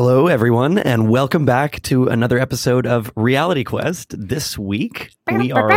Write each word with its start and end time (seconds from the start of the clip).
Hello, 0.00 0.28
everyone, 0.28 0.78
and 0.78 1.10
welcome 1.10 1.44
back 1.44 1.82
to 1.82 2.06
another 2.06 2.38
episode 2.38 2.86
of 2.86 3.10
Reality 3.16 3.64
Quest. 3.64 4.14
This 4.16 4.56
week 4.56 5.10
we 5.26 5.50
are. 5.50 5.72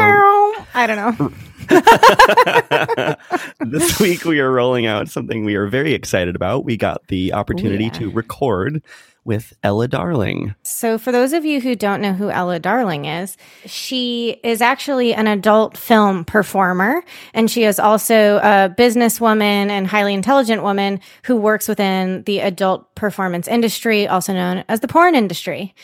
I 0.76 0.86
don't 0.86 1.18
know. 1.18 3.16
this 3.66 4.00
week 4.00 4.24
we 4.24 4.40
are 4.40 4.52
rolling 4.52 4.86
out 4.86 5.10
something 5.10 5.44
we 5.44 5.56
are 5.56 5.66
very 5.66 5.96
excited 5.96 6.36
about. 6.36 6.66
We 6.66 6.78
got 6.78 7.08
the 7.08 7.34
opportunity 7.34 7.86
oh, 7.86 7.94
yeah. 7.94 8.00
to 8.00 8.12
record 8.12 8.84
with 9.24 9.54
Ela 9.64 9.88
Darling. 9.88 10.56
So, 10.64 10.98
for 10.98 11.12
those 11.12 11.34
of 11.34 11.46
you 11.46 11.62
who 11.62 11.76
don't 11.76 12.02
know 12.02 12.14
who 12.14 12.30
Ela 12.30 12.60
Darling 12.60 13.06
is, 13.06 13.38
she 13.66 14.40
is 14.44 14.62
actually 14.62 15.14
an 15.14 15.28
adult 15.28 15.78
film 15.78 16.26
performer, 16.26 17.04
and 17.34 17.50
she 17.50 17.64
is 17.64 17.80
also 17.80 18.38
a 18.38 18.74
businesswoman 18.76 19.70
and 19.70 19.88
highly 19.88 20.14
intelligent 20.14 20.64
woman 20.64 21.00
who 21.24 21.36
works 21.36 21.68
within 21.68 22.24
the 22.24 22.40
adult 22.40 22.94
performance 22.96 23.48
industry, 23.48 24.08
also 24.08 24.34
known 24.34 24.64
as 24.68 24.80
the 24.80 24.88
porn 24.88 25.14
industry. 25.14 25.76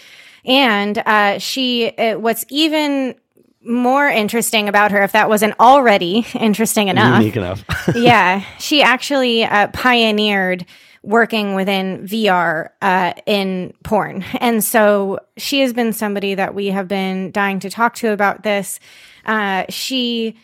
And 0.46 0.98
uh, 1.00 1.40
she, 1.40 1.90
uh, 1.90 2.18
what's 2.18 2.46
even 2.50 3.16
more 3.62 4.08
interesting 4.08 4.70
about 4.70 4.92
her, 4.92 5.04
if 5.04 5.12
that 5.12 5.30
wasn't 5.30 5.54
already 5.60 6.26
interesting 6.40 6.88
enough, 6.88 7.20
unique 7.20 7.36
enough, 7.36 7.64
yeah, 7.96 8.44
she 8.58 8.82
actually 8.82 9.44
uh, 9.44 9.68
pioneered 9.68 10.66
working 11.04 11.56
within 11.56 12.06
VR 12.08 12.70
uh, 12.82 13.14
in 13.26 13.74
porn. 13.84 14.24
And 14.40 14.64
so 14.64 15.20
she 15.38 15.62
has 15.62 15.74
been 15.74 15.94
somebody 15.94 16.36
that 16.36 16.54
we 16.54 16.68
have 16.68 16.88
been 16.88 17.32
dying 17.32 17.60
to 17.60 17.70
talk 17.70 17.96
to 17.96 18.12
about 18.12 18.44
this. 18.44 18.80
Uh, 19.26 19.66
she 19.70 20.36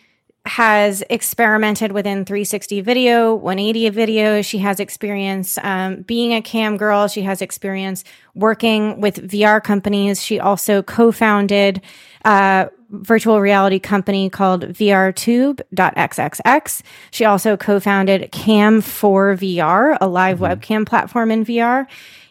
has 0.46 1.02
experimented 1.08 1.92
within 1.92 2.24
360 2.24 2.82
video, 2.82 3.34
180 3.34 3.88
video. 3.90 4.42
She 4.42 4.58
has 4.58 4.78
experience 4.78 5.56
um, 5.62 6.02
being 6.02 6.34
a 6.34 6.42
cam 6.42 6.76
girl. 6.76 7.08
She 7.08 7.22
has 7.22 7.40
experience 7.40 8.04
working 8.34 9.00
with 9.00 9.30
VR 9.30 9.62
companies. 9.62 10.22
She 10.22 10.38
also 10.38 10.82
co-founded 10.82 11.80
uh, 12.26 12.66
virtual 12.90 13.40
reality 13.40 13.78
company 13.78 14.28
called 14.30 14.62
VRTube.xxx. 14.62 16.82
She 17.10 17.24
also 17.24 17.56
co-founded 17.56 18.30
Cam4VR, 18.32 19.98
a 20.00 20.06
live 20.06 20.38
mm-hmm. 20.38 20.60
webcam 20.60 20.86
platform 20.86 21.30
in 21.30 21.44
VR. 21.44 21.86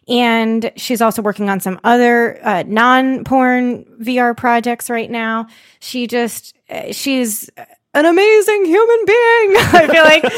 And 0.07 0.71
she's 0.75 1.01
also 1.01 1.21
working 1.21 1.49
on 1.49 1.61
some 1.61 1.79
other 1.83 2.39
uh, 2.45 2.63
non-porn 2.67 3.85
VR 4.01 4.35
projects 4.35 4.89
right 4.89 5.09
now. 5.09 5.47
She 5.79 6.07
just, 6.07 6.53
uh, 6.69 6.91
she's 6.91 7.49
an 7.93 8.05
amazing 8.05 8.65
human 8.65 9.05
being. 9.05 9.17
I 9.57 9.87
feel 9.91 10.03
like 10.03 10.23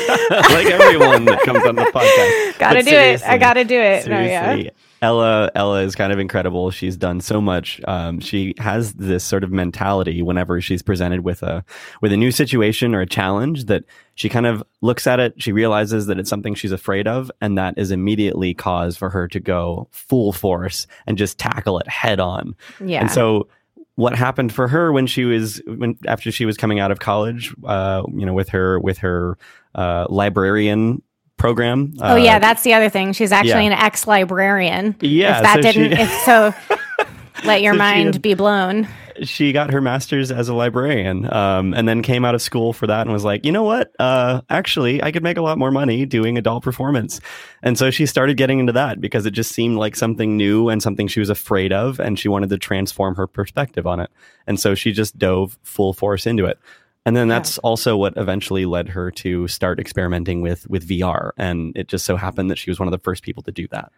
like 0.50 0.68
everyone 0.68 1.26
that 1.26 1.42
comes 1.44 1.66
on 1.66 1.76
the 1.76 1.84
podcast. 1.94 2.60
gotta 2.60 2.84
do 2.84 2.96
it. 2.96 3.24
I 3.24 3.38
gotta 3.38 3.64
do 3.64 3.80
it. 3.80 4.08
No, 4.08 4.20
yeah. 4.20 4.70
Ela 5.02 5.52
Ela 5.56 5.82
is 5.82 5.96
kind 5.96 6.12
of 6.14 6.20
incredible. 6.20 6.72
She's 6.72 6.98
done 6.98 7.22
so 7.22 7.42
much. 7.42 7.82
Um, 7.88 8.20
she 8.20 8.54
has 8.58 8.94
this 8.94 9.24
sort 9.24 9.44
of 9.44 9.52
mentality 9.52 10.22
whenever 10.22 10.62
she's 10.62 10.82
presented 10.82 11.22
with 11.22 11.44
a 11.44 11.64
with 12.02 12.12
a 12.12 12.18
new 12.18 12.32
situation 12.32 12.96
or 12.96 13.02
a 13.02 13.06
challenge 13.06 13.66
that 13.66 13.84
she 14.16 14.30
kind 14.30 14.46
of 14.46 14.64
looks 14.82 15.06
at 15.06 15.20
it. 15.20 15.42
She 15.42 15.52
realizes 15.52 16.08
that 16.08 16.18
it's 16.18 16.30
something 16.30 16.56
she's 16.56 16.72
afraid 16.72 17.08
of, 17.08 17.30
and 17.42 17.58
that 17.58 17.78
is 17.78 17.92
immediately 17.92 18.54
cause 18.54 18.96
for 18.98 19.10
her 19.10 19.28
to 19.28 19.40
go 19.40 19.88
full 19.92 20.32
force 20.32 20.88
and 21.08 21.18
just 21.18 21.38
tackle 21.38 21.80
it 21.80 21.88
head 21.88 22.20
on. 22.20 22.56
Yeah. 22.84 23.02
And 23.02 23.12
so 23.12 23.48
what 23.96 24.16
happened 24.16 24.54
for 24.54 24.68
her 24.68 24.92
when 24.92 25.08
she 25.08 25.26
was 25.26 25.62
when 25.66 25.98
after 26.08 26.32
she 26.32 26.46
was 26.46 26.58
coming 26.58 26.80
out 26.80 26.92
of 26.92 27.00
college, 27.00 27.54
uh, 27.66 28.04
you 28.14 28.26
know, 28.26 28.34
with 28.34 28.50
her 28.50 28.80
with 28.80 28.98
her 29.00 29.38
uh, 29.74 30.06
librarian 30.10 31.02
program. 31.38 31.94
Oh 32.02 32.14
uh, 32.14 32.16
yeah, 32.16 32.40
that's 32.40 32.64
the 32.64 32.74
other 32.74 32.90
thing. 32.90 33.14
She's 33.14 33.32
actually 33.32 33.66
yeah. 33.66 33.74
an 33.74 33.84
ex 33.84 34.08
librarian. 34.08 34.96
Yeah, 35.02 35.38
if 35.38 35.44
that 35.44 35.56
so 35.56 35.62
didn't, 35.62 35.96
she, 35.96 36.02
if 36.02 36.12
so, 36.22 36.54
let 37.46 37.62
your 37.62 37.74
so 37.74 37.80
mind 37.80 38.16
had, 38.16 38.22
be 38.22 38.34
blown. 38.34 38.88
She 39.24 39.54
got 39.54 39.72
her 39.72 39.80
master's 39.80 40.30
as 40.30 40.50
a 40.50 40.54
librarian, 40.54 41.32
um, 41.32 41.74
and 41.74 41.88
then 41.88 42.02
came 42.02 42.26
out 42.26 42.36
of 42.36 42.42
school 42.42 42.74
for 42.74 42.86
that, 42.88 43.02
and 43.02 43.14
was 43.14 43.24
like, 43.24 43.46
you 43.46 43.52
know 43.52 43.64
what? 43.64 43.94
Uh, 43.98 44.42
actually, 44.50 45.02
I 45.02 45.14
could 45.14 45.24
make 45.24 45.38
a 45.38 45.42
lot 45.42 45.58
more 45.58 45.72
money 45.72 46.06
doing 46.06 46.38
adult 46.38 46.64
performance, 46.64 47.22
and 47.64 47.78
so 47.78 47.92
she 47.92 48.06
started 48.06 48.36
getting 48.36 48.60
into 48.60 48.74
that 48.74 49.00
because 49.00 49.26
it 49.26 49.32
just 49.32 49.54
seemed 49.54 49.78
like 49.78 49.96
something 49.96 50.36
new 50.36 50.68
and 50.68 50.84
something 50.84 51.08
she 51.08 51.22
was 51.22 51.30
afraid 51.30 51.72
of, 51.72 52.00
and 52.00 52.20
she 52.20 52.28
wanted 52.28 52.50
to 52.50 52.58
transform 52.58 53.16
her 53.16 53.28
perspective 53.28 53.88
on 53.88 54.02
it, 54.02 54.10
and 54.48 54.60
so 54.60 54.76
she 54.76 54.92
just 54.92 55.18
dove 55.18 55.58
full 55.64 55.94
force 55.94 56.26
into 56.26 56.46
it. 56.46 56.60
And 57.06 57.16
then 57.16 57.28
that's 57.28 57.58
yeah. 57.58 57.62
also 57.64 57.98
what 57.98 58.14
eventually 58.18 58.66
led 58.66 58.90
her 58.90 59.12
to 59.12 59.48
start 59.48 59.80
experimenting 59.80 60.42
with 60.42 60.68
with 60.70 60.88
VR. 60.88 61.32
And 61.38 61.76
it 61.78 61.88
just 61.88 62.06
so 62.06 62.16
happened 62.16 62.50
that 62.50 62.58
she 62.58 62.72
was 62.72 62.80
one 62.80 62.88
of 62.88 62.92
the 62.92 63.04
first 63.04 63.24
people 63.24 63.44
to 63.44 63.52
do 63.52 63.68
that. 63.70 63.92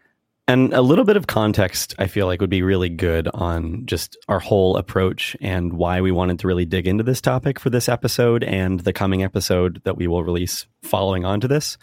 And 0.49 0.73
a 0.73 0.81
little 0.81 1.03
bit 1.03 1.17
of 1.17 1.27
context, 1.27 1.93
I 1.99 2.07
feel 2.07 2.25
like, 2.25 2.39
would 2.39 2.49
be 2.49 2.61
really 2.61 2.87
good 2.87 3.27
on 3.33 3.85
just 3.85 4.15
our 4.29 4.39
whole 4.39 4.77
approach 4.77 5.35
and 5.41 5.73
why 5.73 5.99
we 5.99 6.11
wanted 6.11 6.39
to 6.39 6.47
really 6.47 6.63
dig 6.63 6.87
into 6.87 7.03
this 7.03 7.19
topic 7.19 7.59
for 7.59 7.69
this 7.69 7.89
episode 7.89 8.45
and 8.45 8.79
the 8.79 8.93
coming 8.93 9.23
episode 9.23 9.81
that 9.83 9.97
we 9.97 10.07
will 10.07 10.23
release 10.23 10.65
following 10.83 11.25
on 11.25 11.41
to 11.41 11.49
this 11.49 11.77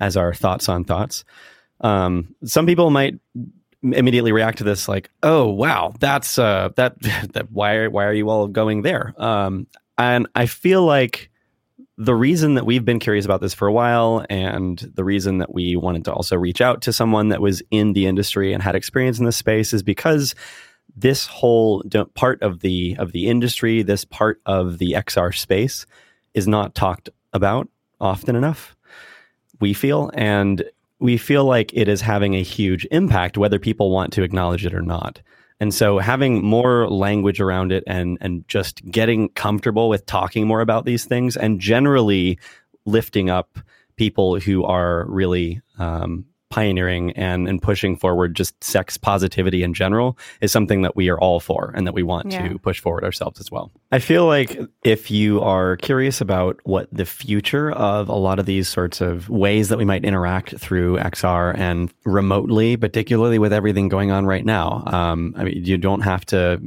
as 0.00 0.16
our 0.16 0.34
thoughts 0.34 0.68
on 0.68 0.82
thoughts. 0.82 1.24
Um, 1.82 2.34
some 2.44 2.66
people 2.66 2.90
might 2.90 3.20
immediately 3.80 4.32
react 4.32 4.58
to 4.58 4.64
this 4.64 4.88
like, 4.88 5.10
"Oh, 5.22 5.46
wow, 5.46 5.94
that's 6.00 6.36
uh, 6.36 6.70
that 6.74 7.00
that 7.32 7.52
why 7.52 7.86
why 7.86 8.06
are 8.06 8.12
you 8.12 8.28
all 8.28 8.48
going 8.48 8.82
there?" 8.82 9.14
Um, 9.18 9.68
and 10.00 10.26
I 10.34 10.46
feel 10.46 10.84
like 10.84 11.30
the 11.98 12.14
reason 12.14 12.54
that 12.54 12.64
we've 12.64 12.84
been 12.84 12.98
curious 12.98 13.26
about 13.26 13.42
this 13.42 13.52
for 13.52 13.68
a 13.68 13.72
while 13.72 14.24
and 14.30 14.78
the 14.94 15.04
reason 15.04 15.38
that 15.38 15.52
we 15.52 15.76
wanted 15.76 16.06
to 16.06 16.12
also 16.12 16.34
reach 16.36 16.62
out 16.62 16.80
to 16.82 16.92
someone 16.94 17.28
that 17.28 17.42
was 17.42 17.62
in 17.70 17.92
the 17.92 18.06
industry 18.06 18.54
and 18.54 18.62
had 18.62 18.74
experience 18.74 19.18
in 19.18 19.26
this 19.26 19.36
space 19.36 19.74
is 19.74 19.82
because 19.82 20.34
this 20.96 21.26
whole 21.26 21.84
part 22.14 22.42
of 22.42 22.60
the 22.60 22.96
of 22.98 23.12
the 23.12 23.28
industry, 23.28 23.82
this 23.82 24.06
part 24.06 24.40
of 24.46 24.78
the 24.78 24.92
XR 24.92 25.36
space 25.36 25.84
is 26.32 26.48
not 26.48 26.74
talked 26.74 27.10
about 27.34 27.68
often 28.00 28.34
enough. 28.34 28.74
We 29.60 29.74
feel 29.74 30.10
and 30.14 30.64
we 30.98 31.18
feel 31.18 31.44
like 31.44 31.72
it 31.74 31.88
is 31.88 32.00
having 32.00 32.34
a 32.34 32.42
huge 32.42 32.86
impact 32.90 33.36
whether 33.36 33.58
people 33.58 33.90
want 33.90 34.14
to 34.14 34.22
acknowledge 34.22 34.64
it 34.64 34.74
or 34.74 34.82
not. 34.82 35.20
And 35.60 35.74
so 35.74 35.98
having 35.98 36.42
more 36.42 36.88
language 36.88 37.40
around 37.40 37.70
it 37.70 37.84
and 37.86 38.16
and 38.20 38.48
just 38.48 38.84
getting 38.86 39.28
comfortable 39.28 39.88
with 39.88 40.06
talking 40.06 40.46
more 40.46 40.62
about 40.62 40.86
these 40.86 41.04
things 41.04 41.36
and 41.36 41.60
generally 41.60 42.38
lifting 42.86 43.28
up 43.28 43.58
people 43.96 44.40
who 44.40 44.64
are 44.64 45.04
really 45.08 45.60
um, 45.78 46.24
pioneering 46.50 47.12
and, 47.12 47.48
and 47.48 47.62
pushing 47.62 47.96
forward 47.96 48.34
just 48.34 48.62
sex 48.62 48.96
positivity 48.98 49.62
in 49.62 49.72
general 49.72 50.18
is 50.40 50.50
something 50.50 50.82
that 50.82 50.96
we 50.96 51.08
are 51.08 51.18
all 51.18 51.40
for 51.40 51.72
and 51.76 51.86
that 51.86 51.94
we 51.94 52.02
want 52.02 52.32
yeah. 52.32 52.48
to 52.48 52.58
push 52.58 52.80
forward 52.80 53.04
ourselves 53.04 53.40
as 53.40 53.50
well. 53.50 53.70
I 53.92 54.00
feel 54.00 54.26
like 54.26 54.58
if 54.82 55.10
you 55.10 55.40
are 55.40 55.76
curious 55.76 56.20
about 56.20 56.58
what 56.64 56.88
the 56.92 57.06
future 57.06 57.70
of 57.70 58.08
a 58.08 58.16
lot 58.16 58.38
of 58.38 58.46
these 58.46 58.68
sorts 58.68 59.00
of 59.00 59.28
ways 59.28 59.68
that 59.68 59.78
we 59.78 59.84
might 59.84 60.04
interact 60.04 60.58
through 60.58 60.98
XR 60.98 61.56
and 61.56 61.92
remotely, 62.04 62.76
particularly 62.76 63.38
with 63.38 63.52
everything 63.52 63.88
going 63.88 64.10
on 64.10 64.26
right 64.26 64.44
now, 64.44 64.82
um, 64.86 65.34
I 65.36 65.44
mean, 65.44 65.64
you 65.64 65.78
don't 65.78 66.02
have 66.02 66.26
to 66.26 66.60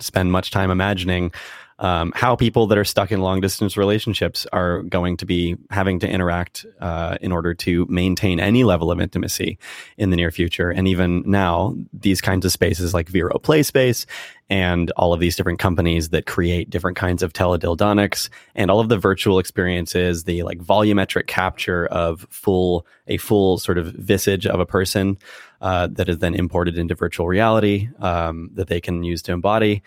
spend 0.00 0.32
much 0.32 0.50
time 0.50 0.70
imagining 0.70 1.32
um, 1.80 2.12
how 2.14 2.36
people 2.36 2.66
that 2.66 2.76
are 2.76 2.84
stuck 2.84 3.10
in 3.10 3.20
long 3.20 3.40
distance 3.40 3.76
relationships 3.76 4.46
are 4.52 4.82
going 4.82 5.16
to 5.16 5.26
be 5.26 5.56
having 5.70 5.98
to 6.00 6.08
interact 6.08 6.66
uh, 6.80 7.16
in 7.22 7.32
order 7.32 7.54
to 7.54 7.86
maintain 7.86 8.38
any 8.38 8.64
level 8.64 8.92
of 8.92 9.00
intimacy 9.00 9.58
in 9.96 10.10
the 10.10 10.16
near 10.16 10.30
future. 10.30 10.70
And 10.70 10.86
even 10.86 11.22
now, 11.26 11.74
these 11.92 12.20
kinds 12.20 12.44
of 12.44 12.52
spaces 12.52 12.92
like 12.92 13.08
Vero 13.08 13.38
Play 13.38 13.62
Space 13.62 14.04
and 14.50 14.90
all 14.92 15.14
of 15.14 15.20
these 15.20 15.36
different 15.36 15.58
companies 15.58 16.10
that 16.10 16.26
create 16.26 16.68
different 16.68 16.98
kinds 16.98 17.22
of 17.22 17.32
teledildonics 17.32 18.28
and 18.54 18.70
all 18.70 18.80
of 18.80 18.90
the 18.90 18.98
virtual 18.98 19.38
experiences, 19.38 20.24
the 20.24 20.42
like 20.42 20.58
volumetric 20.58 21.28
capture 21.28 21.86
of 21.86 22.26
full 22.28 22.86
a 23.06 23.16
full 23.16 23.58
sort 23.58 23.78
of 23.78 23.86
visage 23.94 24.46
of 24.46 24.60
a 24.60 24.66
person 24.66 25.18
uh, 25.60 25.86
that 25.88 26.08
is 26.08 26.18
then 26.18 26.34
imported 26.34 26.78
into 26.78 26.94
virtual 26.94 27.26
reality 27.26 27.88
um, 28.00 28.50
that 28.54 28.68
they 28.68 28.80
can 28.80 29.02
use 29.02 29.22
to 29.22 29.32
embody 29.32 29.82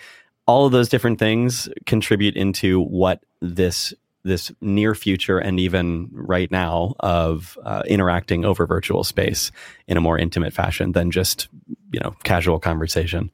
all 0.45 0.65
of 0.65 0.71
those 0.71 0.89
different 0.89 1.19
things 1.19 1.69
contribute 1.85 2.35
into 2.35 2.81
what 2.81 3.23
this 3.41 3.93
this 4.25 4.51
near 4.61 4.95
future 4.95 5.37
and 5.37 5.59
even 5.59 6.09
right 6.13 6.49
now 6.49 6.95
of 7.01 7.57
uh, 7.65 7.83
interacting 7.87 8.45
over 8.45 8.65
virtual 8.65 9.03
space 9.03 9.51
in 9.87 9.97
a 9.97 10.01
more 10.01 10.17
intimate 10.17 10.53
fashion 10.53 10.93
than 10.93 11.11
just 11.11 11.49
you 11.91 11.99
know 11.99 12.15
casual 12.23 12.59
conversation. 12.59 13.31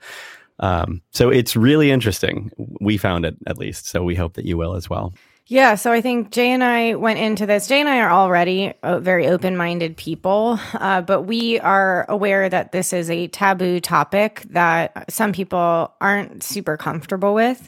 Um, 0.60 1.02
so 1.12 1.30
it's 1.30 1.56
really 1.56 1.90
interesting. 1.90 2.52
We 2.82 2.98
found 2.98 3.26
it 3.26 3.38
at 3.48 3.58
least, 3.58 3.88
so 3.88 4.04
we 4.04 4.16
hope 4.16 4.34
that 4.34 4.46
you 4.46 4.58
will 4.58 4.76
as 4.76 4.90
well. 4.90 5.14
Yeah, 5.52 5.74
so 5.76 5.92
I 5.92 6.02
think 6.02 6.30
Jay 6.30 6.52
and 6.52 6.64
I 6.64 6.94
went 6.94 7.18
into 7.18 7.48
this. 7.48 7.68
Jay 7.68 7.80
and 7.80 7.90
I 7.90 8.02
are 8.02 8.12
already 8.12 8.72
uh, 8.84 9.00
very 9.00 9.26
open 9.28 9.58
minded 9.58 9.98
people, 9.98 10.60
uh, 10.76 11.02
but 11.02 11.24
we 11.24 11.60
are 11.60 12.06
aware 12.08 12.48
that 12.48 12.72
this 12.72 12.94
is 12.94 13.10
a 13.10 13.30
taboo 13.30 13.80
topic 13.80 14.44
that 14.52 15.12
some 15.12 15.32
people 15.34 15.92
aren't 16.00 16.44
super 16.44 16.78
comfortable 16.78 17.34
with. 17.34 17.68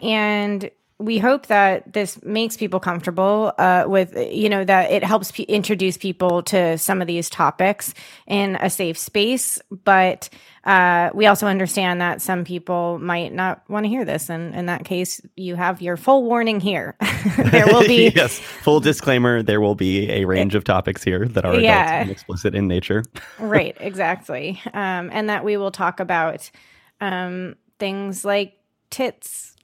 And 0.00 0.72
we 1.00 1.18
hope 1.18 1.46
that 1.46 1.90
this 1.94 2.22
makes 2.22 2.58
people 2.58 2.78
comfortable 2.78 3.52
uh, 3.56 3.84
with, 3.86 4.14
you 4.30 4.50
know, 4.50 4.62
that 4.64 4.90
it 4.90 5.02
helps 5.02 5.32
p- 5.32 5.44
introduce 5.44 5.96
people 5.96 6.42
to 6.42 6.76
some 6.76 7.00
of 7.00 7.06
these 7.06 7.30
topics 7.30 7.94
in 8.26 8.56
a 8.56 8.68
safe 8.68 8.98
space. 8.98 9.58
But 9.84 10.28
uh, 10.64 11.08
we 11.14 11.24
also 11.24 11.46
understand 11.46 12.02
that 12.02 12.20
some 12.20 12.44
people 12.44 12.98
might 12.98 13.32
not 13.32 13.62
want 13.70 13.84
to 13.84 13.88
hear 13.88 14.04
this. 14.04 14.28
And 14.28 14.54
in 14.54 14.66
that 14.66 14.84
case, 14.84 15.22
you 15.36 15.54
have 15.54 15.80
your 15.80 15.96
full 15.96 16.22
warning 16.24 16.60
here. 16.60 16.96
there 17.38 17.66
will 17.66 17.86
be. 17.88 18.10
yes, 18.14 18.38
full 18.38 18.80
disclaimer 18.80 19.42
there 19.42 19.62
will 19.62 19.74
be 19.74 20.10
a 20.10 20.26
range 20.26 20.54
of 20.54 20.64
topics 20.64 21.02
here 21.02 21.26
that 21.28 21.46
are 21.46 21.58
Yeah. 21.58 22.06
explicit 22.08 22.54
in 22.54 22.68
nature. 22.68 23.04
right, 23.38 23.74
exactly. 23.80 24.60
Um, 24.74 25.08
and 25.10 25.30
that 25.30 25.44
we 25.44 25.56
will 25.56 25.70
talk 25.70 25.98
about 25.98 26.50
um, 27.00 27.56
things 27.78 28.22
like 28.22 28.52
tits. 28.90 29.56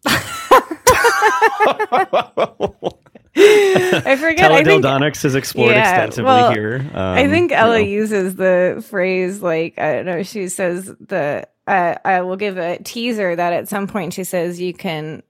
I 3.37 4.17
forget. 4.17 4.53
I 4.53 4.65
think, 4.65 4.85
Teledildonics 4.85 5.25
is 5.25 5.35
explored 5.35 5.73
Yeah, 5.73 5.91
extensively 5.91 6.25
well, 6.25 6.51
here. 6.53 6.91
I 6.95 7.25
Um, 7.25 7.31
think 7.31 7.51
you 7.51 7.57
Ela 7.57 7.79
know. 7.81 7.85
uses 7.85 8.37
the 8.37 8.85
phrase 8.89 9.43
like 9.43 9.79
I 9.79 9.95
don't 9.97 10.07
know. 10.07 10.23
She 10.23 10.49
says 10.49 10.87
the 11.01 11.47
uh, 11.67 11.95
I 12.05 12.23
will 12.23 12.37
give 12.37 12.59
a 12.59 12.79
teaser 12.79 13.37
that 13.37 13.53
at 13.53 13.69
some 13.69 13.87
point 13.89 14.15
she 14.15 14.25
says 14.25 14.61
you 14.61 14.73
can 14.75 15.23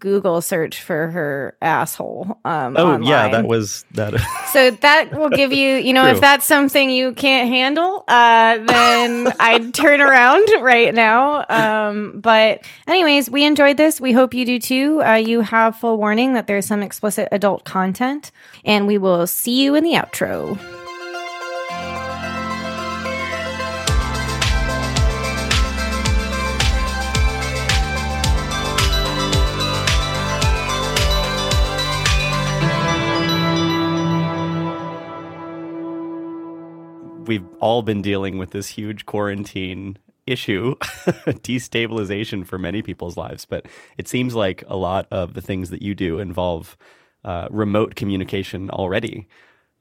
Google 0.00 0.40
search 0.40 0.82
for 0.82 1.08
her 1.08 1.56
asshole. 1.62 2.38
Um, 2.44 2.76
Oh 2.76 2.98
yeah, 2.98 3.28
that 3.28 3.46
was 3.46 3.84
that. 3.92 4.14
So 4.52 4.70
that 4.70 5.12
will 5.16 5.30
give 5.30 5.50
you, 5.52 5.76
you 5.76 5.94
know, 5.94 6.02
True. 6.02 6.12
if 6.12 6.20
that's 6.20 6.44
something 6.44 6.90
you 6.90 7.12
can't 7.12 7.48
handle, 7.48 8.04
uh, 8.06 8.58
then 8.58 9.32
I'd 9.40 9.72
turn 9.72 10.02
around 10.02 10.46
right 10.60 10.94
now. 10.94 11.46
Um, 11.48 12.20
but 12.20 12.62
anyways, 12.86 13.30
we 13.30 13.44
enjoyed 13.44 13.78
this. 13.78 13.98
We 13.98 14.12
hope 14.12 14.34
you 14.34 14.44
do 14.44 14.58
too. 14.58 15.02
Uh, 15.02 15.14
you 15.14 15.40
have 15.40 15.76
full 15.76 15.96
warning 15.96 16.34
that 16.34 16.48
there's 16.48 16.66
some 16.66 16.82
explicit 16.82 17.28
adult 17.32 17.64
content, 17.64 18.30
and 18.64 18.86
we 18.86 18.98
will 18.98 19.26
see 19.26 19.62
you 19.62 19.74
in 19.74 19.84
the 19.84 19.92
outro. 19.92 20.58
We've 37.26 37.46
all 37.60 37.82
been 37.82 38.02
dealing 38.02 38.38
with 38.38 38.50
this 38.50 38.68
huge 38.68 39.06
quarantine 39.06 39.98
issue, 40.26 40.74
destabilization 40.80 42.46
for 42.46 42.58
many 42.58 42.82
people's 42.82 43.16
lives. 43.16 43.44
But 43.44 43.66
it 43.96 44.08
seems 44.08 44.34
like 44.34 44.64
a 44.66 44.76
lot 44.76 45.06
of 45.10 45.34
the 45.34 45.40
things 45.40 45.70
that 45.70 45.82
you 45.82 45.94
do 45.94 46.18
involve 46.18 46.76
uh, 47.24 47.48
remote 47.50 47.94
communication 47.94 48.70
already, 48.70 49.28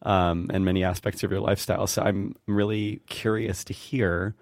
um, 0.03 0.49
and 0.53 0.63
many 0.63 0.83
aspects 0.83 1.23
of 1.23 1.31
your 1.31 1.39
lifestyle. 1.39 1.87
So 1.87 2.03
I'm 2.03 2.35
really 2.47 3.01
curious 3.07 3.63
to 3.65 3.73
hear 3.73 4.35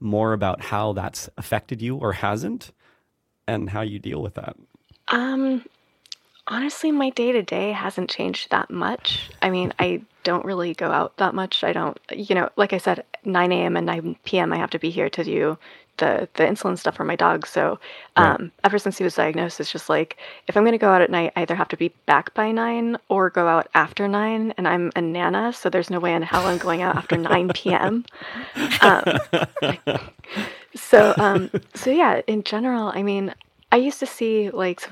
more 0.00 0.32
about 0.32 0.60
how 0.60 0.92
that's 0.92 1.28
affected 1.36 1.82
you 1.82 1.96
or 1.96 2.12
hasn't, 2.12 2.72
and 3.46 3.70
how 3.70 3.80
you 3.80 3.98
deal 3.98 4.22
with 4.22 4.34
that. 4.34 4.56
Um, 5.08 5.64
honestly, 6.46 6.90
my 6.90 7.10
day 7.10 7.32
to 7.32 7.42
day 7.42 7.72
hasn't 7.72 8.10
changed 8.10 8.50
that 8.50 8.70
much. 8.70 9.30
I 9.42 9.50
mean, 9.50 9.72
I 9.78 10.02
don't 10.22 10.44
really 10.44 10.74
go 10.74 10.90
out 10.90 11.16
that 11.18 11.34
much. 11.34 11.64
I 11.64 11.72
don't, 11.72 11.98
you 12.10 12.34
know, 12.34 12.48
like 12.56 12.72
I 12.72 12.78
said, 12.78 13.04
9 13.24 13.52
a.m. 13.52 13.76
and 13.76 13.86
9 13.86 14.16
p.m. 14.24 14.52
I 14.52 14.56
have 14.56 14.70
to 14.70 14.78
be 14.78 14.90
here 14.90 15.10
to 15.10 15.24
do 15.24 15.58
the 15.98 16.28
the 16.34 16.42
insulin 16.42 16.76
stuff 16.76 16.96
for 16.96 17.04
my 17.04 17.14
dog. 17.16 17.46
So, 17.46 17.78
um, 18.16 18.50
ever 18.64 18.78
since 18.78 18.98
he 18.98 19.04
was 19.04 19.14
diagnosed, 19.14 19.60
it's 19.60 19.70
just 19.70 19.88
like 19.88 20.16
if 20.48 20.56
I'm 20.56 20.64
going 20.64 20.72
to 20.72 20.78
go 20.78 20.90
out 20.90 21.02
at 21.02 21.10
night, 21.10 21.32
I 21.36 21.42
either 21.42 21.54
have 21.54 21.68
to 21.68 21.76
be 21.76 21.88
back 22.06 22.34
by 22.34 22.50
nine 22.50 22.96
or 23.08 23.30
go 23.30 23.46
out 23.46 23.68
after 23.74 24.08
nine. 24.08 24.52
And 24.56 24.66
I'm 24.66 24.90
a 24.96 25.00
nana, 25.00 25.52
so 25.52 25.70
there's 25.70 25.90
no 25.90 26.00
way 26.00 26.14
in 26.14 26.22
hell 26.22 26.46
I'm 26.46 26.58
going 26.58 26.82
out 26.82 26.96
after 26.96 27.16
9 27.16 27.48
p.m. 27.54 28.04
Um, 28.80 29.04
so, 30.74 31.14
um, 31.16 31.50
so 31.74 31.90
yeah, 31.90 32.22
in 32.26 32.42
general, 32.42 32.90
I 32.94 33.02
mean, 33.02 33.32
I 33.70 33.76
used 33.76 34.00
to 34.00 34.06
see 34.06 34.50
like 34.50 34.88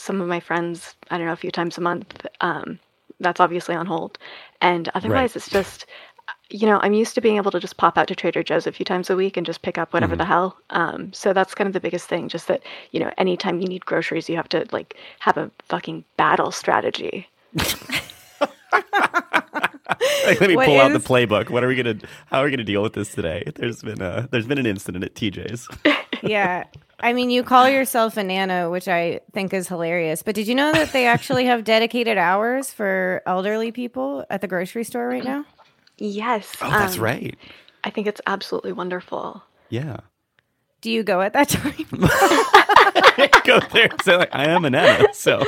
some 0.00 0.20
of 0.20 0.28
my 0.28 0.40
friends, 0.40 0.94
I 1.10 1.18
don't 1.18 1.26
know, 1.26 1.32
a 1.32 1.36
few 1.36 1.50
times 1.50 1.78
a 1.78 1.80
month. 1.80 2.26
Um, 2.40 2.78
that's 3.20 3.40
obviously 3.40 3.74
on 3.74 3.86
hold. 3.86 4.18
And 4.60 4.88
otherwise, 4.94 5.36
it's 5.36 5.48
just, 5.48 5.86
you 6.48 6.66
know, 6.66 6.80
I'm 6.82 6.94
used 6.94 7.14
to 7.14 7.20
being 7.20 7.36
able 7.36 7.50
to 7.50 7.60
just 7.60 7.76
pop 7.76 7.98
out 7.98 8.08
to 8.08 8.14
Trader 8.14 8.42
Joe's 8.42 8.66
a 8.66 8.72
few 8.72 8.84
times 8.84 9.10
a 9.10 9.16
week 9.16 9.36
and 9.36 9.46
just 9.46 9.62
pick 9.62 9.78
up 9.78 9.92
whatever 9.92 10.16
the 10.16 10.24
hell. 10.24 10.56
Um, 10.70 11.12
so 11.12 11.32
that's 11.32 11.54
kind 11.54 11.66
of 11.68 11.74
the 11.74 11.80
biggest 11.80 12.08
thing, 12.08 12.28
just 12.28 12.48
that, 12.48 12.62
you 12.92 13.00
know, 13.00 13.12
anytime 13.18 13.60
you 13.60 13.68
need 13.68 13.84
groceries, 13.84 14.28
you 14.28 14.36
have 14.36 14.48
to 14.50 14.66
like 14.72 14.96
have 15.20 15.36
a 15.36 15.50
fucking 15.68 16.04
battle 16.16 16.50
strategy. 16.50 17.28
Like, 20.26 20.40
let 20.40 20.50
me 20.50 20.56
What 20.56 20.66
pull 20.66 20.80
out 20.80 20.92
the 20.92 20.98
playbook. 20.98 21.50
What 21.50 21.64
are 21.64 21.68
we 21.68 21.74
gonna? 21.74 21.96
How 22.26 22.40
are 22.40 22.44
we 22.44 22.50
gonna 22.50 22.62
deal 22.62 22.82
with 22.82 22.92
this 22.92 23.12
today? 23.12 23.42
There's 23.56 23.82
been 23.82 24.00
a 24.00 24.28
there's 24.30 24.46
been 24.46 24.58
an 24.58 24.66
incident 24.66 25.04
at 25.04 25.14
TJ's. 25.14 25.68
yeah. 26.22 26.64
I 27.02 27.12
mean, 27.12 27.30
you 27.30 27.42
call 27.42 27.68
yourself 27.68 28.16
a 28.16 28.24
nano, 28.24 28.70
which 28.70 28.86
I 28.86 29.20
think 29.32 29.54
is 29.54 29.68
hilarious. 29.68 30.22
But 30.22 30.34
did 30.34 30.46
you 30.48 30.54
know 30.54 30.70
that 30.72 30.92
they 30.92 31.06
actually 31.06 31.46
have 31.46 31.64
dedicated 31.64 32.18
hours 32.18 32.70
for 32.72 33.22
elderly 33.26 33.72
people 33.72 34.24
at 34.28 34.42
the 34.42 34.46
grocery 34.46 34.84
store 34.84 35.08
right 35.08 35.24
now? 35.24 35.46
Yes. 35.96 36.54
Oh, 36.60 36.70
that's 36.70 36.96
um, 36.96 37.02
right. 37.02 37.38
I 37.84 37.90
think 37.90 38.06
it's 38.06 38.20
absolutely 38.26 38.72
wonderful. 38.72 39.42
Yeah. 39.70 39.98
Do 40.80 40.90
you 40.90 41.02
go 41.02 41.20
at 41.20 41.32
that 41.34 41.48
time? 41.48 41.86
Go 43.44 43.60
there. 43.72 43.90
So 44.02 44.16
like, 44.16 44.30
I 44.32 44.46
am 44.46 44.64
an 44.64 44.74
Anna. 44.74 45.12
So 45.12 45.44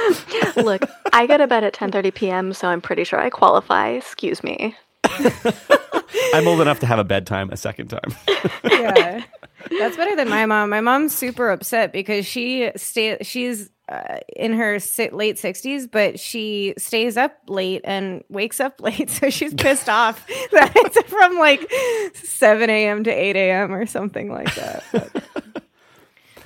Look, 0.56 0.84
I 1.12 1.26
go 1.26 1.38
to 1.38 1.46
bed 1.46 1.64
at 1.64 1.72
10:30 1.72 2.14
p.m., 2.14 2.52
so 2.52 2.68
I'm 2.68 2.82
pretty 2.82 3.04
sure 3.04 3.18
I 3.18 3.30
qualify. 3.30 3.88
Excuse 3.88 4.44
me. 4.44 4.76
I'm 6.34 6.46
old 6.48 6.60
enough 6.60 6.80
to 6.80 6.86
have 6.86 6.98
a 6.98 7.04
bedtime 7.04 7.50
a 7.50 7.56
second 7.56 7.88
time. 7.88 8.14
yeah. 8.64 9.24
That's 9.78 9.96
better 9.96 10.16
than 10.16 10.28
my 10.28 10.46
mom. 10.46 10.70
My 10.70 10.80
mom's 10.80 11.14
super 11.14 11.50
upset 11.50 11.92
because 11.92 12.26
she 12.26 12.70
stay 12.76 13.18
she's 13.22 13.70
uh, 13.88 14.18
in 14.34 14.54
her 14.54 14.72
late 15.12 15.36
60s, 15.36 15.88
but 15.90 16.18
she 16.18 16.74
stays 16.78 17.16
up 17.16 17.36
late 17.46 17.82
and 17.84 18.24
wakes 18.28 18.58
up 18.60 18.80
late. 18.80 19.10
So 19.10 19.30
she's 19.30 19.54
pissed 19.54 19.88
off 19.88 20.26
that 20.26 20.72
it's 20.74 21.00
from 21.08 21.38
like 21.38 21.70
7 22.14 22.68
a.m. 22.70 23.04
to 23.04 23.10
8 23.10 23.36
a.m. 23.36 23.72
or 23.72 23.86
something 23.86 24.30
like 24.30 24.54
that. 24.54 24.84
But- 24.92 25.61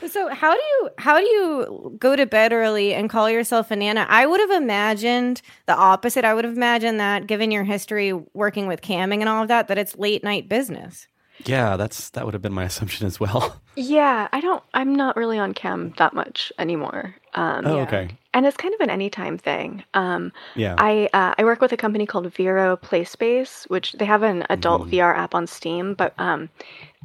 So 0.09 0.29
how 0.29 0.53
do 0.53 0.61
you 0.61 0.91
how 0.99 1.19
do 1.19 1.25
you 1.25 1.97
go 1.99 2.17
to 2.17 2.27
bed 2.27 2.53
early 2.53 2.95
and 2.95 3.11
call 3.11 3.31
yourself 3.31 3.71
a 3.71 3.77
nana? 3.77 4.07
I 4.09 4.27
would 4.27 4.41
have 4.41 4.51
imagined 4.51 5.43
the 5.67 5.75
opposite. 5.77 6.25
I 6.25 6.35
would 6.35 6.45
have 6.45 6.57
imagined 6.57 7.01
that 7.01 7.27
given 7.27 7.51
your 7.51 7.65
history 7.65 8.13
working 8.35 8.67
with 8.67 8.83
camming 8.83 9.21
and 9.21 9.29
all 9.29 9.43
of 9.43 9.49
that, 9.49 9.69
that 9.69 9.79
it's 9.79 9.97
late 9.97 10.23
night 10.23 10.49
business. 10.49 11.09
Yeah, 11.45 11.77
that's 11.77 12.11
that 12.11 12.25
would 12.25 12.35
have 12.35 12.43
been 12.43 12.53
my 12.53 12.65
assumption 12.71 13.07
as 13.07 13.21
well. 13.21 13.61
Yeah, 13.77 14.29
I 14.33 14.41
don't. 14.41 14.63
I'm 14.75 14.95
not 14.95 15.17
really 15.17 15.39
on 15.39 15.53
cam 15.53 15.93
that 15.99 16.15
much 16.15 16.53
anymore. 16.59 17.15
Um, 17.37 17.67
Oh, 17.67 17.77
Yeah. 17.77 17.83
okay. 17.85 18.09
and 18.35 18.45
it's 18.47 18.57
kind 18.57 18.75
of 18.75 18.81
an 18.81 18.91
anytime 18.91 19.39
thing. 19.39 19.83
Um, 19.95 20.33
Yeah. 20.55 20.75
I 20.79 21.09
uh, 21.13 21.35
I 21.39 21.45
work 21.45 21.61
with 21.61 21.73
a 21.73 21.77
company 21.77 22.07
called 22.07 22.33
Vero 22.35 22.77
PlaySpace, 22.77 23.69
which 23.71 23.93
they 23.93 24.05
have 24.07 24.23
an 24.23 24.45
adult 24.51 24.89
VR 24.91 25.17
app 25.17 25.35
on 25.35 25.47
Steam. 25.47 25.95
But 25.95 26.13
um, 26.19 26.49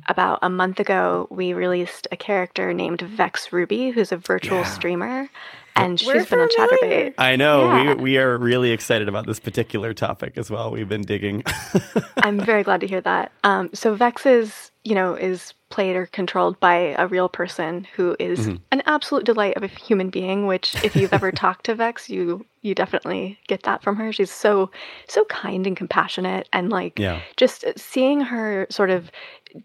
about 0.08 0.40
a 0.42 0.50
month 0.50 0.80
ago, 0.80 1.28
we 1.30 1.54
released 1.54 2.08
a 2.12 2.18
character 2.18 2.74
named 2.74 3.02
Vex 3.02 3.54
Ruby, 3.54 3.92
who's 3.92 4.12
a 4.12 4.18
virtual 4.18 4.60
Yeah. 4.60 4.64
streamer, 4.64 5.30
and 5.76 6.00
she's 6.00 6.08
We're 6.08 6.26
been 6.26 6.40
a 6.40 6.48
familiar. 6.48 7.12
chaturbate. 7.12 7.14
I 7.18 7.36
know. 7.36 7.74
Yeah. 7.74 7.94
We 7.96 8.02
we 8.04 8.18
are 8.18 8.38
really 8.38 8.72
excited 8.72 9.08
about 9.08 9.26
this 9.28 9.40
particular 9.40 9.94
topic 9.94 10.38
as 10.38 10.50
well. 10.52 10.72
We've 10.72 10.90
been 10.90 11.04
digging. 11.04 11.44
I'm 12.18 12.40
very 12.40 12.64
glad 12.64 12.82
to 12.82 12.88
hear 12.88 13.02
that. 13.02 13.32
Um, 13.44 13.70
so 13.74 13.96
Vex 13.96 14.26
is, 14.26 14.72
you 14.84 14.96
know, 14.96 15.14
is 15.16 15.54
played 15.70 15.96
or 15.96 16.06
controlled 16.08 16.60
by 16.60 16.96
a 16.98 17.08
real 17.08 17.30
person 17.30 17.88
who 17.96 18.14
is 18.20 18.48
an 18.72 18.84
absolute 18.86 19.24
delight 19.24 19.56
of 19.56 19.64
a 19.64 19.68
human 19.68 20.10
being. 20.10 20.46
Which, 20.48 20.76
if 20.84 20.96
you've 20.96 21.14
ever 21.14 21.32
talked 21.32 21.66
to 21.68 21.76
Vex, 21.76 22.10
you 22.10 22.46
you 22.62 22.76
definitely 22.76 23.40
get 23.48 23.64
that 23.64 23.82
from 23.82 23.96
her. 23.96 24.12
She's 24.12 24.32
so 24.32 24.70
so 25.08 25.24
kind 25.26 25.66
and 25.66 25.78
compassionate, 25.78 26.50
and 26.54 26.70
like 26.70 27.00
Yeah. 27.00 27.22
just 27.38 27.64
seeing 27.78 28.22
her 28.22 28.68
sort 28.70 28.90
of 28.90 29.10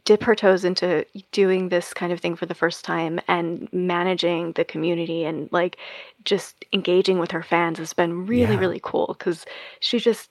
dip 0.04 0.22
her 0.24 0.34
toes 0.34 0.64
into 0.64 1.04
doing 1.32 1.68
this 1.68 1.94
kind 1.94 2.12
of 2.12 2.20
thing 2.20 2.34
for 2.36 2.46
the 2.46 2.54
first 2.54 2.84
time 2.84 3.20
and 3.28 3.68
managing 3.72 4.52
the 4.52 4.64
community 4.64 5.24
and 5.24 5.48
like 5.52 5.76
just 6.24 6.64
engaging 6.72 7.18
with 7.18 7.30
her 7.30 7.42
fans 7.42 7.78
has 7.78 7.92
been 7.92 8.26
really 8.26 8.54
Yeah. 8.54 8.58
really 8.60 8.80
cool 8.82 9.14
because 9.18 9.44
she 9.80 9.98
just 9.98 10.30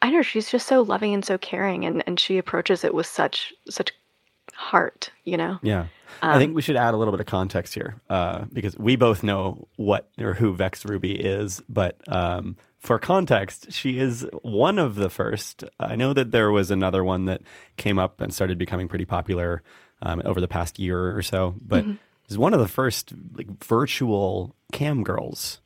I 0.00 0.06
don't 0.06 0.16
know, 0.16 0.22
she's 0.22 0.48
just 0.50 0.68
so 0.68 0.82
loving 0.82 1.12
and 1.12 1.24
so 1.24 1.38
caring 1.38 1.84
and, 1.84 2.04
and 2.06 2.20
she 2.20 2.38
approaches 2.38 2.84
it 2.84 2.94
with 2.94 3.06
such 3.06 3.52
such 3.68 3.92
heart, 4.54 5.10
you 5.24 5.36
know? 5.36 5.58
Yeah. 5.62 5.86
I 6.22 6.38
think 6.38 6.54
we 6.54 6.62
should 6.62 6.76
add 6.76 6.94
a 6.94 6.96
little 6.96 7.12
bit 7.12 7.20
of 7.20 7.26
context 7.26 7.74
here 7.74 7.96
uh, 8.08 8.44
because 8.52 8.76
we 8.78 8.96
both 8.96 9.22
know 9.22 9.68
what 9.76 10.08
or 10.18 10.34
who 10.34 10.54
Vex 10.54 10.84
Ruby 10.84 11.12
is, 11.12 11.62
but 11.68 11.96
um, 12.08 12.56
for 12.78 12.98
context, 12.98 13.72
she 13.72 13.98
is 13.98 14.26
one 14.42 14.78
of 14.78 14.94
the 14.94 15.10
first. 15.10 15.64
I 15.80 15.96
know 15.96 16.12
that 16.12 16.30
there 16.30 16.50
was 16.50 16.70
another 16.70 17.02
one 17.02 17.24
that 17.26 17.42
came 17.76 17.98
up 17.98 18.20
and 18.20 18.32
started 18.32 18.58
becoming 18.58 18.88
pretty 18.88 19.04
popular 19.04 19.62
um, 20.00 20.22
over 20.24 20.40
the 20.40 20.48
past 20.48 20.78
year 20.78 21.16
or 21.16 21.22
so, 21.22 21.54
but 21.60 21.84
is 22.28 22.38
one 22.38 22.54
of 22.54 22.60
the 22.60 22.68
first 22.68 23.12
like 23.34 23.48
virtual 23.64 24.54
cam 24.72 25.02
girls, 25.02 25.60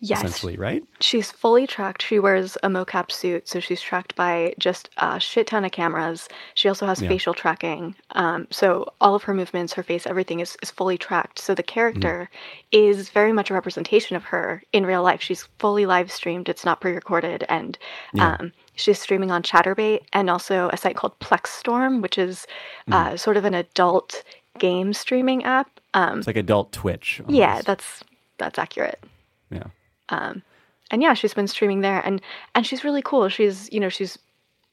Yes. 0.00 0.18
essentially, 0.22 0.56
right? 0.56 0.84
She's 1.00 1.32
fully 1.32 1.66
tracked. 1.66 2.02
She 2.02 2.20
wears 2.20 2.56
a 2.62 2.68
mocap 2.68 3.10
suit, 3.10 3.48
so 3.48 3.58
she's 3.58 3.80
tracked 3.80 4.14
by 4.14 4.54
just 4.58 4.88
a 4.98 5.18
shit 5.18 5.48
ton 5.48 5.64
of 5.64 5.72
cameras. 5.72 6.28
She 6.54 6.68
also 6.68 6.86
has 6.86 7.02
Yeah. 7.02 7.08
facial 7.08 7.34
tracking. 7.34 7.96
Um, 8.12 8.46
so 8.50 8.92
all 9.00 9.16
of 9.16 9.24
her 9.24 9.34
movements, 9.34 9.72
her 9.72 9.82
face, 9.82 10.06
everything 10.06 10.38
is, 10.38 10.56
is 10.62 10.70
fully 10.70 10.98
tracked. 10.98 11.40
So 11.40 11.52
the 11.52 11.64
character 11.64 12.30
is 12.70 13.08
very 13.10 13.32
much 13.32 13.50
a 13.50 13.54
representation 13.54 14.14
of 14.14 14.22
her 14.24 14.62
in 14.72 14.86
real 14.86 15.02
life. 15.02 15.20
She's 15.20 15.48
fully 15.58 15.84
live 15.84 16.12
streamed, 16.12 16.48
it's 16.48 16.64
not 16.64 16.80
pre 16.80 16.92
recorded. 16.92 17.44
And 17.48 17.76
Yeah. 18.12 18.36
um, 18.38 18.52
she's 18.76 19.00
streaming 19.00 19.32
on 19.32 19.42
Chaturbate 19.42 20.02
and 20.12 20.30
also 20.30 20.68
a 20.72 20.76
site 20.76 20.94
called 20.94 21.18
Plexstorm, 21.18 22.02
which 22.02 22.18
is 22.18 22.46
uh, 22.92 23.16
sort 23.16 23.36
of 23.36 23.44
an 23.44 23.54
adult 23.54 24.22
game 24.58 24.92
streaming 24.92 25.42
app. 25.42 25.68
Um, 25.94 26.18
It's 26.18 26.26
like 26.28 26.36
adult 26.36 26.70
Twitch. 26.72 27.20
yeah, 27.28 27.62
that's 27.62 28.04
that's 28.38 28.58
accurate 28.60 29.02
yeah. 29.50 29.64
Um, 30.08 30.42
and 30.90 31.02
yeah, 31.02 31.14
she's 31.14 31.34
been 31.34 31.48
streaming 31.48 31.80
there, 31.80 32.00
and 32.00 32.20
and 32.54 32.66
she's 32.66 32.84
really 32.84 33.02
cool. 33.02 33.28
She's 33.28 33.70
you 33.72 33.80
know 33.80 33.88
she's 33.88 34.18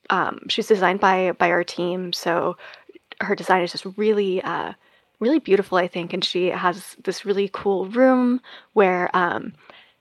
um, 0.09 0.39
she's 0.49 0.67
designed 0.67 0.99
by 0.99 1.33
by 1.33 1.49
our 1.49 1.63
team, 1.63 2.13
so 2.13 2.57
her 3.21 3.35
design 3.35 3.63
is 3.63 3.71
just 3.71 3.85
really 3.97 4.41
uh, 4.41 4.73
really 5.19 5.39
beautiful, 5.39 5.77
I 5.77 5.87
think. 5.87 6.13
And 6.13 6.23
she 6.23 6.47
has 6.47 6.95
this 7.03 7.25
really 7.25 7.49
cool 7.51 7.87
room 7.87 8.41
where 8.73 9.09
um, 9.15 9.53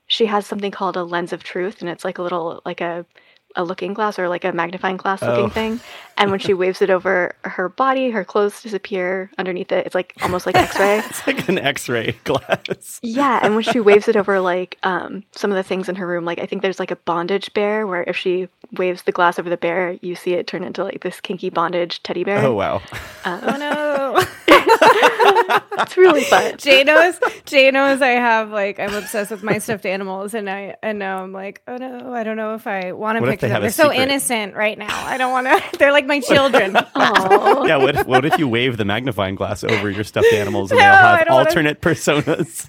she 0.07 0.26
has 0.26 0.47
something 0.47 0.71
called 0.71 0.97
a 0.97 1.05
lens 1.05 1.33
of 1.33 1.43
truth, 1.43 1.81
and 1.81 1.91
it's 1.91 2.05
like 2.05 2.19
a 2.19 2.23
little 2.23 2.62
like 2.64 2.81
a 2.81 3.07
a 3.56 3.64
looking 3.64 3.94
glass 3.94 4.18
or 4.18 4.28
like 4.28 4.44
a 4.44 4.52
magnifying 4.52 4.96
glass 4.96 5.23
looking 5.23 5.44
Oh. 5.46 5.49
thing. 5.49 5.80
And 6.16 6.30
when 6.30 6.40
she 6.40 6.54
waves 6.62 6.80
it 6.82 6.90
over 6.90 7.34
her 7.42 7.68
body, 7.68 8.11
her 8.11 8.25
clothes 8.25 8.62
disappear 8.62 9.30
underneath 9.38 9.73
it. 9.73 9.87
It's 9.87 9.94
like 9.94 10.14
almost 10.23 10.46
like 10.46 10.54
X-ray. 10.56 10.99
It's 11.06 11.26
like 11.26 11.49
an 11.49 11.58
X-ray 11.58 12.12
glass. 12.25 13.00
Yeah, 13.02 13.40
and 13.42 13.54
when 13.54 13.64
she 13.64 13.80
waves 13.80 14.06
it 14.08 14.16
over 14.16 14.40
like 14.40 14.78
um, 14.82 15.25
some 15.32 15.50
of 15.50 15.56
the 15.56 15.62
things 15.62 15.88
in 15.88 15.96
her 15.96 16.06
room, 16.06 16.25
like 16.25 16.38
I 16.40 16.46
think 16.46 16.62
there's 16.62 16.78
like 16.78 16.90
a 16.90 16.96
bondage 16.96 17.52
bear 17.54 17.87
where 17.87 18.04
if 18.04 18.16
she 18.16 18.49
waves 18.73 19.02
the 19.02 19.12
glass 19.12 19.38
over 19.38 19.50
the 19.50 19.56
bear, 19.56 19.99
you 20.02 20.14
see 20.14 20.34
it 20.34 20.46
turn 20.46 20.64
into 20.64 20.82
like 20.84 21.02
this 21.02 21.20
kinky 21.20 21.50
bondage 21.50 22.02
teddy 22.02 22.25
bear. 22.25 22.44
Oh 22.44 22.54
wow. 22.54 22.82
Oh 23.26 23.56
no. 23.58 23.93
It's 25.78 25.96
really 25.96 26.22
fun. 26.24 26.54
Jay 26.58 26.84
knows. 26.84 27.18
Jay 27.44 27.70
knows 27.70 28.00
I 28.02 28.08
have 28.10 28.50
like 28.50 28.78
I'm 28.80 28.94
obsessed 28.94 29.30
with 29.30 29.42
my 29.42 29.58
stuffed 29.58 29.86
animals, 29.86 30.34
and 30.34 30.48
I 30.48 30.76
and 30.82 30.98
now 30.98 31.22
I'm 31.22 31.32
like, 31.32 31.62
oh 31.68 31.76
no, 31.76 32.12
I 32.14 32.22
don't 32.24 32.36
know 32.36 32.54
if 32.54 32.66
I 32.66 32.92
want 32.92 33.18
to 33.18 33.24
pick 33.30 33.40
they 33.40 33.48
them. 33.48 33.54
have 33.54 33.62
a 33.62 33.64
They're 33.64 33.70
so 33.72 33.92
innocent 33.92 34.54
right 34.54 34.78
now. 34.78 35.06
I 35.06 35.16
don't 35.18 35.32
want 35.32 35.46
to. 35.46 35.62
They're 35.78 35.92
like 35.92 36.06
my 36.06 36.20
children. 36.20 36.76
Yeah. 36.96 37.76
What 37.78 37.96
if, 37.96 38.06
what 38.06 38.24
if 38.24 38.38
you 38.38 38.46
wave 38.48 38.76
the 38.76 38.84
magnifying 38.84 39.34
glass 39.34 39.64
over 39.64 39.90
your 39.90 40.04
stuffed 40.04 40.32
animals 40.32 40.70
and 40.70 40.78
they 40.80 40.84
No, 40.84 40.90
all 40.90 40.96
I 40.96 41.16
have 41.18 41.26
don't 41.26 41.34
wanna- 41.34 41.48
alternate 41.48 41.80
personas? 41.80 42.68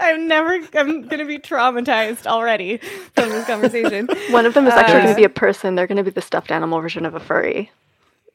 I'm 0.00 0.28
never. 0.28 0.58
I'm 0.74 1.02
gonna 1.08 1.24
be 1.24 1.38
traumatized 1.38 2.26
already 2.26 2.78
from 3.14 3.30
this 3.30 3.46
conversation. 3.46 4.08
One 4.30 4.46
of 4.46 4.54
them 4.54 4.66
is 4.66 4.74
actually 4.74 4.94
Uh, 4.96 5.02
going 5.02 5.14
to 5.14 5.16
be 5.20 5.24
a 5.24 5.28
person. 5.28 5.74
They're 5.74 5.86
going 5.86 5.96
to 5.96 6.04
be 6.04 6.10
the 6.10 6.20
stuffed 6.22 6.50
animal 6.50 6.80
version 6.80 7.06
of 7.06 7.14
a 7.14 7.20
furry. 7.20 7.70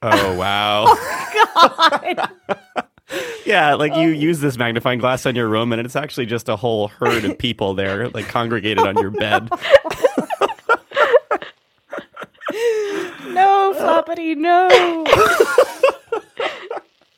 Oh 0.01 0.35
wow. 0.37 0.95
Oh, 1.61 2.13
God. 2.15 2.29
Yeah, 3.43 3.73
like 3.73 3.95
you 3.95 4.09
oh. 4.09 4.11
use 4.11 4.39
this 4.39 4.55
magnifying 4.55 4.99
glass 4.99 5.25
on 5.25 5.35
your 5.35 5.47
room, 5.47 5.73
and 5.73 5.83
it's 5.83 5.95
actually 5.95 6.27
just 6.27 6.47
a 6.47 6.55
whole 6.55 6.89
herd 6.89 7.25
of 7.25 7.39
people 7.39 7.73
there, 7.73 8.07
like 8.09 8.27
congregated 8.27 8.85
on 8.85 8.95
your 8.97 9.09
bed. 9.09 9.49
No, 13.29 13.73
Floppity, 13.77 14.35
no. 14.35 14.67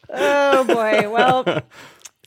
oh 0.09 0.63
boy. 0.65 1.09
Well, 1.09 1.63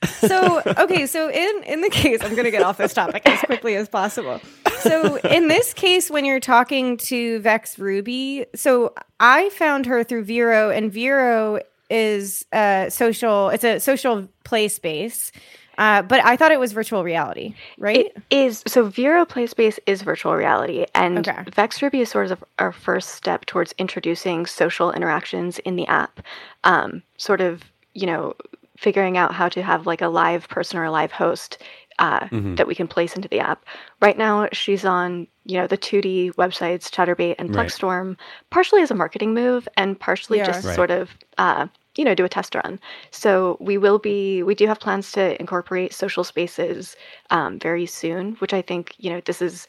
so 0.05 0.63
okay, 0.79 1.07
so 1.07 1.31
in 1.31 1.63
in 1.65 1.81
the 1.81 1.91
case, 1.91 2.21
I'm 2.23 2.33
going 2.33 2.45
to 2.45 2.51
get 2.51 2.63
off 2.63 2.79
this 2.79 2.95
topic 2.95 3.23
as 3.27 3.41
quickly 3.41 3.77
as 3.77 3.89
possible. 3.89 4.41
So 4.81 5.17
in 5.19 5.49
this 5.49 5.73
case, 5.73 6.11
when 6.11 6.25
you're 6.25 6.41
talking 6.41 6.97
to 6.99 7.41
Vex 7.41 7.79
Ruby, 7.79 8.47
so 8.55 8.95
I 9.21 9.49
found 9.51 9.87
her 9.87 10.05
through 10.05 10.25
Vero, 10.25 10.71
and 10.71 10.93
Vero 10.93 11.61
is 11.91 12.45
a 12.53 12.87
social. 12.91 13.49
It's 13.51 13.65
a 13.65 13.79
social 13.81 14.29
play 14.45 14.69
space. 14.69 15.33
Uh, 15.77 16.03
but 16.03 16.25
I 16.25 16.37
thought 16.37 16.53
it 16.53 16.61
was 16.61 16.73
virtual 16.73 17.03
reality, 17.03 17.53
right? 17.79 18.07
It 18.07 18.23
is 18.31 18.63
so 18.65 18.85
Vero 18.85 19.25
PlaySpace 19.25 19.79
is 19.87 20.03
virtual 20.03 20.37
reality, 20.37 20.87
and 20.95 21.19
Okay. 21.27 21.43
Vex 21.53 21.83
Ruby 21.83 22.01
is 22.01 22.09
sort 22.11 22.31
of 22.31 22.45
our 22.61 22.71
first 22.71 23.09
step 23.11 23.45
towards 23.47 23.75
introducing 23.77 24.47
social 24.47 24.93
interactions 24.93 25.59
in 25.61 25.75
the 25.75 25.85
app. 25.89 26.21
Um, 26.63 27.03
sort 27.17 27.41
of, 27.41 27.65
you 27.93 28.07
know, 28.07 28.35
figuring 28.77 29.17
out 29.17 29.35
how 29.35 29.49
to 29.49 29.63
have 29.63 29.87
like 29.87 30.03
a 30.03 30.09
live 30.09 30.49
person 30.49 30.79
or 30.79 30.85
a 30.85 30.91
live 30.91 31.13
host 31.13 31.63
uh, 31.99 32.29
that 32.57 32.67
we 32.67 32.75
can 32.75 32.89
place 32.89 33.15
into 33.15 33.29
the 33.29 33.41
app. 33.41 33.65
Right 34.01 34.19
now, 34.19 34.49
she's 34.53 34.85
on 34.85 35.27
you 35.45 35.59
know 35.59 35.67
the 35.67 35.79
2D 35.79 36.33
websites 36.33 36.91
Chaturbate 36.91 37.37
and 37.39 37.55
Right. 37.55 38.17
Partially 38.51 38.83
as 38.83 38.91
a 38.91 38.95
marketing 38.95 39.35
move 39.35 39.69
and 39.77 39.99
partially 39.99 40.39
Yeah. 40.39 40.47
just 40.47 40.65
Right. 40.65 40.75
sort 40.75 40.91
of. 40.91 41.17
Uh, 41.39 41.69
you 41.97 42.05
know, 42.05 42.13
do 42.15 42.25
a 42.25 42.29
test 42.29 42.57
run. 42.57 42.81
So 43.13 43.57
we 43.61 43.79
will 43.79 44.01
be, 44.01 44.43
we 44.43 44.57
do 44.57 44.67
have 44.67 44.81
plans 44.81 45.13
to 45.13 45.39
incorporate 45.41 45.95
social 45.95 46.25
spaces 46.25 46.97
um, 47.31 47.61
very 47.61 47.87
soon, 47.87 48.33
which 48.41 48.53
I 48.53 48.63
think, 48.63 48.95
you 48.99 49.11
know, 49.11 49.21
this 49.21 49.41
is 49.41 49.69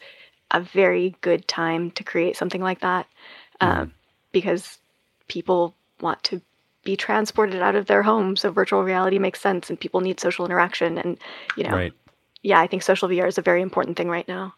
a 0.50 0.60
very 0.60 1.16
good 1.22 1.48
time 1.48 1.92
to 1.92 2.04
create 2.04 2.36
something 2.36 2.62
like 2.64 2.80
that 2.80 3.06
um, 3.62 3.94
because 4.32 4.80
people 5.28 5.76
want 6.02 6.24
to 6.24 6.42
be 6.86 6.96
transported 6.96 7.62
out 7.62 7.76
of 7.76 7.88
their 7.88 8.04
homes. 8.04 8.40
So 8.42 8.52
virtual 8.52 8.84
reality 8.84 9.20
makes 9.20 9.42
sense 9.42 9.70
and 9.70 9.78
people 9.78 10.00
need 10.00 10.22
social 10.22 10.46
interaction. 10.46 10.98
And, 10.98 11.18
you 11.58 11.64
know, 11.66 11.76
Right. 11.76 11.94
yeah, 12.44 12.62
I 12.62 12.68
think 12.68 12.84
social 12.84 13.10
VR 13.10 13.28
is 13.28 13.38
a 13.38 13.42
very 13.42 13.62
important 13.62 13.98
thing 13.98 14.08
right 14.10 14.28
now. 14.28 14.54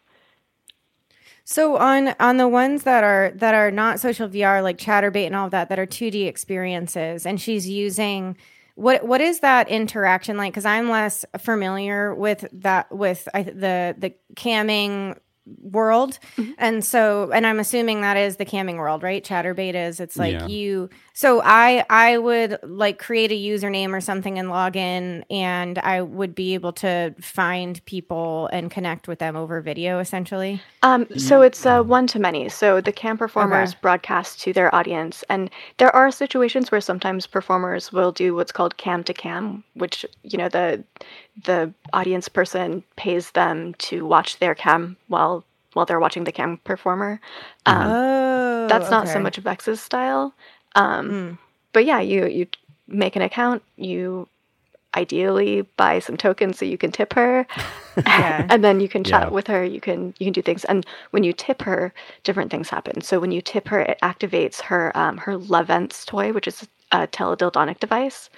So 1.44 1.76
on 1.78 2.14
on 2.20 2.36
the 2.36 2.46
ones 2.46 2.82
that 2.84 3.02
are 3.02 3.32
that 3.36 3.54
are 3.54 3.70
not 3.70 3.98
social 4.00 4.28
VR 4.28 4.62
like 4.62 4.76
Chaturbate 4.78 5.26
and 5.26 5.34
all 5.34 5.46
of 5.46 5.50
that 5.52 5.70
that 5.70 5.78
are 5.78 5.86
2D 5.86 6.26
experiences 6.28 7.24
and 7.24 7.40
she's 7.40 7.66
using 7.68 8.36
what 8.74 9.06
what 9.06 9.22
is 9.22 9.40
that 9.40 9.68
interaction 9.68 10.36
like 10.36 10.52
cuz 10.52 10.66
I'm 10.66 10.90
less 10.90 11.24
familiar 11.38 12.14
with 12.14 12.46
that 12.52 12.94
with 12.94 13.26
I, 13.32 13.42
the 13.44 13.94
the 13.96 14.12
camming 14.34 15.16
world 15.62 16.18
mm-hmm. 16.36 16.52
and 16.58 16.84
so 16.84 17.30
and 17.32 17.46
i'm 17.46 17.58
assuming 17.58 18.02
that 18.02 18.18
is 18.18 18.36
the 18.36 18.44
camming 18.44 18.76
world 18.76 19.02
right 19.02 19.24
chaturbate 19.24 19.74
is 19.74 19.98
it's 19.98 20.18
like 20.18 20.34
Yeah. 20.34 20.46
you 20.46 20.90
so 21.18 21.42
i 21.44 21.84
i 21.90 22.18
would 22.18 22.58
like 22.64 22.98
create 23.00 23.32
a 23.32 23.36
username 23.38 23.90
or 23.92 24.00
something 24.02 24.38
and 24.38 24.50
log 24.50 24.76
in 24.76 25.24
and 25.30 25.78
i 25.80 26.02
would 26.02 26.34
be 26.34 26.54
able 26.54 26.72
to 26.72 27.14
find 27.20 27.84
people 27.86 28.48
and 28.52 28.70
connect 28.70 29.08
with 29.08 29.20
them 29.20 29.36
over 29.36 29.60
video 29.62 30.00
essentially 30.00 30.64
Um, 30.82 31.08
so 31.18 31.42
it's 31.42 31.66
uh, 31.66 31.82
one 31.82 32.06
to 32.08 32.20
many. 32.20 32.48
So 32.48 32.80
the 32.80 32.92
cam 32.92 33.18
performers 33.18 33.74
Okay. 33.74 33.80
broadcast 33.82 34.40
to 34.42 34.54
their 34.54 34.74
audience, 34.74 35.24
and 35.28 35.50
there 35.78 35.94
are 35.94 36.10
situations 36.12 36.70
where 36.72 36.80
sometimes 36.80 37.26
performers 37.26 37.92
will 37.92 38.12
do 38.12 38.34
what's 38.34 38.52
called 38.52 38.78
cam 38.78 39.04
to 39.04 39.14
cam, 39.14 39.64
which 39.74 40.06
you 40.24 40.38
know 40.38 40.48
the 40.48 40.84
the 41.44 41.72
audience 41.94 42.28
person 42.28 42.84
pays 42.96 43.32
them 43.32 43.74
to 43.78 44.06
watch 44.06 44.38
their 44.40 44.54
cam 44.56 44.96
while 45.08 45.44
while 45.74 45.86
they're 45.86 46.00
watching 46.00 46.24
the 46.24 46.32
cam 46.32 46.58
performer. 46.64 47.20
Um, 47.66 47.98
oh 47.98 48.66
that's 48.68 48.90
not 48.90 49.08
so 49.08 49.18
okay. 49.18 49.20
much 49.20 49.38
Vex's 49.38 49.80
style. 49.82 50.34
Um, 50.78 51.10
Mm. 51.10 51.38
But 51.74 51.84
yeah, 51.86 52.00
you 52.00 52.26
you 52.26 52.46
make 52.88 53.16
an 53.16 53.22
account, 53.22 53.62
you 53.76 54.28
ideally 54.96 55.62
buy 55.76 56.00
some 56.00 56.16
tokens 56.16 56.58
so 56.58 56.64
you 56.64 56.78
can 56.78 56.92
tip 56.92 57.12
her, 57.14 57.46
Yeah. 58.06 58.46
and 58.50 58.64
then 58.64 58.80
you 58.80 58.88
can 58.88 59.04
chat 59.04 59.24
Yeah. 59.24 59.30
with 59.30 59.46
her. 59.48 59.64
You 59.64 59.80
can 59.80 60.14
you 60.18 60.26
can 60.26 60.32
do 60.32 60.42
things, 60.42 60.64
and 60.66 60.86
when 61.12 61.24
you 61.24 61.32
tip 61.32 61.62
her, 61.62 61.92
different 62.24 62.50
things 62.50 62.70
happen. 62.70 63.02
So 63.02 63.20
when 63.20 63.32
you 63.32 63.42
tip 63.42 63.68
her, 63.68 63.80
it 63.80 63.98
activates 64.02 64.60
her 64.62 64.96
um, 64.96 65.18
her 65.18 65.36
Lovense 65.38 66.06
toy, 66.06 66.32
which 66.32 66.48
is 66.48 66.66
a 66.92 67.06
teledildonic 67.06 67.80
device. 67.80 68.30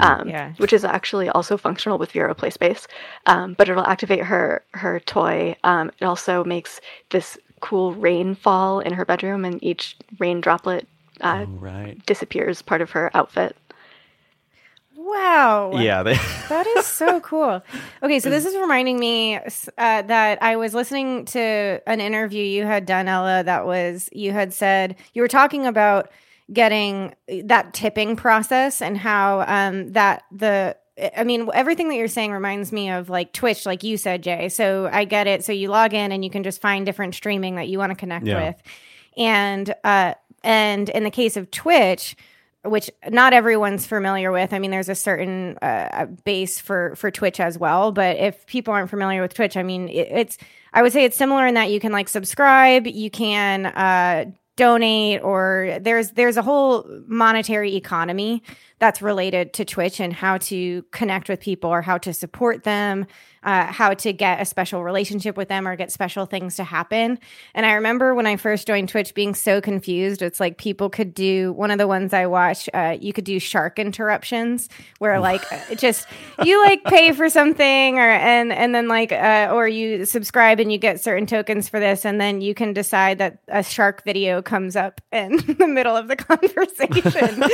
Um, 0.00 0.28
Yeah. 0.28 0.52
which 0.58 0.72
is 0.74 0.84
actually 0.84 1.28
also 1.30 1.56
functional 1.58 1.98
with 1.98 2.12
Vero 2.12 2.34
PlaySpace, 2.34 2.86
um, 3.26 3.54
but 3.58 3.68
it'll 3.68 3.86
activate 3.86 4.24
her 4.24 4.62
her 4.74 5.00
toy. 5.00 5.56
Um, 5.64 5.90
it 6.00 6.04
also 6.06 6.44
makes 6.44 6.80
this 7.10 7.38
cool 7.60 7.94
rain 7.94 8.34
fall 8.34 8.80
in 8.80 8.92
her 8.94 9.04
bedroom, 9.06 9.44
and 9.44 9.62
each 9.64 9.96
rain 10.20 10.40
droplet 10.42 10.86
uh, 11.20 11.44
Oh, 11.46 11.50
right. 11.52 12.04
disappears 12.06 12.62
part 12.62 12.80
of 12.82 12.90
her 12.92 13.10
outfit. 13.14 13.56
wow 14.96 15.72
Yeah. 15.76 16.02
They, 16.02 16.14
That 16.48 16.66
is 16.68 16.86
so 16.86 17.20
cool. 17.20 17.60
Okay, 18.04 18.20
so 18.20 18.30
this 18.30 18.46
is 18.46 18.54
reminding 18.54 19.00
me 19.00 19.36
uh, 19.36 19.40
that 20.02 20.40
I 20.42 20.54
was 20.56 20.74
listening 20.74 21.24
to 21.26 21.82
an 21.86 22.00
interview 22.00 22.42
you 22.44 22.64
had 22.64 22.86
done, 22.86 23.08
Ela. 23.08 23.42
That 23.42 23.66
was 23.66 24.08
you 24.12 24.30
had 24.32 24.54
said 24.54 24.94
you 25.12 25.22
were 25.22 25.28
talking 25.28 25.66
about 25.66 26.10
getting 26.52 27.14
that 27.44 27.74
tipping 27.74 28.14
process 28.14 28.80
and 28.80 28.96
how 28.96 29.40
um, 29.48 29.92
that 29.92 30.22
the. 30.30 30.76
I 31.16 31.24
mean, 31.24 31.50
everything 31.52 31.88
that 31.90 31.96
you're 31.96 32.08
saying 32.08 32.30
reminds 32.32 32.72
me 32.72 32.88
of 32.90 33.10
like 33.10 33.32
Twitch, 33.34 33.66
like 33.66 33.82
you 33.82 33.98
said, 33.98 34.22
Jay. 34.22 34.48
So 34.48 34.88
I 34.90 35.04
get 35.04 35.26
it. 35.26 35.44
So 35.44 35.52
you 35.52 35.68
log 35.68 35.92
in 35.92 36.10
and 36.10 36.24
you 36.24 36.30
can 36.30 36.42
just 36.42 36.62
find 36.62 36.86
different 36.86 37.14
streaming 37.14 37.56
that 37.56 37.68
you 37.68 37.78
want 37.78 37.90
to 37.90 37.96
connect 37.96 38.24
Yeah. 38.26 38.46
with, 38.46 38.62
and 39.18 39.74
uh, 39.84 40.14
and 40.42 40.88
in 40.90 41.04
the 41.04 41.10
case 41.10 41.36
of 41.36 41.50
Twitch, 41.50 42.16
which 42.64 42.90
not 43.08 43.32
everyone's 43.32 43.86
familiar 43.86 44.32
with. 44.32 44.52
I 44.52 44.58
mean, 44.58 44.70
there's 44.70 44.88
a 44.88 44.94
certain 44.94 45.56
uh, 45.58 46.06
base 46.24 46.60
for 46.60 46.94
for 46.96 47.10
Twitch 47.10 47.40
as 47.40 47.58
well, 47.58 47.92
but 47.92 48.16
if 48.16 48.46
people 48.46 48.74
aren't 48.74 48.90
familiar 48.90 49.22
with 49.22 49.34
Twitch, 49.34 49.56
I 49.56 49.62
mean, 49.62 49.88
it, 49.88 50.08
it's 50.10 50.38
I 50.72 50.82
would 50.82 50.92
say 50.92 51.04
it's 51.04 51.16
similar 51.16 51.46
in 51.46 51.54
that 51.54 51.70
you 51.70 51.80
can 51.80 51.92
like 51.92 52.08
subscribe, 52.08 52.86
you 52.86 53.10
can 53.10 53.66
uh, 53.66 54.26
donate, 54.56 55.22
or 55.22 55.78
there's 55.80 56.12
there's 56.12 56.36
a 56.36 56.42
whole 56.42 56.86
monetary 57.06 57.76
economy 57.76 58.42
that's 58.78 59.00
related 59.00 59.52
to 59.54 59.64
Twitch 59.64 60.00
and 60.00 60.12
how 60.12 60.38
to 60.38 60.82
connect 60.90 61.28
with 61.28 61.40
people 61.40 61.70
or 61.70 61.82
how 61.82 61.98
to 61.98 62.12
support 62.12 62.64
them 62.64 63.06
uh, 63.46 63.66
how 63.66 63.94
to 63.94 64.12
get 64.12 64.40
a 64.40 64.44
special 64.44 64.82
relationship 64.82 65.36
with 65.36 65.48
them 65.48 65.68
or 65.68 65.76
get 65.76 65.92
special 65.92 66.26
things 66.26 66.56
to 66.56 66.64
happen. 66.64 67.16
And 67.54 67.64
I 67.64 67.74
remember 67.74 68.12
when 68.12 68.26
I 68.26 68.36
first 68.36 68.66
joined 68.66 68.88
Twitch 68.88 69.14
being 69.14 69.36
so 69.36 69.60
confused. 69.60 70.20
It's 70.20 70.40
like 70.40 70.58
people 70.58 70.90
could 70.90 71.14
do 71.14 71.52
one 71.52 71.70
of 71.70 71.78
the 71.78 71.86
ones 71.86 72.12
I 72.12 72.26
watch, 72.26 72.68
uh, 72.74 72.96
you 73.00 73.12
could 73.12 73.24
do 73.24 73.38
shark 73.38 73.78
interruptions 73.78 74.68
where 74.98 75.20
like 75.20 75.42
just 75.76 76.08
you 76.42 76.62
like 76.64 76.82
pay 76.84 77.12
for 77.12 77.30
something 77.30 77.98
or 77.98 78.10
and 78.10 78.52
and 78.52 78.74
then 78.74 78.88
like 78.88 79.12
uh, 79.12 79.50
or 79.52 79.68
you 79.68 80.04
subscribe 80.04 80.58
and 80.58 80.72
you 80.72 80.78
get 80.78 81.00
certain 81.00 81.26
tokens 81.26 81.68
for 81.68 81.78
this 81.78 82.04
and 82.04 82.20
then 82.20 82.40
you 82.40 82.52
can 82.52 82.72
decide 82.72 83.18
that 83.18 83.38
a 83.46 83.62
shark 83.62 84.02
video 84.04 84.42
comes 84.42 84.74
up 84.74 85.00
in 85.12 85.36
the 85.58 85.68
middle 85.68 85.96
of 85.96 86.08
the 86.08 86.16
conversation. 86.16 87.44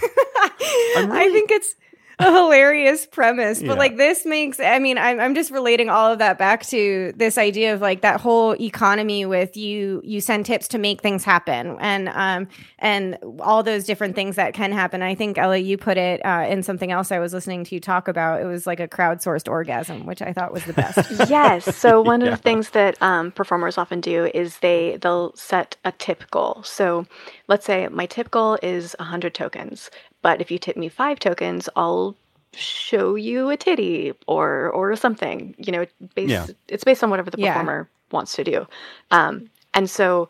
really- 0.96 1.18
I 1.20 1.30
think 1.32 1.50
it's 1.50 1.74
a 2.18 2.32
hilarious 2.32 3.06
premise. 3.06 3.58
But 3.60 3.68
yeah. 3.68 3.74
like 3.74 3.96
this 3.96 4.24
makes, 4.24 4.58
I 4.58 4.78
mean, 4.78 4.96
I'm, 4.96 5.20
I'm 5.20 5.34
just 5.34 5.50
relating 5.50 5.90
all 5.90 6.12
of 6.12 6.18
that 6.18 6.38
back 6.38 6.64
to 6.66 7.12
this 7.16 7.36
idea 7.36 7.74
of 7.74 7.82
like 7.82 8.00
that 8.00 8.20
whole 8.20 8.52
economy 8.60 9.26
with 9.26 9.56
you, 9.56 10.00
you 10.02 10.20
send 10.20 10.46
tips 10.46 10.68
to 10.68 10.78
make 10.78 11.02
things 11.02 11.24
happen 11.24 11.76
and, 11.78 12.08
um, 12.08 12.48
and 12.78 13.18
all 13.40 13.62
those 13.62 13.84
different 13.84 14.14
things 14.14 14.36
that 14.36 14.54
can 14.54 14.72
happen. 14.72 15.02
I 15.02 15.14
think 15.14 15.36
Ela, 15.36 15.58
you 15.58 15.76
put 15.76 15.98
it 15.98 16.24
uh, 16.24 16.46
in 16.48 16.62
something 16.62 16.90
else 16.90 17.12
I 17.12 17.18
was 17.18 17.34
listening 17.34 17.64
to 17.64 17.74
you 17.74 17.80
talk 17.80 18.08
about. 18.08 18.40
It 18.40 18.46
was 18.46 18.66
like 18.66 18.80
a 18.80 18.88
crowdsourced 18.88 19.48
orgasm, 19.48 20.06
which 20.06 20.22
I 20.22 20.32
thought 20.32 20.52
was 20.52 20.64
the 20.64 20.72
best. 20.72 21.10
yes. 21.28 21.76
So 21.76 22.00
one 22.06 22.22
of 22.22 22.30
the 22.30 22.36
things 22.38 22.70
that 22.70 23.00
um, 23.02 23.30
performers 23.30 23.76
often 23.76 24.00
do 24.00 24.30
is 24.32 24.58
they, 24.58 24.96
they'll 25.02 25.36
set 25.36 25.76
a 25.84 25.92
tip 25.92 26.30
goal. 26.30 26.62
So 26.64 27.06
let's 27.46 27.66
say 27.66 27.88
my 27.88 28.06
tip 28.06 28.30
goal 28.30 28.58
is 28.62 28.96
100 28.98 29.34
tokens 29.34 29.90
but 30.26 30.40
if 30.40 30.50
you 30.50 30.58
tip 30.58 30.76
me 30.76 30.88
five 30.88 31.20
tokens, 31.20 31.68
I'll 31.76 32.16
show 32.52 33.14
you 33.14 33.48
a 33.48 33.56
titty 33.56 34.12
or 34.26 34.70
or 34.70 34.96
something. 34.96 35.54
You 35.56 35.70
know, 35.70 35.86
based, 36.16 36.30
yeah. 36.30 36.46
it's 36.66 36.82
based 36.82 37.04
on 37.04 37.10
whatever 37.10 37.30
the 37.30 37.36
performer 37.36 37.88
yeah. 37.88 38.06
wants 38.10 38.34
to 38.34 38.42
do. 38.42 38.66
Um, 39.12 39.48
and 39.72 39.88
so 39.88 40.28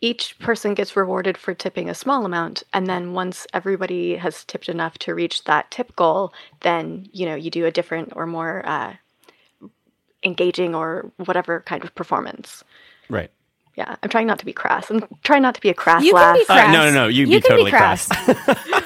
each 0.00 0.38
person 0.38 0.72
gets 0.72 0.96
rewarded 0.96 1.36
for 1.36 1.52
tipping 1.52 1.90
a 1.90 1.94
small 1.94 2.24
amount 2.24 2.62
and 2.72 2.86
then 2.86 3.12
once 3.12 3.46
everybody 3.52 4.16
has 4.16 4.42
tipped 4.46 4.70
enough 4.70 4.96
to 4.96 5.14
reach 5.14 5.44
that 5.44 5.70
tip 5.70 5.94
goal 5.96 6.32
then 6.60 7.06
you 7.12 7.26
know 7.26 7.34
you 7.34 7.50
do 7.50 7.66
a 7.66 7.70
different 7.70 8.10
or 8.16 8.24
more 8.24 8.66
uh, 8.66 8.94
engaging 10.22 10.74
or 10.74 11.12
whatever 11.26 11.60
kind 11.66 11.84
of 11.84 11.94
performance 11.94 12.64
right 13.10 13.30
yeah 13.80 13.96
i'm 14.02 14.10
trying 14.10 14.26
not 14.26 14.38
to 14.38 14.44
be 14.44 14.52
crass 14.52 14.90
i'm 14.90 15.02
trying 15.22 15.42
not 15.42 15.54
to 15.54 15.60
be 15.60 15.70
a 15.70 15.74
crass 15.74 16.04
you 16.04 16.12
laugh 16.12 16.34
can 16.34 16.42
be 16.42 16.44
crass. 16.44 16.68
Uh, 16.68 16.72
no 16.72 16.84
no 16.84 16.92
no 16.92 17.06
you, 17.08 17.26
you 17.26 17.40
be 17.40 17.48
totally 17.48 17.64
be 17.64 17.70
crass, 17.70 18.06
crass. 18.06 18.80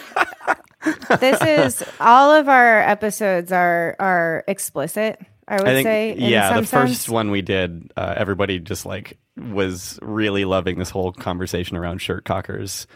this 1.21 1.43
is 1.43 1.89
all 2.01 2.31
of 2.31 2.49
our 2.49 2.81
episodes 2.81 3.53
are 3.53 3.97
are 3.99 4.45
explicit. 4.47 5.21
I 5.47 5.57
would 5.57 5.69
I 5.69 5.75
think, 5.75 5.87
say. 5.87 6.15
yeah, 6.17 6.49
the 6.49 6.67
sense. 6.67 6.71
first 6.71 7.09
one 7.11 7.31
we 7.31 7.43
did, 7.43 7.93
uh, 7.97 8.15
everybody 8.17 8.59
just 8.59 8.87
like 8.87 9.19
was 9.37 9.99
really 10.01 10.45
loving 10.47 10.79
this 10.79 10.91
whole 10.91 11.13
conversation 11.13 11.77
around 11.77 11.99
shirt 11.99 12.25
cockers. 12.25 12.87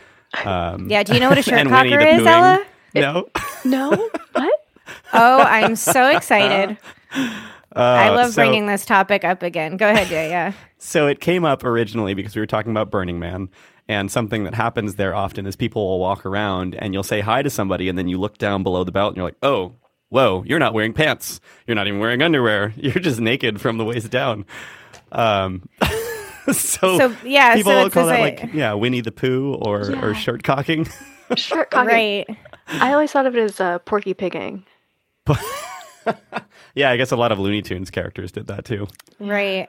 Um, 0.45 0.88
yeah, 0.88 1.02
do 1.02 1.14
you 1.14 1.21
know 1.21 1.28
what 1.28 1.38
a 1.38 1.43
shirt 1.43 1.69
cocker 1.69 2.00
is, 2.00 2.26
Ela? 2.26 2.64
No. 2.95 3.28
no. 3.64 4.11
What? 4.33 4.64
Oh, 5.12 5.40
I'm 5.40 5.76
so 5.76 6.09
excited. 6.09 6.78
Uh, 7.78 7.82
I 7.82 8.08
love 8.11 8.32
so, 8.32 8.42
bringing 8.42 8.66
this 8.66 8.85
topic 8.85 9.25
up 9.25 9.44
again. 9.44 9.76
Go 9.76 9.88
ahead, 9.88 10.08
Jay. 10.08 10.30
Yeah. 10.30 10.52
So 10.80 11.08
it 11.08 11.18
came 11.18 11.44
up 11.44 11.64
originally 11.64 12.14
because 12.14 12.37
we 12.37 12.40
were 12.40 12.47
talking 12.47 12.70
about 12.70 12.88
Burning 12.88 13.18
Man, 13.18 13.49
and 13.88 14.12
something 14.12 14.44
that 14.44 14.54
happens 14.54 14.94
there 14.94 15.12
often 15.12 15.44
is 15.44 15.56
people 15.56 15.85
will 15.85 15.99
walk 15.99 16.25
around 16.25 16.76
and 16.76 16.94
you'll 16.94 17.02
say 17.02 17.18
hi 17.18 17.42
to 17.42 17.50
somebody, 17.50 17.88
and 17.88 17.99
then 17.99 18.06
you 18.06 18.16
look 18.16 18.38
down 18.38 18.62
below 18.62 18.85
the 18.85 18.92
belt 18.92 19.08
and 19.08 19.16
you're 19.16 19.26
like, 19.26 19.38
oh, 19.42 19.73
whoa, 20.08 20.44
you're 20.47 20.61
not 20.61 20.75
wearing 20.75 20.92
pants. 20.92 21.40
You're 21.66 21.74
not 21.74 21.88
even 21.88 21.98
wearing 21.98 22.22
underwear. 22.22 22.72
You're 22.76 22.94
just 22.94 23.18
naked 23.18 23.61
from 23.61 23.76
the 23.76 23.85
waist 23.85 24.09
down. 24.11 24.46
Um, 25.11 25.68
so, 26.53 26.96
so, 26.96 27.16
yeah, 27.24 27.57
people 27.57 27.72
so 27.72 27.90
call 27.90 28.07
that 28.07 28.20
like 28.20 28.55
yeah, 28.55 28.72
Winnie 28.74 29.00
the 29.00 29.11
Pooh 29.11 29.55
or 29.55 29.90
yeah. 29.90 30.00
or 30.00 30.14
shirt 30.14 30.44
cocking. 30.44 30.87
shirt 31.37 31.72
cocking, 31.72 31.88
right? 31.92 32.38
I 32.68 32.92
always 32.92 33.11
thought 33.11 33.26
of 33.26 33.37
it 33.37 33.42
as 33.42 33.61
uh, 33.61 33.81
Porky 33.81 34.14
Pigging. 34.14 34.64
yeah, 36.75 36.90
I 36.90 36.97
guess 36.97 37.12
a 37.12 37.16
lot 37.16 37.33
of 37.33 37.38
Looney 37.38 37.62
Tunes 37.62 37.90
characters 37.90 38.33
did 38.33 38.47
that 38.49 38.64
too. 38.64 38.87
Right 39.18 39.68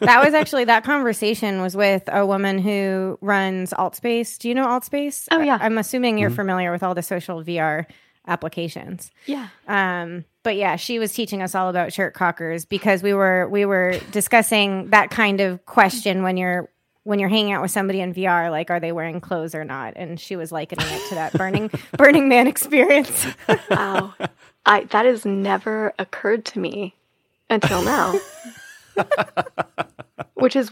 that 0.00 0.24
was 0.24 0.34
actually 0.34 0.64
that 0.64 0.84
conversation 0.84 1.60
was 1.60 1.76
with 1.76 2.02
a 2.08 2.24
woman 2.24 2.58
who 2.58 3.18
runs 3.20 3.72
Altspace. 3.72 4.38
Do 4.38 4.48
you 4.48 4.54
know 4.54 4.66
Altspace? 4.66 5.28
Oh 5.30 5.40
yeah. 5.40 5.58
I, 5.60 5.66
am 5.66 5.78
assuming 5.78 6.18
you're 6.18 6.30
mm-hmm. 6.30 6.36
familiar 6.36 6.72
with 6.72 6.82
all 6.82 6.94
the 6.94 7.02
social 7.02 7.42
VR 7.42 7.86
applications. 8.26 9.10
Yeah. 9.26 9.48
Um, 9.68 10.24
but 10.42 10.56
yeah, 10.56 10.76
she 10.76 10.98
was 10.98 11.12
teaching 11.12 11.42
us 11.42 11.54
all 11.54 11.68
about 11.68 11.92
shirt 11.92 12.14
cockers 12.14 12.64
because 12.64 13.02
we 13.02 13.12
were 13.12 13.48
we 13.48 13.64
were 13.64 13.98
discussing 14.10 14.90
that 14.90 15.10
kind 15.10 15.40
of 15.40 15.64
question 15.66 16.22
when 16.22 16.36
you're 16.36 16.70
when 17.04 17.18
you're 17.18 17.28
hanging 17.28 17.52
out 17.52 17.62
with 17.62 17.70
somebody 17.70 18.00
in 18.00 18.12
VR, 18.12 18.50
like 18.50 18.70
are 18.70 18.80
they 18.80 18.92
wearing 18.92 19.20
clothes 19.20 19.54
or 19.54 19.64
not? 19.64 19.94
And 19.96 20.20
she 20.20 20.36
was 20.36 20.52
likening 20.52 20.86
it 20.88 21.08
to 21.08 21.14
that 21.14 21.32
burning 21.34 21.70
Burning 21.96 22.28
Man 22.28 22.46
experience. 22.46 23.26
wow, 23.70 24.14
I 24.66 24.84
that 24.84 25.06
has 25.06 25.24
never 25.24 25.94
occurred 25.98 26.44
to 26.46 26.58
me 26.58 26.94
until 27.48 27.82
now. 27.82 28.18
Which 30.34 30.56
is 30.56 30.70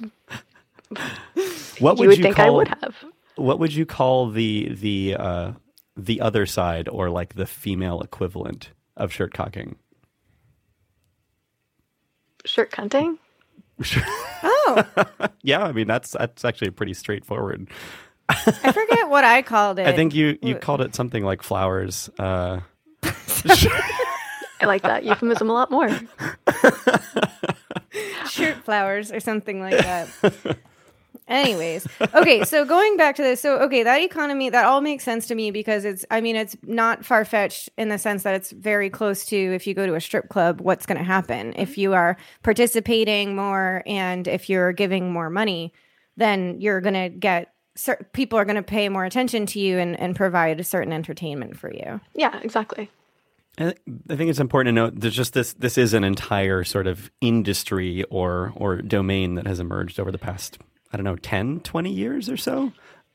what 1.79 1.99
would 1.99 2.05
you 2.05 2.09
would 2.09 2.19
you 2.19 2.25
think 2.25 2.37
call, 2.37 2.47
I 2.47 2.51
would 2.51 2.69
have. 2.69 2.97
What 3.37 3.59
would 3.59 3.75
you 3.75 3.87
call 3.87 4.31
the 4.31 4.69
the 4.73 5.17
uh, 5.19 5.53
the 5.97 6.21
other 6.21 6.47
side 6.47 6.89
or 6.89 7.11
like 7.11 7.35
the 7.35 7.47
female 7.47 8.01
equivalent 8.01 8.71
of 8.97 9.13
shirt 9.13 9.33
cocking? 9.33 9.77
Shirt 12.45 12.71
cunting? 12.71 13.19
Oh. 14.43 14.85
yeah, 15.43 15.63
I 15.65 15.73
mean 15.73 15.87
that's 15.87 16.13
that's 16.13 16.45
actually 16.45 16.71
pretty 16.71 16.95
straightforward. 16.95 17.69
I 18.29 18.73
forget 18.73 19.09
what 19.09 19.25
I 19.25 19.43
called 19.43 19.79
it. 19.79 19.87
I 19.89 19.93
think 19.93 20.15
you 20.15 20.39
you 20.43 20.55
called 20.57 20.81
it 20.81 20.95
something 20.95 21.25
like 21.25 21.43
flowers. 21.43 22.11
Uh, 22.19 22.61
I 24.61 24.67
like 24.67 24.83
that 24.83 25.05
euphemism 25.05 25.49
a 25.49 25.53
lot 25.53 25.71
more. 25.71 25.89
Shirt 28.29 28.65
flowers 28.65 29.13
or 29.13 29.21
something 29.21 29.61
like 29.61 29.79
that. 29.79 30.09
Anyways, 31.29 31.87
okay, 32.15 32.45
so 32.45 32.65
going 32.65 32.97
back 32.97 33.17
to 33.17 33.23
this, 33.23 33.41
so 33.41 33.59
okay, 33.59 33.83
that 33.83 34.01
economy 34.01 34.49
that 34.49 34.65
all 34.65 34.81
makes 34.81 35.05
sense 35.05 35.27
to 35.27 35.35
me 35.35 35.51
because 35.51 35.85
it's 35.85 36.05
I 36.11 36.23
mean 36.23 36.37
it's 36.37 36.57
not 36.63 37.05
far 37.05 37.25
fetched 37.25 37.69
in 37.77 37.91
the 37.91 37.99
sense 37.99 38.23
that 38.23 38.35
it's 38.35 38.51
very 38.51 38.89
close 38.89 39.27
to 39.27 39.37
if 39.37 39.67
you 39.67 39.75
go 39.75 39.87
to 39.87 39.95
a 39.95 40.01
strip 40.01 40.31
club, 40.31 40.61
what's 40.63 40.87
going 40.87 40.99
to 40.99 41.05
happen 41.05 41.51
mm-hmm. 41.51 41.61
if 41.61 41.77
you 41.77 41.93
are 41.93 42.17
participating 42.43 43.37
more 43.37 43.83
and 43.87 44.27
if 44.27 44.49
you're 44.49 44.73
giving 44.73 45.13
more 45.13 45.29
money, 45.29 45.73
then 46.17 46.61
you're 46.61 46.81
going 46.81 46.95
to 46.95 47.11
get 47.11 47.53
people 48.13 48.39
are 48.39 48.45
going 48.45 48.57
to 48.57 48.63
pay 48.63 48.89
more 48.89 49.05
attention 49.05 49.47
to 49.47 49.61
you 49.61 49.79
and, 49.79 49.99
and 50.01 50.17
provide 50.17 50.59
a 50.59 50.65
certain 50.65 50.93
entertainment 50.93 51.57
for 51.57 51.73
you. 51.73 52.01
Yeah, 52.15 52.41
exactly. 52.43 52.91
I 53.59 53.75
think 54.09 54.31
it's 54.31 54.41
important 54.41 54.69
to 54.69 54.73
note 54.73 55.01
there's 55.01 55.17
just 55.17 55.35
this 55.35 55.53
this 55.55 55.77
is 55.77 55.93
an 55.93 56.05
entire 56.05 56.63
sort 56.63 56.87
of 56.87 57.11
industry 57.21 58.05
or 58.05 58.53
or 58.55 58.81
domain 58.81 59.35
that 59.35 59.47
has 59.47 59.59
emerged 59.59 59.99
over 59.99 60.13
the 60.13 60.19
past 60.19 60.59
I 60.93 60.97
don't 60.97 61.05
know 61.05 61.17
10 61.17 61.61
20 61.61 61.91
years 61.93 62.29
or 62.29 62.37
so. 62.37 62.73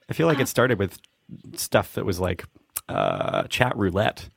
I 0.09 0.13
feel 0.13 0.27
like 0.27 0.39
it 0.39 0.47
started 0.47 0.79
with 0.79 0.99
stuff 1.55 1.93
that 1.93 2.05
was 2.05 2.19
like 2.19 2.45
uh, 2.89 3.43
chat 3.43 3.75
roulette 3.77 4.29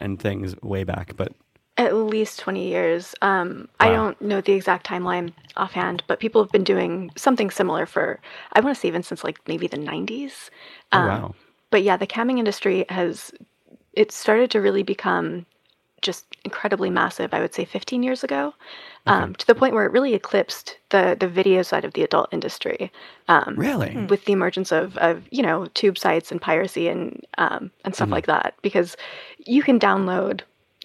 and 0.00 0.20
things 0.20 0.54
way 0.62 0.84
back, 0.84 1.16
but 1.16 1.32
at 1.78 1.94
least 1.94 2.38
20 2.40 2.68
years. 2.68 3.14
Um, 3.22 3.68
wow. 3.80 3.86
I 3.86 3.90
don't 3.90 4.20
know 4.20 4.40
the 4.40 4.52
exact 4.52 4.86
timeline 4.86 5.32
offhand, 5.56 6.02
but 6.06 6.20
people 6.20 6.42
have 6.42 6.52
been 6.52 6.64
doing 6.64 7.10
something 7.16 7.50
similar 7.50 7.86
for, 7.86 8.20
I 8.52 8.60
want 8.60 8.74
to 8.76 8.80
say, 8.80 8.88
even 8.88 9.02
since 9.02 9.24
like 9.24 9.46
maybe 9.46 9.66
the 9.66 9.76
90s. 9.76 10.50
Um, 10.92 11.02
oh, 11.02 11.06
wow. 11.06 11.34
But 11.70 11.82
yeah, 11.82 11.96
the 11.96 12.06
camming 12.06 12.38
industry 12.38 12.86
has 12.88 13.32
it 13.92 14.12
started 14.12 14.50
to 14.52 14.60
really 14.60 14.82
become 14.82 15.46
just 16.02 16.24
incredibly 16.44 16.90
massive. 16.90 17.32
I 17.32 17.40
would 17.40 17.54
say 17.54 17.64
15 17.64 18.02
years 18.02 18.22
ago, 18.22 18.54
okay. 19.06 19.16
um, 19.16 19.34
to 19.34 19.46
the 19.46 19.54
point 19.54 19.74
where 19.74 19.84
it 19.84 19.92
really 19.92 20.14
eclipsed 20.14 20.76
the 20.90 21.16
the 21.18 21.28
video 21.28 21.62
side 21.62 21.84
of 21.84 21.94
the 21.94 22.02
adult 22.02 22.28
industry. 22.32 22.92
Um, 23.28 23.54
really, 23.56 23.92
hmm. 23.92 24.06
with 24.06 24.24
the 24.24 24.32
emergence 24.32 24.72
of 24.72 24.96
of 24.98 25.22
you 25.30 25.42
know 25.42 25.66
tube 25.74 25.98
sites 25.98 26.30
and 26.30 26.40
piracy 26.40 26.88
and 26.88 27.24
um, 27.38 27.70
and 27.84 27.94
stuff 27.94 28.06
mm-hmm. 28.06 28.14
like 28.14 28.26
that, 28.26 28.54
because 28.62 28.96
you 29.46 29.62
can 29.62 29.78
download 29.78 30.42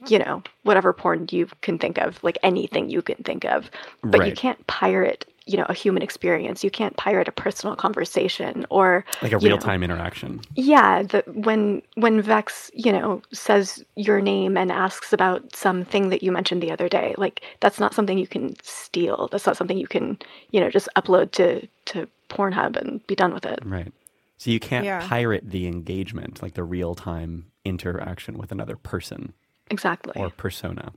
you 0.07 0.19
know 0.19 0.41
whatever 0.63 0.93
porn 0.93 1.27
you 1.31 1.47
can 1.61 1.77
think 1.77 1.97
of, 1.97 2.23
like 2.23 2.37
anything 2.43 2.89
you 2.89 3.01
can 3.01 3.17
think 3.23 3.45
of, 3.45 3.69
but 4.03 4.19
right. 4.19 4.29
you 4.29 4.35
can't 4.35 4.65
pirate 4.67 5.25
you 5.45 5.57
know 5.57 5.65
a 5.69 5.73
human 5.73 6.03
experience. 6.03 6.63
You 6.63 6.71
can't 6.71 6.95
pirate 6.97 7.27
a 7.27 7.31
personal 7.31 7.75
conversation 7.75 8.65
or 8.69 9.05
like 9.21 9.31
a 9.33 9.39
you 9.39 9.49
know, 9.49 9.55
real 9.55 9.57
time 9.57 9.83
interaction. 9.83 10.41
yeah, 10.55 11.03
the, 11.03 11.23
when 11.27 11.81
when 11.95 12.21
Vex, 12.21 12.71
you 12.73 12.91
know, 12.91 13.21
says 13.33 13.83
your 13.95 14.21
name 14.21 14.57
and 14.57 14.71
asks 14.71 15.13
about 15.13 15.55
something 15.55 16.09
that 16.09 16.23
you 16.23 16.31
mentioned 16.31 16.61
the 16.61 16.71
other 16.71 16.89
day, 16.89 17.15
like 17.17 17.41
that's 17.59 17.79
not 17.79 17.93
something 17.93 18.17
you 18.17 18.27
can 18.27 18.55
steal. 18.63 19.27
That's 19.31 19.45
not 19.45 19.57
something 19.57 19.77
you 19.77 19.87
can, 19.87 20.17
you 20.51 20.59
know, 20.59 20.69
just 20.69 20.89
upload 20.95 21.31
to 21.31 21.67
to 21.85 22.07
Pornhub 22.29 22.75
and 22.77 23.05
be 23.07 23.15
done 23.15 23.33
with 23.33 23.45
it. 23.45 23.59
Right. 23.63 23.91
So 24.37 24.49
you 24.51 24.59
can't 24.59 24.85
Yeah. 24.85 25.05
pirate 25.07 25.49
the 25.49 25.67
engagement, 25.67 26.41
like 26.41 26.53
the 26.55 26.63
real 26.63 26.95
time 26.95 27.45
interaction 27.65 28.37
with 28.37 28.51
another 28.51 28.75
person 28.75 29.33
Exactly. 29.69 30.13
or 30.15 30.29
persona. 30.29 30.93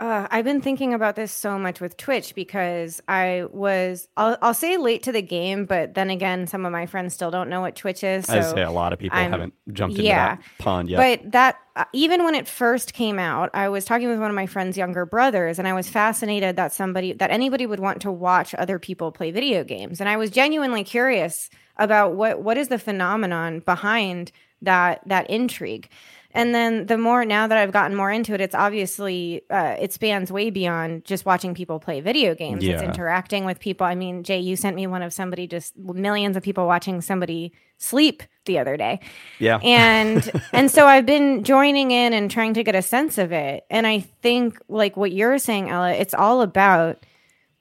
Uh, 0.00 0.26
I've 0.30 0.46
been 0.46 0.62
thinking 0.62 0.94
about 0.94 1.14
this 1.14 1.30
so 1.30 1.58
much 1.58 1.78
with 1.78 1.98
Twitch 1.98 2.34
because 2.34 3.02
I 3.06 3.44
was, 3.52 4.08
I'll, 4.16 4.38
I'll 4.40 4.54
say 4.54 4.78
late 4.78 5.02
to 5.02 5.12
the 5.12 5.20
game, 5.20 5.66
but 5.66 5.92
then 5.92 6.08
again, 6.08 6.46
some 6.46 6.64
of 6.64 6.72
my 6.72 6.86
friends 6.86 7.12
still 7.12 7.30
don't 7.30 7.50
know 7.50 7.60
what 7.60 7.76
Twitch 7.76 8.02
is. 8.02 8.24
So 8.24 8.38
I'd 8.38 8.54
say 8.54 8.62
a 8.62 8.70
lot 8.70 8.94
of 8.94 8.98
people 8.98 9.18
I'm- 9.18 9.30
haven't 9.30 9.52
jumped 9.74 9.96
into 9.96 10.08
yeah. 10.08 10.36
that 10.36 10.44
pond 10.58 10.88
yet. 10.88 10.96
But 10.96 11.32
that 11.32 11.58
uh, 11.76 11.84
even 11.92 12.24
when 12.24 12.34
it 12.34 12.48
first 12.48 12.94
came 12.94 13.18
out, 13.18 13.50
I 13.52 13.68
was 13.68 13.84
talking 13.84 14.08
with 14.08 14.18
one 14.18 14.30
of 14.30 14.34
my 14.34 14.46
friend's 14.46 14.78
younger 14.78 15.04
brothers, 15.04 15.58
and 15.58 15.68
I 15.68 15.74
was 15.74 15.88
fascinated 15.90 16.56
that 16.56 16.72
somebody 16.72 17.12
that 17.12 17.30
anybody 17.30 17.66
would 17.66 17.80
want 17.80 18.00
to 18.02 18.10
watch 18.10 18.54
other 18.54 18.78
people 18.78 19.12
play 19.12 19.30
video 19.30 19.64
games, 19.64 20.00
and 20.00 20.08
I 20.08 20.16
was 20.16 20.30
genuinely 20.30 20.82
curious 20.82 21.50
about 21.76 22.14
what 22.14 22.42
what 22.42 22.56
is 22.56 22.68
the 22.68 22.78
phenomenon 22.78 23.60
behind 23.60 24.32
that 24.62 25.02
that 25.06 25.28
intrigue. 25.30 25.90
And 26.32 26.54
then 26.54 26.86
the 26.86 26.96
more 26.96 27.24
now 27.24 27.46
that 27.46 27.58
I've 27.58 27.72
gotten 27.72 27.96
more 27.96 28.10
into 28.10 28.34
it, 28.34 28.40
it's 28.40 28.54
obviously 28.54 29.42
uh, 29.50 29.76
it 29.80 29.92
spans 29.92 30.30
way 30.30 30.50
beyond 30.50 31.04
just 31.04 31.24
watching 31.24 31.54
people 31.54 31.80
play 31.80 32.00
video 32.00 32.34
games. 32.34 32.62
It's 32.62 32.82
interacting 32.82 33.44
with 33.44 33.58
people. 33.58 33.86
I 33.86 33.94
mean, 33.94 34.22
Jay, 34.22 34.38
you 34.38 34.56
sent 34.56 34.76
me 34.76 34.86
one 34.86 35.02
of 35.02 35.12
somebody 35.12 35.46
just 35.46 35.76
millions 35.76 36.36
of 36.36 36.42
people 36.42 36.66
watching 36.66 37.00
somebody 37.00 37.52
sleep 37.78 38.22
the 38.44 38.58
other 38.58 38.76
day 38.76 39.00
yeah. 39.38 39.56
and 39.62 40.30
and 40.52 40.70
so 40.70 40.86
I've 40.86 41.06
been 41.06 41.44
joining 41.44 41.92
in 41.92 42.12
and 42.12 42.30
trying 42.30 42.52
to 42.54 42.62
get 42.62 42.74
a 42.74 42.82
sense 42.82 43.16
of 43.18 43.32
it. 43.32 43.64
And 43.70 43.86
I 43.86 44.00
think 44.00 44.60
like 44.68 44.96
what 44.96 45.12
you're 45.12 45.38
saying, 45.38 45.70
Ela, 45.70 45.92
it's 45.92 46.14
all 46.14 46.42
about 46.42 47.04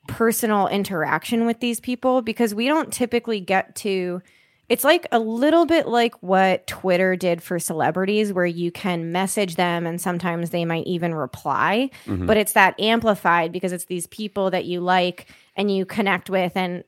personal 0.07 0.67
interaction 0.67 1.45
with 1.45 1.59
these 1.59 1.79
people 1.79 2.21
because 2.21 2.53
we 2.53 2.67
don't 2.67 2.91
typically 2.91 3.39
get 3.39 3.75
to 3.75 4.21
it's 4.69 4.83
like 4.83 5.07
a 5.11 5.19
little 5.19 5.65
bit 5.65 5.87
like 5.87 6.13
what 6.21 6.67
Twitter 6.67 7.15
did 7.15 7.41
for 7.41 7.59
celebrities, 7.59 8.31
where 8.31 8.45
you 8.45 8.71
can 8.71 9.11
message 9.11 9.55
them 9.55 9.87
and 9.87 9.99
sometimes 9.99 10.51
they 10.51 10.63
might 10.63 10.85
even 10.85 11.13
reply. 11.15 11.89
But 12.27 12.37
it's 12.37 12.53
that 12.53 12.79
amplified 12.79 13.51
because 13.51 13.71
it's 13.71 13.85
these 13.85 14.07
people 14.07 14.51
that 14.51 14.65
you 14.65 14.79
like 14.79 15.27
and 15.55 15.75
you 15.75 15.85
connect 15.85 16.29
with, 16.29 16.55
and 16.55 16.83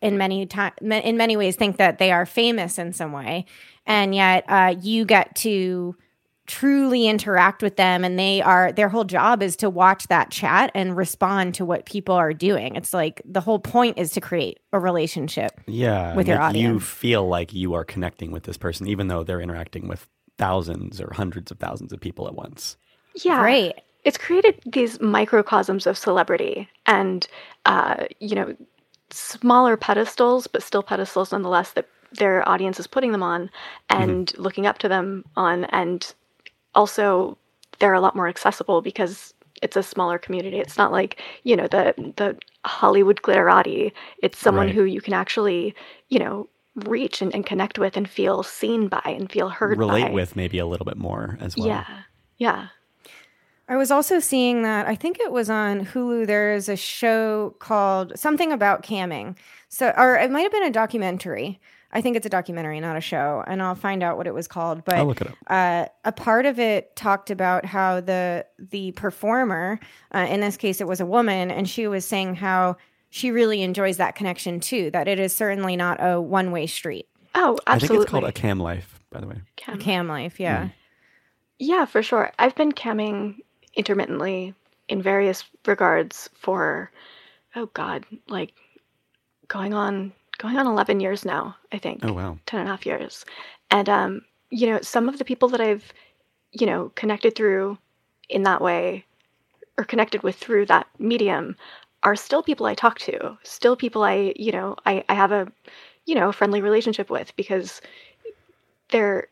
in 0.00 0.16
many 0.16 0.46
time 0.46 0.72
in 0.80 1.16
many 1.16 1.36
ways 1.36 1.56
think 1.56 1.76
that 1.76 1.98
they 1.98 2.10
are 2.12 2.24
famous 2.24 2.78
in 2.78 2.92
some 2.92 3.12
way, 3.12 3.44
and 3.84 4.14
yet 4.14 4.44
uh, 4.48 4.74
you 4.80 5.04
get 5.04 5.34
to 5.36 5.94
truly 6.48 7.08
interact 7.08 7.62
with 7.62 7.76
them 7.76 8.04
and 8.04 8.18
they 8.18 8.42
are 8.42 8.72
their 8.72 8.90
whole 8.90 9.04
job 9.04 9.42
is 9.42 9.56
to 9.56 9.70
watch 9.70 10.08
that 10.08 10.30
chat 10.32 10.72
and 10.74 10.96
respond 10.96 11.54
to 11.54 11.64
what 11.66 11.86
people 11.86 12.16
are 12.16 12.34
doing 12.34 12.76
it's 12.76 12.94
like 12.94 13.22
the 13.26 13.42
whole 13.42 13.60
point 13.60 13.98
is 13.98 14.12
to 14.12 14.20
create 14.22 14.60
a 14.72 14.80
relationship 14.80 15.60
Yeah, 15.66 16.16
with 16.16 16.28
your 16.28 16.40
audience 16.40 16.64
You 16.64 16.80
feel 16.80 17.28
like 17.28 17.52
you 17.54 17.74
are 17.74 17.84
connecting 17.84 18.32
with 18.32 18.44
this 18.44 18.56
person, 18.58 18.88
even 18.88 19.08
though 19.08 19.24
they're 19.24 19.40
interacting 19.42 19.88
with 19.88 20.08
thousands 20.38 21.00
or 21.00 21.12
hundreds 21.14 21.50
of 21.52 21.58
thousands 21.60 21.92
of 21.92 22.00
people 22.00 22.26
at 22.28 22.34
once. 22.34 22.76
yeah. 23.24 23.40
right 23.42 23.74
It's 24.04 24.18
created 24.18 24.60
these 24.66 25.00
microcosms 25.00 25.86
of 25.86 25.98
celebrity 25.98 26.68
and 26.86 27.26
uh, 27.66 28.06
you 28.20 28.34
know, 28.34 28.56
smaller 29.10 29.76
pedestals, 29.76 30.46
but 30.46 30.62
still 30.62 30.82
pedestals 30.82 31.32
nonetheless 31.32 31.72
that 31.72 31.88
their 32.12 32.48
audience 32.48 32.80
is 32.80 32.86
putting 32.86 33.12
them 33.12 33.22
on 33.22 33.50
and 33.90 34.32
looking 34.38 34.66
up 34.66 34.78
to 34.78 34.88
them 34.88 35.24
on 35.36 35.64
and 35.66 36.14
also 36.78 37.36
they're 37.80 37.94
a 37.94 38.00
lot 38.00 38.16
more 38.16 38.28
accessible 38.28 38.80
because 38.82 39.34
it's 39.62 39.76
a 39.76 39.82
smaller 39.82 40.18
community. 40.18 40.58
It's 40.58 40.78
not 40.78 40.92
like, 40.92 41.20
you 41.42 41.56
know, 41.56 41.66
the 41.66 41.84
the 42.16 42.28
Hollywood 42.64 43.20
glitterati. 43.22 43.92
It's 44.22 44.38
someone 44.38 44.66
Right. 44.66 44.74
who 44.74 44.84
you 44.84 45.00
can 45.00 45.14
actually, 45.14 45.74
you 46.08 46.18
know, 46.22 46.48
reach 46.94 47.20
and, 47.22 47.34
and 47.34 47.44
connect 47.44 47.78
with 47.78 47.96
and 47.96 48.08
feel 48.08 48.42
seen 48.44 48.88
by 48.88 49.02
and 49.04 49.30
feel 49.30 49.48
heard 49.48 49.78
Relate 49.78 50.04
by. 50.08 50.10
with 50.10 50.36
maybe 50.36 50.58
a 50.60 50.66
little 50.66 50.86
bit 50.86 50.96
more 50.96 51.36
as 51.40 51.56
well. 51.56 51.66
Yeah. 51.66 51.86
Yeah. 52.38 52.66
I 53.70 53.76
was 53.76 53.90
also 53.90 54.18
seeing 54.20 54.62
that 54.62 54.86
I 54.86 54.94
think 54.94 55.18
it 55.20 55.30
was 55.32 55.50
on 55.50 55.84
Hulu. 55.86 56.26
There's 56.26 56.68
a 56.68 56.76
show 56.76 57.54
called 57.58 58.18
something 58.18 58.50
about 58.52 58.82
camming. 58.82 59.36
So, 59.68 59.92
or 59.96 60.16
it 60.16 60.30
might 60.30 60.42
have 60.46 60.52
been 60.52 60.62
a 60.64 60.70
documentary. 60.70 61.60
I 61.90 62.02
think 62.02 62.16
it's 62.16 62.26
a 62.26 62.30
documentary, 62.30 62.80
not 62.80 62.96
a 62.96 63.00
show, 63.00 63.42
and 63.46 63.62
I'll 63.62 63.74
find 63.74 64.02
out 64.02 64.18
what 64.18 64.26
it 64.26 64.34
was 64.34 64.46
called. 64.46 64.84
But 64.84 64.96
I'll 64.96 65.06
look 65.06 65.20
it 65.22 65.28
up. 65.28 65.36
uh, 65.46 65.86
a 66.04 66.12
part 66.12 66.44
of 66.44 66.58
it 66.58 66.94
talked 66.96 67.30
about 67.30 67.64
how 67.64 68.00
the 68.00 68.44
the 68.58 68.92
performer, 68.92 69.80
uh, 70.14 70.26
in 70.28 70.40
this 70.40 70.56
case, 70.56 70.80
it 70.80 70.86
was 70.86 71.00
a 71.00 71.06
woman, 71.06 71.50
and 71.50 71.68
she 71.68 71.86
was 71.86 72.04
saying 72.04 72.34
how 72.34 72.76
she 73.10 73.30
really 73.30 73.62
enjoys 73.62 73.96
that 73.96 74.14
connection 74.14 74.60
too. 74.60 74.90
That 74.90 75.08
it 75.08 75.18
is 75.18 75.34
certainly 75.34 75.76
not 75.76 75.98
a 76.00 76.20
one 76.20 76.50
way 76.50 76.66
street. 76.66 77.08
Oh, 77.34 77.58
absolutely. 77.66 77.72
I 77.72 77.78
think 77.78 78.02
it's 78.02 78.10
called 78.10 78.24
a 78.24 78.32
cam 78.32 78.60
life, 78.60 79.00
by 79.10 79.20
the 79.20 79.26
way. 79.26 79.40
Cam. 79.56 79.78
Cam 79.78 80.08
life, 80.08 80.38
yeah. 80.38 80.68
Yeah, 81.58 81.86
for 81.86 82.02
sure. 82.02 82.32
I've 82.38 82.54
been 82.54 82.72
camming 82.72 83.36
intermittently 83.74 84.54
in 84.88 85.02
various 85.02 85.44
regards 85.66 86.28
for 86.34 86.90
oh 87.56 87.66
god, 87.72 88.04
like 88.28 88.52
going 89.48 89.72
on 89.72 90.12
going 90.38 90.56
on 90.56 90.66
11 90.66 91.00
years 91.00 91.24
now, 91.24 91.56
I 91.72 91.78
think. 91.78 92.04
Oh 92.04 92.12
wow. 92.12 92.38
10 92.46 92.60
and 92.60 92.68
a 92.68 92.72
half 92.72 92.86
years. 92.86 93.24
And 93.70 93.88
um, 93.88 94.22
you 94.50 94.66
know, 94.66 94.80
some 94.80 95.08
of 95.08 95.18
the 95.18 95.24
people 95.24 95.48
that 95.48 95.60
I've, 95.60 95.92
you 96.52 96.66
know, 96.66 96.90
connected 96.94 97.34
through 97.34 97.78
in 98.28 98.44
that 98.44 98.60
way 98.60 99.04
or 99.76 99.84
connected 99.84 100.22
with 100.22 100.36
through 100.36 100.66
that 100.66 100.86
medium 100.98 101.56
are 102.02 102.16
still 102.16 102.42
people 102.42 102.66
I 102.66 102.74
talk 102.74 102.98
to, 103.00 103.36
still 103.42 103.76
people 103.76 104.02
I, 104.04 104.32
you 104.36 104.52
know, 104.52 104.76
I, 104.86 105.04
I 105.08 105.14
have 105.14 105.32
a, 105.32 105.50
you 106.06 106.14
know, 106.14 106.32
friendly 106.32 106.62
relationship 106.62 107.10
with 107.10 107.34
because 107.36 107.80
they're 108.88 109.28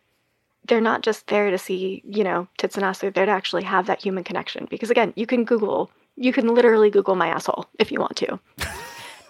they're 0.67 0.81
not 0.81 1.03
just 1.03 1.29
there 1.29 1.51
to 1.51 1.59
see, 1.59 2.03
you 2.05 2.25
know, 2.25 2.49
tits 2.59 2.75
and 2.75 2.85
ass, 2.85 2.99
they're 2.99 3.11
there 3.11 3.27
to 3.27 3.33
actually 3.33 3.63
have 3.63 3.87
that 3.87 4.03
human 4.03 4.25
connection. 4.25 4.67
Because 4.69 4.91
again, 4.91 5.13
you 5.17 5.27
can 5.27 5.45
Google 5.45 5.91
you 6.17 6.33
can 6.33 6.55
literally 6.55 6.91
Google 6.91 7.15
my 7.15 7.29
asshole 7.29 7.67
if 7.79 7.93
you 7.93 8.01
want 8.01 8.17
to. 8.17 8.41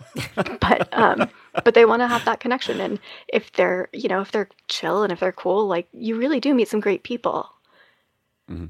but 0.35 0.89
um 0.93 1.29
but 1.65 1.75
they 1.75 1.85
want 1.85 2.01
to 2.01 2.07
have 2.07 2.25
that 2.25 2.41
connection 2.41 2.81
and 2.81 2.99
if 3.29 3.53
they're 3.53 3.89
you 3.93 4.09
know 4.09 4.21
if 4.21 4.33
they're 4.33 4.49
chill 4.69 5.03
and 5.03 5.13
if 5.13 5.21
they're 5.21 5.33
cool 5.33 5.67
like 5.67 5.89
you 5.93 6.17
really 6.17 6.41
do 6.41 6.55
meet 6.55 6.69
some 6.69 6.81
great 6.81 7.03
people 7.03 7.49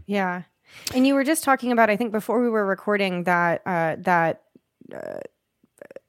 Yeah. 0.06 0.42
And 0.94 1.06
you 1.06 1.14
were 1.14 1.24
just 1.24 1.44
talking 1.44 1.70
about, 1.70 1.90
I 1.90 1.96
think 1.96 2.12
before 2.12 2.42
we 2.42 2.48
were 2.48 2.66
recording 2.66 3.24
that, 3.24 3.62
uh, 3.66 3.96
that 4.00 4.42
uh, 4.92 5.20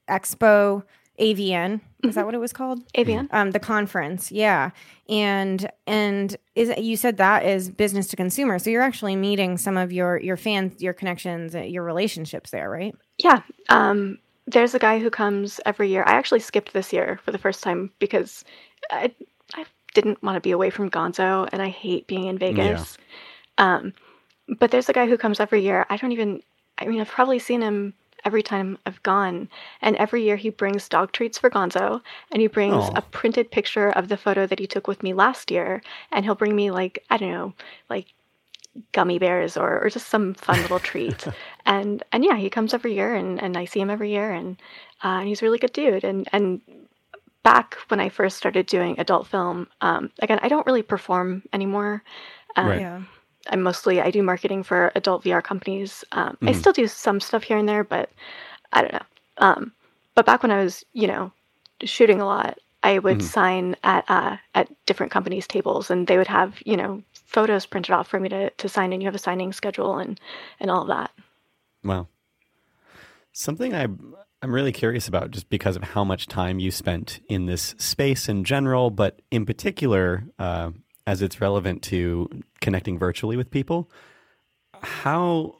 Expo 0.09 0.83
AVN, 1.19 1.81
is 2.03 2.15
that 2.15 2.25
what 2.25 2.33
it 2.33 2.39
was 2.39 2.53
called? 2.53 2.81
AVN. 2.93 3.27
Um, 3.31 3.51
the 3.51 3.59
conference, 3.59 4.31
yeah, 4.31 4.71
and 5.09 5.69
and 5.85 6.35
is 6.55 6.71
you 6.77 6.95
said 6.95 7.17
that 7.17 7.45
is 7.45 7.69
business 7.69 8.07
to 8.09 8.15
consumer, 8.15 8.59
so 8.59 8.69
you're 8.69 8.83
actually 8.83 9.15
meeting 9.15 9.57
some 9.57 9.77
of 9.77 9.91
your 9.91 10.17
your 10.17 10.37
fans, 10.37 10.81
your 10.81 10.93
connections, 10.93 11.55
uh, 11.55 11.61
your 11.61 11.83
relationships 11.83 12.51
there, 12.51 12.69
right? 12.69 12.95
yeah 13.17 13.41
um 13.69 14.19
there's 14.47 14.73
a 14.73 14.79
guy 14.79 14.99
who 14.99 15.09
comes 15.09 15.59
every 15.65 15.89
year 15.89 16.03
i 16.07 16.13
actually 16.13 16.39
skipped 16.39 16.73
this 16.73 16.93
year 16.93 17.19
for 17.23 17.31
the 17.31 17.37
first 17.37 17.63
time 17.63 17.91
because 17.99 18.43
i 18.91 19.13
i 19.55 19.65
didn't 19.93 20.21
want 20.23 20.35
to 20.35 20.41
be 20.41 20.51
away 20.51 20.69
from 20.69 20.89
gonzo 20.89 21.47
and 21.51 21.61
i 21.61 21.69
hate 21.69 22.07
being 22.07 22.25
in 22.25 22.37
vegas 22.37 22.97
um 23.57 23.93
but 24.59 24.71
there's 24.71 24.89
a 24.89 24.93
guy 24.93 25.07
who 25.07 25.17
comes 25.17 25.39
every 25.39 25.61
year 25.61 25.85
i 25.89 25.97
don't 25.97 26.11
even 26.11 26.41
i 26.77 26.85
mean 26.85 27.01
i've 27.01 27.09
probably 27.09 27.39
seen 27.39 27.61
him 27.61 27.93
every 28.25 28.43
time 28.43 28.77
I've 28.85 29.01
gone. 29.03 29.47
And 29.81 29.95
every 29.95 30.23
year 30.23 30.35
he 30.35 30.49
brings 30.49 30.89
dog 30.89 31.13
treats 31.13 31.37
for 31.37 31.49
Gonzo 31.49 32.01
and 32.31 32.41
he 32.41 32.47
brings 32.47 32.89
Aw. 32.89 32.97
a 32.97 33.01
printed 33.01 33.51
picture 33.51 33.89
of 33.89 34.09
the 34.09 34.17
photo 34.17 34.45
that 34.45 34.59
he 34.59 34.67
took 34.67 34.85
with 34.85 35.01
me 35.01 35.13
last 35.13 35.49
year. 35.49 35.81
And 36.11 36.25
he'll 36.25 36.35
bring 36.35 36.55
me, 36.55 36.69
like, 36.69 37.03
I 37.09 37.17
don't 37.17 37.31
know, 37.31 37.53
like 37.89 38.07
gummy 38.91 39.19
bears 39.19 39.57
or, 39.57 39.83
or 39.83 39.89
just 39.89 40.07
some 40.07 40.33
fun 40.33 40.61
little 40.61 40.79
treat. 40.79 41.27
And 41.65 42.01
and 42.13 42.23
yeah, 42.23 42.37
he 42.37 42.49
comes 42.49 42.73
every 42.73 42.93
year 42.93 43.13
and, 43.13 43.43
and 43.43 43.57
I 43.57 43.65
see 43.65 43.81
him 43.81 43.89
every 43.89 44.09
year 44.09 44.31
and 44.31 44.55
uh, 45.03 45.19
he's 45.19 45.41
a 45.41 45.45
really 45.45 45.57
good 45.57 45.73
dude. 45.73 46.05
And 46.05 46.25
and 46.31 46.61
back 47.43 47.75
when 47.89 47.99
I 47.99 48.07
first 48.07 48.37
started 48.37 48.67
doing 48.67 48.97
adult 48.97 49.27
film, 49.27 49.67
um, 49.81 50.09
again, 50.19 50.39
I 50.41 50.47
don't 50.47 50.65
really 50.65 50.81
perform 50.81 51.43
anymore. 51.51 52.03
Um, 52.55 52.67
Right. 52.67 52.79
Yeah. 52.81 53.01
I'm 53.49 53.61
mostly 53.61 54.01
I 54.01 54.11
do 54.11 54.23
marketing 54.23 54.63
for 54.63 54.91
adult 54.95 55.23
VR 55.23 55.43
companies. 55.43 56.05
Um, 56.13 56.37
I 56.41 56.51
still 56.53 56.73
do 56.73 56.87
some 56.87 57.19
stuff 57.19 57.43
here 57.43 57.57
and 57.57 57.67
there, 57.67 57.83
but 57.83 58.09
I 58.73 58.81
don't 58.81 58.93
know. 58.93 59.05
Um, 59.39 59.71
but 60.15 60.25
back 60.25 60.41
when 60.43 60.51
I 60.51 60.63
was, 60.63 60.85
you 60.93 61.07
know, 61.07 61.31
shooting 61.83 62.19
a 62.21 62.25
lot, 62.25 62.57
I 62.87 62.99
would 62.99 63.21
sign 63.21 63.75
at 63.83 64.05
uh, 64.07 64.37
at 64.55 64.69
different 64.85 65.11
companies' 65.11 65.45
tables, 65.45 65.91
and 65.91 66.07
they 66.07 66.17
would 66.17 66.27
have 66.27 66.61
you 66.65 66.77
know 66.77 67.03
photos 67.13 67.65
printed 67.65 67.91
off 67.91 68.07
for 68.07 68.17
me 68.17 68.29
to, 68.29 68.49
to 68.49 68.69
sign, 68.69 68.93
and 68.93 69.01
you 69.01 69.07
have 69.07 69.15
a 69.15 69.19
signing 69.19 69.51
schedule 69.51 69.97
and 69.97 70.19
and 70.61 70.71
all 70.71 70.83
of 70.83 70.87
that. 70.87 71.11
Wow. 71.83 72.07
Something 73.33 73.75
I 73.75 73.87
I'm 74.41 74.53
really 74.53 74.71
curious 74.71 75.07
about 75.07 75.31
just 75.31 75.49
because 75.49 75.75
of 75.75 75.83
how 75.83 76.05
much 76.05 76.27
time 76.27 76.59
you 76.59 76.71
spent 76.71 77.19
in 77.27 77.45
this 77.45 77.75
space 77.77 78.29
in 78.29 78.45
general, 78.45 78.89
but 78.89 79.21
in 79.31 79.45
particular, 79.45 80.23
uh, 80.39 80.71
as 81.05 81.21
it's 81.21 81.41
relevant 81.41 81.81
to 81.83 82.29
connecting 82.61 82.97
virtually 82.97 83.35
with 83.35 83.51
people. 83.51 83.91
How 84.81 85.57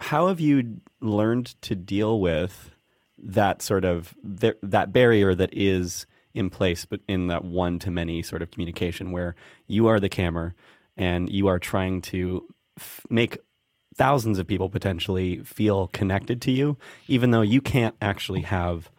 how 0.00 0.28
have 0.28 0.38
you 0.38 0.80
learned 1.00 1.54
to 1.62 1.74
deal 1.74 2.20
with 2.20 2.72
that 3.16 3.62
sort 3.62 3.86
of 3.86 4.14
that 4.22 4.92
barrier 4.92 5.34
that 5.34 5.50
is 5.52 6.06
in 6.38 6.48
place, 6.50 6.84
but 6.84 7.00
in 7.08 7.26
that 7.26 7.44
one 7.44 7.78
to 7.80 7.90
many 7.90 8.22
sort 8.22 8.42
of 8.42 8.50
communication 8.50 9.10
where 9.10 9.34
you 9.66 9.88
are 9.88 9.98
the 9.98 10.08
camera 10.08 10.54
and 10.96 11.28
you 11.28 11.48
are 11.48 11.58
trying 11.58 12.00
to 12.00 12.46
f- 12.78 13.04
make 13.10 13.38
thousands 13.96 14.38
of 14.38 14.46
people 14.46 14.68
potentially 14.68 15.40
feel 15.40 15.88
connected 15.88 16.40
to 16.42 16.52
you, 16.52 16.76
even 17.08 17.32
though 17.32 17.42
you 17.42 17.60
can't 17.60 17.96
actually 18.00 18.42
have 18.42 18.90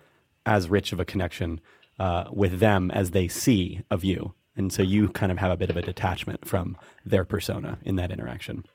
as 0.45 0.69
rich 0.69 0.91
of 0.91 0.99
a 0.99 1.05
connection 1.05 1.61
uh, 1.99 2.25
with 2.31 2.59
them 2.59 2.91
as 2.91 3.11
they 3.11 3.27
see 3.27 3.81
of 3.89 4.03
you. 4.03 4.33
And 4.55 4.73
so 4.73 4.81
you 4.81 5.07
kind 5.07 5.31
of 5.31 5.37
have 5.37 5.51
a 5.51 5.57
bit 5.57 5.69
of 5.69 5.77
a 5.77 5.81
detachment 5.81 6.45
from 6.45 6.77
their 7.05 7.23
persona 7.23 7.79
in 7.83 7.95
that 7.95 8.11
interaction. 8.11 8.65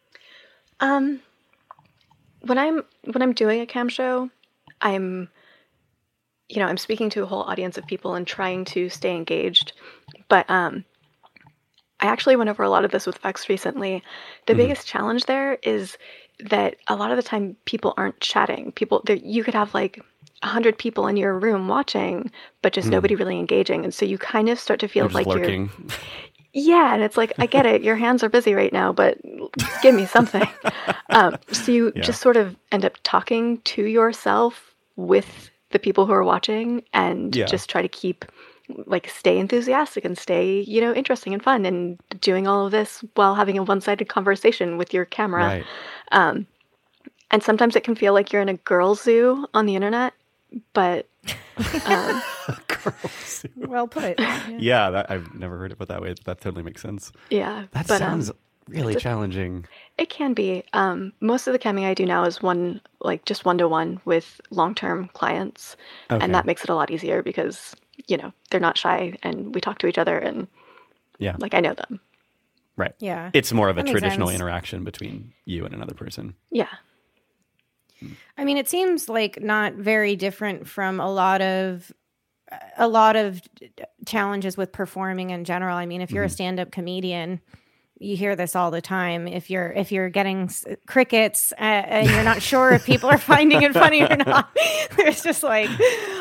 Um, 0.81 1.21
when 2.41 2.59
I'm 2.59 2.83
when 3.05 3.23
I'm 3.23 3.35
doing 3.35 3.61
a 3.61 3.67
cam 3.67 3.89
show, 3.89 4.31
I'm 4.81 5.29
you 6.55 6.61
know, 6.61 6.69
I'm 6.69 6.77
speaking 6.77 7.11
to 7.11 7.23
a 7.23 7.27
whole 7.27 7.43
audience 7.43 7.77
of 7.77 7.87
people 7.87 8.15
and 8.15 8.27
trying 8.27 8.65
to 8.67 8.89
stay 8.89 9.15
engaged. 9.15 9.73
But 10.29 10.49
um 10.49 10.85
I 12.01 12.07
actually 12.07 12.37
went 12.37 12.51
over 12.51 12.63
a 12.63 12.71
lot 12.71 12.85
of 12.85 12.91
this 12.91 13.07
with 13.07 13.19
Vex 13.19 13.49
recently. 13.49 14.03
The 14.47 14.53
mm-hmm. 14.53 14.63
biggest 14.63 14.87
challenge 14.87 15.25
there 15.25 15.59
is 15.63 15.97
that 16.41 16.77
a 16.89 16.97
lot 16.97 17.11
of 17.11 17.17
the 17.17 17.23
time 17.23 17.57
people 17.65 17.95
aren't 17.97 18.21
chatting. 18.21 18.73
People 18.73 19.03
you 19.09 19.45
could 19.45 19.55
have 19.55 19.75
like 19.75 20.03
a 20.43 20.47
hundred 20.47 20.77
people 20.77 21.07
in 21.07 21.17
your 21.17 21.39
room 21.39 21.69
watching, 21.69 22.31
but 22.63 22.73
just 22.73 22.89
mm. 22.89 22.93
nobody 22.93 23.15
really 23.15 23.39
engaging. 23.39 23.85
And 23.85 23.95
so 23.95 24.05
you 24.05 24.19
kind 24.19 24.49
of 24.49 24.59
start 24.59 24.81
to 24.81 24.89
feel 24.89 25.09
like 25.09 25.27
lurking. 25.27 25.71
you're 25.89 25.99
Yeah, 26.53 26.95
and 26.95 27.03
it's 27.03 27.17
like 27.17 27.33
I 27.39 27.47
get 27.47 27.67
it. 27.67 27.83
Your 27.83 27.97
hands 27.97 28.23
are 28.23 28.29
busy 28.29 28.55
right 28.55 28.73
now, 28.73 28.93
but 28.93 29.19
give 29.83 29.95
me 29.95 30.07
something. 30.07 30.47
um, 31.11 31.37
so 31.51 31.73
you 31.73 31.93
yeah. 31.97 32.03
just 32.03 32.21
sort 32.21 32.37
of 32.37 32.57
end 32.71 32.85
up 32.85 32.97
talking 33.03 33.61
to 33.63 33.83
yourself 33.85 34.75
with 34.97 35.51
the 35.75 35.79
people 35.79 36.07
who 36.07 36.13
are 36.13 36.25
watching, 36.25 36.83
and 36.95 37.37
yeah. 37.37 37.45
just 37.45 37.69
try 37.69 37.83
to 37.83 37.89
keep 37.89 38.25
like 38.87 39.11
stay 39.11 39.39
enthusiastic 39.39 40.07
and 40.07 40.17
stay 40.17 40.61
you 40.61 40.81
know 40.81 40.95
interesting 40.95 41.35
and 41.35 41.43
fun, 41.43 41.67
and 41.67 41.99
doing 42.21 42.47
all 42.47 42.65
of 42.65 42.73
this 42.73 43.05
while 43.15 43.35
having 43.35 43.59
a 43.59 43.63
one-sided 43.63 44.09
conversation 44.09 44.79
with 44.79 44.95
your 44.95 45.05
camera. 45.05 45.45
Right. 45.45 45.65
Um, 46.13 46.47
and 47.31 47.43
sometimes 47.43 47.77
it 47.77 47.85
can 47.85 47.95
feel 47.95 48.15
like 48.15 48.33
you're 48.33 48.41
in 48.41 48.49
a 48.49 48.55
girl 48.55 48.95
zoo 48.95 49.47
on 49.53 49.67
the 49.67 49.75
internet, 49.75 50.15
but 50.73 51.09
um, 51.87 52.23
well 53.57 53.89
put. 53.89 54.19
Yeah, 54.19 54.49
yeah 54.59 54.91
that, 54.91 55.11
I've 55.11 55.35
never 55.35 55.59
heard 55.59 55.73
it 55.73 55.79
put 55.79 55.89
that 55.89 56.01
way. 56.01 56.11
but 56.11 56.25
That 56.25 56.41
totally 56.41 56.63
makes 56.63 56.81
sense. 56.81 57.13
Yeah, 57.31 57.67
that 57.73 57.89
but, 57.89 57.99
sounds 57.99 58.31
um, 58.31 58.37
really 58.69 58.95
challenging. 58.97 59.67
It 59.99 60.11
can 60.11 60.35
be. 60.35 60.65
Um, 60.73 61.13
most 61.21 61.47
of 61.47 61.53
the 61.53 61.59
camming 61.59 61.85
I 61.85 61.95
do 61.95 62.07
now 62.07 62.25
is 62.25 62.43
one, 62.43 62.81
like 63.01 63.25
just 63.25 63.45
one 63.45 63.59
to 63.59 63.69
one 63.69 64.01
with 64.05 64.41
long 64.51 64.75
term 64.75 65.09
clients, 65.13 65.77
okay. 66.11 66.25
and 66.25 66.35
that 66.35 66.47
makes 66.47 66.65
it 66.65 66.71
a 66.71 66.75
lot 66.75 66.91
easier 66.91 67.23
because 67.23 67.75
you 68.07 68.17
know 68.17 68.33
they're 68.51 68.61
not 68.61 68.79
shy 68.79 69.17
and 69.23 69.55
we 69.55 69.61
talk 69.61 69.79
to 69.79 69.87
each 69.87 69.99
other 69.99 70.19
and 70.19 70.49
yeah, 71.19 71.37
like 71.39 71.55
I 71.55 71.61
know 71.61 71.75
them. 71.75 72.01
Right. 72.77 72.95
Yeah. 72.99 73.31
It's 73.33 73.53
more 73.53 73.69
of 73.69 73.79
a 73.79 73.85
traditional 73.85 74.29
sense. 74.29 74.41
interaction 74.41 74.83
between 74.83 75.33
you 75.45 75.65
and 75.65 75.75
another 75.75 75.95
person. 75.95 76.35
Yeah. 76.51 76.69
I 78.37 78.45
mean, 78.45 78.57
it 78.57 78.69
seems 78.69 79.09
like 79.09 79.41
not 79.41 79.75
very 79.75 80.17
different 80.17 80.67
from 80.69 81.01
a 81.01 81.11
lot 81.11 81.41
of 81.41 81.93
a 82.77 82.87
lot 82.87 83.17
of 83.17 83.41
challenges 84.07 84.57
with 84.57 84.73
performing 84.73 85.31
in 85.31 85.45
general. 85.45 85.77
I 85.77 85.87
mean, 85.87 86.01
if 86.01 86.11
you're 86.11 86.25
mm-hmm. 86.25 86.33
a 86.33 86.35
stand-up 86.35 86.71
comedian, 86.71 87.41
you 88.05 88.17
hear 88.17 88.37
this 88.37 88.55
all 88.55 88.71
the 88.71 88.81
time 88.81 89.27
if 89.27 89.51
you're 89.51 89.73
if 89.73 89.91
you're 89.91 90.11
getting 90.11 90.51
crickets 90.87 91.53
uh, 91.53 91.63
and 91.63 92.11
you're 92.11 92.25
not 92.25 92.43
sure 92.43 92.73
if 92.73 92.85
people 92.85 93.09
are 93.09 93.19
finding 93.19 93.63
it 93.63 93.73
funny 93.73 94.03
or 94.03 94.17
not 94.17 94.57
there's 94.97 95.23
just 95.23 95.43
like 95.43 95.71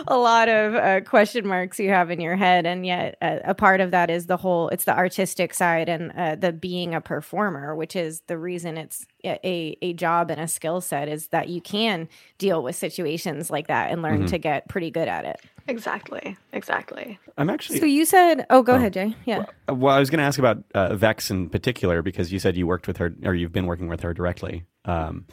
a 0.07 0.17
lot 0.17 0.49
of 0.49 0.75
uh, 0.75 1.01
question 1.01 1.47
marks 1.47 1.79
you 1.79 1.89
have 1.89 2.11
in 2.11 2.19
your 2.19 2.35
head. 2.35 2.65
And 2.65 2.85
yet 2.85 3.17
uh, 3.21 3.39
a 3.43 3.53
part 3.53 3.81
of 3.81 3.91
that 3.91 4.09
is 4.09 4.27
the 4.27 4.37
whole 4.37 4.69
it's 4.69 4.85
the 4.85 4.95
artistic 4.95 5.53
side 5.53 5.89
and 5.89 6.11
uh, 6.11 6.35
the 6.35 6.51
being 6.51 6.93
a 6.93 7.01
performer 7.01 7.75
which 7.75 7.95
is 7.95 8.21
the 8.27 8.37
reason 8.37 8.77
it's 8.77 9.05
a 9.23 9.77
a 9.81 9.93
job 9.93 10.29
and 10.29 10.39
a 10.39 10.47
skill 10.47 10.81
set 10.81 11.07
is 11.07 11.27
that 11.27 11.49
you 11.49 11.61
can 11.61 12.07
deal 12.37 12.61
with 12.63 12.75
situations 12.75 13.49
like 13.49 13.67
that 13.67 13.91
and 13.91 14.01
learn 14.01 14.19
mm-hmm. 14.19 14.27
to 14.27 14.37
get 14.37 14.67
pretty 14.67 14.91
good 14.91 15.07
at 15.07 15.25
it 15.25 15.39
Exactly. 15.67 16.37
Exactly. 16.51 17.19
I'm 17.37 17.49
actually. 17.49 17.79
So 17.79 17.85
you 17.85 18.05
said, 18.05 18.45
oh, 18.49 18.61
go 18.63 18.73
oh, 18.73 18.75
ahead, 18.75 18.93
Jay. 18.93 19.15
Yeah. 19.25 19.45
Well, 19.67 19.77
well 19.77 19.95
I 19.95 19.99
was 19.99 20.09
going 20.09 20.19
to 20.19 20.25
ask 20.25 20.39
about 20.39 20.63
uh, 20.73 20.95
Vex 20.95 21.31
in 21.31 21.49
particular 21.49 22.01
because 22.01 22.31
you 22.31 22.39
said 22.39 22.57
you 22.57 22.67
worked 22.67 22.87
with 22.87 22.97
her 22.97 23.13
or 23.23 23.33
you've 23.33 23.53
been 23.53 23.65
working 23.65 23.87
with 23.87 24.01
her 24.01 24.13
directly. 24.13 24.65
Um, 24.85 25.25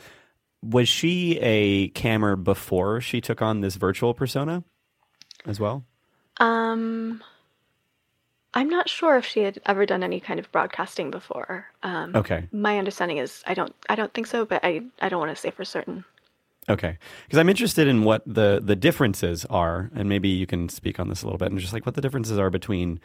was 0.62 0.88
she 0.88 1.38
a 1.40 1.90
cammer 1.90 2.42
before 2.42 3.00
she 3.00 3.20
took 3.20 3.42
on 3.42 3.61
this 3.61 3.76
virtual 3.76 4.14
persona 4.14 4.62
as 5.46 5.59
well? 5.59 5.85
Um, 6.37 7.22
I'm 8.52 8.68
not 8.68 8.88
sure 8.88 9.16
if 9.16 9.24
she 9.24 9.40
had 9.40 9.60
ever 9.66 9.86
done 9.86 10.02
any 10.02 10.18
kind 10.20 10.40
of 10.40 10.50
broadcasting 10.50 11.10
before. 11.10 11.66
Um, 11.82 12.16
okay. 12.16 12.48
My 12.52 12.78
understanding 12.78 13.18
is 13.18 13.42
I 13.46 13.54
don't 13.54 13.74
I 13.88 13.94
don't 13.94 14.12
think 14.12 14.26
so, 14.26 14.44
but 14.44 14.64
I 14.64 14.82
I 15.00 15.08
don't 15.08 15.20
want 15.20 15.34
to 15.34 15.40
say 15.40 15.50
for 15.50 15.64
certain. 15.64 16.04
Okay, 16.68 16.98
because 17.24 17.38
I'm 17.38 17.48
interested 17.48 17.88
in 17.88 18.04
what 18.04 18.22
the 18.26 18.60
the 18.62 18.76
differences 18.76 19.44
are, 19.46 19.90
and 19.94 20.08
maybe 20.08 20.28
you 20.28 20.46
can 20.46 20.68
speak 20.68 21.00
on 21.00 21.08
this 21.08 21.22
a 21.22 21.26
little 21.26 21.38
bit, 21.38 21.50
and 21.50 21.58
just 21.58 21.72
like 21.72 21.86
what 21.86 21.94
the 21.94 22.00
differences 22.00 22.38
are 22.38 22.50
between 22.50 23.00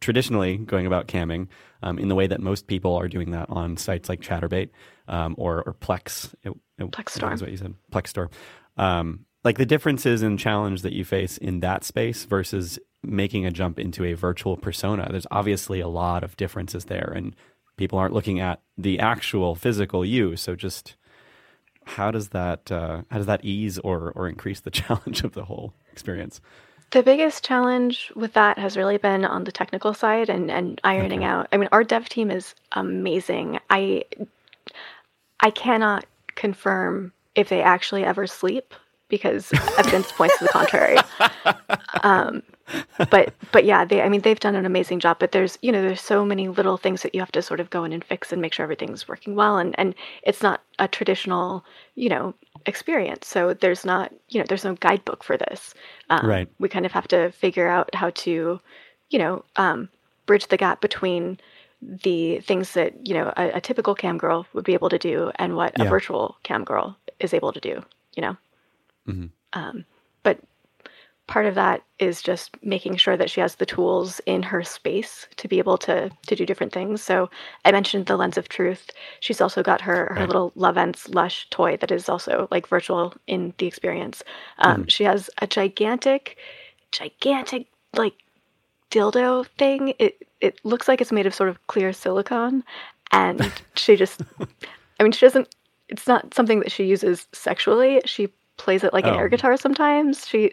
traditionally 0.00 0.58
going 0.58 0.86
about 0.86 1.08
camming 1.08 1.48
um, 1.82 1.98
in 1.98 2.08
the 2.08 2.14
way 2.14 2.26
that 2.26 2.40
most 2.40 2.66
people 2.66 2.94
are 2.94 3.08
doing 3.08 3.30
that 3.30 3.48
on 3.48 3.76
sites 3.76 4.08
like 4.08 4.20
Chaturbate 4.20 4.70
um, 5.08 5.34
or, 5.38 5.62
or 5.62 5.74
Plex. 5.74 6.34
It, 6.42 6.52
it, 6.78 6.90
Plexstorm 6.90 7.32
is 7.32 7.40
what 7.40 7.50
you 7.50 7.56
said. 7.56 7.74
Plexstorm. 7.90 8.30
Um, 8.76 9.24
like 9.44 9.56
the 9.56 9.64
differences 9.64 10.22
and 10.22 10.38
challenge 10.38 10.82
that 10.82 10.92
you 10.92 11.04
face 11.04 11.38
in 11.38 11.60
that 11.60 11.84
space 11.84 12.24
versus 12.24 12.78
making 13.06 13.46
a 13.46 13.50
jump 13.50 13.78
into 13.78 14.04
a 14.04 14.14
virtual 14.14 14.56
persona. 14.56 15.08
There's 15.10 15.26
obviously 15.30 15.80
a 15.80 15.88
lot 15.88 16.24
of 16.24 16.36
differences 16.36 16.86
there, 16.86 17.12
and 17.14 17.34
people 17.76 17.98
aren't 17.98 18.14
looking 18.14 18.40
at 18.40 18.60
the 18.76 18.98
actual 18.98 19.54
physical 19.54 20.04
you. 20.04 20.36
So 20.36 20.54
just 20.54 20.96
how 21.84 22.10
does 22.10 22.30
that 22.30 22.70
uh, 22.70 23.02
how 23.10 23.18
does 23.18 23.26
that 23.26 23.44
ease 23.44 23.78
or 23.78 24.12
or 24.14 24.28
increase 24.28 24.60
the 24.60 24.70
challenge 24.80 25.22
of 25.22 25.32
the 25.32 25.44
whole 25.44 25.72
experience? 25.92 26.40
The 26.90 27.02
biggest 27.02 27.44
challenge 27.44 28.12
with 28.14 28.34
that 28.34 28.58
has 28.58 28.76
really 28.76 28.96
been 28.96 29.24
on 29.24 29.42
the 29.42 29.50
technical 29.50 29.92
side 29.92 30.28
and, 30.28 30.50
and 30.50 30.80
ironing 30.84 31.20
okay. 31.20 31.28
out. 31.28 31.48
I 31.52 31.56
mean, 31.56 31.68
our 31.72 31.82
dev 31.82 32.08
team 32.08 32.30
is 32.30 32.54
amazing. 32.72 33.58
I 33.70 34.04
I 35.40 35.50
cannot 35.50 36.06
confirm 36.34 37.12
if 37.34 37.48
they 37.48 37.62
actually 37.62 38.04
ever 38.04 38.26
sleep 38.26 38.72
because 39.08 39.52
evidence 39.78 40.10
points 40.12 40.38
to 40.38 40.44
the 40.44 40.50
contrary. 40.50 40.98
Um, 42.02 42.42
but 43.10 43.34
but 43.52 43.64
yeah, 43.64 43.84
they 43.84 44.02
I 44.02 44.08
mean 44.08 44.22
they've 44.22 44.40
done 44.40 44.54
an 44.54 44.66
amazing 44.66 45.00
job. 45.00 45.18
But 45.18 45.32
there's 45.32 45.58
you 45.62 45.70
know 45.72 45.82
there's 45.82 46.00
so 46.00 46.24
many 46.24 46.48
little 46.48 46.76
things 46.76 47.02
that 47.02 47.14
you 47.14 47.20
have 47.20 47.32
to 47.32 47.42
sort 47.42 47.60
of 47.60 47.70
go 47.70 47.84
in 47.84 47.92
and 47.92 48.04
fix 48.04 48.32
and 48.32 48.42
make 48.42 48.52
sure 48.52 48.64
everything's 48.64 49.08
working 49.08 49.34
well. 49.34 49.58
And 49.58 49.74
and 49.78 49.94
it's 50.22 50.42
not 50.42 50.62
a 50.78 50.88
traditional 50.88 51.64
you 51.94 52.08
know 52.08 52.34
experience. 52.66 53.26
So 53.26 53.54
there's 53.54 53.84
not 53.84 54.12
you 54.28 54.40
know 54.40 54.46
there's 54.48 54.64
no 54.64 54.74
guidebook 54.74 55.22
for 55.22 55.36
this. 55.36 55.74
Um, 56.10 56.26
right. 56.26 56.48
We 56.58 56.68
kind 56.68 56.86
of 56.86 56.92
have 56.92 57.08
to 57.08 57.30
figure 57.32 57.68
out 57.68 57.94
how 57.94 58.10
to 58.10 58.60
you 59.10 59.18
know 59.18 59.44
um, 59.56 59.88
bridge 60.26 60.48
the 60.48 60.56
gap 60.56 60.80
between 60.80 61.38
the 61.82 62.40
things 62.40 62.72
that 62.72 63.06
you 63.06 63.14
know 63.14 63.32
a, 63.36 63.50
a, 63.56 63.60
typical 63.60 63.94
cam 63.94 64.16
girl 64.16 64.46
would 64.54 64.64
be 64.64 64.72
able 64.72 64.88
to 64.88 64.98
do 64.98 65.30
and 65.36 65.56
what 65.56 65.74
yeah. 65.78 65.84
a 65.84 65.88
virtual 65.88 66.36
cam 66.42 66.64
girl 66.64 66.96
is 67.20 67.34
able 67.34 67.52
to 67.52 67.60
do. 67.60 67.82
You 68.16 68.22
know. 68.22 68.36
Mm-hmm. 69.06 69.26
Um, 69.52 69.84
part 71.26 71.46
of 71.46 71.56
that 71.56 71.82
is 71.98 72.22
just 72.22 72.56
making 72.62 72.96
sure 72.96 73.16
that 73.16 73.30
she 73.30 73.40
has 73.40 73.56
the 73.56 73.66
tools 73.66 74.20
in 74.26 74.42
her 74.42 74.62
space 74.62 75.26
to 75.36 75.48
be 75.48 75.58
able 75.58 75.76
to 75.78 76.10
to 76.26 76.36
do 76.36 76.46
different 76.46 76.72
things. 76.72 77.02
So 77.02 77.30
I 77.64 77.72
mentioned 77.72 78.06
the 78.06 78.16
lens 78.16 78.38
of 78.38 78.48
truth. 78.48 78.90
She's 79.20 79.40
also 79.40 79.62
got 79.62 79.80
her 79.80 80.06
her 80.06 80.20
right. 80.20 80.26
little 80.26 80.52
Lovense 80.52 81.12
Lush 81.14 81.48
toy 81.50 81.76
that 81.78 81.90
is 81.90 82.08
also 82.08 82.48
like 82.50 82.68
virtual 82.68 83.14
in 83.26 83.54
the 83.58 83.66
experience. 83.66 84.22
Um, 84.58 84.84
mm. 84.84 84.90
She 84.90 85.04
has 85.04 85.28
a 85.38 85.46
gigantic, 85.46 86.36
gigantic 86.92 87.66
like 87.96 88.14
dildo 88.90 89.46
thing. 89.58 89.94
It 89.98 90.26
it 90.40 90.60
looks 90.64 90.86
like 90.86 91.00
it's 91.00 91.12
made 91.12 91.26
of 91.26 91.34
sort 91.34 91.48
of 91.48 91.66
clear 91.66 91.92
silicone, 91.92 92.62
and 93.10 93.52
she 93.74 93.96
just, 93.96 94.22
I 95.00 95.02
mean, 95.02 95.12
she 95.12 95.26
doesn't. 95.26 95.54
It's 95.88 96.06
not 96.06 96.34
something 96.34 96.60
that 96.60 96.72
she 96.72 96.84
uses 96.84 97.28
sexually. 97.32 98.02
She 98.04 98.28
plays 98.56 98.84
it 98.84 98.92
like 98.92 99.04
oh. 99.04 99.10
an 99.10 99.14
air 99.14 99.26
oh. 99.26 99.28
guitar 99.28 99.56
sometimes. 99.56 100.26
She, 100.26 100.52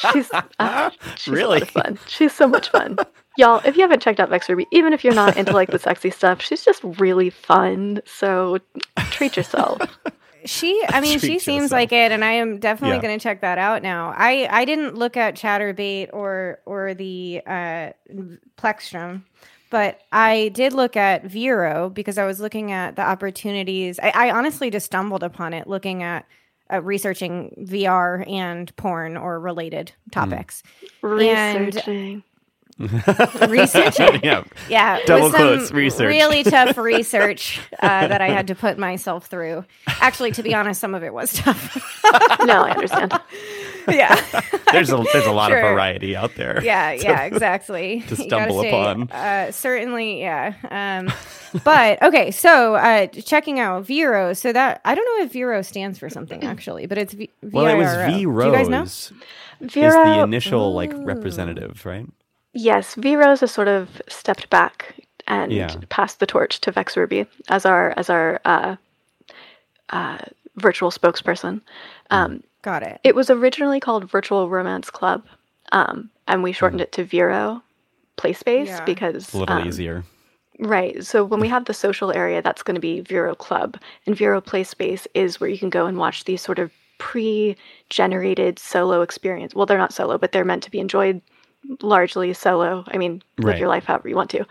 she's, 0.12 0.30
uh, 0.58 0.90
she's 1.16 1.28
really 1.32 1.60
fun. 1.60 1.98
She's 2.06 2.32
so 2.32 2.46
much 2.46 2.70
fun. 2.70 2.98
Y'all, 3.36 3.60
if 3.64 3.76
you 3.76 3.82
haven't 3.82 4.00
checked 4.00 4.20
out 4.20 4.28
Vex 4.30 4.48
Ruby, 4.48 4.66
even 4.70 4.92
if 4.92 5.02
you're 5.02 5.14
not 5.14 5.36
into 5.36 5.52
like 5.52 5.70
the 5.70 5.78
sexy 5.78 6.10
stuff, 6.10 6.40
she's 6.40 6.64
just 6.64 6.82
really 6.84 7.30
fun. 7.30 8.00
So 8.04 8.58
treat 9.10 9.36
yourself. 9.36 9.80
she 10.44 10.82
i 10.90 11.00
mean 11.00 11.18
she 11.18 11.28
Treat 11.28 11.40
seems 11.40 11.62
yourself. 11.64 11.72
like 11.72 11.92
it 11.92 12.12
and 12.12 12.24
i 12.24 12.32
am 12.32 12.58
definitely 12.58 12.96
Yeah. 12.96 13.02
going 13.02 13.18
to 13.18 13.22
check 13.22 13.40
that 13.40 13.58
out 13.58 13.82
now 13.82 14.12
i 14.16 14.46
i 14.50 14.64
didn't 14.64 14.94
look 14.94 15.16
at 15.16 15.36
chaturbate 15.36 16.10
or 16.12 16.60
or 16.66 16.94
the 16.94 17.40
uh 17.46 17.90
plexstorm 18.58 19.22
but 19.70 20.00
i 20.12 20.48
did 20.48 20.72
look 20.72 20.96
at 20.96 21.24
vero 21.24 21.88
because 21.88 22.18
i 22.18 22.26
was 22.26 22.40
looking 22.40 22.72
at 22.72 22.96
the 22.96 23.02
opportunities 23.02 23.98
i, 24.00 24.10
I 24.14 24.30
honestly 24.32 24.70
just 24.70 24.86
stumbled 24.86 25.22
upon 25.22 25.54
it 25.54 25.66
looking 25.66 26.02
at 26.02 26.26
uh, 26.74 26.80
researching 26.82 27.54
vr 27.68 28.28
and 28.30 28.74
porn 28.76 29.16
or 29.16 29.38
related 29.40 29.92
topics 30.10 30.62
And- 31.02 31.12
Researching. 31.74 32.22
researching 33.48 34.20
yeah. 34.24 34.42
yeah 34.68 34.98
Double 35.06 35.30
quotes, 35.30 35.70
research. 35.70 36.08
really 36.08 36.42
tough 36.56 36.76
research 36.76 37.60
uh, 37.80 38.08
that 38.08 38.20
i 38.20 38.28
had 38.28 38.48
to 38.48 38.54
put 38.56 38.78
myself 38.78 39.26
through 39.26 39.64
actually 39.86 40.32
to 40.32 40.42
be 40.42 40.54
honest 40.54 40.80
some 40.80 40.94
of 40.94 41.02
it 41.04 41.14
was 41.14 41.32
tough 41.34 41.76
no, 42.44 42.62
I 42.62 42.70
understand. 42.72 43.12
yeah 43.88 44.14
There's 44.72 44.90
a 44.92 45.04
there's 45.12 45.26
a 45.26 45.32
lot 45.32 45.50
Sure. 45.50 45.58
of 45.60 45.72
variety 45.74 46.16
out 46.16 46.34
there. 46.36 46.62
yeah 46.64 46.92
yeah 47.06 47.22
exactly 47.24 48.00
to 48.08 48.16
stumble 48.16 48.58
stay, 48.60 48.70
upon. 48.70 49.10
uh, 49.10 49.52
certainly 49.52 50.20
yeah 50.20 50.54
um 50.70 51.12
but 51.64 52.02
okay 52.02 52.30
so 52.30 52.74
uh 52.74 53.06
checking 53.06 53.60
out 53.60 53.84
vero 53.86 54.32
so 54.32 54.52
that 54.52 54.80
i 54.84 54.94
don't 54.94 55.04
know 55.18 55.24
if 55.24 55.32
vero 55.32 55.62
stands 55.62 55.98
for 55.98 56.08
something 56.10 56.42
actually 56.44 56.86
but 56.86 56.98
it's 56.98 57.12
v- 57.14 57.30
Well, 57.42 57.66
it 57.66 57.76
was 57.76 57.88
VIRO. 57.88 58.06
V 58.06 58.12
do 58.12 58.20
you 58.20 58.52
guys 58.52 58.68
know 58.68 58.78
Rose 58.80 59.12
is 59.12 59.12
the 59.60 59.66
Vero, 59.68 60.24
initial 60.24 60.74
like 60.74 60.92
representative, 60.94 61.86
right? 61.86 62.06
yes, 62.52 62.94
Veros 62.96 63.40
has 63.40 63.50
sort 63.52 63.68
of 63.68 64.02
stepped 64.08 64.50
back 64.50 64.94
and 65.26 65.52
Yeah. 65.52 65.74
passed 65.88 66.18
the 66.20 66.26
torch 66.26 66.60
to 66.62 66.72
Vex 66.72 66.96
Ruby 66.96 67.26
as 67.48 67.64
our 67.64 67.94
as 67.96 68.10
our 68.10 68.40
uh, 68.44 68.76
uh, 69.90 70.18
virtual 70.56 70.90
spokesperson. 70.90 71.60
Um, 72.10 72.42
got 72.64 72.82
it 72.82 72.98
It 73.04 73.14
was 73.14 73.30
originally 73.30 73.78
called 73.80 74.10
Virtual 74.10 74.48
Romance 74.48 74.90
Club, 74.90 75.22
um, 75.72 76.10
and 76.26 76.42
we 76.42 76.52
shortened 76.52 76.80
it 76.80 76.92
to 76.92 77.04
Vero 77.04 77.62
Playspace 78.16 78.66
Yeah. 78.66 78.84
because 78.84 79.24
It's 79.24 79.34
a 79.34 79.38
little 79.38 79.56
um, 79.56 79.68
easier. 79.68 80.02
Right. 80.58 81.04
So 81.04 81.24
when 81.24 81.40
we 81.40 81.48
have 81.54 81.64
the 81.66 81.74
social 81.74 82.10
area, 82.12 82.40
that's 82.42 82.62
going 82.62 82.74
to 82.76 82.80
be 82.80 83.00
Vero 83.00 83.34
Club. 83.34 83.76
And 84.06 84.16
Vero 84.16 84.40
Playspace 84.40 85.06
is 85.14 85.40
where 85.40 85.50
you 85.50 85.58
can 85.58 85.70
go 85.70 85.86
and 85.86 85.98
watch 85.98 86.24
these 86.24 86.42
sort 86.42 86.58
of 86.58 86.70
pre 86.98 87.56
generated 87.90 88.58
solo 88.58 89.02
experience. 89.02 89.54
Well, 89.54 89.66
they're 89.66 89.78
not 89.78 89.92
solo, 89.92 90.16
but 90.18 90.30
they're 90.32 90.44
meant 90.44 90.62
to 90.64 90.70
be 90.70 90.78
enjoyed 90.78 91.20
largely 91.82 92.32
solo. 92.34 92.84
I 92.88 92.98
mean, 92.98 93.22
live 93.38 93.46
Right. 93.48 93.58
your 93.58 93.68
life 93.68 93.84
however 93.84 94.08
you 94.08 94.16
want 94.16 94.30
to. 94.30 94.44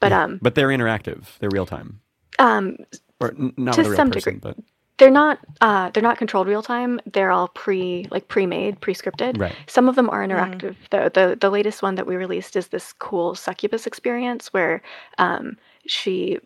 But 0.00 0.12
um, 0.12 0.38
But 0.42 0.54
they're 0.54 0.68
interactive. 0.68 1.24
They're 1.40 1.50
real 1.50 1.66
time. 1.66 2.00
um, 2.38 2.76
Or 3.20 3.28
n- 3.38 3.52
not 3.58 3.74
To 3.74 3.80
with 3.82 3.86
a 3.86 3.90
real 3.90 3.96
some 3.96 4.10
person, 4.10 4.34
degree. 4.38 4.40
but 4.54 4.64
they're 5.00 5.10
not 5.10 5.38
uh, 5.62 5.90
they're 5.90 6.02
not 6.02 6.18
controlled 6.18 6.46
real 6.46 6.62
time. 6.62 7.00
They're 7.06 7.32
all 7.32 7.48
pre 7.48 8.06
like 8.10 8.28
pre 8.28 8.46
made, 8.46 8.80
pre 8.80 8.94
scripted. 8.94 9.40
Right. 9.40 9.56
Some 9.66 9.88
of 9.88 9.96
them 9.96 10.10
are 10.10 10.24
interactive 10.24 10.76
though. 10.90 11.08
The 11.08 11.36
the 11.40 11.50
latest 11.50 11.82
one 11.82 11.94
that 11.96 12.06
we 12.06 12.16
released 12.16 12.54
is 12.54 12.68
this 12.68 12.92
cool 12.92 13.34
succubus 13.34 13.86
experience 13.86 14.52
where 14.52 14.82
um, 15.18 15.56
she 15.86 16.38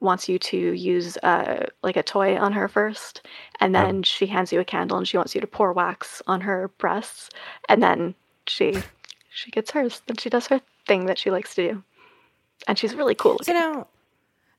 wants 0.00 0.28
you 0.28 0.38
to 0.38 0.56
use 0.56 1.16
uh, 1.22 1.66
like 1.82 1.96
a 1.96 2.02
toy 2.02 2.38
on 2.38 2.52
her 2.52 2.68
first, 2.68 3.26
and 3.60 3.74
then 3.74 4.02
she 4.04 4.26
hands 4.26 4.52
you 4.52 4.60
a 4.60 4.64
candle 4.64 4.96
and 4.96 5.08
she 5.08 5.16
wants 5.16 5.34
you 5.34 5.40
to 5.40 5.46
pour 5.46 5.72
wax 5.72 6.22
on 6.28 6.40
her 6.42 6.68
breasts, 6.78 7.28
and 7.68 7.82
then 7.82 8.14
she 8.46 8.78
she 9.30 9.50
gets 9.50 9.72
hers. 9.72 10.00
Then 10.06 10.16
she 10.16 10.30
does 10.30 10.46
her 10.46 10.60
thing 10.86 11.06
that 11.06 11.18
she 11.18 11.32
likes 11.32 11.56
to 11.56 11.68
do, 11.68 11.82
and 12.68 12.78
she's 12.78 12.94
really 12.94 13.16
cool. 13.16 13.38
So 13.42 13.52
looking. 13.52 13.54
now, 13.54 13.88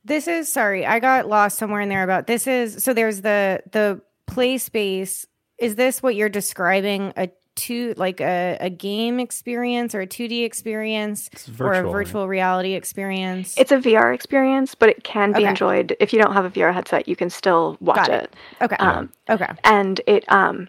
this 0.05 0.27
is 0.27 0.51
sorry, 0.51 0.85
I 0.85 0.99
got 0.99 1.27
lost 1.27 1.57
somewhere 1.57 1.81
in 1.81 1.89
there 1.89 2.03
about 2.03 2.27
this 2.27 2.47
is 2.47 2.83
so 2.83 2.93
there's 2.93 3.21
the 3.21 3.61
the 3.71 4.01
play 4.27 4.57
space. 4.57 5.25
Is 5.57 5.75
this 5.75 6.03
what 6.03 6.15
you're 6.15 6.29
describing 6.29 7.13
a 7.17 7.29
two 7.55 7.93
like 7.97 8.19
a, 8.19 8.57
a 8.59 8.69
game 8.69 9.19
experience 9.19 9.95
or 9.95 10.01
a 10.01 10.07
2D 10.07 10.43
experience 10.43 11.29
it's 11.31 11.47
or 11.47 11.53
virtual. 11.53 11.69
a 11.69 11.83
right? 11.83 11.91
virtual 11.91 12.27
reality 12.27 12.73
experience? 12.73 13.55
It's 13.57 13.71
a 13.71 13.77
VR 13.77 14.13
experience, 14.13 14.75
but 14.75 14.89
it 14.89 15.03
can 15.03 15.31
be 15.31 15.39
Okay. 15.39 15.49
enjoyed 15.49 15.95
if 15.99 16.11
you 16.13 16.21
don't 16.21 16.33
have 16.33 16.45
a 16.45 16.49
VR 16.49 16.73
headset. 16.73 17.07
You 17.07 17.15
can 17.15 17.29
still 17.29 17.77
watch 17.79 18.09
it. 18.09 18.23
it. 18.25 18.33
okay. 18.61 18.75
Um, 18.77 19.09
okay. 19.29 19.47
and 19.63 20.01
it 20.05 20.29
um 20.31 20.67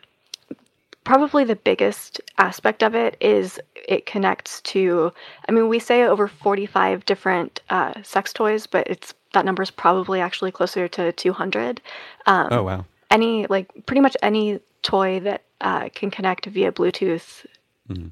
probably 1.04 1.44
the 1.44 1.56
biggest 1.56 2.20
aspect 2.38 2.82
of 2.82 2.94
it 2.94 3.16
is 3.20 3.60
it 3.74 4.06
connects 4.06 4.60
to 4.62 5.12
i 5.48 5.52
mean 5.52 5.68
we 5.68 5.78
say 5.78 6.02
over 6.02 6.26
45 6.26 7.04
different 7.04 7.60
uh, 7.70 7.92
sex 8.02 8.32
toys 8.32 8.66
but 8.66 8.84
it's 8.88 9.14
that 9.36 9.44
number 9.44 9.62
is 9.62 9.70
probably 9.70 10.18
actually 10.20 10.50
closer 10.58 10.88
to 10.88 11.12
200 11.12 11.80
um, 12.26 12.48
Oh 12.50 12.62
wow. 12.62 12.84
any 13.10 13.46
like 13.54 13.68
pretty 13.86 14.00
much 14.00 14.16
any 14.22 14.60
toy 14.82 15.20
that 15.20 15.42
uh, 15.60 15.88
can 15.98 16.10
connect 16.10 16.46
via 16.46 16.72
bluetooth 16.72 17.44
Mhm. 17.90 18.10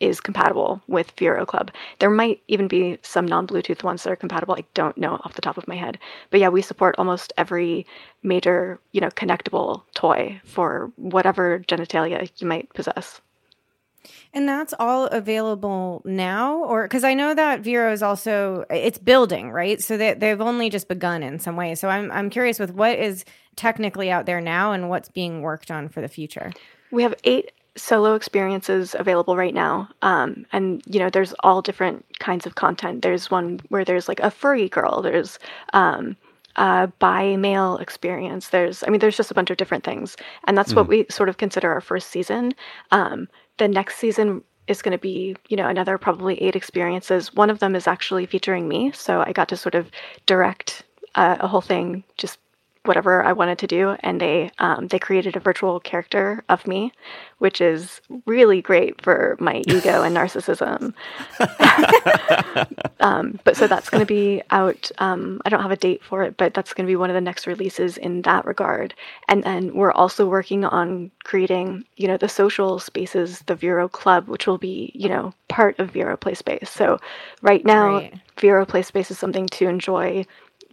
is 0.00 0.20
compatible 0.20 0.82
with 0.88 1.12
Vero 1.18 1.46
Club. 1.46 1.70
There 2.00 2.10
might 2.10 2.42
even 2.48 2.66
be 2.68 2.98
some 3.02 3.24
non-Bluetooth 3.34 3.82
ones 3.84 4.02
that 4.02 4.10
are 4.12 4.16
compatible. 4.24 4.54
I 4.58 4.64
don't 4.74 4.98
know 4.98 5.14
off 5.24 5.34
the 5.34 5.42
top 5.46 5.56
of 5.58 5.68
my 5.68 5.76
head, 5.76 5.98
but 6.30 6.40
yeah, 6.40 6.48
we 6.50 6.60
support 6.62 6.96
almost 6.98 7.32
every 7.38 7.86
major, 8.22 8.80
you 8.92 9.00
know, 9.00 9.08
connectable 9.10 9.82
toy 9.94 10.40
for 10.44 10.90
whatever 10.96 11.60
genitalia 11.68 12.30
you 12.40 12.46
might 12.48 12.68
possess. 12.74 13.20
And 14.32 14.48
that's 14.48 14.74
all 14.78 15.06
available 15.06 16.02
now, 16.04 16.64
or 16.64 16.84
because 16.84 17.04
I 17.04 17.14
know 17.14 17.34
that 17.34 17.60
Vero 17.60 17.92
is 17.92 18.02
also 18.02 18.64
it's 18.70 18.98
building, 18.98 19.50
right? 19.50 19.82
So 19.82 19.96
they 19.96 20.14
they've 20.14 20.40
only 20.40 20.70
just 20.70 20.88
begun 20.88 21.22
in 21.22 21.38
some 21.38 21.56
way. 21.56 21.74
So 21.74 21.88
I'm 21.88 22.10
I'm 22.12 22.30
curious 22.30 22.58
with 22.58 22.72
what 22.72 22.98
is 22.98 23.24
technically 23.56 24.10
out 24.10 24.26
there 24.26 24.40
now 24.40 24.72
and 24.72 24.88
what's 24.88 25.08
being 25.08 25.42
worked 25.42 25.70
on 25.70 25.88
for 25.88 26.00
the 26.00 26.08
future. 26.08 26.52
We 26.90 27.02
have 27.02 27.14
eight 27.24 27.52
solo 27.76 28.14
experiences 28.14 28.94
available 28.98 29.36
right 29.36 29.54
now. 29.54 29.88
Um, 30.02 30.46
and, 30.52 30.82
you 30.86 30.98
know, 30.98 31.10
there's 31.10 31.34
all 31.40 31.62
different 31.62 32.04
kinds 32.18 32.46
of 32.46 32.54
content. 32.54 33.02
There's 33.02 33.30
one 33.30 33.60
where 33.68 33.84
there's 33.84 34.08
like 34.08 34.20
a 34.20 34.30
furry 34.30 34.68
girl, 34.68 35.02
there's 35.02 35.38
um, 35.74 36.16
a 36.56 36.90
bi 36.98 37.36
male 37.36 37.76
experience. 37.76 38.48
There's, 38.48 38.82
I 38.82 38.88
mean, 38.88 39.00
there's 39.00 39.16
just 39.16 39.30
a 39.30 39.34
bunch 39.34 39.50
of 39.50 39.58
different 39.58 39.84
things. 39.84 40.16
And 40.46 40.56
that's 40.56 40.74
what 40.74 40.88
we 40.88 41.06
sort 41.10 41.28
of 41.28 41.36
consider 41.36 41.70
our 41.70 41.82
first 41.82 42.08
season. 42.08 42.54
Um, 42.92 43.28
the 43.58 43.68
next 43.68 43.96
season 43.96 44.42
is 44.66 44.82
going 44.82 44.92
to 44.92 44.98
be, 44.98 45.36
you 45.48 45.56
know, 45.56 45.68
another 45.68 45.98
probably 45.98 46.42
eight 46.42 46.56
experiences. 46.56 47.34
One 47.34 47.50
of 47.50 47.60
them 47.60 47.76
is 47.76 47.86
actually 47.86 48.26
featuring 48.26 48.68
me. 48.68 48.92
So 48.92 49.20
I 49.20 49.32
got 49.32 49.48
to 49.48 49.56
sort 49.56 49.74
of 49.74 49.90
direct 50.26 50.82
uh, 51.14 51.36
a 51.40 51.48
whole 51.48 51.60
thing 51.60 52.04
just 52.16 52.38
whatever 52.86 53.24
I 53.24 53.32
wanted 53.32 53.58
to 53.60 53.66
do, 53.68 53.96
and 54.00 54.20
they 54.20 54.50
um, 54.58 54.88
they 54.88 54.98
created 54.98 55.36
a 55.36 55.40
virtual 55.40 55.80
character 55.80 56.44
of 56.48 56.66
me, 56.66 56.92
which 57.38 57.60
is 57.60 58.00
really 58.26 58.62
great 58.62 59.02
for 59.02 59.36
my 59.40 59.56
ego 59.68 60.02
and 60.02 60.16
narcissism. 60.16 60.94
um, 63.00 63.40
but 63.44 63.56
so 63.56 63.68
that's 63.68 63.90
going 63.90 64.00
to 64.02 64.06
be 64.06 64.42
out. 64.50 64.90
Um, 64.98 65.40
I 65.44 65.50
don't 65.50 65.62
have 65.62 65.72
a 65.72 65.76
date 65.76 66.04
for 66.04 66.22
it, 66.24 66.36
but 66.36 66.54
that's 66.54 66.74
going 66.74 66.86
to 66.86 66.90
be 66.90 66.96
one 66.96 67.10
of 67.10 67.14
the 67.14 67.20
next 67.20 67.46
releases 67.46 67.98
in 67.98 68.22
that 68.22 68.46
regard. 68.46 68.94
And 69.28 69.44
then 69.44 69.74
we're 69.74 69.92
also 69.92 70.26
working 70.26 70.64
on 70.64 71.10
creating, 71.24 71.84
you 71.96 72.08
know, 72.08 72.16
the 72.18 72.28
social 72.28 72.78
spaces, 72.80 73.40
the 73.46 73.54
Vero 73.56 73.88
Club, 73.88 74.28
which 74.28 74.46
will 74.46 74.58
be, 74.58 74.92
you 74.94 75.08
know, 75.08 75.34
part 75.48 75.78
of 75.78 75.90
Vero 75.92 76.16
Play 76.16 76.34
Space. 76.34 76.70
So 76.70 76.98
right 77.42 77.64
now, 77.64 77.96
Right. 77.96 78.14
Vero 78.40 78.66
Play 78.66 78.82
Space 78.82 79.10
is 79.10 79.18
something 79.18 79.46
to 79.48 79.68
enjoy 79.68 80.26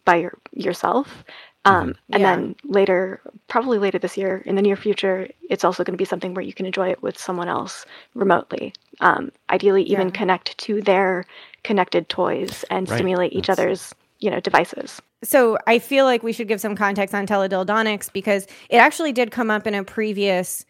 by 0.06 0.18
your, 0.18 0.38
yourself. 0.54 1.24
Um, 1.66 1.96
and 2.12 2.22
Yeah. 2.22 2.36
then 2.36 2.56
later, 2.66 3.22
probably 3.48 3.78
later 3.80 3.98
this 3.98 4.18
year, 4.18 4.42
in 4.46 4.56
the 4.56 4.62
near 4.62 4.76
future, 4.76 5.28
it's 5.50 5.64
also 5.64 5.84
going 5.84 5.94
to 5.94 5.98
be 6.02 6.04
something 6.06 6.34
where 6.34 6.44
you 6.44 6.54
can 6.54 6.66
enjoy 6.66 6.90
it 6.90 7.02
with 7.02 7.18
someone 7.18 7.48
else 7.48 7.86
remotely. 8.16 8.74
Um, 9.00 9.32
ideally, 9.50 9.84
even 9.84 10.08
Yeah. 10.08 10.14
connect 10.14 10.58
to 10.58 10.82
their 10.82 11.26
connected 11.64 12.10
toys 12.10 12.66
and 12.70 12.90
Right. 12.90 12.98
stimulate 12.98 13.32
each 13.32 13.48
That's- 13.48 13.60
other's, 13.64 13.96
you 14.20 14.30
know, 14.30 14.42
devices. 14.42 15.02
So 15.24 15.58
I 15.66 15.80
feel 15.80 16.04
like 16.04 16.22
we 16.22 16.34
should 16.34 16.50
give 16.50 16.60
some 16.60 16.76
context 16.76 17.16
on 17.16 17.26
teledildonics 17.26 18.12
because 18.12 18.46
it 18.70 18.78
actually 18.78 19.14
did 19.14 19.32
come 19.32 19.50
up 19.50 19.66
in 19.66 19.74
a 19.74 19.86
previous 19.86 20.66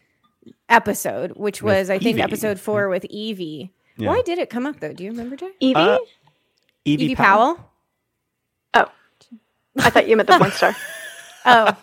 episode, 0.68 1.32
which 1.32 1.60
With 1.60 1.74
was 1.74 1.90
I 1.90 1.98
think 1.98 2.14
Evie. 2.18 2.22
episode 2.22 2.60
four 2.60 2.88
with 2.88 3.04
Evie. 3.06 3.72
Yeah. 3.96 4.08
Why 4.10 4.22
did 4.22 4.38
it 4.38 4.48
come 4.48 4.64
up 4.66 4.78
though? 4.78 4.92
Do 4.92 5.02
you 5.02 5.10
remember, 5.10 5.34
Jay? 5.34 5.50
Evie? 5.58 5.74
Uh, 5.74 5.98
Evie, 6.84 7.04
Evie 7.06 7.14
Powell. 7.16 7.54
Powell? 7.56 7.70
I 9.78 9.90
thought 9.90 10.08
you 10.08 10.16
meant 10.16 10.28
the 10.28 10.38
porn 10.38 10.50
star. 10.52 10.74
Oh 11.46 11.76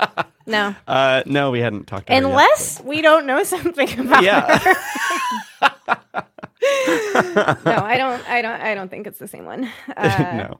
no. 0.47 0.75
Uh, 0.88 1.21
no, 1.27 1.51
we 1.51 1.60
hadn't 1.60 1.86
talked. 1.86 2.08
To 2.08 2.13
her 2.13 2.19
yet, 2.19 2.25
Unless 2.25 2.82
we 2.82 2.99
don't 3.04 3.27
know 3.27 3.43
something 3.56 3.88
about 3.99 4.10
but- 4.10 4.23
yeah. 4.23 4.58
her. 4.58 6.25
No, 7.65 7.75
I 7.77 7.96
don't. 7.98 8.27
I 8.29 8.42
don't. 8.42 8.62
I 8.62 8.73
don't 8.75 8.89
think 8.89 9.06
it's 9.08 9.19
the 9.19 9.27
same 9.27 9.46
one. 9.46 9.69
Uh, 9.96 10.31
no. 10.35 10.60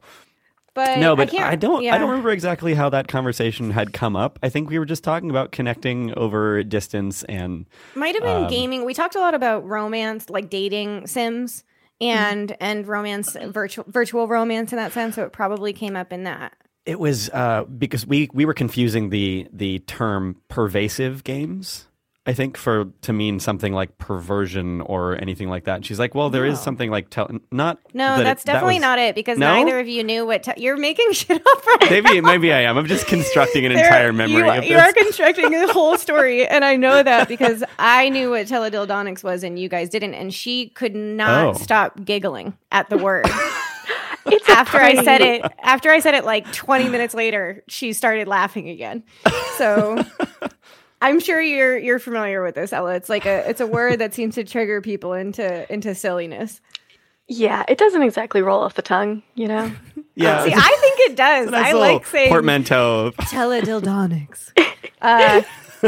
but 0.73 0.99
no, 0.99 1.15
but 1.15 1.29
can't- 1.29 1.45
I, 1.45 1.55
don't. 1.55 1.84
yeah. 1.84 1.95
I 1.95 1.97
don't 1.97 2.09
remember 2.09 2.29
exactly 2.32 2.73
how 2.73 2.89
that 2.89 3.07
conversation 3.07 3.71
had 3.71 3.93
come 3.93 4.15
up. 4.15 4.38
I 4.43 4.49
think 4.49 4.69
we 4.69 4.77
were 4.79 4.86
just 4.86 5.03
talking 5.03 5.29
about 5.29 5.51
connecting 5.51 6.13
over 6.17 6.63
distance 6.63 7.23
and 7.23 7.65
Might 7.95 8.15
have 8.15 8.23
been 8.23 8.43
Um, 8.45 8.49
gaming. 8.49 8.86
We 8.86 8.93
talked 8.93 9.15
a 9.15 9.19
lot 9.19 9.34
about 9.34 9.67
romance, 9.67 10.29
like 10.29 10.49
dating 10.49 11.07
sims, 11.07 11.63
Mm-hmm. 12.01 12.17
and 12.17 12.57
and 12.59 12.88
romance, 12.88 13.36
virtual 13.39 13.86
virtual 13.88 14.27
romance 14.27 14.71
in 14.73 14.77
that 14.77 14.91
sense. 14.91 15.15
So 15.15 15.23
it 15.23 15.32
probably 15.32 15.71
came 15.73 15.95
up 15.95 16.11
in 16.11 16.23
that. 16.23 16.53
It 16.86 16.99
was 16.99 17.29
uh, 17.29 17.63
because 17.65 18.05
we 18.07 18.29
we 18.34 18.45
were 18.45 18.53
confusing 18.55 19.09
the 19.09 19.47
the 19.53 19.79
term 19.79 20.38
pervasive 20.47 21.23
games. 21.23 21.86
I 22.23 22.34
think 22.34 22.55
for 22.55 22.86
to 23.01 23.13
mean 23.13 23.39
something 23.39 23.73
like 23.73 23.97
perversion 23.97 24.82
or 24.82 25.19
anything 25.19 25.49
like 25.49 25.63
that. 25.63 25.77
And 25.77 25.86
she's 25.86 25.97
like, 25.97 26.13
"Well, 26.13 26.29
there 26.29 26.45
is 26.45 26.59
something 26.59 26.91
like 26.91 27.09
tell 27.09 27.27
not 27.51 27.79
No, 27.95 28.17
that 28.17 28.23
that's 28.23 28.43
it- 28.43 28.45
that 28.45 28.53
definitely 28.53 28.75
was- 28.75 28.82
not 28.82 28.99
it 28.99 29.15
because 29.15 29.39
No? 29.39 29.55
neither 29.55 29.79
of 29.79 29.88
you 29.88 30.03
knew 30.03 30.23
what 30.27 30.43
te- 30.43 30.53
you're 30.61 30.77
making 30.77 31.11
shit 31.13 31.41
up 31.41 31.65
right 31.65 31.89
Maybe 31.89 32.21
maybe 32.21 32.53
I 32.53 32.61
am. 32.61 32.77
I'm 32.77 32.86
just 32.86 33.07
constructing 33.07 33.65
an 33.65 33.73
There- 33.73 33.84
entire 33.86 34.13
memory 34.13 34.43
you, 34.43 34.51
of 34.51 34.63
you 34.65 34.77
are 34.77 34.93
constructing 34.93 35.53
a 35.55 35.73
whole 35.73 35.97
story, 35.97 36.45
and 36.47 36.63
I 36.63 36.75
know 36.75 37.01
that 37.01 37.27
because 37.27 37.63
I 37.79 38.09
knew 38.09 38.29
what 38.29 38.45
teledildonics 38.45 39.23
was, 39.23 39.43
and 39.43 39.57
you 39.57 39.67
guys 39.67 39.89
didn't. 39.89 40.13
And 40.13 40.32
she 40.32 40.69
could 40.69 40.95
not 40.95 41.45
Oh. 41.45 41.53
stop 41.57 42.05
giggling 42.05 42.55
at 42.71 42.88
the 42.91 42.99
word. 42.99 43.25
It's 44.26 44.47
after 44.49 44.78
I 44.78 45.03
said 45.03 45.22
it, 45.22 45.43
after 45.61 45.89
I 45.89 45.99
said 45.99 46.13
it, 46.13 46.26
like 46.26 46.51
20 46.53 46.89
minutes 46.89 47.13
later, 47.13 47.63
she 47.67 47.93
started 47.93 48.28
laughing 48.28 48.69
again. 48.69 49.03
So. 49.57 50.03
I'm 51.03 51.19
sure 51.19 51.41
you're 51.41 51.80
you're 51.80 51.97
familiar 51.97 52.43
with 52.43 52.53
this, 52.53 52.72
Ela. 52.72 52.93
It's 52.93 53.09
like 53.09 53.26
a 53.26 53.49
it's 53.49 53.59
a 53.59 53.65
word 53.65 53.97
that 53.97 54.13
seems 54.13 54.36
to 54.36 54.43
trigger 54.43 54.82
people 54.82 55.13
into 55.13 55.72
into 55.74 55.95
silliness. 55.95 56.61
Yeah, 57.28 57.63
it 57.67 57.78
doesn't 57.78 58.01
exactly 58.01 58.41
roll 58.41 58.61
off 58.61 58.74
the 58.74 58.82
tongue, 58.82 59.24
you 59.36 59.47
know. 59.47 59.72
yeah, 60.15 60.43
See, 60.43 60.51
it's 60.51 60.57
a 60.57 60.63
I 60.63 60.78
think 60.82 60.99
it 60.99 61.15
does. 61.15 61.49
nice 61.49 61.74
I 61.74 61.78
like 61.78 62.05
saying 62.05 62.30
portmanteau. 62.30 63.11
teledildonics. 63.22 64.51
uh, 65.01 65.41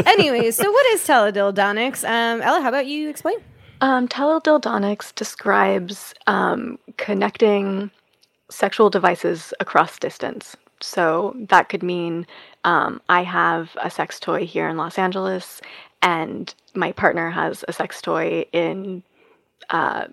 anyways, 0.06 0.56
so 0.56 0.70
what 0.70 0.86
is 0.86 1.02
teledildonics? 1.02 2.02
Um, 2.02 2.40
Ela, 2.40 2.62
how 2.62 2.68
about 2.68 2.86
you 2.86 3.10
explain? 3.10 3.36
Um, 3.82 4.08
teledildonics 4.08 5.14
describes 5.14 6.14
um, 6.26 6.78
connecting 6.96 7.90
sexual 8.50 8.90
devices 8.90 9.54
across 9.60 9.98
distance. 9.98 10.56
So 10.80 11.34
that 11.48 11.68
could 11.68 11.82
mean 11.82 12.26
um, 12.64 13.00
I 13.08 13.22
have 13.22 13.70
a 13.82 13.90
sex 13.90 14.20
toy 14.20 14.46
here 14.46 14.68
in 14.68 14.76
Los 14.76 14.98
Angeles, 14.98 15.60
and 16.02 16.54
my 16.74 16.92
partner 16.92 17.30
has 17.30 17.64
a 17.68 17.72
sex 17.72 18.02
toy 18.02 18.44
in 18.52 19.02
uh, 19.70 20.06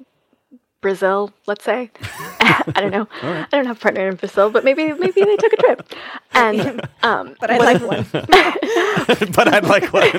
Brazil, 0.82 1.32
let's 1.45 1.63
say. 1.63 1.91
I 2.39 2.73
don't 2.75 2.91
know. 2.91 3.07
I 3.21 3.47
don't 3.51 3.65
have 3.65 3.77
a 3.77 3.79
partner 3.79 4.07
in 4.07 4.15
Brazil, 4.15 4.49
but 4.49 4.63
maybe 4.63 4.91
maybe 4.93 5.21
they 5.21 5.38
took 5.38 5.53
a 5.53 5.57
trip. 5.57 5.93
And 6.34 6.82
um, 7.03 7.36
But 7.39 7.51
I 7.51 7.57
what 7.57 7.82
like 7.82 7.82
one. 7.82 8.05
but 9.34 9.53
I'd 9.53 9.65
like 9.65 9.91
one. 9.93 10.09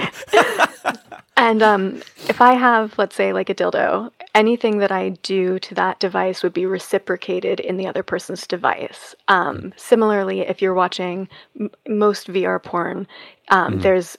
And 1.37 1.63
um, 1.63 2.03
if 2.29 2.41
I 2.41 2.53
have, 2.53 2.97
let's 2.99 3.17
say, 3.17 3.33
like 3.33 3.49
a 3.49 3.55
dildo, 3.55 4.13
anything 4.35 4.79
that 4.79 4.91
I 4.93 5.11
do 5.23 5.59
to 5.61 5.75
that 5.75 6.01
device 6.01 6.43
would 6.43 6.53
be 6.55 6.67
reciprocated 6.67 7.61
in 7.61 7.77
the 7.77 7.87
other 7.87 8.03
person's 8.03 8.47
device. 8.47 9.15
Um, 9.29 9.73
similarly, 9.77 10.41
if 10.41 10.63
you're 10.63 10.75
watching 10.75 11.29
m- 11.59 11.71
most 11.89 12.29
VR 12.29 12.63
porn, 12.63 13.07
um, 13.49 13.81
there's 13.81 14.17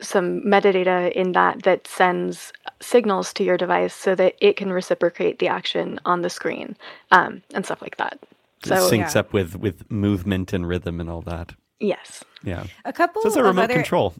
some 0.00 0.40
metadata 0.42 1.12
in 1.12 1.32
that 1.32 1.62
that 1.64 1.86
sends 1.86 2.52
signals 2.80 3.34
to 3.34 3.44
your 3.44 3.58
device 3.58 3.94
so 3.94 4.14
that 4.14 4.34
it 4.40 4.56
can 4.56 4.72
reciprocate 4.72 5.38
the 5.40 5.48
action 5.48 6.00
on 6.06 6.22
the 6.22 6.30
screen 6.30 6.74
um, 7.10 7.42
and 7.52 7.66
stuff 7.66 7.82
like 7.82 7.98
that. 7.98 8.18
It 8.62 8.68
So, 8.68 8.74
syncs 8.90 9.14
Yeah. 9.14 9.20
up 9.20 9.32
with 9.34 9.56
with 9.56 9.90
movement 9.90 10.52
and 10.54 10.66
rhythm 10.66 11.00
and 11.00 11.10
all 11.10 11.22
that. 11.22 11.54
yes. 11.80 12.24
Yeah, 12.42 12.64
A 12.86 12.92
couple 12.94 13.20
so 13.20 13.28
it's 13.28 13.36
a 13.36 13.42
remote 13.42 13.64
other 13.64 13.74
control. 13.74 14.14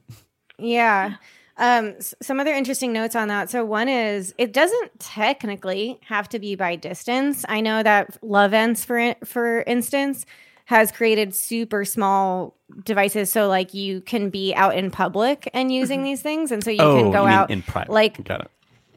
yeah. 0.59 1.15
Um, 1.61 1.95
some 2.01 2.41
other 2.41 2.55
interesting 2.55 2.91
notes 2.91 3.15
on 3.15 3.29
that. 3.29 3.51
So 3.51 3.67
one 3.67 3.89
is 3.89 4.35
it 4.39 4.53
doesn't 4.55 4.99
technically 4.99 6.01
have 6.07 6.27
to 6.31 6.39
be 6.39 6.55
by 6.55 6.75
distance. 6.75 7.45
I 7.51 7.61
know 7.61 7.83
that 7.83 8.19
Lovense, 8.23 8.83
for 8.85 9.15
for 9.27 9.61
instance, 9.63 10.25
has 10.65 10.91
created 10.91 11.35
super 11.35 11.85
small 11.85 12.57
devices, 12.85 13.31
so 13.31 13.47
like 13.47 13.75
you 13.75 14.01
can 14.01 14.31
be 14.31 14.55
out 14.55 14.75
in 14.75 14.91
public 14.91 15.51
and 15.53 15.71
using 15.71 16.03
these 16.03 16.23
things, 16.23 16.51
and 16.51 16.65
so 16.65 16.71
you 16.71 16.81
oh, 16.81 16.97
can 16.97 17.11
go 17.11 17.25
you 17.25 17.29
out 17.29 17.51
in 17.51 17.61
private. 17.61 17.93
like 17.93 18.25
got 18.25 18.41
it. 18.41 18.51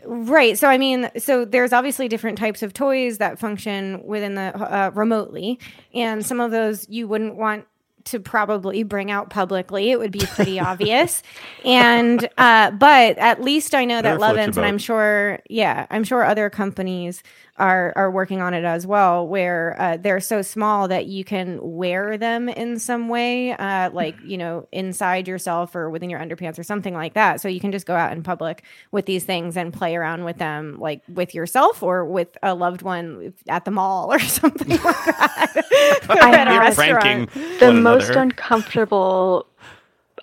Right. 0.05 0.57
So, 0.57 0.67
I 0.67 0.77
mean, 0.77 1.09
so 1.17 1.45
there's 1.45 1.73
obviously 1.73 2.07
different 2.07 2.37
types 2.37 2.61
of 2.61 2.73
toys 2.73 3.17
that 3.19 3.39
function 3.39 4.05
within 4.05 4.35
the 4.35 4.55
uh, 4.55 4.91
remotely, 4.93 5.59
and 5.93 6.25
some 6.25 6.39
of 6.39 6.51
those 6.51 6.87
you 6.89 7.07
wouldn't 7.07 7.35
want 7.35 7.65
to 8.05 8.19
probably 8.19 8.83
bring 8.83 9.11
out 9.11 9.29
publicly. 9.29 9.91
It 9.91 9.99
would 9.99 10.11
be 10.11 10.25
pretty 10.25 10.59
obvious. 10.59 11.23
And, 11.65 12.27
uh, 12.37 12.71
but 12.71 13.17
at 13.17 13.41
least 13.41 13.73
I 13.73 13.85
know 13.85 14.01
that 14.01 14.19
Whatever 14.19 14.33
floats 14.33 14.37
your 14.37 14.45
Lovense, 14.45 14.57
and 14.57 14.65
I'm 14.65 14.77
sure, 14.77 15.39
yeah, 15.49 15.87
I'm 15.89 16.03
sure 16.03 16.23
other 16.23 16.49
companies 16.49 17.23
are 17.57 17.93
are 17.95 18.09
working 18.09 18.41
on 18.41 18.53
it 18.53 18.63
as 18.63 18.87
well, 18.87 19.27
where 19.27 19.75
uh, 19.79 19.97
they're 19.97 20.19
so 20.19 20.41
small 20.41 20.87
that 20.87 21.05
you 21.05 21.23
can 21.23 21.59
wear 21.61 22.17
them 22.17 22.49
in 22.49 22.79
some 22.79 23.09
way, 23.09 23.53
uh, 23.53 23.91
like 23.91 24.15
you 24.25 24.37
know, 24.37 24.67
inside 24.71 25.27
yourself 25.27 25.75
or 25.75 25.89
within 25.89 26.09
your 26.09 26.19
underpants 26.19 26.57
or 26.57 26.63
something 26.63 26.95
like 26.95 27.13
that. 27.13 27.41
So 27.41 27.47
you 27.47 27.59
can 27.59 27.71
just 27.71 27.85
go 27.85 27.95
out 27.95 28.11
in 28.11 28.23
public 28.23 28.63
with 28.91 29.05
these 29.05 29.23
things 29.23 29.55
and 29.55 29.71
play 29.71 29.95
around 29.95 30.23
with 30.23 30.37
them, 30.37 30.79
like 30.79 31.01
with 31.07 31.35
yourself 31.35 31.83
or 31.83 32.05
with 32.05 32.35
a 32.41 32.55
loved 32.55 32.81
one 32.81 33.33
at 33.47 33.65
the 33.65 33.71
mall 33.71 34.11
or 34.11 34.19
something 34.19 34.69
like 34.69 35.05
that. 35.05 36.05
Or 36.09 36.17
at 36.17 36.47
a 36.47 36.59
restaurant. 36.59 37.31
The 37.59 37.71
most 37.71 38.05
another. 38.05 38.21
uncomfortable 38.21 39.47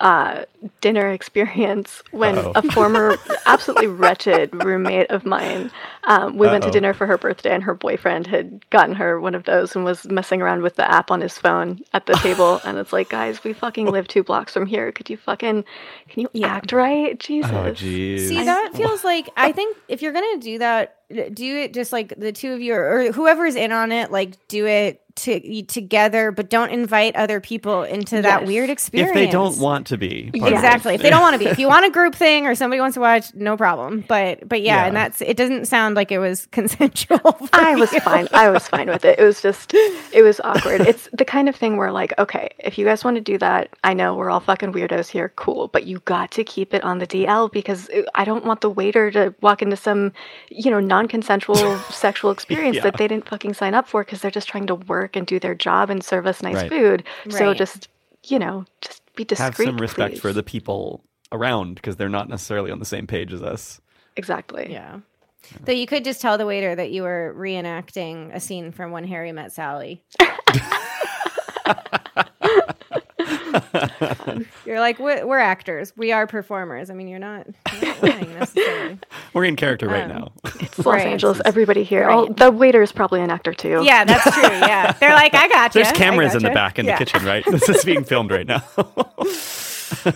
uh, 0.01 0.43
dinner 0.81 1.09
experience 1.11 2.01
when 2.11 2.37
Uh-oh. 2.37 2.51
a 2.55 2.61
former 2.71 3.17
absolutely 3.45 3.87
wretched 3.87 4.53
roommate 4.65 5.09
of 5.11 5.25
mine 5.25 5.71
um, 6.05 6.37
we 6.37 6.47
went 6.47 6.63
to 6.63 6.71
dinner 6.71 6.93
for 6.93 7.05
her 7.07 7.17
birthday 7.17 7.51
and 7.53 7.63
her 7.63 7.73
boyfriend 7.75 8.25
had 8.27 8.67
gotten 8.71 8.95
her 8.95 9.19
one 9.19 9.35
of 9.35 9.43
those 9.45 9.75
and 9.75 9.85
was 9.85 10.05
messing 10.07 10.41
around 10.41 10.61
with 10.63 10.75
the 10.75 10.91
app 10.91 11.11
on 11.11 11.21
his 11.21 11.37
phone 11.37 11.79
at 11.93 12.05
the 12.07 12.13
table 12.15 12.59
and 12.65 12.77
it's 12.79 12.91
like 12.91 13.09
guys 13.09 13.43
we 13.43 13.53
fucking 13.53 13.85
live 13.87 14.07
two 14.07 14.23
blocks 14.23 14.51
from 14.53 14.65
here 14.65 14.91
could 14.91 15.09
you 15.09 15.17
fucking 15.17 15.63
can 16.09 16.21
you 16.21 16.29
Yeah. 16.33 16.47
act 16.47 16.71
right 16.73 17.19
jesus 17.19 17.51
Oh. 17.53 17.73
See, 17.75 18.43
that 18.43 18.71
feels 18.75 19.03
like 19.03 19.29
I 19.37 19.51
think 19.51 19.77
if 19.87 20.01
you're 20.01 20.13
gonna 20.13 20.37
do 20.39 20.57
that, 20.59 20.97
do 21.33 21.57
it 21.57 21.73
just 21.73 21.91
like 21.91 22.13
the 22.17 22.31
two 22.31 22.53
of 22.53 22.61
you 22.61 22.73
or, 22.73 22.91
or 23.07 23.11
whoever's 23.11 23.55
in 23.55 23.71
on 23.71 23.91
it, 23.91 24.11
like 24.11 24.35
do 24.47 24.65
it 24.65 25.01
to 25.21 25.61
together, 25.63 26.31
but 26.31 26.49
don't 26.49 26.69
invite 26.69 27.15
other 27.15 27.39
people 27.39 27.83
into 27.83 28.21
that 28.21 28.45
weird 28.45 28.69
experience. 28.69 29.11
if 29.11 29.15
they 29.15 29.27
don't 29.29 29.57
want 29.59 29.87
to 29.87 29.97
be 29.97 30.31
part 30.39 30.51
exactly 30.53 30.93
it. 30.93 30.95
if 30.95 31.01
they 31.01 31.09
don't 31.09 31.21
want 31.21 31.33
to 31.33 31.39
be 31.39 31.45
if 31.45 31.59
you 31.59 31.67
want 31.67 31.85
a 31.85 31.89
group 31.89 32.15
thing 32.15 32.45
or 32.47 32.55
somebody 32.55 32.79
wants 32.79 32.95
to 32.95 33.01
watch 33.01 33.33
no 33.35 33.55
problem 33.57 34.03
but 34.07 34.47
but 34.47 34.61
yeah, 34.61 34.81
Yeah. 34.81 34.85
and 34.87 34.95
that's 34.95 35.21
it 35.21 35.37
doesn't 35.37 35.65
sound 35.65 35.95
like 35.95 36.11
it 36.11 36.19
was 36.19 36.45
consensual 36.51 37.37
I 37.53 37.75
was 37.75 37.91
you. 37.93 37.99
fine. 37.99 38.27
I 38.33 38.49
was 38.49 38.67
fine 38.67 38.87
with 38.87 39.05
it. 39.05 39.19
It 39.19 39.23
was 39.23 39.41
just, 39.41 39.73
it 39.73 40.23
was 40.23 40.39
awkward. 40.43 40.81
It's 40.81 41.07
the 41.13 41.25
kind 41.25 41.47
of 41.49 41.55
thing 41.55 41.77
where, 41.77 41.91
like, 41.91 42.17
okay, 42.17 42.49
if 42.59 42.77
you 42.77 42.85
guys 42.85 43.03
want 43.03 43.15
to 43.15 43.21
do 43.21 43.37
that, 43.39 43.69
I 43.83 43.93
know 43.93 44.15
we're 44.15 44.29
all 44.29 44.39
fucking 44.39 44.73
weirdos 44.73 45.07
here, 45.09 45.29
cool, 45.35 45.67
but 45.67 45.85
you 45.85 45.99
got 46.05 46.31
to 46.31 46.43
keep 46.43 46.73
it 46.73 46.83
on 46.83 46.99
the 46.99 47.07
DL 47.07 47.51
because 47.51 47.89
uh, 47.89 48.03
I 48.15 48.23
don't 48.25 48.45
want 48.45 48.61
the 48.61 48.69
waiter 48.69 49.11
to 49.11 49.33
walk 49.41 49.61
into 49.61 49.75
some, 49.75 50.11
you 50.49 50.71
know, 50.71 50.79
non 50.79 51.07
consensual 51.07 51.77
sexual 51.89 52.31
experience 52.31 52.75
Yeah. 52.77 52.83
that 52.83 52.97
they 52.97 53.07
didn't 53.07 53.27
fucking 53.29 53.53
sign 53.53 53.73
up 53.73 53.87
for 53.87 54.03
because 54.03 54.21
they're 54.21 54.31
just 54.31 54.47
trying 54.49 54.67
to 54.67 54.75
work 54.75 55.10
and 55.15 55.25
do 55.27 55.39
their 55.39 55.55
job 55.55 55.89
and 55.89 56.03
serve 56.03 56.25
us 56.27 56.41
nice 56.41 56.55
Right. 56.55 56.69
food. 56.69 57.03
So 57.29 57.53
just, 57.53 57.87
you 58.25 58.39
know, 58.39 58.65
just 58.81 59.01
be 59.15 59.23
discreet. 59.25 59.45
have 59.45 59.55
some 59.55 59.77
respect 59.77 60.17
for 60.19 60.31
the 60.33 60.43
people 60.43 61.03
around 61.31 61.75
because 61.75 61.95
they're 61.97 62.09
not 62.09 62.29
necessarily 62.29 62.71
on 62.71 62.79
the 62.79 62.85
same 62.85 63.07
page 63.07 63.33
as 63.33 63.41
us. 63.41 63.81
Exactly. 64.15 64.71
yeah 64.71 64.99
so 65.65 65.71
you 65.71 65.87
could 65.87 66.03
just 66.03 66.21
tell 66.21 66.37
the 66.37 66.45
waiter 66.45 66.75
that 66.75 66.91
you 66.91 67.01
were 67.01 67.33
reenacting 67.37 68.31
a 68.33 68.39
scene 68.39 68.71
from 68.71 68.91
when 68.91 69.03
harry 69.05 69.31
met 69.31 69.51
sally 69.51 70.03
you're 74.65 74.79
like 74.79 74.99
we're, 74.99 75.25
we're 75.25 75.39
actors 75.39 75.93
we 75.97 76.11
are 76.11 76.27
performers 76.27 76.89
i 76.89 76.93
mean 76.93 77.07
you're 77.07 77.19
not, 77.19 77.47
you're 77.81 77.93
not 78.01 78.01
necessarily 78.29 78.99
We're 79.33 79.45
in 79.45 79.55
character 79.55 79.87
right 79.87 80.03
Um, 80.03 80.09
now. 80.09 80.31
It's 80.59 80.77
Los 80.77 80.85
Right. 80.87 81.07
Angeles. 81.07 81.39
Everybody 81.45 81.83
here. 81.83 82.07
Right. 82.07 82.13
Oh, 82.29 82.33
the 82.33 82.51
waiter 82.51 82.81
is 82.81 82.91
probably 82.91 83.21
an 83.21 83.29
actor 83.29 83.53
too. 83.53 83.81
yeah 83.83 84.03
that's 84.03 84.23
true 84.33 84.43
yeah 84.43 84.91
they're 84.93 85.13
like 85.13 85.33
i 85.33 85.47
got 85.47 85.73
you 85.75 85.83
There's 85.83 85.95
cameras 85.97 86.35
in 86.35 86.43
the 86.43 86.49
back 86.49 86.79
in 86.79 86.85
yeah. 86.85 86.97
the 86.97 87.05
kitchen, 87.05 87.25
right? 87.25 87.43
This 87.45 87.67
is 87.69 87.83
being 87.85 88.03
filmed 88.03 88.31
right 88.31 88.45
now. 88.47 88.63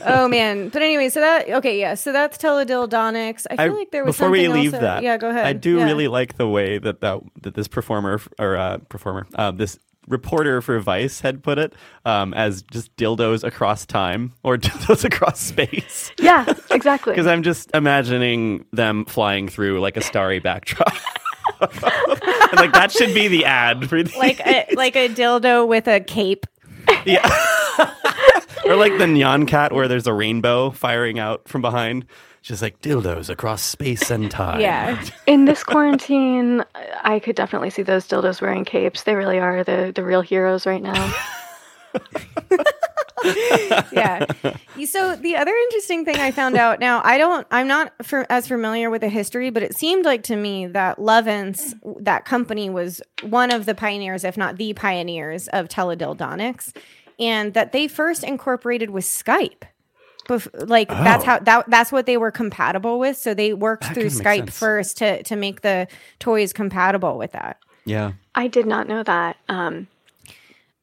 oh 0.06 0.28
man 0.30 0.70
but 0.70 0.82
anyway 0.82 1.10
so 1.10 1.20
that 1.20 1.50
okay 1.50 1.78
yeah 1.80 1.94
so 1.96 2.12
that's 2.14 2.38
teledildonics 2.38 3.46
i 3.52 3.58
feel 3.58 3.76
like 3.78 3.92
there 3.92 4.06
was 4.06 4.16
before 4.16 4.30
we 4.32 4.48
leave 4.48 4.74
else 4.74 4.82
that, 4.82 5.04
yeah 5.04 5.18
go 5.18 5.30
ahead 5.30 5.46
I 5.46 5.52
do 5.54 5.78
Yeah. 5.78 5.84
really 5.86 6.08
like 6.08 6.38
the 6.38 6.48
way 6.48 6.78
that 6.78 7.02
that, 7.02 7.20
that 7.42 7.56
this 7.56 7.68
performer 7.68 8.22
or 8.40 8.56
uh, 8.56 8.78
performer, 8.90 9.28
uh, 9.36 9.52
this 9.52 9.78
reporter 10.08 10.62
for 10.62 10.80
Vice 10.80 11.20
had 11.20 11.44
put 11.44 11.58
it 11.58 11.74
um, 12.06 12.34
as 12.34 12.62
just 12.64 12.96
dildos 12.96 13.44
across 13.44 13.86
time 13.86 14.34
or 14.44 14.58
dildos 14.58 15.04
across 15.04 15.40
space. 15.40 16.12
Yeah, 16.20 16.46
exactly. 16.72 17.14
Because 17.16 17.28
I'm 17.28 17.44
just 17.44 17.72
imagining 17.74 18.66
them 18.74 19.06
flying 19.06 19.48
through 19.48 19.80
like 19.80 19.96
a 19.96 20.02
starry 20.02 20.40
backdrop. 20.40 20.94
And, 21.62 22.60
like 22.60 22.74
that 22.74 22.92
should 22.92 23.14
be 23.14 23.28
the 23.28 23.46
ad 23.46 23.88
for 23.88 24.02
the 24.04 24.18
like 24.18 24.40
a, 24.46 24.68
like 24.76 24.96
a 24.96 25.08
dildo 25.10 25.68
with 25.68 25.88
a 25.88 26.00
cape 26.00 26.46
yeah. 27.06 27.28
or 28.66 28.76
like 28.76 28.98
the 28.98 29.08
neon 29.08 29.46
cat 29.46 29.72
where 29.72 29.88
there's 29.88 30.08
a 30.08 30.14
rainbow 30.14 30.72
firing 30.72 31.20
out 31.20 31.48
from 31.48 31.62
behind. 31.62 32.06
Just 32.46 32.62
like 32.62 32.80
dildos 32.80 33.28
across 33.32 33.64
space 33.64 34.12
and 34.12 34.30
time. 34.30 34.62
yeah 34.62 35.04
In 35.26 35.46
this 35.46 35.64
quarantine, 35.64 36.64
I 37.02 37.18
could 37.18 37.36
definitely 37.36 37.72
see 37.72 37.82
those 37.82 38.08
dildos 38.08 38.40
wearing 38.40 38.66
capes. 38.66 39.02
They 39.02 39.16
really 39.16 39.40
are 39.40 39.64
the, 39.64 39.92
the 39.96 40.04
real 40.04 40.22
heroes 40.22 40.68
right 40.68 40.84
now. 40.84 41.12
yeah. 43.92 44.28
So 44.86 45.16
the 45.16 45.36
other 45.38 45.52
interesting 45.52 46.06
thing 46.06 46.18
I 46.18 46.30
found 46.30 46.56
out 46.56 46.80
now, 46.80 47.02
I 47.04 47.18
don't, 47.18 47.48
I'm 47.50 47.68
not 47.68 47.94
for, 48.04 48.28
as 48.30 48.48
familiar 48.48 48.92
with 48.92 49.02
the 49.02 49.10
history, 49.10 49.50
but 49.50 49.64
it 49.64 49.76
seemed 49.76 50.06
like 50.06 50.22
to 50.24 50.36
me 50.36 50.68
that 50.68 51.00
Lovense, 51.00 51.74
that 52.00 52.26
company, 52.26 52.70
was 52.70 53.02
one 53.24 53.52
of 53.52 53.66
the 53.66 53.74
pioneers, 53.74 54.24
if 54.24 54.38
not 54.38 54.58
the 54.58 54.74
pioneers, 54.74 55.48
of 55.48 55.68
teledildonics, 55.68 56.76
and 57.20 57.56
that 57.56 57.72
they 57.72 57.88
first 57.88 58.24
incorporated 58.24 58.92
with 58.92 59.04
Skype. 59.04 59.64
Bef- 60.26 60.70
like 60.70 60.90
that's 60.90 61.24
Oh. 61.24 61.28
how 61.28 61.40
that 61.40 61.70
that's 61.70 61.92
what 61.92 62.06
they 62.06 62.18
were 62.18 62.32
compatible 62.32 63.00
with. 63.00 63.18
So 63.18 63.34
they 63.34 63.54
worked 63.54 63.84
That 63.84 63.94
through 63.94 64.06
Skype 64.08 64.38
sense. 64.46 64.58
first 64.60 64.98
to 64.98 65.24
to 65.24 65.36
make 65.36 65.62
the 65.62 65.88
toys 66.20 66.52
compatible 66.54 67.18
with 67.18 67.32
that. 67.34 67.58
Yeah. 67.86 68.14
I 68.34 68.48
did 68.48 68.66
not 68.66 68.88
know 68.88 69.04
that. 69.04 69.38
Um, 69.50 69.88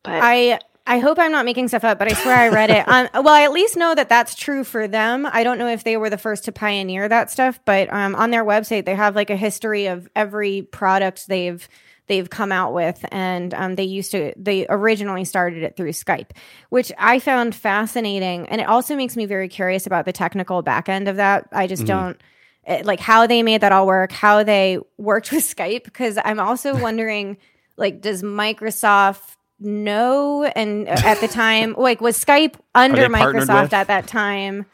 but 0.03 0.21
I 0.23 0.59
I 0.87 0.99
hope 0.99 1.19
I'm 1.21 1.31
not 1.31 1.45
making 1.45 1.69
stuff 1.69 1.85
up, 1.85 1.99
but 1.99 2.11
I 2.11 2.15
swear 2.15 2.37
I 2.37 2.49
read 2.49 2.71
it. 2.71 2.85
Um, 2.89 3.09
well, 3.25 3.29
I 3.35 3.43
at 3.45 3.53
least 3.53 3.77
know 3.77 3.95
that 3.95 4.09
that's 4.09 4.35
true 4.35 4.65
for 4.65 4.89
them. 4.89 5.29
I 5.33 5.45
don't 5.45 5.59
know 5.59 5.69
if 5.69 5.85
they 5.85 5.97
were 5.97 6.11
the 6.11 6.19
first 6.19 6.45
to 6.47 6.53
pioneer 6.53 7.09
that 7.09 7.31
stuff, 7.31 7.61
but 7.65 7.93
um, 7.93 8.15
on 8.17 8.31
their 8.31 8.45
website 8.45 8.85
they 8.85 8.95
have 8.97 9.15
like 9.15 9.31
a 9.31 9.37
history 9.37 9.87
of 9.87 10.09
every 10.17 10.63
product 10.63 11.29
they've 11.29 11.69
they've 12.13 12.29
come 12.29 12.53
out 12.53 12.75
with, 12.75 13.03
and 13.11 13.55
um, 13.55 13.75
they 13.77 13.85
used 13.85 14.11
to 14.11 14.35
they 14.37 14.67
originally 14.69 15.25
started 15.25 15.63
it 15.63 15.77
through 15.77 15.93
Skype, 15.93 16.31
which 16.69 16.93
I 16.99 17.19
found 17.19 17.55
fascinating, 17.55 18.47
and 18.51 18.61
it 18.61 18.69
also 18.69 18.97
makes 18.97 19.17
me 19.17 19.25
very 19.25 19.49
curious 19.49 19.87
about 19.87 20.05
the 20.05 20.13
technical 20.13 20.61
back 20.61 20.91
end 20.91 21.09
of 21.09 21.17
that. 21.17 21.49
I 21.53 21.67
just 21.67 21.87
don't 21.87 22.21
eh, 22.67 22.83
like 22.85 23.01
how 23.01 23.27
they 23.27 23.43
made 23.43 23.63
that 23.63 23.73
all 23.73 23.87
work, 23.87 24.13
how 24.13 24.43
they 24.43 24.79
worked 24.99 25.33
with 25.33 25.43
Skype, 25.43 25.85
because 25.85 26.19
I'm 26.23 26.39
also 26.39 26.79
wondering, 26.87 27.39
like, 27.79 28.03
does 28.03 28.23
Microsoft 28.23 29.37
know? 29.59 30.45
And 30.45 30.89
uh, 30.89 31.01
at 31.05 31.21
the 31.21 31.29
time, 31.29 31.75
like, 31.79 32.03
was 32.03 32.23
Skype 32.23 32.57
under 32.75 33.09
Microsoft 33.09 33.73
at 33.73 33.87
that 33.89 34.07
time? 34.07 34.67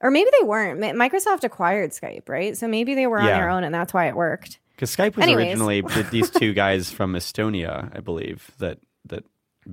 Or 0.00 0.10
maybe 0.10 0.30
they 0.40 0.46
weren't. 0.46 0.80
Microsoft 0.80 1.44
acquired 1.44 1.90
Skype, 1.90 2.28
right? 2.28 2.56
So 2.56 2.68
maybe 2.68 2.94
they 2.94 3.06
were 3.06 3.18
on 3.18 3.26
Yeah. 3.26 3.38
their 3.38 3.50
own, 3.50 3.64
and 3.64 3.74
that's 3.74 3.92
why 3.94 4.08
it 4.08 4.16
worked. 4.16 4.58
Because 4.76 4.94
Skype 4.94 5.16
was 5.16 5.22
Anyways. 5.22 5.48
originally 5.48 5.80
these 6.10 6.30
two 6.30 6.52
guys 6.52 6.90
from 6.90 7.14
Estonia, 7.14 7.90
I 7.96 8.00
believe, 8.00 8.50
that 8.58 8.78
that 9.06 9.24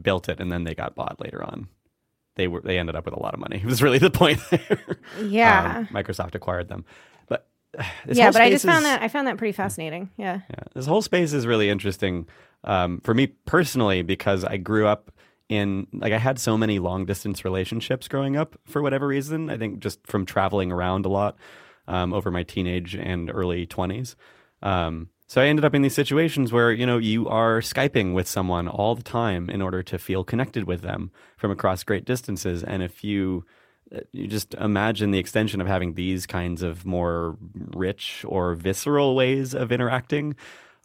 built 0.02 0.30
it, 0.30 0.40
and 0.40 0.52
then 0.52 0.64
they 0.64 0.74
got 0.74 0.96
bought 0.96 1.20
later 1.20 1.44
on. 1.44 1.68
They 2.36 2.48
were 2.48 2.62
they 2.62 2.80
ended 2.80 2.96
up 2.96 3.06
with 3.06 3.14
a 3.14 3.20
lot 3.20 3.34
of 3.34 3.40
money. 3.40 3.58
It 3.64 3.66
was 3.66 3.84
really 3.84 4.00
the 4.00 4.10
point 4.10 4.40
there. 4.50 4.98
Yeah. 5.22 5.80
Um, 5.80 5.88
Microsoft 5.88 6.36
acquired 6.36 6.70
them, 6.70 6.86
but 7.28 7.48
yeah, 8.08 8.32
but 8.32 8.42
I 8.42 8.50
just 8.50 8.64
space 8.64 8.72
found 8.72 8.86
that 8.86 9.02
I 9.02 9.08
found 9.10 9.28
that 9.28 9.38
pretty 9.38 9.52
fascinating. 9.52 10.10
Yeah. 10.18 10.40
Yeah, 10.50 10.64
this 10.74 10.86
whole 10.86 11.02
space 11.02 11.34
is 11.34 11.46
really 11.46 11.70
interesting 11.70 12.28
um, 12.64 13.02
for 13.04 13.14
me 13.14 13.28
personally 13.28 14.02
because 14.04 14.44
I 14.46 14.58
grew 14.58 14.88
up 14.88 15.12
in 15.50 15.86
like 15.92 16.14
I 16.14 16.18
had 16.18 16.40
so 16.40 16.58
many 16.58 16.80
long 16.80 17.06
distance 17.06 17.44
relationships 17.44 18.08
growing 18.08 18.38
up 18.38 18.56
for 18.66 18.82
whatever 18.82 19.06
reason. 19.06 19.50
I 19.50 19.58
think 19.58 19.80
just 19.80 20.06
from 20.08 20.26
traveling 20.26 20.72
around 20.72 21.06
a 21.06 21.10
lot 21.10 21.36
um, 21.88 22.14
over 22.14 22.32
my 22.32 22.44
teenage 22.44 22.96
and 22.96 23.30
early 23.32 23.66
twenties. 23.66 24.16
Um, 24.64 25.10
so 25.28 25.42
I 25.42 25.46
ended 25.46 25.66
up 25.66 25.76
in 25.76 25.82
these 25.82 25.94
situations 25.94 26.52
where 26.52 26.72
you 26.72 26.86
know 26.86 26.98
you 26.98 27.28
are 27.28 27.60
skyping 27.62 28.14
with 28.14 28.28
someone 28.28 28.68
all 28.68 28.96
the 28.96 29.04
time 29.04 29.50
in 29.50 29.62
order 29.62 29.84
to 29.84 29.98
feel 30.00 30.24
connected 30.24 30.66
with 30.66 30.82
them 30.82 31.12
from 31.38 31.52
across 31.52 31.84
great 31.84 32.06
distances, 32.06 32.64
and 32.64 32.82
if 32.82 33.04
you 33.04 33.46
uh, 33.94 34.00
you 34.12 34.28
just 34.28 34.54
imagine 34.56 35.12
the 35.12 35.20
extension 35.20 35.62
of 35.62 35.68
having 35.68 35.94
these 35.94 36.26
kinds 36.26 36.62
of 36.64 36.86
more 36.86 37.38
rich 37.76 38.24
or 38.28 38.56
visceral 38.56 39.16
ways 39.16 39.54
of 39.54 39.72
interacting 39.72 40.36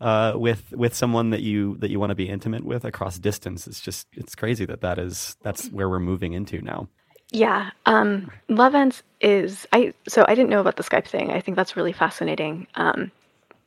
uh, 0.01 0.33
with 0.35 0.73
with 0.73 0.95
someone 0.95 1.31
that 1.31 1.43
you 1.43 1.77
that 1.79 1.91
you 1.91 2.01
want 2.01 2.11
to 2.11 2.17
be 2.17 2.29
intimate 2.29 2.65
with 2.65 2.85
across 2.85 3.19
distance. 3.19 3.67
It's 3.67 3.81
just 3.81 4.07
it's 4.13 4.35
crazy 4.35 4.65
that 4.67 4.81
that 4.81 4.99
is 4.99 5.37
that's 5.43 5.69
where 5.69 5.89
we're 5.89 6.01
moving 6.01 6.33
into 6.33 6.61
now. 6.63 6.89
Yeah. 7.31 7.71
Um, 7.85 8.31
Lovense 8.49 9.03
is 9.21 9.67
I. 9.73 9.93
So 10.09 10.25
I 10.27 10.35
didn't 10.35 10.51
know 10.51 10.61
about 10.61 10.77
the 10.77 10.83
Skype 10.83 11.07
thing. 11.07 11.31
I 11.31 11.41
think 11.41 11.57
that's 11.57 11.77
really 11.77 11.93
fascinating. 11.93 12.67
Um, 12.75 13.11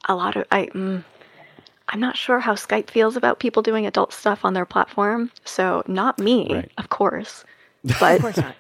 a 0.08 0.16
lot 0.16 0.36
of 0.36 0.46
I. 0.52 0.68
Mm, 0.68 1.04
I'm 1.90 2.00
not 2.00 2.16
sure 2.16 2.40
how 2.40 2.54
Skype 2.54 2.90
feels 2.90 3.18
about 3.18 3.40
people 3.40 3.62
doing 3.62 3.86
adult 3.86 4.14
stuff 4.14 4.46
on 4.46 4.54
their 4.54 4.66
platform. 4.66 5.30
So 5.44 5.84
not 5.88 6.18
me, 6.20 6.48
Right. 6.50 6.72
of 6.78 6.90
course, 6.90 7.44
but 7.84 8.16
Of 8.16 8.22
course 8.22 8.38
not. 8.38 8.56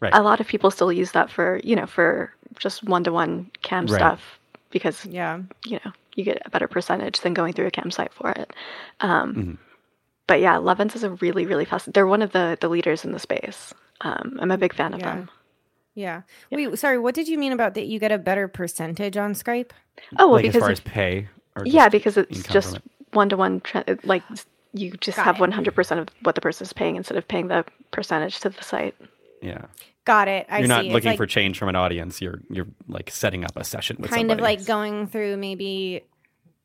Right. 0.00 0.12
a 0.14 0.22
lot 0.22 0.40
of 0.40 0.46
people 0.46 0.70
still 0.70 0.92
use 0.92 1.12
that 1.12 1.30
for 1.30 1.60
you 1.64 1.74
know 1.74 1.86
for 1.86 2.32
just 2.58 2.84
one 2.84 3.02
to 3.04 3.12
one 3.12 3.50
cam 3.62 3.86
Right. 3.86 3.96
stuff 3.96 4.38
because 4.70 5.04
Yeah. 5.06 5.40
you 5.64 5.80
know 5.84 5.92
you 6.14 6.22
get 6.24 6.40
a 6.44 6.50
better 6.50 6.68
percentage 6.68 7.20
than 7.20 7.34
going 7.34 7.52
through 7.54 7.66
a 7.66 7.70
cam 7.70 7.90
site 7.90 8.12
for 8.12 8.30
it. 8.30 8.52
Um, 9.00 9.34
Mm-hmm. 9.34 9.54
But 10.28 10.40
yeah, 10.40 10.56
Lovense 10.56 10.96
is 10.96 11.02
a 11.04 11.10
really 11.10 11.46
really 11.46 11.64
fast. 11.64 11.92
They're 11.92 12.06
one 12.06 12.22
of 12.22 12.32
the 12.32 12.56
the 12.60 12.68
leaders 12.68 13.04
in 13.04 13.12
the 13.12 13.18
space. 13.18 13.72
Um, 14.02 14.36
I'm 14.40 14.50
a 14.50 14.58
big 14.58 14.74
fan 14.74 14.92
of 14.94 15.00
Yeah. 15.00 15.14
them. 15.14 15.30
Yeah. 15.96 16.22
Wait, 16.52 16.78
sorry, 16.78 16.98
what 16.98 17.14
did 17.16 17.26
you 17.26 17.38
mean 17.38 17.50
about 17.52 17.74
that 17.74 17.86
you 17.86 17.98
get 17.98 18.12
a 18.12 18.18
better 18.18 18.46
percentage 18.46 19.16
on 19.16 19.32
Skype? 19.32 19.70
Oh 20.18 20.26
well, 20.28 20.34
like 20.34 20.44
as 20.44 20.52
because 20.52 20.60
far 20.60 20.70
if- 20.70 20.78
as 20.78 20.80
pay, 20.80 21.28
or 21.56 21.66
yeah, 21.66 21.88
because 21.88 22.16
it's 22.16 22.46
just 22.46 22.78
one 23.12 23.28
to 23.30 23.36
one. 23.36 23.62
Like 24.04 24.22
you 24.74 24.92
just 25.00 25.16
Got 25.16 25.24
have 25.24 25.36
it. 25.36 25.40
100 25.40 25.74
percent 25.74 26.00
of 26.00 26.08
what 26.22 26.34
the 26.34 26.40
person 26.42 26.64
is 26.66 26.72
paying 26.72 26.96
instead 26.96 27.16
of 27.16 27.26
paying 27.26 27.48
the 27.48 27.64
percentage 27.90 28.38
to 28.40 28.50
the 28.50 28.62
site. 28.62 28.94
yeah, 29.40 29.64
Got 30.04 30.28
it. 30.28 30.46
I 30.50 30.58
you're 30.58 30.66
see. 30.66 30.68
not 30.68 30.84
It's 30.84 30.92
looking 30.92 31.10
like 31.12 31.16
for 31.16 31.26
change 31.26 31.58
from 31.58 31.70
an 31.70 31.76
audience. 31.76 32.20
You're 32.20 32.40
you're 32.50 32.68
like 32.88 33.10
setting 33.10 33.42
up 33.42 33.56
a 33.56 33.64
session 33.64 33.96
with 33.98 34.10
kind 34.10 34.30
of 34.30 34.38
like 34.38 34.66
going 34.66 35.06
through 35.06 35.38
maybe 35.38 36.02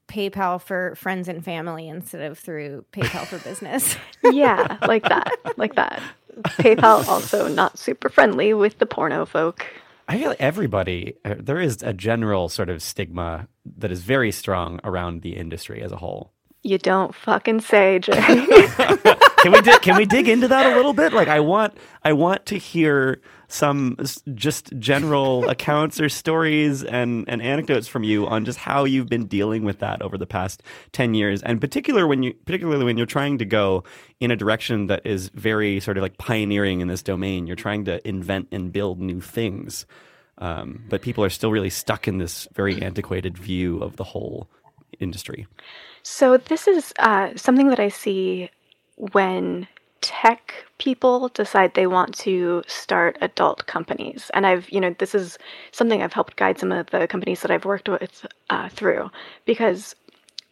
PayPal 0.09 0.61
for 0.61 0.93
friends 0.95 1.29
and 1.29 1.41
family 1.41 1.87
instead 1.87 2.21
of 2.29 2.37
through 2.37 2.83
PayPal 2.91 3.25
for 3.27 3.37
business. 3.49 3.95
Yeah, 4.25 4.77
like 4.85 5.03
that, 5.03 5.31
like 5.55 5.75
that. 5.75 6.01
PayPal 6.41 7.07
also 7.07 7.47
not 7.47 7.77
super 7.77 8.09
friendly 8.09 8.53
with 8.53 8.79
the 8.79 8.85
porno 8.85 9.25
folk. 9.25 9.65
I 10.07 10.17
feel 10.17 10.29
like 10.29 10.41
everybody 10.41 11.15
uh, 11.23 11.35
there 11.37 11.59
is 11.59 11.81
a 11.83 11.93
general 11.93 12.49
sort 12.49 12.69
of 12.69 12.81
stigma 12.81 13.47
that 13.77 13.91
is 13.91 14.01
very 14.01 14.31
strong 14.31 14.79
around 14.83 15.21
the 15.21 15.37
industry 15.37 15.81
as 15.81 15.91
a 15.91 15.97
whole. 15.97 16.33
You 16.63 16.77
don't 16.77 17.15
fucking 17.15 17.61
say, 17.61 17.99
Jay. 17.99 18.13
can 19.41 19.51
we 19.51 19.61
di- 19.61 19.79
can 19.79 19.97
we 19.97 20.05
dig 20.05 20.27
into 20.29 20.47
that 20.47 20.71
a 20.71 20.75
little 20.75 20.93
bit? 20.93 21.13
Like 21.13 21.27
I 21.27 21.39
want 21.39 21.77
I 22.03 22.13
want 22.13 22.45
to 22.47 22.57
hear 22.57 23.21
some 23.51 23.97
just 24.33 24.71
general 24.79 25.49
accounts 25.49 25.99
or 25.99 26.07
stories 26.07 26.83
and, 26.83 27.25
and 27.27 27.41
anecdotes 27.41 27.87
from 27.87 28.03
you 28.03 28.25
on 28.27 28.45
just 28.45 28.57
how 28.57 28.85
you've 28.85 29.09
been 29.09 29.25
dealing 29.25 29.63
with 29.63 29.79
that 29.79 30.01
over 30.01 30.17
the 30.17 30.25
past 30.25 30.63
10 30.93 31.13
years 31.13 31.41
and 31.43 31.59
particular 31.59 32.07
when 32.07 32.23
you 32.23 32.33
particularly 32.45 32.85
when 32.85 32.97
you're 32.97 33.05
trying 33.05 33.37
to 33.37 33.45
go 33.45 33.83
in 34.21 34.31
a 34.31 34.37
direction 34.37 34.87
that 34.87 35.05
is 35.05 35.29
very 35.29 35.79
sort 35.81 35.97
of 35.97 36.01
like 36.01 36.17
pioneering 36.17 36.79
in 36.79 36.87
this 36.87 37.03
domain 37.03 37.45
you're 37.45 37.55
trying 37.55 37.83
to 37.83 38.05
invent 38.07 38.47
and 38.51 38.71
build 38.71 38.99
new 39.01 39.19
things 39.19 39.85
um, 40.37 40.85
but 40.89 41.01
people 41.01 41.23
are 41.23 41.29
still 41.29 41.51
really 41.51 41.69
stuck 41.69 42.07
in 42.07 42.17
this 42.17 42.47
very 42.53 42.81
antiquated 42.81 43.37
view 43.37 43.79
of 43.79 43.97
the 43.97 44.03
whole 44.03 44.49
industry 44.99 45.45
So 46.03 46.37
this 46.37 46.67
is 46.67 46.93
uh, 46.99 47.31
something 47.35 47.67
that 47.67 47.79
I 47.79 47.89
see 47.89 48.49
when 49.13 49.67
tech 50.01 50.53
people 50.77 51.29
decide 51.29 51.73
they 51.73 51.87
want 51.87 52.17
to 52.17 52.63
start 52.67 53.17
adult 53.21 53.65
companies, 53.67 54.31
and 54.33 54.45
I've 54.45 54.69
you 54.69 54.79
know 54.79 54.95
this 54.97 55.15
is 55.15 55.37
something 55.71 56.01
I've 56.01 56.13
helped 56.13 56.35
guide 56.35 56.59
some 56.59 56.71
of 56.71 56.89
the 56.91 57.07
companies 57.07 57.41
that 57.41 57.51
I've 57.51 57.65
worked 57.65 57.89
with 57.89 58.25
uh, 58.49 58.69
through. 58.69 59.09
Because 59.45 59.95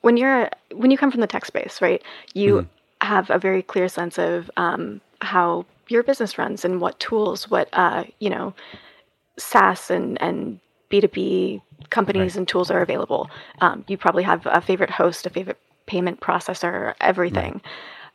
when 0.02 0.18
you're 0.18 0.50
when 0.74 0.91
you 0.91 0.97
come 0.97 1.12
from 1.12 1.22
the 1.22 1.28
tech 1.28 1.45
space, 1.45 1.82
right, 1.82 2.02
you 2.34 2.68
have 3.02 3.30
a 3.30 3.39
very 3.39 3.62
clear 3.62 3.88
sense 3.88 4.18
of 4.18 4.52
um, 4.58 5.02
how 5.22 5.66
your 5.88 6.04
business 6.04 6.38
runs 6.38 6.66
and 6.66 6.82
what 6.82 7.00
tools, 7.00 7.50
what 7.50 7.70
uh, 7.74 8.04
you 8.20 8.30
know, 8.30 8.54
SaaS 9.38 9.89
and 9.89 10.22
and 10.22 10.60
B 10.89 11.02
two 11.02 11.08
B 11.08 11.62
companies 11.89 12.36
and 12.36 12.47
tools 12.47 12.72
are 12.72 12.82
available. 12.82 13.30
Um, 13.62 13.86
you 13.88 13.97
probably 13.97 14.24
have 14.24 14.45
a 14.45 14.62
favorite 14.62 14.89
host, 14.89 15.26
a 15.26 15.30
favorite 15.30 15.60
payment 15.86 16.20
processor, 16.20 16.93
everything. 17.02 17.62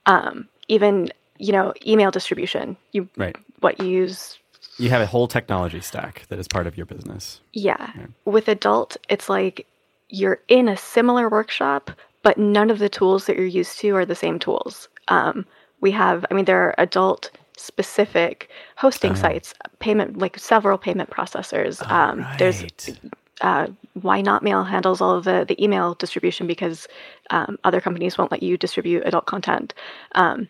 Um, 0.07 0.49
even 0.69 1.13
you 1.39 1.53
know, 1.53 1.75
email 1.87 2.11
distribution. 2.11 2.77
You 2.93 3.09
right 3.17 3.37
what 3.61 3.81
you 3.81 3.89
use 3.89 4.39
you 4.79 4.91
have 4.91 5.01
a 5.01 5.07
whole 5.07 5.29
technology 5.29 5.81
stack 5.81 6.27
that 6.29 6.39
is 6.39 6.49
part 6.49 6.67
of 6.67 6.77
your 6.77 6.87
business 6.87 7.41
Yeah. 7.53 7.93
With 8.25 8.49
adult, 8.49 8.97
it's 9.09 9.29
like 9.29 9.67
you're 10.09 10.41
in 10.49 10.69
a 10.69 10.77
similar 10.77 11.29
workshop, 11.29 11.91
but 12.23 12.39
none 12.39 12.71
of 12.71 12.79
the 12.79 12.89
tools 12.89 13.27
that 13.27 13.37
you're 13.37 13.47
used 13.47 13.79
to 13.81 13.95
are 13.97 14.07
the 14.07 14.15
same 14.15 14.39
tools. 14.39 14.89
Um, 15.09 15.47
we 15.81 15.91
have, 15.93 16.25
I 16.31 16.35
mean, 16.35 16.45
there 16.45 16.63
are 16.63 16.75
adult 16.79 17.31
specific 17.57 18.51
hosting 18.77 19.15
sites, 19.15 19.55
payment, 19.79 20.19
like 20.19 20.39
several 20.39 20.77
payment 20.79 21.11
processors. 21.11 21.89
um, 21.91 22.27
There's 22.39 22.65
uh, 23.41 23.69
why 23.95 24.21
not 24.21 24.43
mail 24.43 24.65
handles 24.65 25.01
all 25.01 25.17
of 25.17 25.25
the, 25.25 25.45
the 25.49 25.63
email 25.63 25.95
distribution 25.95 26.47
because 26.47 26.89
um, 27.31 27.59
other 27.65 27.81
companies 27.81 28.19
won't 28.19 28.31
let 28.33 28.43
you 28.43 28.57
distribute 28.59 29.03
adult 29.07 29.27
content. 29.27 29.75
Um, 30.15 30.49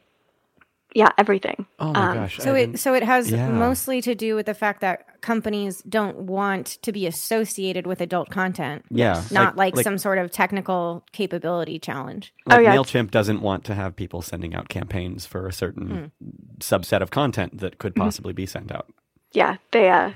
yeah, 0.94 1.10
everything. 1.18 1.66
Oh 1.80 1.92
my 1.92 2.00
Um, 2.10 2.14
gosh! 2.14 2.38
So 2.38 2.54
it 2.54 2.78
so 2.78 2.94
it 2.94 3.02
has 3.02 3.30
Yeah. 3.30 3.48
mostly 3.48 4.00
to 4.02 4.14
do 4.14 4.36
with 4.36 4.46
the 4.46 4.54
fact 4.54 4.80
that 4.80 5.20
companies 5.22 5.82
don't 5.82 6.18
want 6.18 6.78
to 6.82 6.92
be 6.92 7.06
associated 7.06 7.86
with 7.86 8.00
adult 8.00 8.30
content. 8.30 8.84
yeah, 8.90 9.24
Not 9.32 9.56
like, 9.56 9.74
some 9.84 9.98
sort 9.98 10.18
of 10.18 10.30
technical 10.30 11.04
capability 11.12 11.78
challenge. 11.80 12.32
like 12.46 12.58
Oh, 12.58 12.60
yeah, 12.60 12.76
Mailchimp 12.76 13.10
doesn't 13.10 13.40
want 13.42 13.64
to 13.64 13.74
have 13.74 13.96
people 13.96 14.22
sending 14.22 14.54
out 14.54 14.68
campaigns 14.68 15.26
for 15.26 15.48
a 15.48 15.52
certain 15.52 16.12
subset 16.60 17.00
of 17.02 17.10
content 17.10 17.58
that 17.58 17.78
could 17.78 17.96
possibly 17.96 18.32
be 18.32 18.46
sent 18.46 18.70
out. 18.70 18.86
Yeah, 19.32 19.56
they 19.72 19.90
uh, 19.90 20.12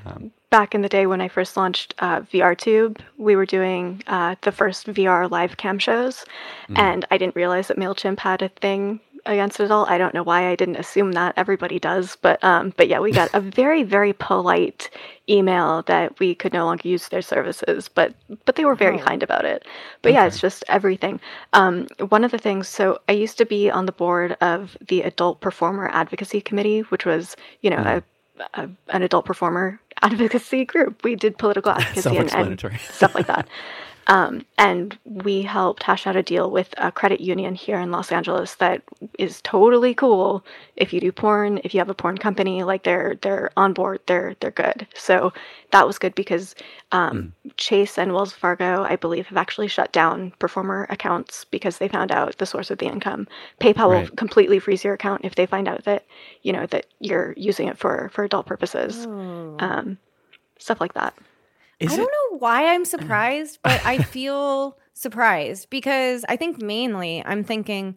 back 0.50 0.74
in 0.74 0.82
the 0.82 0.88
day 0.88 1.06
when 1.06 1.20
I 1.20 1.28
first 1.28 1.56
launched 1.56 1.94
uh, 1.98 2.20
VRTube, 2.20 2.98
we 3.16 3.36
were 3.36 3.46
doing 3.46 4.02
uh, 4.06 4.36
the 4.42 4.52
first 4.52 4.86
VR 4.86 5.30
live 5.30 5.56
cam 5.56 5.78
shows, 5.78 6.24
and 6.74 7.04
I 7.10 7.18
didn't 7.18 7.36
realize 7.36 7.68
that 7.68 7.78
Mailchimp 7.78 8.18
had 8.18 8.42
a 8.42 8.48
thing 8.48 9.00
against 9.26 9.60
it 9.60 9.70
all. 9.70 9.84
I 9.86 9.98
don't 9.98 10.14
know 10.14 10.22
why 10.22 10.48
I 10.48 10.56
didn't 10.56 10.76
assume 10.76 11.12
that. 11.12 11.34
Everybody 11.36 11.78
does, 11.78 12.16
but 12.16 12.42
um, 12.42 12.72
but 12.76 12.88
yeah, 12.88 12.98
we 12.98 13.12
got 13.12 13.30
a 13.34 13.40
very 13.62 13.82
very 13.82 14.12
polite 14.12 14.90
email 15.28 15.82
that 15.82 16.18
we 16.18 16.34
could 16.34 16.52
no 16.52 16.64
longer 16.64 16.88
use 16.88 17.08
their 17.08 17.22
services, 17.22 17.88
but 17.88 18.14
but 18.44 18.56
they 18.56 18.64
were 18.64 18.74
very 18.74 18.98
kind 18.98 19.22
about 19.22 19.44
it. 19.44 19.66
But 20.02 20.12
yeah, 20.12 20.26
it's 20.26 20.40
just 20.40 20.64
everything. 20.68 21.20
Um, 21.52 21.86
one 22.08 22.24
of 22.24 22.30
the 22.30 22.38
things, 22.38 22.68
so 22.68 22.98
I 23.08 23.12
used 23.12 23.38
to 23.38 23.46
be 23.46 23.70
on 23.70 23.86
the 23.86 23.92
board 23.92 24.36
of 24.40 24.76
the 24.86 25.02
Adult 25.02 25.40
Performer 25.40 25.90
Advocacy 25.92 26.40
Committee, 26.40 26.80
which 26.80 27.04
was 27.04 27.36
you 27.60 27.70
know 27.70 27.78
a 27.78 28.02
a, 28.54 28.68
an 28.88 29.02
adult 29.02 29.24
performer 29.24 29.80
advocacy 30.02 30.64
group. 30.64 31.04
We 31.04 31.16
did 31.16 31.38
political 31.38 31.72
advocacy 31.72 32.16
and, 32.16 32.32
and 32.32 32.80
stuff 32.90 33.14
like 33.14 33.26
that. 33.26 33.48
Um, 34.08 34.46
and 34.56 34.98
we 35.04 35.42
helped 35.42 35.82
hash 35.82 36.06
out 36.06 36.16
a 36.16 36.22
deal 36.22 36.50
with 36.50 36.72
a 36.78 36.90
credit 36.90 37.20
union 37.20 37.54
here 37.54 37.78
in 37.78 37.90
Los 37.90 38.10
Angeles 38.10 38.54
that 38.54 38.82
is 39.18 39.42
totally 39.42 39.94
cool. 39.94 40.42
If 40.76 40.94
you 40.94 41.00
do 41.00 41.12
porn, 41.12 41.60
if 41.62 41.74
you 41.74 41.80
have 41.80 41.90
a 41.90 41.94
porn 41.94 42.16
company, 42.16 42.62
like 42.64 42.84
they're 42.84 43.16
they're 43.20 43.50
on 43.58 43.74
board, 43.74 44.00
they're 44.06 44.34
they're 44.40 44.50
good. 44.50 44.86
So 44.94 45.34
that 45.72 45.86
was 45.86 45.98
good 45.98 46.14
because 46.14 46.54
um, 46.90 47.34
Chase 47.58 47.98
and 47.98 48.14
Wells 48.14 48.32
Fargo, 48.32 48.82
I 48.82 48.96
believe, 48.96 49.26
have 49.26 49.36
actually 49.36 49.68
shut 49.68 49.92
down 49.92 50.32
performer 50.38 50.86
accounts 50.88 51.44
because 51.44 51.76
they 51.76 51.88
found 51.88 52.10
out 52.10 52.38
the 52.38 52.46
source 52.46 52.70
of 52.70 52.78
the 52.78 52.86
income. 52.86 53.28
PayPal 53.60 53.90
will 53.90 54.16
completely 54.16 54.58
freeze 54.58 54.84
your 54.84 54.94
account 54.94 55.20
if 55.24 55.34
they 55.34 55.44
find 55.44 55.68
out 55.68 55.84
that 55.84 56.06
you 56.40 56.54
know 56.54 56.64
that 56.66 56.86
you're 56.98 57.34
using 57.36 57.68
it 57.68 57.76
for 57.76 58.10
for 58.14 58.24
adult 58.24 58.46
purposes. 58.46 59.04
Um, 59.58 59.98
stuff 60.58 60.80
like 60.80 60.94
that. 60.94 61.14
Is 61.80 61.90
I 61.90 61.94
it- 61.94 61.96
don't 61.98 62.12
know 62.32 62.38
why 62.38 62.66
I'm 62.74 62.84
surprised, 62.96 63.58
but 63.62 63.84
I 63.84 63.98
feel 63.98 64.78
surprised 64.94 65.70
because 65.70 66.24
I 66.28 66.36
think 66.36 66.60
mainly 66.60 67.22
I'm 67.24 67.44
thinking, 67.44 67.96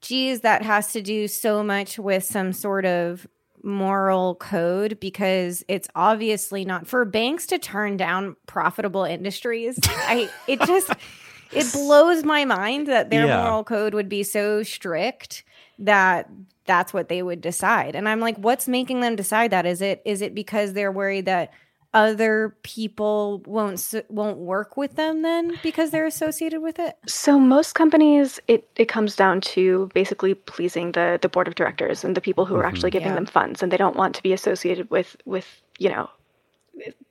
geez, 0.00 0.40
that 0.40 0.62
has 0.62 0.92
to 0.92 1.02
do 1.02 1.28
so 1.28 1.62
much 1.62 1.98
with 1.98 2.24
some 2.24 2.52
sort 2.52 2.84
of 2.86 3.26
moral 3.64 4.34
code 4.34 4.98
because 4.98 5.64
it's 5.68 5.88
obviously 5.94 6.64
not 6.64 6.86
for 6.86 7.04
banks 7.04 7.46
to 7.46 7.58
turn 7.58 7.96
down 7.96 8.34
profitable 8.46 9.04
industries. 9.04 9.78
I 9.84 10.28
it 10.48 10.60
just 10.62 10.90
it 11.52 11.70
blows 11.72 12.24
my 12.24 12.44
mind 12.44 12.88
that 12.88 13.10
their 13.10 13.26
Yeah. 13.26 13.44
moral 13.44 13.62
code 13.62 13.94
would 13.94 14.08
be 14.08 14.24
so 14.24 14.62
strict 14.64 15.44
that 15.78 16.28
that's 16.64 16.92
what 16.92 17.08
they 17.08 17.22
would 17.22 17.40
decide. 17.40 17.94
And 17.94 18.08
I'm 18.08 18.18
like, 18.20 18.36
what's 18.36 18.66
making 18.66 19.00
them 19.00 19.14
decide 19.14 19.52
that? 19.52 19.64
Is 19.66 19.80
it 19.80 20.02
is 20.04 20.22
it 20.22 20.34
because 20.34 20.72
they're 20.72 20.90
worried 20.92 21.26
that 21.26 21.52
other 21.94 22.56
people 22.62 23.42
won't 23.46 23.94
won't 24.08 24.38
work 24.38 24.76
with 24.76 24.96
them 24.96 25.22
then 25.22 25.58
because 25.62 25.90
they're 25.90 26.06
associated 26.06 26.60
with 26.62 26.78
it? 26.78 26.96
So 27.06 27.38
most 27.38 27.74
companies, 27.74 28.40
it, 28.48 28.68
it 28.76 28.86
comes 28.86 29.16
down 29.16 29.40
to 29.42 29.90
basically 29.94 30.34
pleasing 30.34 30.92
the, 30.92 31.18
the 31.20 31.28
board 31.28 31.48
of 31.48 31.54
directors 31.54 32.04
and 32.04 32.16
the 32.16 32.20
people 32.20 32.46
who 32.46 32.56
are 32.56 32.66
actually 32.66 32.90
giving 32.90 33.08
Yeah. 33.10 33.16
them 33.16 33.26
funds, 33.26 33.62
and 33.62 33.70
they 33.72 33.76
don't 33.76 33.96
want 33.96 34.14
to 34.16 34.22
be 34.22 34.32
associated 34.32 34.90
with 34.90 35.16
with 35.26 35.60
you 35.78 35.88
know 35.90 36.08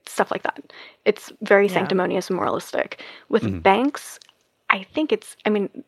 stuff 0.08 0.32
like 0.32 0.44
that. 0.44 0.60
It's 1.06 1.32
very 1.42 1.68
Yeah. 1.68 1.74
sanctimonious 1.74 2.30
and 2.30 2.38
moralistic. 2.38 3.02
With 3.30 3.64
banks, 3.64 4.20
I 4.70 4.84
think 4.94 5.12
it's. 5.12 5.36
I 5.46 5.50
mean, 5.50 5.84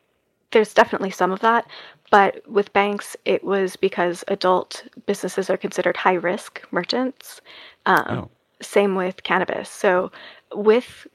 there's 0.52 0.74
definitely 0.74 1.10
some 1.12 1.32
of 1.32 1.40
that, 1.42 1.66
but 2.12 2.48
with 2.48 2.72
banks, 2.74 3.18
it 3.26 3.44
was 3.44 3.76
because 3.76 4.24
adult 4.28 4.84
businesses 5.08 5.50
are 5.50 5.58
considered 5.58 5.98
high 5.98 6.14
risk 6.14 6.62
merchants. 6.72 7.42
Um, 7.86 8.06
Oh. 8.10 8.30
Same 8.64 8.96
with 8.96 9.24
cannabis. 9.24 9.70
So 9.70 10.12
with 10.54 11.08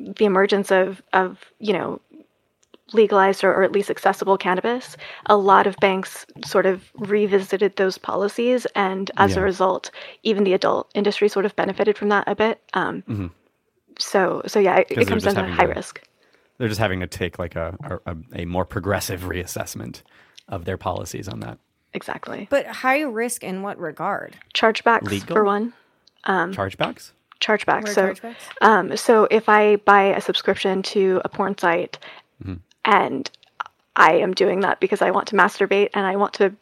the 0.00 0.24
emergence 0.24 0.70
of 0.70 1.02
of 1.12 1.44
you 1.58 1.72
know 1.72 2.00
legalized 2.92 3.42
or, 3.42 3.52
or 3.52 3.62
at 3.62 3.72
least 3.72 3.90
accessible 3.90 4.36
cannabis, 4.36 4.96
a 5.26 5.36
lot 5.36 5.66
of 5.66 5.74
banks 5.80 6.26
sort 6.44 6.66
of 6.66 6.90
revisited 6.96 7.74
those 7.76 7.96
policies, 7.98 8.66
and 8.74 9.10
as 9.16 9.34
Yeah. 9.34 9.40
a 9.40 9.42
result, 9.44 9.90
even 10.22 10.44
the 10.44 10.52
adult 10.52 10.90
industry 10.94 11.28
sort 11.28 11.46
of 11.46 11.56
benefited 11.56 11.96
from 11.98 12.10
that 12.10 12.24
a 12.28 12.34
bit. 12.34 12.60
Um, 12.74 13.32
So, 13.98 14.42
so 14.46 14.58
yeah, 14.58 14.78
it, 14.78 14.88
'Cause 14.88 14.98
it 14.98 15.08
comes 15.08 15.22
just 15.22 15.36
down 15.36 15.46
to 15.46 15.52
high 15.54 15.66
to- 15.66 15.72
risk. 15.72 16.00
They're 16.58 16.68
just 16.68 16.80
having 16.80 16.98
to 17.00 17.06
take 17.06 17.38
like 17.38 17.54
a, 17.56 17.76
a 18.06 18.16
a 18.42 18.44
more 18.44 18.64
progressive 18.64 19.22
reassessment 19.22 20.02
of 20.48 20.64
their 20.64 20.76
policies 20.76 21.28
on 21.28 21.40
that. 21.40 21.58
Exactly. 21.92 22.48
But 22.50 22.66
high 22.66 23.02
risk 23.02 23.42
in 23.44 23.62
what 23.62 23.78
regard? 23.78 24.36
Chargebacks 24.52 25.02
Legal? 25.10 25.34
for 25.36 25.44
one. 25.44 25.72
Um, 26.24 26.52
chargebacks? 26.52 27.12
Chargebacks. 27.40 27.82
What 27.82 27.88
are 27.88 27.92
So, 27.92 28.14
chargebacks? 28.14 28.34
Um, 28.60 28.96
so 28.96 29.28
if 29.30 29.48
I 29.48 29.76
buy 29.76 30.04
a 30.04 30.20
subscription 30.20 30.82
to 30.82 31.20
a 31.24 31.28
porn 31.28 31.56
site 31.58 31.98
mm-hmm. 32.42 32.56
and 32.84 33.30
I 33.96 34.14
am 34.14 34.34
doing 34.34 34.60
that 34.60 34.80
because 34.80 35.02
I 35.02 35.10
want 35.10 35.28
to 35.28 35.36
masturbate 35.36 35.90
and 35.94 36.06
I 36.06 36.16
want 36.16 36.34
to 36.34 36.54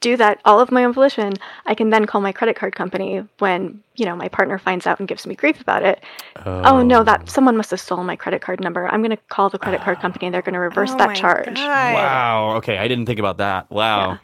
do 0.00 0.16
that 0.16 0.40
all 0.44 0.60
of 0.60 0.70
my 0.70 0.84
own 0.84 0.92
volition, 0.92 1.34
I 1.66 1.74
can 1.74 1.90
then 1.90 2.06
call 2.06 2.20
my 2.20 2.30
credit 2.30 2.56
card 2.56 2.74
company 2.76 3.24
when, 3.38 3.82
you 3.96 4.04
know, 4.04 4.14
my 4.14 4.28
partner 4.28 4.58
finds 4.58 4.86
out 4.86 5.00
and 5.00 5.08
gives 5.08 5.26
me 5.26 5.34
grief 5.34 5.60
about 5.60 5.82
it. 5.82 6.02
Oh, 6.46 6.82
no, 6.82 7.00
oh. 7.00 7.04
that 7.04 7.28
someone 7.28 7.56
must 7.56 7.70
have 7.72 7.80
stolen 7.80 8.06
my 8.06 8.14
credit 8.14 8.40
card 8.40 8.60
number. 8.60 8.86
I'm 8.86 9.00
going 9.00 9.10
to 9.10 9.22
call 9.28 9.50
the 9.50 9.58
credit 9.58 9.80
card 9.80 9.96
ah. 9.98 10.02
company 10.02 10.26
and 10.26 10.34
they're 10.34 10.42
going 10.42 10.54
to 10.54 10.60
reverse 10.60 10.92
Oh 10.92 10.98
that 10.98 11.16
charge. 11.16 11.56
God. 11.56 11.94
Wow. 11.94 12.56
Okay, 12.58 12.78
I 12.78 12.86
didn't 12.86 13.06
think 13.06 13.18
about 13.18 13.38
that. 13.38 13.70
Wow. 13.70 14.12
It's 14.12 14.20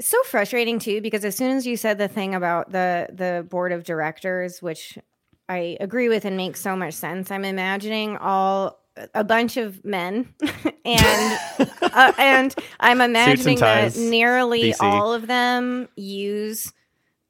so 0.00 0.22
frustrating 0.24 0.78
too 0.78 1.00
because 1.00 1.24
as 1.24 1.36
soon 1.36 1.56
as 1.56 1.66
you 1.66 1.76
said 1.76 1.98
the 1.98 2.08
thing 2.08 2.34
about 2.34 2.70
the 2.72 3.08
the 3.12 3.46
board 3.48 3.72
of 3.72 3.84
directors, 3.84 4.60
which 4.62 4.98
I 5.48 5.76
agree 5.80 6.08
with 6.08 6.24
and 6.24 6.36
makes 6.36 6.60
so 6.60 6.74
much 6.76 6.94
sense, 6.94 7.30
I'm 7.30 7.44
imagining 7.44 8.16
all 8.16 8.78
a 9.14 9.24
bunch 9.24 9.56
of 9.56 9.84
men, 9.84 10.32
and 10.84 11.38
uh, 11.82 12.12
and 12.18 12.54
I'm 12.80 13.00
imagining 13.00 13.58
that 13.58 13.96
nearly 13.96 14.72
DC. 14.72 14.80
all 14.80 15.12
of 15.12 15.26
them 15.26 15.88
use 15.96 16.72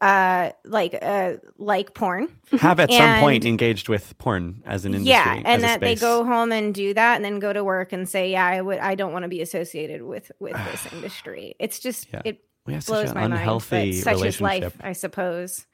uh 0.01 0.51
like 0.65 0.97
uh 1.03 1.35
like 1.59 1.93
porn 1.93 2.27
Have 2.59 2.81
at 2.81 2.91
some 2.91 3.21
point 3.21 3.45
engaged 3.45 3.91
with 3.91 4.17
porn 4.17 4.63
as 4.65 4.87
an 4.87 4.95
industry. 4.95 5.11
yeah 5.13 5.43
and 5.45 5.63
that 5.63 5.81
they 5.81 5.95
go 5.95 6.25
home 6.25 6.53
and 6.53 6.75
do 6.75 6.95
that 6.95 7.17
and 7.17 7.25
then 7.25 7.39
go 7.39 7.53
to 7.53 7.63
work 7.63 7.93
and 7.93 8.09
say 8.09 8.31
yeah 8.33 8.47
i 8.47 8.63
would 8.63 8.79
i 8.79 8.95
don't 8.95 9.13
want 9.13 9.25
to 9.25 9.29
be 9.29 9.43
associated 9.43 10.01
with 10.03 10.33
with 10.41 10.55
this 10.73 10.91
industry 10.95 11.55
it's 11.61 11.81
just 11.81 12.09
Yeah. 12.15 12.23
it 12.25 12.43
We 12.67 12.75
have 12.75 12.85
such 12.85 12.93
blows 12.93 13.09
an 13.11 13.15
my 13.15 13.21
mind 13.23 13.35
unhealthy 13.35 14.03
but 14.03 14.19
such 14.19 14.27
is 14.27 14.41
life 14.41 14.77
i 14.83 14.93
suppose 14.93 15.67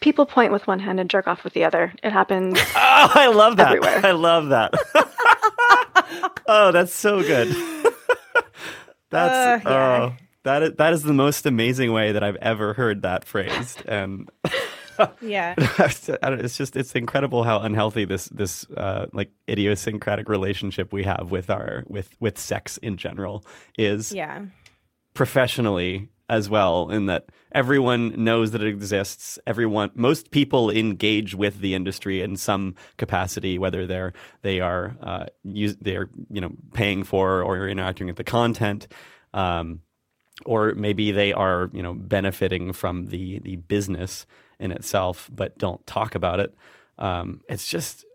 People 0.00 0.26
point 0.26 0.52
with 0.52 0.66
one 0.66 0.78
hand 0.78 0.98
and 1.00 1.10
jerk 1.10 1.26
off 1.26 1.44
with 1.44 1.52
the 1.52 1.64
other. 1.64 1.92
It 2.02 2.12
happens. 2.12 2.58
Oh, 3.04 3.10
I 3.14 3.26
love 3.26 3.56
that. 3.56 3.68
Everywhere. 3.68 4.00
I 4.04 4.12
love 4.12 4.48
that. 4.50 4.72
oh, 6.46 6.70
that's 6.70 6.94
so 6.94 7.20
good. 7.20 7.48
that's 9.10 9.64
Uh, 9.66 9.68
yeah. 9.68 9.98
oh, 10.02 10.16
that 10.44 10.62
is 10.62 10.72
that 10.74 10.92
is 10.92 11.02
the 11.02 11.12
most 11.12 11.46
amazing 11.46 11.92
way 11.92 12.12
that 12.12 12.22
I've 12.22 12.36
ever 12.36 12.74
heard 12.74 13.02
that 13.02 13.24
phrased, 13.24 13.82
and 13.86 14.30
yeah 15.20 15.54
I 15.58 16.30
don't, 16.30 16.44
it's 16.44 16.56
just 16.56 16.76
it's 16.76 16.94
incredible 16.94 17.42
how 17.42 17.58
unhealthy 17.60 18.04
this 18.04 18.26
this 18.26 18.66
uh, 18.76 19.06
like 19.12 19.30
idiosyncratic 19.48 20.28
relationship 20.28 20.92
we 20.92 21.02
have 21.02 21.30
with 21.30 21.50
our 21.50 21.84
with 21.88 22.14
with 22.20 22.38
sex 22.38 22.76
in 22.78 22.96
general 22.96 23.44
is 23.76 24.12
yeah 24.12 24.42
professionally 25.14 26.08
as 26.32 26.48
well 26.48 26.88
in 26.88 27.04
that 27.06 27.26
everyone 27.52 28.24
knows 28.24 28.52
that 28.52 28.62
it 28.62 28.68
exists. 28.68 29.38
Everyone 29.46 29.90
most 29.94 30.30
people 30.30 30.70
engage 30.70 31.34
with 31.34 31.60
the 31.60 31.74
industry 31.74 32.22
in 32.22 32.36
some 32.36 32.74
capacity 32.96 33.58
whether 33.58 33.86
they're 33.86 34.14
they 34.40 34.58
are 34.58 34.96
uh, 35.02 35.26
use, 35.44 35.76
they're 35.76 36.08
you 36.30 36.40
know 36.40 36.52
paying 36.72 37.04
for 37.04 37.42
or 37.42 37.68
interacting 37.68 38.06
with 38.06 38.16
the 38.16 38.24
content 38.24 38.88
um, 39.34 39.80
or 40.46 40.72
maybe 40.74 41.12
they 41.12 41.34
are 41.34 41.68
you 41.74 41.82
know 41.82 41.92
benefiting 41.92 42.72
from 42.72 43.08
the 43.08 43.38
the 43.40 43.56
business 43.56 44.24
in 44.58 44.72
itself 44.72 45.30
but 45.34 45.58
don't 45.58 45.86
talk 45.86 46.14
about 46.14 46.40
it. 46.40 46.54
Um, 46.98 47.42
it's 47.46 47.68
just 47.68 48.06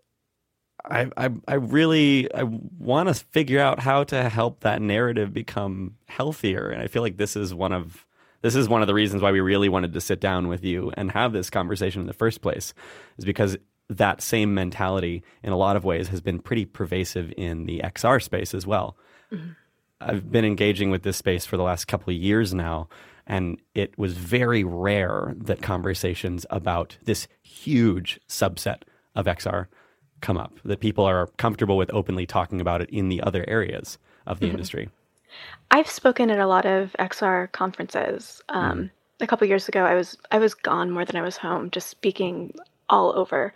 I, 0.84 1.08
I 1.16 1.30
I 1.46 1.54
really 1.54 2.34
I 2.34 2.42
want 2.42 3.08
to 3.10 3.14
figure 3.14 3.60
out 3.60 3.78
how 3.78 4.02
to 4.04 4.28
help 4.28 4.60
that 4.60 4.82
narrative 4.82 5.32
become 5.32 5.94
healthier, 6.06 6.68
and 6.70 6.82
I 6.82 6.88
feel 6.88 7.02
like 7.02 7.16
this 7.16 7.36
is 7.36 7.54
one 7.54 7.72
of 7.72 8.07
this 8.42 8.54
is 8.54 8.68
one 8.68 8.82
of 8.82 8.86
the 8.86 8.94
reasons 8.94 9.22
why 9.22 9.32
we 9.32 9.40
really 9.40 9.68
wanted 9.68 9.92
to 9.92 10.00
sit 10.00 10.20
down 10.20 10.48
with 10.48 10.64
you 10.64 10.92
and 10.96 11.10
have 11.12 11.32
this 11.32 11.50
conversation 11.50 12.00
in 12.00 12.06
the 12.06 12.12
first 12.12 12.40
place, 12.40 12.74
is 13.16 13.24
because 13.24 13.56
that 13.90 14.20
same 14.20 14.54
mentality 14.54 15.22
in 15.42 15.52
a 15.52 15.56
lot 15.56 15.76
of 15.76 15.84
ways 15.84 16.08
has 16.08 16.20
been 16.20 16.38
pretty 16.38 16.64
pervasive 16.64 17.32
in 17.36 17.64
the 17.64 17.80
XR 17.80 18.22
space 18.22 18.54
as 18.54 18.66
well. 18.66 18.96
Mm-hmm. 19.32 19.50
I've 20.00 20.30
been 20.30 20.44
engaging 20.44 20.90
with 20.90 21.02
this 21.02 21.16
space 21.16 21.44
for 21.44 21.56
the 21.56 21.62
last 21.62 21.86
couple 21.86 22.12
of 22.12 22.20
years 22.20 22.54
now, 22.54 22.88
and 23.26 23.60
it 23.74 23.98
was 23.98 24.14
very 24.14 24.62
rare 24.62 25.34
that 25.38 25.60
conversations 25.60 26.46
about 26.50 26.96
this 27.04 27.26
huge 27.42 28.20
subset 28.28 28.82
of 29.16 29.26
XR 29.26 29.66
come 30.20 30.36
up, 30.36 30.58
that 30.64 30.80
people 30.80 31.04
are 31.04 31.26
comfortable 31.36 31.76
with 31.76 31.90
openly 31.92 32.26
talking 32.26 32.60
about 32.60 32.80
it 32.82 32.90
in 32.90 33.08
the 33.08 33.20
other 33.22 33.44
areas 33.48 33.98
of 34.26 34.38
the 34.38 34.46
mm-hmm. 34.46 34.54
industry. 34.54 34.88
I've 35.70 35.88
spoken 35.88 36.30
at 36.30 36.38
a 36.38 36.46
lot 36.46 36.66
of 36.66 36.94
XR 36.98 37.50
conferences. 37.52 38.42
Um, 38.48 38.78
mm. 38.78 38.90
A 39.20 39.26
couple 39.26 39.48
years 39.48 39.68
ago, 39.68 39.84
I 39.84 39.94
was 39.94 40.16
I 40.30 40.38
was 40.38 40.54
gone 40.54 40.90
more 40.90 41.04
than 41.04 41.16
I 41.16 41.22
was 41.22 41.36
home, 41.36 41.70
just 41.70 41.88
speaking 41.88 42.54
all 42.88 43.16
over. 43.18 43.52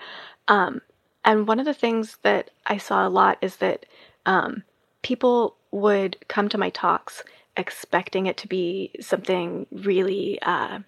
Um, 0.48 0.80
and 1.24 1.46
one 1.46 1.60
of 1.60 1.66
the 1.66 1.74
things 1.74 2.18
that 2.22 2.50
I 2.66 2.78
saw 2.78 3.06
a 3.06 3.10
lot 3.10 3.38
is 3.40 3.56
that 3.56 3.86
um, 4.26 4.64
people 5.02 5.56
would 5.70 6.16
come 6.28 6.48
to 6.48 6.58
my 6.58 6.70
talks 6.70 7.22
expecting 7.56 8.26
it 8.26 8.36
to 8.38 8.48
be 8.48 8.90
something 9.00 9.66
really 9.70 10.40
uh, 10.42 10.80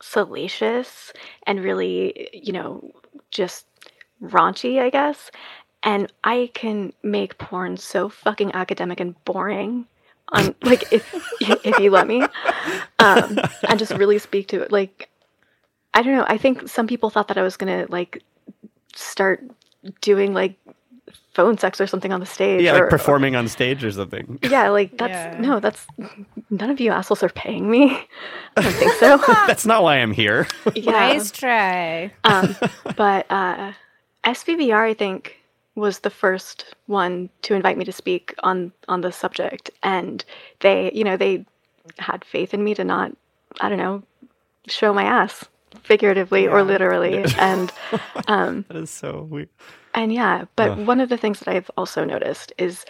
salacious 0.00 1.12
and 1.46 1.62
really, 1.62 2.28
you 2.32 2.52
know, 2.52 2.90
just 3.30 3.66
raunchy, 4.22 4.80
I 4.80 4.90
guess. 4.90 5.30
And 5.82 6.12
I 6.22 6.50
can 6.54 6.92
make 7.02 7.38
porn 7.38 7.76
so 7.76 8.08
fucking 8.08 8.54
academic 8.54 9.00
and 9.00 9.22
boring 9.24 9.86
on 10.32 10.54
like 10.62 10.92
if 10.92 11.14
if 11.40 11.78
you 11.78 11.90
let 11.90 12.06
me 12.06 12.22
um 12.98 13.38
and 13.68 13.78
just 13.78 13.92
really 13.92 14.18
speak 14.18 14.48
to 14.48 14.60
it 14.60 14.72
like 14.72 15.08
i 15.94 16.02
don't 16.02 16.14
know 16.14 16.24
i 16.28 16.36
think 16.36 16.68
some 16.68 16.86
people 16.86 17.10
thought 17.10 17.28
that 17.28 17.38
i 17.38 17.42
was 17.42 17.56
gonna 17.56 17.86
like 17.88 18.22
start 18.94 19.42
doing 20.00 20.32
like 20.34 20.58
phone 21.34 21.56
sex 21.56 21.80
or 21.80 21.86
something 21.86 22.12
on 22.12 22.20
the 22.20 22.26
stage 22.26 22.62
yeah 22.62 22.76
or, 22.76 22.80
like 22.80 22.90
performing 22.90 23.34
or, 23.34 23.38
on 23.38 23.48
stage 23.48 23.82
or 23.84 23.90
something. 23.90 24.38
Yeah 24.42 24.68
like 24.68 24.96
that's 24.98 25.10
yeah. 25.10 25.40
no 25.40 25.60
that's 25.60 25.86
none 26.50 26.70
of 26.70 26.78
you 26.78 26.90
assholes 26.90 27.22
are 27.22 27.30
paying 27.30 27.70
me. 27.70 27.98
I 28.56 28.62
don't 28.62 28.72
think 28.72 28.92
so. 28.94 29.16
That's 29.46 29.64
not 29.64 29.82
why 29.82 29.96
i'm 29.96 30.12
here. 30.12 30.46
Yeah. 30.74 30.92
nice 30.92 31.30
try. 31.30 32.12
Um 32.24 32.54
but 32.96 33.26
uh 33.30 33.72
svvr 34.24 34.90
i 34.90 34.94
think 34.94 35.41
was 35.74 36.00
the 36.00 36.10
first 36.10 36.74
one 36.86 37.30
to 37.42 37.54
invite 37.54 37.78
me 37.78 37.84
to 37.84 37.92
speak 37.92 38.34
on 38.42 38.72
on 38.88 39.00
the 39.00 39.12
subject 39.12 39.70
and 39.82 40.24
they 40.60 40.90
you 40.92 41.04
know 41.04 41.16
they 41.16 41.44
had 41.98 42.24
faith 42.24 42.52
in 42.52 42.62
me 42.62 42.74
to 42.74 42.84
not 42.84 43.12
i 43.60 43.68
don't 43.68 43.78
know 43.78 44.02
show 44.66 44.92
my 44.92 45.04
ass 45.04 45.44
figuratively 45.82 46.44
yeah. 46.44 46.50
or 46.50 46.62
literally 46.62 47.24
and 47.38 47.72
um 48.28 48.64
that 48.68 48.76
is 48.76 48.90
so 48.90 49.26
weird 49.30 49.48
and 49.94 50.12
yeah 50.12 50.44
but 50.56 50.70
Ugh. 50.70 50.86
one 50.86 51.00
of 51.00 51.08
the 51.08 51.16
things 51.16 51.40
that 51.40 51.48
i've 51.48 51.70
also 51.76 52.04
noticed 52.04 52.52
is 52.58 52.84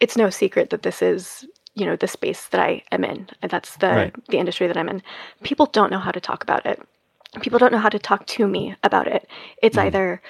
it's 0.00 0.16
no 0.16 0.30
secret 0.30 0.70
that 0.70 0.82
this 0.82 1.00
is 1.00 1.46
you 1.74 1.86
know 1.86 1.96
the 1.96 2.08
space 2.08 2.46
that 2.48 2.60
i 2.60 2.82
am 2.90 3.04
in 3.04 3.28
and 3.40 3.50
that's 3.50 3.76
the 3.76 3.88
right. 3.88 4.28
the 4.28 4.38
industry 4.38 4.66
that 4.66 4.76
i'm 4.76 4.88
in 4.88 5.02
people 5.42 5.66
don't 5.66 5.90
know 5.90 5.98
how 5.98 6.10
to 6.10 6.20
talk 6.20 6.42
about 6.42 6.66
it 6.66 6.82
people 7.40 7.58
don't 7.58 7.72
know 7.72 7.78
how 7.78 7.88
to 7.88 7.98
talk 7.98 8.26
to 8.26 8.46
me 8.46 8.76
about 8.82 9.06
it 9.06 9.28
it's 9.62 9.76
mm. 9.76 9.84
either 9.84 10.20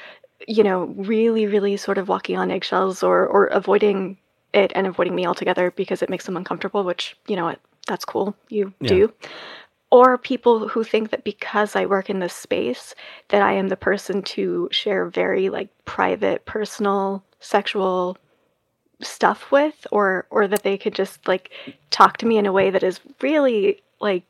you 0.47 0.63
know, 0.63 0.85
really, 0.97 1.47
really 1.47 1.77
sort 1.77 1.99
of 1.99 2.09
walking 2.09 2.37
on 2.37 2.51
eggshells 2.51 3.03
or 3.03 3.27
or 3.27 3.47
avoiding 3.47 4.19
it 4.53 4.73
and 4.75 4.87
avoiding 4.87 5.15
me 5.15 5.27
altogether 5.27 5.71
because 5.73 6.03
it 6.03 6.11
makes 6.11 6.27
them 6.27 6.37
uncomfortable, 6.37 6.85
which, 6.85 7.17
you 7.27 7.37
know 7.37 7.55
that's 7.87 8.05
cool. 8.05 8.35
You 8.49 8.73
yeah. 8.81 8.89
do. 8.89 9.13
Or 9.91 10.19
people 10.19 10.69
who 10.69 10.83
think 10.83 11.11
that 11.11 11.23
because 11.23 11.77
I 11.77 11.87
work 11.87 12.11
in 12.11 12.19
this 12.19 12.35
space 12.35 12.95
that 13.29 13.43
I 13.43 13.53
am 13.53 13.69
the 13.69 13.77
person 13.77 14.23
to 14.23 14.69
share 14.73 15.07
very 15.07 15.51
like 15.51 15.69
private, 15.85 16.47
personal, 16.47 17.23
sexual 17.41 18.17
stuff 19.03 19.53
with 19.53 19.87
or 19.91 20.27
or 20.31 20.49
that 20.49 20.63
they 20.63 20.79
could 20.79 20.95
just 20.95 21.27
like 21.29 21.51
talk 21.91 22.17
to 22.17 22.27
me 22.27 22.39
in 22.39 22.47
a 22.47 22.53
way 22.53 22.71
that 22.71 22.83
is 22.83 23.01
really 23.21 23.83
like 24.01 24.25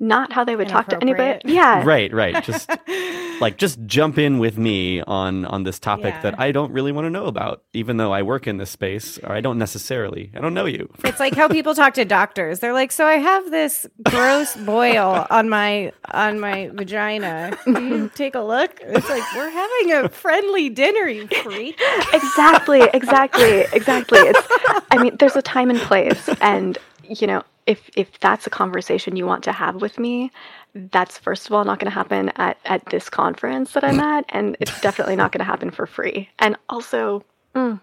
not 0.00 0.32
how 0.32 0.44
they 0.44 0.56
would 0.56 0.68
talk 0.68 0.88
to 0.88 1.00
anybody. 1.00 1.40
Yeah. 1.44 1.82
Right, 1.84 2.12
right. 2.12 2.42
Just 2.44 2.70
like 3.40 3.56
just 3.56 3.78
jump 3.86 4.18
in 4.18 4.38
with 4.38 4.58
me 4.58 5.00
on 5.02 5.44
on 5.46 5.64
this 5.64 5.78
topic 5.78 6.14
yeah. 6.14 6.22
that 6.22 6.40
I 6.40 6.52
don't 6.52 6.72
really 6.72 6.92
want 6.92 7.06
to 7.06 7.10
know 7.10 7.26
about, 7.26 7.62
even 7.72 7.96
though 7.96 8.12
I 8.12 8.22
work 8.22 8.46
in 8.46 8.58
this 8.58 8.70
space 8.70 9.18
or 9.18 9.32
I 9.32 9.40
don't 9.40 9.58
necessarily. 9.58 10.30
I 10.34 10.40
don't 10.40 10.54
know 10.54 10.66
you. 10.66 10.88
It's 11.08 11.20
like 11.20 11.34
how 11.34 11.48
people 11.48 11.74
talk 11.74 11.94
to 11.94 12.04
doctors. 12.04 12.60
They're 12.60 12.74
like, 12.74 12.92
"So 12.92 13.06
I 13.06 13.14
have 13.14 13.50
this 13.50 13.86
gross 14.04 14.54
boil 14.56 15.26
on 15.30 15.48
my 15.48 15.92
on 16.12 16.38
my 16.38 16.70
vagina. 16.72 17.56
Can 17.64 17.88
you 17.88 18.10
take 18.14 18.34
a 18.34 18.40
look?" 18.40 18.78
It's 18.82 19.08
like 19.08 19.22
we're 19.34 19.48
having 19.48 19.92
a 19.92 20.08
friendly 20.10 20.68
dinner, 20.68 21.08
you 21.08 21.26
freak. 21.42 21.80
exactly, 22.12 22.82
exactly, 22.92 23.64
exactly. 23.72 24.18
It's 24.18 24.48
I 24.90 25.02
mean, 25.02 25.16
there's 25.16 25.34
a 25.34 25.42
time 25.42 25.70
and 25.70 25.80
place 25.80 26.28
and 26.40 26.76
you 27.08 27.26
know, 27.26 27.42
if 27.68 27.90
if 27.94 28.18
that's 28.18 28.46
a 28.46 28.50
conversation 28.50 29.14
you 29.14 29.26
want 29.26 29.44
to 29.44 29.52
have 29.52 29.76
with 29.76 29.98
me, 29.98 30.32
that's 30.74 31.18
first 31.18 31.46
of 31.46 31.52
all 31.52 31.64
not 31.64 31.78
going 31.78 31.90
to 31.90 31.94
happen 31.94 32.30
at 32.36 32.58
at 32.64 32.84
this 32.86 33.10
conference 33.10 33.72
that 33.72 33.84
I'm 33.84 34.00
at, 34.14 34.24
and 34.30 34.56
it's 34.58 34.80
definitely 34.80 35.16
not 35.16 35.30
going 35.30 35.40
to 35.40 35.44
happen 35.44 35.70
for 35.70 35.86
free. 35.86 36.30
And 36.38 36.56
also, 36.70 37.24
mm, 37.54 37.78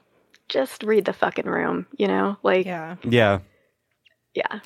just 0.49 0.81
read 0.81 1.05
the 1.05 1.13
fucking 1.13 1.45
room, 1.45 1.85
you 1.97 2.07
know, 2.07 2.35
like 2.41 2.65
yeah, 2.65 2.95
yeah, 3.03 3.39
yeah. 4.33 4.59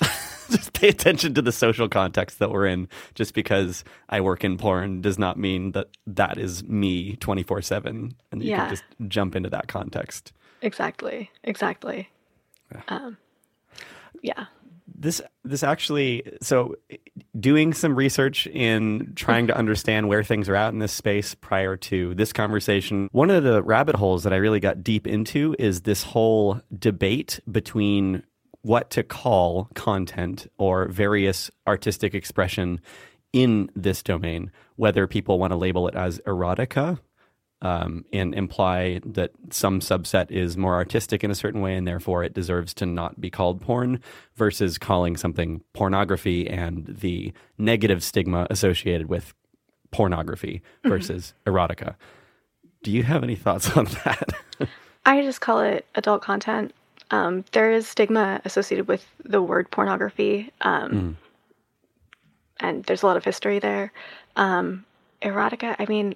just 0.50 0.72
pay 0.72 0.88
attention 0.88 1.34
to 1.34 1.42
the 1.42 1.52
social 1.52 1.88
context 1.88 2.38
that 2.38 2.50
we're 2.50 2.66
in. 2.66 2.88
Just 3.14 3.34
because 3.34 3.84
I 4.08 4.22
work 4.22 4.42
in 4.42 4.56
porn 4.56 5.02
does 5.02 5.18
not 5.18 5.38
mean 5.38 5.72
that 5.72 5.88
that 6.06 6.38
is 6.38 6.64
me 6.64 7.16
twenty 7.16 7.42
four 7.42 7.60
seven, 7.60 8.16
and 8.32 8.42
you 8.42 8.50
yeah. 8.50 8.60
can 8.60 8.70
just 8.70 8.84
jump 9.06 9.36
into 9.36 9.50
that 9.50 9.68
context. 9.68 10.32
Exactly. 10.62 11.30
Exactly. 11.44 12.08
Yeah. 12.72 12.82
Um, 12.88 13.18
yeah 14.22 14.46
this 14.94 15.20
this 15.44 15.62
actually 15.62 16.22
so 16.40 16.74
doing 17.38 17.72
some 17.72 17.94
research 17.94 18.46
in 18.48 19.12
trying 19.14 19.46
to 19.46 19.56
understand 19.56 20.08
where 20.08 20.22
things 20.22 20.48
are 20.48 20.56
at 20.56 20.72
in 20.72 20.78
this 20.78 20.92
space 20.92 21.34
prior 21.34 21.76
to 21.76 22.14
this 22.14 22.32
conversation 22.32 23.08
one 23.12 23.30
of 23.30 23.44
the 23.44 23.62
rabbit 23.62 23.96
holes 23.96 24.22
that 24.22 24.32
i 24.32 24.36
really 24.36 24.60
got 24.60 24.82
deep 24.82 25.06
into 25.06 25.54
is 25.58 25.82
this 25.82 26.02
whole 26.02 26.60
debate 26.78 27.40
between 27.50 28.22
what 28.62 28.90
to 28.90 29.02
call 29.02 29.68
content 29.74 30.46
or 30.58 30.86
various 30.88 31.50
artistic 31.66 32.14
expression 32.14 32.80
in 33.32 33.70
this 33.74 34.02
domain 34.02 34.50
whether 34.76 35.06
people 35.06 35.38
want 35.38 35.52
to 35.52 35.56
label 35.56 35.88
it 35.88 35.94
as 35.94 36.18
erotica 36.20 36.98
um, 37.62 38.04
and 38.12 38.34
imply 38.34 39.00
that 39.04 39.32
some 39.50 39.80
subset 39.80 40.30
is 40.30 40.56
more 40.56 40.74
artistic 40.74 41.22
in 41.22 41.30
a 41.30 41.34
certain 41.34 41.60
way 41.60 41.76
and 41.76 41.86
therefore 41.86 42.24
it 42.24 42.32
deserves 42.32 42.72
to 42.74 42.86
not 42.86 43.20
be 43.20 43.30
called 43.30 43.60
porn 43.60 44.00
versus 44.36 44.78
calling 44.78 45.16
something 45.16 45.62
pornography 45.74 46.48
and 46.48 46.86
the 46.86 47.32
negative 47.58 48.02
stigma 48.02 48.46
associated 48.50 49.08
with 49.08 49.34
pornography 49.90 50.62
mm-hmm. 50.78 50.88
versus 50.88 51.34
mm-hmm. 51.44 51.56
erotica. 51.56 51.96
Do 52.82 52.90
you 52.90 53.02
have 53.02 53.22
any 53.22 53.36
thoughts 53.36 53.76
on 53.76 53.84
that? 54.04 54.30
I 55.04 55.22
just 55.22 55.40
call 55.40 55.60
it 55.60 55.86
adult 55.94 56.22
content. 56.22 56.74
Um, 57.10 57.44
there 57.52 57.72
is 57.72 57.88
stigma 57.88 58.40
associated 58.44 58.86
with 58.86 59.04
the 59.24 59.42
word 59.42 59.70
pornography, 59.70 60.52
um, 60.60 60.90
mm. 60.92 61.14
and 62.60 62.84
there's 62.84 63.02
a 63.02 63.06
lot 63.06 63.16
of 63.16 63.24
history 63.24 63.58
there. 63.58 63.92
Um, 64.36 64.84
erotica, 65.20 65.74
I 65.78 65.86
mean, 65.86 66.14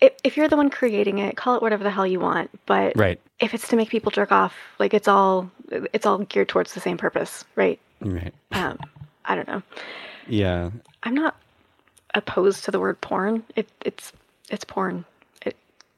if, 0.00 0.12
if 0.24 0.36
you're 0.36 0.48
the 0.48 0.56
one 0.56 0.70
creating 0.70 1.18
it, 1.18 1.36
call 1.36 1.56
it 1.56 1.62
whatever 1.62 1.84
the 1.84 1.90
hell 1.90 2.06
you 2.06 2.20
want. 2.20 2.50
But 2.66 2.96
right. 2.96 3.20
if 3.40 3.54
it's 3.54 3.68
to 3.68 3.76
make 3.76 3.88
people 3.88 4.10
jerk 4.10 4.32
off, 4.32 4.54
like 4.78 4.94
it's 4.94 5.08
all 5.08 5.50
it's 5.70 6.06
all 6.06 6.18
geared 6.18 6.48
towards 6.48 6.74
the 6.74 6.80
same 6.80 6.96
purpose, 6.96 7.44
right? 7.56 7.78
Right. 8.00 8.32
Um, 8.52 8.78
I 9.24 9.34
don't 9.34 9.48
know. 9.48 9.62
Yeah. 10.26 10.70
I'm 11.02 11.14
not 11.14 11.36
opposed 12.14 12.64
to 12.64 12.70
the 12.70 12.80
word 12.80 13.00
porn. 13.00 13.44
It, 13.56 13.68
it's 13.84 14.12
it's 14.50 14.64
porn 14.64 15.04
It, 15.44 15.56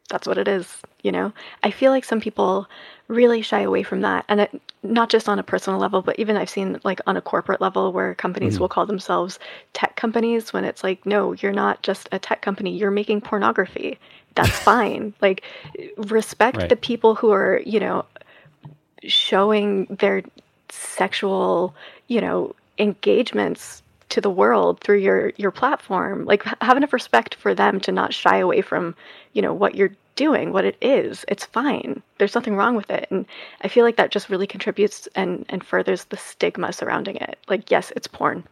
that's 0.08 0.26
what 0.26 0.38
it 0.38 0.48
is, 0.48 0.78
you 1.02 1.12
know? 1.12 1.32
I 1.62 1.70
feel 1.70 1.92
like 1.92 2.04
some 2.04 2.20
people 2.20 2.68
really 3.08 3.42
shy 3.42 3.60
away 3.60 3.82
from 3.82 4.00
that. 4.00 4.24
And 4.28 4.40
it, 4.40 4.62
not 4.82 5.10
just 5.10 5.28
on 5.28 5.38
a 5.38 5.42
personal 5.42 5.78
level, 5.78 6.02
but 6.02 6.18
even 6.18 6.36
I've 6.36 6.50
seen 6.50 6.80
like 6.84 7.00
on 7.06 7.16
a 7.16 7.20
corporate 7.20 7.60
level 7.60 7.92
where 7.92 8.14
companies 8.14 8.56
mm 8.56 8.60
will 8.60 8.68
call 8.68 8.86
themselves 8.86 9.38
tech 9.72 9.89
companies 10.00 10.52
when 10.52 10.64
it's 10.64 10.82
like, 10.82 11.04
no, 11.04 11.32
you're 11.34 11.52
not 11.52 11.82
just 11.82 12.08
a 12.10 12.18
tech 12.18 12.40
company, 12.40 12.76
you're 12.76 12.90
making 12.90 13.20
pornography. 13.20 13.98
That's 14.34 14.58
fine. 14.72 15.12
Like, 15.20 15.42
respect 15.96 16.56
right. 16.56 16.68
the 16.68 16.76
people 16.76 17.14
who 17.14 17.30
are, 17.32 17.60
you 17.64 17.78
know, 17.78 18.06
showing 19.04 19.86
their 19.86 20.22
sexual, 20.70 21.74
you 22.08 22.20
know, 22.20 22.54
engagements 22.78 23.82
to 24.08 24.20
the 24.20 24.30
world 24.30 24.80
through 24.80 24.98
your 24.98 25.32
your 25.36 25.52
platform 25.52 26.24
like 26.24 26.42
have 26.60 26.76
enough 26.76 26.92
respect 26.92 27.36
for 27.36 27.54
them 27.54 27.78
to 27.78 27.92
not 27.92 28.12
shy 28.12 28.38
away 28.38 28.60
from 28.60 28.96
you 29.34 29.40
know 29.40 29.54
what 29.54 29.76
you're 29.76 29.94
doing 30.16 30.52
what 30.52 30.64
it 30.64 30.76
is 30.80 31.24
it's 31.28 31.44
fine 31.44 32.02
there's 32.18 32.34
nothing 32.34 32.56
wrong 32.56 32.74
with 32.74 32.90
it 32.90 33.06
and 33.12 33.24
i 33.60 33.68
feel 33.68 33.84
like 33.84 33.94
that 33.94 34.10
just 34.10 34.28
really 34.28 34.48
contributes 34.48 35.06
and 35.14 35.46
and 35.48 35.62
furthers 35.62 36.06
the 36.06 36.16
stigma 36.16 36.72
surrounding 36.72 37.14
it 37.16 37.38
like 37.48 37.70
yes 37.70 37.92
it's 37.94 38.08
porn 38.08 38.42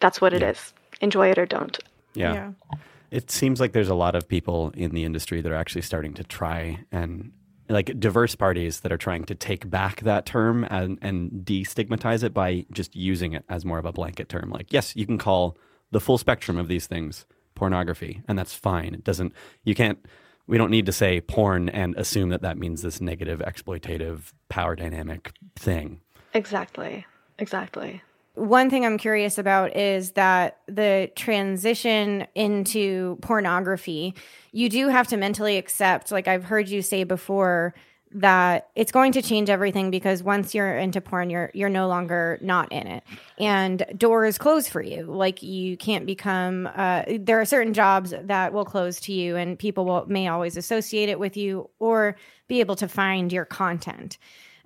that's 0.00 0.20
what 0.20 0.32
it 0.32 0.42
yeah. 0.42 0.50
is. 0.50 0.72
Enjoy 1.00 1.30
it 1.30 1.38
or 1.38 1.46
don't 1.46 1.78
yeah. 2.14 2.32
yeah 2.32 2.78
it 3.10 3.30
seems 3.30 3.60
like 3.60 3.72
there's 3.72 3.88
a 3.88 3.94
lot 3.94 4.14
of 4.14 4.28
people 4.28 4.70
in 4.76 4.94
the 4.94 5.04
industry 5.04 5.40
that 5.40 5.50
are 5.50 5.56
actually 5.56 5.82
starting 5.82 6.12
to 6.14 6.24
try 6.24 6.84
and 6.92 7.32
like 7.68 7.98
diverse 7.98 8.34
parties 8.34 8.80
that 8.80 8.92
are 8.92 8.98
trying 8.98 9.24
to 9.24 9.34
take 9.34 9.68
back 9.68 10.00
that 10.00 10.26
term 10.26 10.64
and, 10.70 10.98
and 11.02 11.30
destigmatize 11.44 12.22
it 12.22 12.32
by 12.32 12.64
just 12.72 12.96
using 12.96 13.32
it 13.32 13.44
as 13.48 13.64
more 13.64 13.78
of 13.78 13.84
a 13.84 13.92
blanket 13.92 14.28
term. 14.28 14.50
Like, 14.50 14.72
yes, 14.72 14.96
you 14.96 15.06
can 15.06 15.18
call 15.18 15.56
the 15.90 16.00
full 16.00 16.18
spectrum 16.18 16.56
of 16.56 16.68
these 16.68 16.86
things 16.86 17.26
pornography, 17.54 18.22
and 18.28 18.38
that's 18.38 18.54
fine. 18.54 18.94
It 18.94 19.04
doesn't, 19.04 19.32
you 19.64 19.74
can't, 19.74 19.98
we 20.46 20.56
don't 20.56 20.70
need 20.70 20.86
to 20.86 20.92
say 20.92 21.20
porn 21.20 21.68
and 21.68 21.94
assume 21.96 22.30
that 22.30 22.42
that 22.42 22.56
means 22.56 22.82
this 22.82 23.00
negative, 23.00 23.40
exploitative, 23.40 24.32
power 24.48 24.74
dynamic 24.74 25.32
thing. 25.56 26.00
Exactly. 26.32 27.04
Exactly. 27.38 28.02
One 28.38 28.70
thing 28.70 28.86
I'm 28.86 28.98
curious 28.98 29.36
about 29.36 29.76
is 29.76 30.12
that 30.12 30.58
the 30.66 31.10
transition 31.16 32.26
into 32.34 33.18
pornography, 33.20 34.14
you 34.52 34.68
do 34.68 34.88
have 34.88 35.08
to 35.08 35.16
mentally 35.16 35.56
accept, 35.56 36.12
like 36.12 36.28
I've 36.28 36.44
heard 36.44 36.68
you 36.68 36.80
say 36.82 37.04
before, 37.04 37.74
that 38.12 38.70
it's 38.74 38.92
going 38.92 39.12
to 39.12 39.22
change 39.22 39.50
everything 39.50 39.90
because 39.90 40.22
once 40.22 40.54
you're 40.54 40.78
into 40.78 41.00
porn 41.00 41.28
you're 41.28 41.50
you're 41.52 41.68
no 41.68 41.88
longer 41.88 42.38
not 42.40 42.72
in 42.72 42.86
it. 42.86 43.04
And 43.38 43.84
doors 43.96 44.38
close 44.38 44.68
for 44.68 44.80
you. 44.80 45.02
Like 45.02 45.42
you 45.42 45.76
can't 45.76 46.06
become 46.06 46.68
uh, 46.74 47.02
there 47.18 47.40
are 47.40 47.44
certain 47.44 47.74
jobs 47.74 48.14
that 48.22 48.52
will 48.52 48.64
close 48.64 49.00
to 49.00 49.12
you 49.12 49.36
and 49.36 49.58
people 49.58 49.84
will 49.84 50.06
may 50.06 50.28
always 50.28 50.56
associate 50.56 51.08
it 51.08 51.18
with 51.18 51.36
you 51.36 51.68
or 51.78 52.16
be 52.46 52.60
able 52.60 52.76
to 52.76 52.88
find 52.88 53.32
your 53.32 53.44
content. 53.44 54.16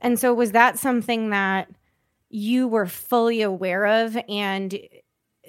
And 0.01 0.19
so 0.19 0.35
was 0.35 0.53
that 0.53 0.79
something 0.79 1.31
that 1.31 1.69
you 2.33 2.67
were 2.67 2.87
fully 2.87 3.43
aware 3.43 3.85
of 3.85 4.17
and 4.29 4.79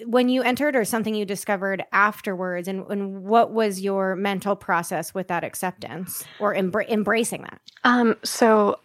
when 0.06 0.28
you 0.28 0.42
entered 0.42 0.76
or 0.76 0.84
something 0.84 1.16
you 1.16 1.24
discovered 1.24 1.84
afterwards 1.92 2.68
and, 2.68 2.86
and 2.90 3.24
what 3.24 3.52
was 3.52 3.80
your 3.80 4.16
mental 4.16 4.56
process 4.56 5.14
with 5.14 5.28
that 5.28 5.44
acceptance 5.44 6.26
or 6.40 6.54
embra- 6.54 6.88
embracing 6.90 7.44
that? 7.44 7.62
Um, 7.84 8.16
so 8.24 8.80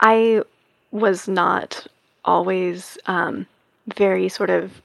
i 0.00 0.42
was 0.92 1.28
not 1.28 1.86
always 2.24 2.98
um, 3.06 3.46
very 3.94 4.28
sort 4.28 4.50
of 4.50 4.82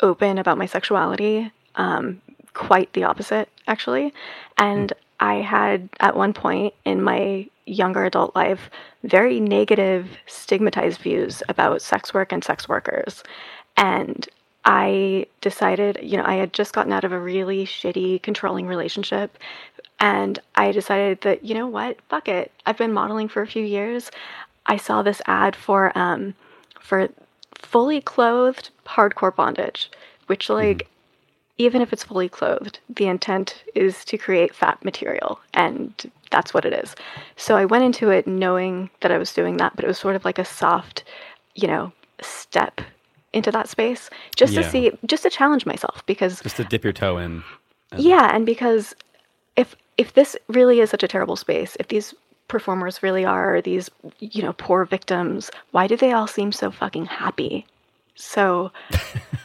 open 0.00 0.38
about 0.38 0.58
my 0.58 0.66
sexuality 0.66 1.50
um, 1.74 2.20
quite 2.54 2.92
the 2.92 3.04
opposite 3.04 3.48
actually. 3.66 4.14
And 4.56 4.92
i 5.20 5.34
had 5.36 5.88
at 6.00 6.16
one 6.16 6.32
point 6.32 6.72
in 6.84 7.02
my 7.02 7.48
younger 7.68 8.04
adult 8.04 8.34
life 8.34 8.70
very 9.04 9.40
negative 9.40 10.08
stigmatized 10.26 11.00
views 11.00 11.42
about 11.48 11.82
sex 11.82 12.12
work 12.14 12.32
and 12.32 12.42
sex 12.42 12.68
workers 12.68 13.22
and 13.76 14.28
I 14.64 15.26
decided, 15.40 15.98
you 16.02 16.18
know, 16.18 16.26
I 16.26 16.34
had 16.34 16.52
just 16.52 16.74
gotten 16.74 16.92
out 16.92 17.04
of 17.04 17.12
a 17.12 17.18
really 17.18 17.64
shitty, 17.64 18.20
controlling 18.22 18.66
relationship. 18.66 19.38
And 19.98 20.38
I 20.54 20.72
decided 20.72 21.22
that, 21.22 21.42
you 21.42 21.54
know 21.54 21.66
what, 21.66 21.98
fuck 22.10 22.28
it. 22.28 22.52
I've 22.66 22.76
been 22.76 22.92
modeling 22.92 23.28
for 23.28 23.40
a 23.40 23.46
few 23.46 23.64
years. 23.64 24.10
I 24.66 24.76
saw 24.76 25.02
this 25.02 25.22
ad 25.26 25.56
for 25.56 25.96
um 25.96 26.34
for 26.78 27.08
fully 27.54 28.00
clothed 28.02 28.68
hardcore 28.84 29.34
bondage, 29.34 29.90
which 30.26 30.50
like 30.50 30.78
mm. 30.78 30.86
even 31.56 31.80
if 31.80 31.92
it's 31.92 32.04
fully 32.04 32.28
clothed, 32.28 32.78
the 32.90 33.06
intent 33.06 33.64
is 33.74 34.04
to 34.04 34.18
create 34.18 34.54
fat 34.54 34.84
material 34.84 35.40
and 35.54 36.10
that's 36.30 36.52
what 36.52 36.64
it 36.64 36.72
is. 36.72 36.94
So 37.36 37.56
I 37.56 37.64
went 37.64 37.84
into 37.84 38.10
it 38.10 38.26
knowing 38.26 38.90
that 39.00 39.12
I 39.12 39.18
was 39.18 39.32
doing 39.32 39.56
that, 39.58 39.74
but 39.76 39.84
it 39.84 39.88
was 39.88 39.98
sort 39.98 40.16
of 40.16 40.24
like 40.24 40.38
a 40.38 40.44
soft, 40.44 41.04
you 41.54 41.68
know, 41.68 41.92
step 42.20 42.80
into 43.32 43.50
that 43.50 43.68
space 43.68 44.08
just 44.36 44.54
yeah. 44.54 44.62
to 44.62 44.70
see 44.70 44.92
just 45.06 45.22
to 45.22 45.30
challenge 45.30 45.66
myself 45.66 46.04
because 46.06 46.40
just 46.40 46.56
to 46.56 46.64
dip 46.64 46.82
your 46.82 46.92
toe 46.92 47.18
in 47.18 47.42
and 47.92 48.02
yeah 48.02 48.34
and 48.34 48.46
because 48.46 48.94
if 49.56 49.76
if 49.98 50.14
this 50.14 50.36
really 50.48 50.80
is 50.80 50.90
such 50.90 51.02
a 51.02 51.08
terrible 51.08 51.36
space 51.36 51.76
if 51.78 51.88
these 51.88 52.14
performers 52.48 53.02
really 53.02 53.24
are 53.24 53.60
these 53.60 53.90
you 54.18 54.42
know 54.42 54.54
poor 54.54 54.86
victims 54.86 55.50
why 55.72 55.86
do 55.86 55.96
they 55.96 56.12
all 56.12 56.26
seem 56.26 56.50
so 56.50 56.70
fucking 56.70 57.04
happy 57.04 57.66
so 58.18 58.72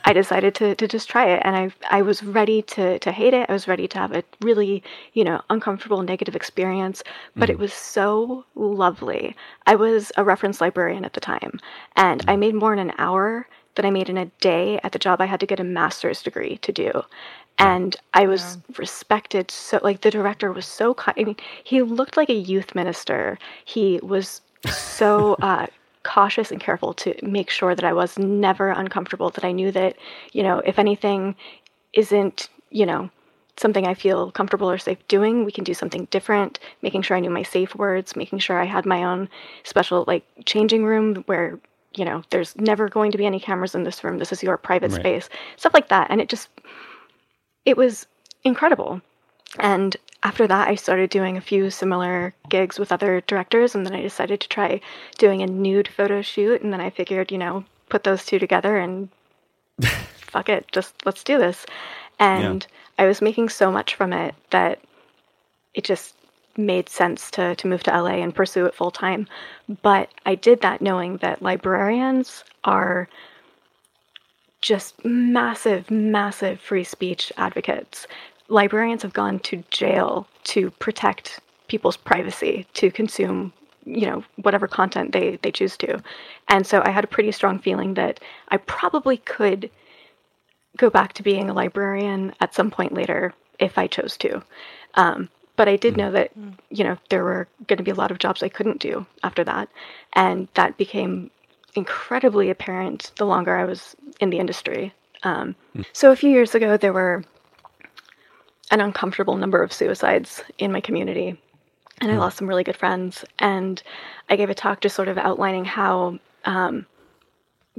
I 0.03 0.13
decided 0.13 0.55
to, 0.55 0.75
to 0.75 0.87
just 0.87 1.07
try 1.07 1.27
it 1.29 1.41
and 1.45 1.55
I 1.55 1.71
I 1.89 2.01
was 2.01 2.23
ready 2.23 2.61
to 2.63 2.99
to 2.99 3.11
hate 3.11 3.33
it. 3.33 3.49
I 3.49 3.53
was 3.53 3.67
ready 3.67 3.87
to 3.87 3.97
have 3.99 4.11
a 4.11 4.23
really, 4.41 4.83
you 5.13 5.23
know, 5.23 5.41
uncomfortable 5.49 6.01
negative 6.01 6.35
experience, 6.35 7.03
but 7.35 7.49
mm. 7.49 7.53
it 7.53 7.59
was 7.59 7.73
so 7.73 8.45
lovely. 8.55 9.35
I 9.67 9.75
was 9.75 10.11
a 10.17 10.23
reference 10.23 10.59
librarian 10.59 11.05
at 11.05 11.13
the 11.13 11.21
time 11.21 11.59
and 11.95 12.23
I 12.27 12.35
made 12.35 12.55
more 12.55 12.73
in 12.73 12.79
an 12.79 12.93
hour 12.97 13.47
than 13.75 13.85
I 13.85 13.91
made 13.91 14.09
in 14.09 14.17
a 14.17 14.25
day 14.39 14.79
at 14.83 14.91
the 14.91 14.99
job 14.99 15.21
I 15.21 15.25
had 15.25 15.39
to 15.39 15.47
get 15.47 15.59
a 15.59 15.63
master's 15.63 16.21
degree 16.23 16.57
to 16.57 16.71
do. 16.71 17.03
And 17.59 17.95
I 18.13 18.25
was 18.25 18.57
yeah. 18.67 18.75
respected 18.77 19.51
so 19.51 19.79
like 19.83 20.01
the 20.01 20.11
director 20.11 20.51
was 20.51 20.65
so 20.65 20.95
kind. 20.95 21.17
I 21.19 21.23
mean, 21.23 21.37
he 21.63 21.81
looked 21.83 22.17
like 22.17 22.29
a 22.29 22.33
youth 22.33 22.73
minister. 22.73 23.37
He 23.65 23.99
was 24.01 24.41
so 24.67 25.35
uh, 25.41 25.67
cautious 26.03 26.51
and 26.51 26.59
careful 26.59 26.93
to 26.93 27.15
make 27.21 27.49
sure 27.49 27.75
that 27.75 27.85
I 27.85 27.93
was 27.93 28.17
never 28.17 28.69
uncomfortable, 28.69 29.29
that 29.31 29.45
I 29.45 29.51
knew 29.51 29.71
that, 29.71 29.95
you 30.31 30.43
know, 30.43 30.59
if 30.59 30.79
anything 30.79 31.35
isn't, 31.93 32.49
you 32.69 32.85
know, 32.85 33.09
something 33.57 33.85
I 33.85 33.93
feel 33.93 34.31
comfortable 34.31 34.69
or 34.69 34.77
safe 34.77 35.07
doing, 35.07 35.45
we 35.45 35.51
can 35.51 35.63
do 35.63 35.73
something 35.73 36.05
different, 36.11 36.59
making 36.81 37.03
sure 37.03 37.15
I 37.15 37.19
knew 37.19 37.29
my 37.29 37.43
safe 37.43 37.75
words, 37.75 38.15
making 38.15 38.39
sure 38.39 38.59
I 38.59 38.65
had 38.65 38.85
my 38.85 39.03
own 39.03 39.29
special 39.63 40.05
like 40.07 40.25
changing 40.45 40.85
room 40.85 41.23
where 41.27 41.59
you 41.95 42.05
know, 42.05 42.23
there's 42.29 42.55
never 42.57 42.89
going 42.89 43.11
to 43.11 43.17
be 43.17 43.25
any 43.25 43.39
cameras 43.39 43.75
in 43.75 43.83
this 43.83 44.03
room. 44.03 44.17
This 44.17 44.31
is 44.31 44.43
your 44.43 44.57
private 44.57 44.91
right. 44.91 44.99
space. 44.99 45.29
Stuff 45.57 45.73
like 45.73 45.89
that. 45.89 46.07
And 46.09 46.19
it 46.19 46.29
just, 46.29 46.49
it 47.65 47.77
was 47.77 48.07
incredible. 48.43 49.01
And 49.59 49.95
after 50.23 50.47
that, 50.47 50.69
I 50.69 50.75
started 50.75 51.09
doing 51.09 51.35
a 51.35 51.41
few 51.41 51.69
similar 51.69 52.33
gigs 52.49 52.79
with 52.79 52.91
other 52.91 53.21
directors. 53.27 53.75
And 53.75 53.85
then 53.85 53.93
I 53.93 54.01
decided 54.01 54.39
to 54.39 54.47
try 54.47 54.79
doing 55.17 55.41
a 55.41 55.47
nude 55.47 55.87
photo 55.87 56.21
shoot. 56.21 56.61
And 56.61 56.71
then 56.71 56.79
I 56.81 56.89
figured, 56.89 57.31
you 57.31 57.37
know, 57.37 57.65
put 57.89 58.03
those 58.03 58.25
two 58.25 58.39
together 58.39 58.77
and 58.77 59.09
fuck 59.81 60.49
it, 60.49 60.71
just 60.71 60.95
let's 61.05 61.23
do 61.23 61.37
this. 61.37 61.65
And 62.19 62.65
yeah. 62.97 63.03
I 63.03 63.07
was 63.07 63.21
making 63.21 63.49
so 63.49 63.71
much 63.71 63.95
from 63.95 64.13
it 64.13 64.33
that 64.51 64.79
it 65.73 65.83
just 65.83 66.15
made 66.55 66.87
sense 66.87 67.29
to, 67.31 67.55
to 67.55 67.67
move 67.67 67.83
to 67.83 67.91
LA 67.91 68.21
and 68.21 68.33
pursue 68.33 68.65
it 68.65 68.75
full 68.75 68.91
time. 68.91 69.27
But 69.81 70.09
I 70.25 70.35
did 70.35 70.61
that 70.61 70.81
knowing 70.81 71.17
that 71.17 71.41
librarians 71.41 72.43
are 72.63 73.09
just 74.61 75.03
massive, 75.03 75.91
massive 75.91 76.61
free 76.61 76.85
speech 76.85 77.33
advocates. 77.35 78.07
Librarians 78.53 79.01
have 79.03 79.13
gone 79.13 79.39
to 79.39 79.63
jail 79.71 80.27
to 80.45 80.71
protect 80.71 81.39
people's 81.67 81.97
privacy 81.97 82.65
to 82.73 82.91
consume 82.91 83.51
you 83.85 84.05
know 84.05 84.23
whatever 84.37 84.67
content 84.67 85.11
they 85.11 85.37
they 85.41 85.51
choose 85.51 85.75
to 85.75 86.01
and 86.47 86.65
so 86.65 86.81
i 86.85 86.89
had 86.89 87.03
a 87.03 87.07
pretty 87.07 87.33
strong 87.33 87.59
feeling 87.59 87.95
that 87.95 88.17
i 88.47 88.55
probably 88.55 89.17
could 89.17 89.69
go 90.77 90.89
back 90.89 91.11
to 91.11 91.21
being 91.21 91.49
a 91.49 91.53
librarian 91.53 92.33
at 92.39 92.55
some 92.55 92.71
point 92.71 92.93
later 92.93 93.33
if 93.59 93.77
i 93.77 93.85
chose 93.85 94.15
to 94.15 94.41
um, 94.95 95.27
but 95.55 95.69
I 95.69 95.75
did 95.75 95.97
know 95.97 96.11
that, 96.11 96.31
you 96.69 96.83
know, 96.83 96.97
there 97.09 97.23
were 97.23 97.47
going 97.67 97.77
to 97.77 97.83
be 97.83 97.91
a 97.91 97.95
lot 97.95 98.11
of 98.11 98.17
jobs 98.17 98.41
I 98.41 98.49
couldn't 98.49 98.79
do 98.79 99.05
after 99.23 99.43
that. 99.43 99.69
And 100.13 100.47
that 100.55 100.77
became 100.77 101.29
incredibly 101.75 102.49
apparent 102.49 103.11
the 103.17 103.25
longer 103.25 103.55
I 103.55 103.65
was 103.65 103.95
in 104.19 104.29
the 104.29 104.39
industry. 104.39 104.93
Um, 105.23 105.55
mm. 105.75 105.85
So 105.93 106.11
a 106.11 106.15
few 106.15 106.29
years 106.29 106.55
ago, 106.55 106.77
there 106.77 106.93
were 106.93 107.23
an 108.73 108.81
uncomfortable 108.81 109.37
number 109.37 109.61
of 109.61 109.71
suicides 109.71 110.43
in 110.57 110.71
my 110.71 110.81
community. 110.81 111.39
And 112.01 112.11
I 112.11 112.17
lost 112.17 112.37
some 112.37 112.49
really 112.49 112.63
good 112.63 112.75
friends. 112.75 113.23
And 113.37 113.81
I 114.29 114.35
gave 114.35 114.49
a 114.49 114.55
talk 114.55 114.81
just 114.81 114.95
sort 114.95 115.07
of 115.07 115.17
outlining 115.19 115.63
how, 115.63 116.17
um, 116.45 116.87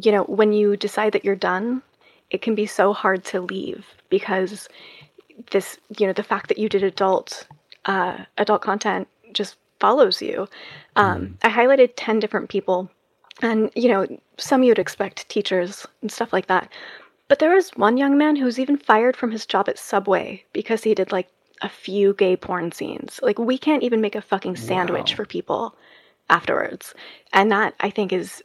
you 0.01 0.12
know, 0.12 0.22
when 0.24 0.53
you 0.53 0.76
decide 0.76 1.12
that 1.12 1.24
you're 1.24 1.34
done, 1.34 1.82
it 2.30 2.42
can 2.42 2.55
be 2.55 2.64
so 2.64 2.92
hard 2.92 3.24
to 3.24 3.40
leave 3.40 3.84
because 4.09 4.68
this, 5.51 5.78
you 5.99 6.07
know, 6.07 6.12
the 6.12 6.22
fact 6.22 6.47
that 6.49 6.59
you 6.59 6.68
did 6.68 6.84
adult 6.84 7.49
uh, 7.86 8.24
adult 8.38 8.62
content 8.62 9.09
just 9.32 9.57
follows 9.80 10.22
you. 10.22 10.49
Um, 10.95 11.26
mm. 11.26 11.34
I 11.42 11.51
highlighted 11.51 11.90
10 11.97 12.20
different 12.20 12.49
people, 12.49 12.88
and 13.42 13.70
you 13.74 13.88
know, 13.88 14.07
some 14.38 14.62
you'd 14.62 14.78
expect 14.78 15.28
teachers 15.28 15.86
and 16.01 16.11
stuff 16.11 16.32
like 16.32 16.47
that. 16.47 16.70
But 17.29 17.39
there 17.39 17.55
was 17.55 17.70
one 17.70 17.97
young 17.97 18.18
man 18.18 18.37
who 18.37 18.45
was 18.45 18.59
even 18.59 18.77
fired 18.77 19.16
from 19.16 19.31
his 19.31 19.47
job 19.47 19.68
at 19.68 19.79
Subway 19.79 20.45
because 20.53 20.83
he 20.83 20.95
did 20.95 21.11
like 21.11 21.29
a 21.62 21.68
few 21.68 22.14
gay 22.14 22.37
porn 22.37 22.72
scenes. 22.72 23.18
Like, 23.22 23.39
we 23.39 23.57
can't 23.57 23.83
even 23.83 24.01
make 24.01 24.14
a 24.14 24.20
fucking 24.20 24.57
sandwich 24.57 25.12
wow. 25.12 25.16
for 25.16 25.27
people 25.27 25.77
afterwards. 26.29 26.95
And 27.33 27.51
that 27.53 27.75
I 27.81 27.91
think 27.91 28.12
is 28.12 28.43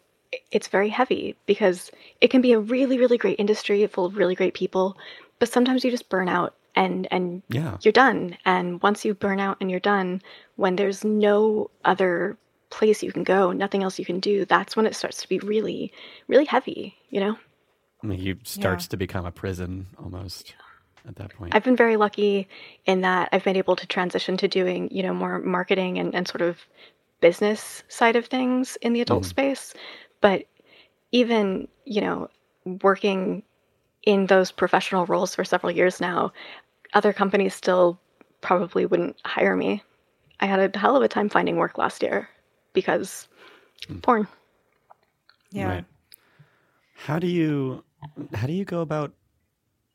it's 0.52 0.68
very 0.68 0.90
heavy 0.90 1.36
because 1.48 1.92
it 2.22 2.30
can 2.30 2.42
be 2.42 2.52
a 2.52 2.60
really 2.60 3.00
really 3.00 3.18
great 3.18 3.40
industry 3.40 3.86
full 3.88 4.06
of 4.06 4.18
really 4.18 4.36
great 4.36 4.54
people, 4.54 4.98
but 5.40 5.50
sometimes 5.50 5.84
you 5.84 5.92
just 5.92 6.10
burn 6.10 6.30
out 6.30 6.54
and 6.76 7.08
and 7.12 7.42
yeah. 7.50 7.78
you're 7.82 7.92
done. 7.92 8.38
And 8.46 8.82
once 8.82 9.04
you 9.04 9.14
burn 9.14 9.40
out 9.40 9.58
and 9.60 9.72
you're 9.72 9.80
done, 9.80 10.22
when 10.56 10.76
there's 10.76 11.04
no 11.04 11.70
other 11.84 12.38
place 12.70 13.02
you 13.02 13.12
can 13.12 13.24
go, 13.24 13.52
nothing 13.52 13.84
else 13.84 13.98
you 13.98 14.06
can 14.06 14.20
do, 14.20 14.46
that's 14.46 14.76
when 14.76 14.86
it 14.86 14.96
starts 14.96 15.22
to 15.22 15.30
be 15.30 15.40
really, 15.40 15.92
really 16.28 16.46
heavy, 16.46 16.96
you 17.10 17.20
know? 17.20 17.36
I 18.04 18.08
mean, 18.08 18.26
it 18.26 18.48
starts 18.48 18.86
yeah. 18.86 18.90
to 18.90 18.98
become 18.98 19.26
a 19.26 19.32
prison 19.32 19.88
almost 20.02 20.50
yeah. 20.50 21.10
at 21.10 21.16
that 21.18 21.34
point. 21.34 21.54
I've 21.54 21.64
been 21.64 21.76
very 21.76 21.98
lucky 21.98 22.48
in 22.86 23.02
that 23.02 23.30
I've 23.32 23.44
been 23.44 23.58
able 23.58 23.76
to 23.76 23.88
transition 23.88 24.38
to 24.38 24.48
doing, 24.48 24.90
you 24.92 25.04
know, 25.04 25.14
more 25.14 25.40
marketing 25.40 26.00
and, 26.00 26.16
and 26.16 26.28
sort 26.28 26.42
of 26.42 26.58
business 27.20 27.84
side 27.90 28.16
of 28.16 28.26
things 28.28 28.78
in 28.82 28.94
the 28.94 29.02
adult 29.02 29.24
mm. 29.24 29.28
space. 29.28 29.74
But 30.22 30.46
even, 31.12 31.68
you 31.86 32.02
know, 32.02 32.30
working 32.82 33.44
in 34.04 34.28
those 34.28 34.52
professional 34.52 35.06
roles 35.06 35.36
for 35.36 35.44
several 35.44 35.72
years 35.72 36.00
now, 36.00 36.32
other 36.94 37.12
companies 37.12 37.54
still 37.54 38.00
probably 38.42 38.86
wouldn't 38.86 39.18
hire 39.26 39.56
me. 39.56 39.84
I 40.40 40.46
had 40.46 40.74
a 40.74 40.80
hell 40.80 40.96
of 40.96 41.04
a 41.04 41.10
time 41.10 41.28
finding 41.28 41.58
work 41.58 41.78
last 41.78 42.02
year 42.02 42.30
because 42.72 43.28
mm. 43.88 44.02
porn. 44.02 44.28
Yeah. 45.52 45.68
Right. 45.68 45.86
How 46.96 47.20
do 47.20 47.28
you 47.28 47.84
how 48.34 48.48
do 48.48 48.54
you 48.54 48.66
go 48.66 48.82
about 48.82 49.14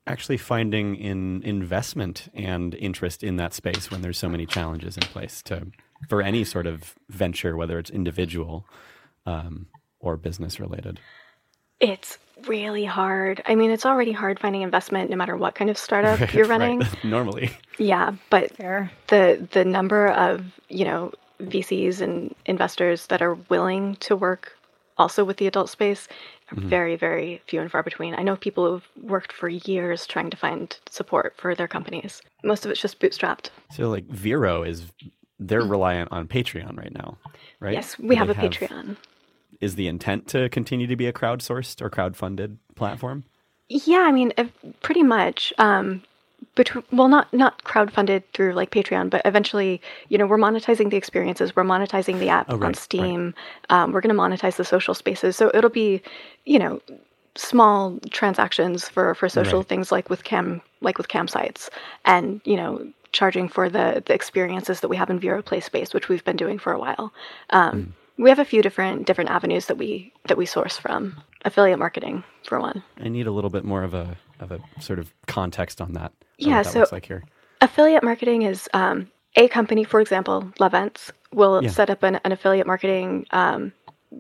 actually 0.07 0.37
finding 0.37 0.97
in 0.97 1.43
investment 1.43 2.29
and 2.35 2.75
interest 2.75 3.23
in 3.23 3.37
that 3.37 3.55
space 3.55 3.91
when 3.91 4.03
there's 4.03 4.19
so 4.19 4.29
many 4.29 4.45
challenges 4.47 4.97
in 4.97 5.03
place 5.05 5.43
to 5.43 5.67
for 6.09 6.21
any 6.23 6.45
sort 6.45 6.67
of 6.67 6.95
venture, 7.09 7.57
whether 7.57 7.79
it's 7.79 7.91
individual 7.91 8.67
um, 9.27 9.67
or 10.01 10.17
business 10.17 10.61
related? 10.61 11.01
It's 11.81 12.19
really 12.47 12.85
hard. 12.85 13.43
I 13.47 13.55
mean, 13.55 13.71
it's 13.71 13.87
already 13.87 14.13
hard 14.13 14.39
finding 14.39 14.63
investment 14.63 15.11
no 15.11 15.17
matter 15.17 15.37
what 15.37 15.55
kind 15.55 15.71
of 15.71 15.79
startup 15.79 16.21
Right, 16.21 16.35
you're 16.35 16.47
right. 16.47 16.61
running. 16.61 16.83
Normally, 17.05 17.51
Yeah, 17.79 18.13
but 18.31 18.55
Fair. 18.57 18.91
the 19.09 19.47
the 19.53 19.65
number 19.65 20.09
of 20.09 20.45
you 20.69 20.85
know 20.85 21.13
VCs 21.41 22.01
and 22.01 22.35
investors 22.47 23.07
that 23.09 23.23
are 23.23 23.35
willing 23.49 23.97
to 23.97 24.15
work 24.17 24.57
also 24.99 25.25
with 25.25 25.39
the 25.39 25.47
adult 25.47 25.69
space 25.71 26.07
are 26.51 26.61
very 26.61 26.97
very 26.97 27.41
few 27.47 27.61
and 27.61 27.71
far 27.71 27.83
between. 27.83 28.15
I 28.15 28.23
know 28.23 28.37
people 28.37 28.67
who've 28.67 28.89
worked 29.03 29.33
for 29.33 29.49
years 29.49 30.07
trying 30.07 30.31
to 30.31 30.37
find 30.37 30.77
support 30.91 31.35
for 31.37 31.55
their 31.55 31.69
companies. 31.69 32.23
Most 32.43 32.65
of 32.65 32.71
it's 32.71 32.81
just 32.81 33.01
bootstrapped. 33.01 33.51
so 33.71 33.89
like 33.89 34.07
Vero 34.07 34.63
is 34.63 34.87
they're 35.39 35.63
reliant 35.63 36.13
on 36.13 36.29
Patreon 36.29 36.77
right 36.77 36.93
now, 36.93 37.19
right? 37.61 37.75
Yes, 37.75 37.99
we 37.99 38.17
have 38.17 38.29
they 38.29 38.35
a 38.35 38.37
Patreon. 38.37 38.97
Is 39.61 39.77
the 39.77 39.89
intent 39.89 40.27
to 40.29 40.49
continue 40.49 40.87
to 40.87 40.97
be 40.97 41.07
a 41.07 41.13
crowdsourced 41.13 41.81
or 41.81 41.89
crowdfunded 41.89 42.59
platform? 42.75 43.25
Yeah, 43.69 44.01
I 44.01 44.13
mean, 44.13 44.33
pretty 44.83 45.03
much. 45.03 45.53
Um, 45.59 46.03
between, 46.55 46.85
well, 46.93 47.09
not 47.09 47.33
not 47.33 47.63
crowdfunded 47.65 48.23
through 48.33 48.53
like 48.55 48.71
Patreon, 48.71 49.11
but 49.11 49.23
eventually, 49.25 49.81
you 50.09 50.19
know, 50.19 50.27
we're 50.27 50.39
monetizing 50.39 50.91
the 50.91 50.97
experiences. 50.97 51.55
We're 51.57 51.65
monetizing 51.65 52.19
the 52.19 52.29
app 52.29 52.47
Oh, 52.51 52.55
right, 52.57 52.63
on 52.63 52.69
right. 52.71 52.77
Steam. 52.77 53.35
Um, 53.71 53.93
we're 53.93 54.01
going 54.01 54.15
to 54.15 54.21
monetize 54.21 54.57
the 54.57 54.65
social 54.65 54.95
spaces. 54.95 55.37
So 55.37 55.51
it'll 55.55 55.71
be, 55.71 56.03
you 56.45 56.59
know, 56.59 56.81
small 57.37 57.99
transactions 58.11 58.89
for 58.89 59.15
for 59.15 59.29
social 59.29 59.61
Right. 59.61 59.69
things 59.69 59.91
like 59.93 60.11
with 60.11 60.25
cam 60.25 60.61
like 60.81 60.99
with 60.99 61.09
campsites, 61.09 61.69
and 62.05 62.41
you 62.45 62.57
know, 62.57 62.87
charging 63.13 63.49
for 63.49 63.69
the 63.69 64.03
the 64.07 64.15
experiences 64.15 64.81
that 64.81 64.89
we 64.89 64.97
have 64.97 65.11
in 65.11 65.19
Vero 65.21 65.43
Play 65.43 65.61
Space, 65.61 65.93
which 65.95 66.09
we've 66.09 66.25
been 66.25 66.37
doing 66.37 66.59
for 66.59 66.73
a 66.73 66.79
while. 66.79 67.13
Um, 67.51 67.95
We 68.17 68.29
have 68.31 68.39
a 68.39 68.45
few 68.45 68.63
different 68.63 69.07
different 69.07 69.31
avenues 69.31 69.67
that 69.67 69.77
we 69.79 70.13
that 70.29 70.37
we 70.39 70.47
source 70.47 70.79
from. 70.79 71.23
Affiliate 71.45 71.79
marketing, 71.79 72.25
for 72.49 72.59
one. 72.61 72.83
I 72.99 73.09
need 73.09 73.27
a 73.27 73.33
little 73.33 73.51
bit 73.51 73.65
more 73.65 73.83
of 73.83 73.93
a 73.95 74.17
of 74.45 74.53
a 74.53 74.61
sort 74.81 74.99
of 74.99 75.13
context 75.27 75.81
on 75.81 75.93
that. 75.95 76.13
Yeah, 76.39 76.63
that 76.63 76.73
so- 76.73 76.81
looks 76.81 76.93
like 76.93 77.07
here. 77.07 77.25
affiliate 77.61 78.03
marketing 78.05 78.43
is 78.43 78.69
um, 78.75 79.11
a 79.37 79.49
company, 79.49 79.85
for 79.85 80.01
example, 80.01 80.43
Lovense, 80.61 81.11
will 81.33 81.63
Yeah. 81.63 81.71
set 81.71 81.91
up 81.91 82.03
an, 82.05 82.21
an 82.25 82.33
affiliate 82.33 82.67
marketing 82.67 83.27
um, 83.33 83.73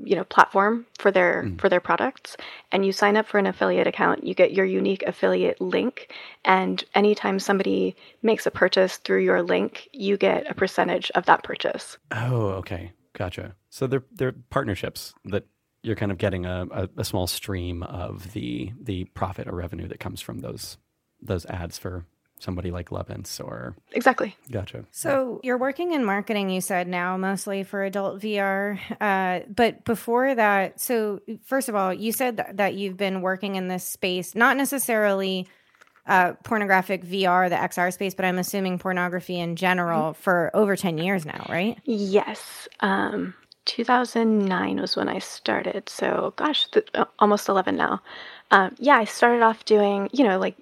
you 0.04 0.16
know 0.16 0.24
platform 0.24 0.84
for 0.98 1.12
their 1.12 1.48
for 1.58 1.68
their 1.68 1.78
products 1.78 2.36
and 2.72 2.84
you 2.84 2.90
sign 2.90 3.16
up 3.16 3.26
for 3.28 3.38
an 3.38 3.46
affiliate 3.46 3.86
account 3.86 4.24
you 4.24 4.34
get 4.34 4.52
your 4.52 4.66
unique 4.66 5.04
affiliate 5.06 5.60
link 5.60 6.12
and 6.44 6.82
anytime 6.96 7.38
somebody 7.38 7.94
makes 8.20 8.44
a 8.44 8.50
purchase 8.50 8.96
through 8.96 9.22
your 9.22 9.40
link 9.40 9.88
you 9.92 10.16
get 10.16 10.50
a 10.50 10.54
percentage 10.54 11.12
of 11.14 11.26
that 11.26 11.44
purchase 11.44 11.96
Oh, 12.10 12.46
okay, 12.58 12.90
gotcha. 13.12 13.54
So 13.70 13.86
they're 13.86 14.02
they're 14.10 14.34
partnerships 14.50 15.14
that 15.26 15.44
you're 15.84 15.96
kind 15.96 16.10
of 16.10 16.18
getting 16.18 16.46
a, 16.46 16.66
a, 16.70 16.88
a 16.98 17.04
small 17.04 17.26
stream 17.26 17.82
of 17.82 18.32
the 18.32 18.72
the 18.80 19.04
profit 19.06 19.46
or 19.46 19.54
revenue 19.54 19.88
that 19.88 20.00
comes 20.00 20.20
from 20.20 20.40
those 20.40 20.78
those 21.20 21.46
ads 21.46 21.78
for 21.78 22.04
somebody 22.38 22.70
like 22.70 22.90
Lovense 22.90 23.42
or 23.42 23.76
exactly 23.92 24.36
gotcha. 24.50 24.84
So 24.90 25.40
you're 25.42 25.58
working 25.58 25.92
in 25.92 26.04
marketing, 26.04 26.50
you 26.50 26.60
said 26.60 26.88
now 26.88 27.16
mostly 27.16 27.62
for 27.62 27.84
adult 27.84 28.20
VR. 28.20 28.78
Uh, 29.00 29.46
but 29.48 29.84
before 29.84 30.34
that, 30.34 30.80
so 30.80 31.20
first 31.44 31.68
of 31.68 31.74
all, 31.74 31.92
you 31.92 32.12
said 32.12 32.36
that, 32.38 32.56
that 32.56 32.74
you've 32.74 32.96
been 32.96 33.22
working 33.22 33.54
in 33.54 33.68
this 33.68 33.86
space, 33.86 34.34
not 34.34 34.56
necessarily 34.56 35.46
uh, 36.06 36.34
pornographic 36.44 37.02
VR, 37.04 37.48
the 37.48 37.56
XR 37.56 37.92
space, 37.92 38.14
but 38.14 38.26
I'm 38.26 38.38
assuming 38.38 38.78
pornography 38.78 39.38
in 39.40 39.56
general 39.56 40.12
for 40.12 40.50
over 40.52 40.76
10 40.76 40.98
years 40.98 41.24
now, 41.24 41.46
right? 41.48 41.78
yes 41.84 42.68
um 42.80 43.34
2009 43.66 44.80
was 44.80 44.96
when 44.96 45.08
i 45.08 45.18
started 45.18 45.88
so 45.88 46.32
gosh 46.36 46.66
th- 46.68 46.88
uh, 46.94 47.04
almost 47.18 47.48
11 47.48 47.76
now. 47.76 48.00
Um, 48.50 48.74
yeah 48.78 48.96
i 48.96 49.04
started 49.04 49.42
off 49.42 49.64
doing 49.64 50.08
you 50.12 50.24
know 50.24 50.38
like 50.38 50.56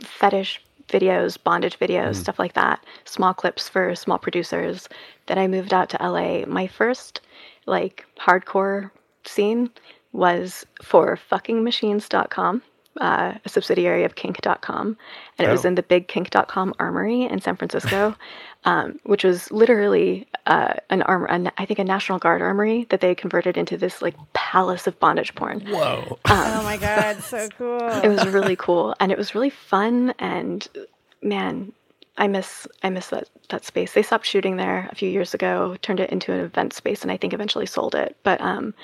fetish 0.00 0.62
videos 0.88 1.42
bondage 1.42 1.78
videos 1.78 2.16
stuff 2.16 2.38
like 2.38 2.52
that 2.54 2.84
small 3.04 3.32
clips 3.34 3.68
for 3.68 3.94
small 3.94 4.18
producers. 4.18 4.88
Then 5.26 5.38
i 5.38 5.46
moved 5.46 5.72
out 5.72 5.88
to 5.90 5.96
la 6.00 6.44
my 6.46 6.66
first 6.66 7.20
like 7.66 8.04
hardcore 8.18 8.90
scene 9.24 9.70
was 10.12 10.66
for 10.82 11.18
fuckingmachines.com 11.30 12.62
uh, 13.00 13.32
a 13.44 13.48
subsidiary 13.48 14.04
of 14.04 14.14
kink.com 14.16 14.96
and 15.38 15.48
it 15.48 15.50
was 15.50 15.64
Oh. 15.64 15.68
in 15.68 15.74
the 15.76 15.82
big 15.82 16.08
kink.com 16.08 16.74
armory 16.78 17.22
in 17.22 17.40
san 17.40 17.56
francisco 17.56 18.14
um, 18.64 18.98
which 19.04 19.24
was 19.24 19.50
literally 19.50 20.26
uh, 20.46 20.74
an 20.90 21.02
armor 21.02 21.26
an, 21.26 21.50
i 21.58 21.64
think 21.64 21.78
a 21.78 21.84
national 21.84 22.18
guard 22.18 22.42
armory 22.42 22.86
that 22.90 23.00
they 23.00 23.14
converted 23.14 23.56
into 23.56 23.76
this 23.78 24.02
like 24.02 24.14
palace 24.34 24.86
of 24.86 24.98
bondage 25.00 25.34
porn 25.34 25.60
Whoa. 25.66 26.18
oh 26.26 26.60
my 26.64 26.76
God, 26.76 27.22
so 27.22 27.48
cool. 27.58 27.80
it 27.80 28.08
was 28.08 28.26
really 28.28 28.56
cool 28.56 28.94
and 29.00 29.10
it 29.10 29.18
was 29.18 29.34
really 29.34 29.50
fun 29.50 30.12
and 30.18 30.68
man 31.22 31.72
i 32.18 32.26
miss 32.28 32.66
i 32.82 32.90
miss 32.90 33.08
that 33.08 33.28
that 33.48 33.64
space 33.64 33.94
they 33.94 34.02
stopped 34.02 34.26
shooting 34.26 34.56
there 34.56 34.88
a 34.92 34.94
few 34.94 35.08
years 35.08 35.32
ago 35.34 35.76
turned 35.82 35.98
it 36.00 36.10
into 36.10 36.30
an 36.32 36.40
event 36.40 36.72
space 36.74 37.02
and 37.02 37.10
i 37.10 37.16
think 37.16 37.32
eventually 37.32 37.64
sold 37.66 37.94
it 37.94 38.16
but 38.22 38.38
um 38.42 38.74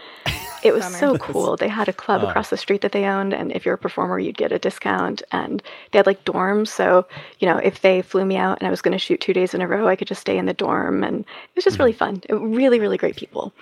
it 0.63 0.73
was 0.73 0.85
so 0.97 1.17
cool. 1.19 1.57
They 1.57 1.69
had 1.69 1.89
a 1.89 1.93
club 1.93 2.23
across 2.23 2.51
the 2.51 2.57
street 2.57 2.81
that 2.83 2.93
they 2.93 3.05
owned 3.05 3.33
and 3.35 3.53
if 3.53 3.65
you're 3.65 3.75
a 3.75 3.79
performer 3.79 4.19
you'd 4.19 4.37
get 4.37 4.53
a 4.53 4.59
discount 4.59 5.23
and 5.33 5.63
they 5.91 5.99
had 5.99 6.07
like 6.07 6.25
dorms. 6.25 6.69
So 6.69 7.07
you 7.39 7.49
know 7.49 7.59
if 7.59 7.81
they 7.81 8.03
flew 8.03 8.25
me 8.25 8.37
out 8.37 8.59
and 8.59 8.67
i 8.67 8.71
was 8.71 8.83
going 8.83 8.93
to 8.93 8.99
shoot 8.99 9.21
two 9.21 9.33
days 9.33 9.55
in 9.55 9.61
a 9.61 9.69
row 9.69 9.87
i 9.89 9.97
could 9.97 10.09
just 10.09 10.21
stay 10.21 10.39
in 10.39 10.47
the 10.47 10.55
dorm 10.55 11.03
and 11.05 11.21
it 11.21 11.57
was 11.57 11.65
just 11.65 11.79
really 11.79 11.93
fun. 11.93 12.23
It- 12.29 12.35
really 12.35 12.81
really 12.81 12.97
great 12.97 13.17
people. 13.17 13.53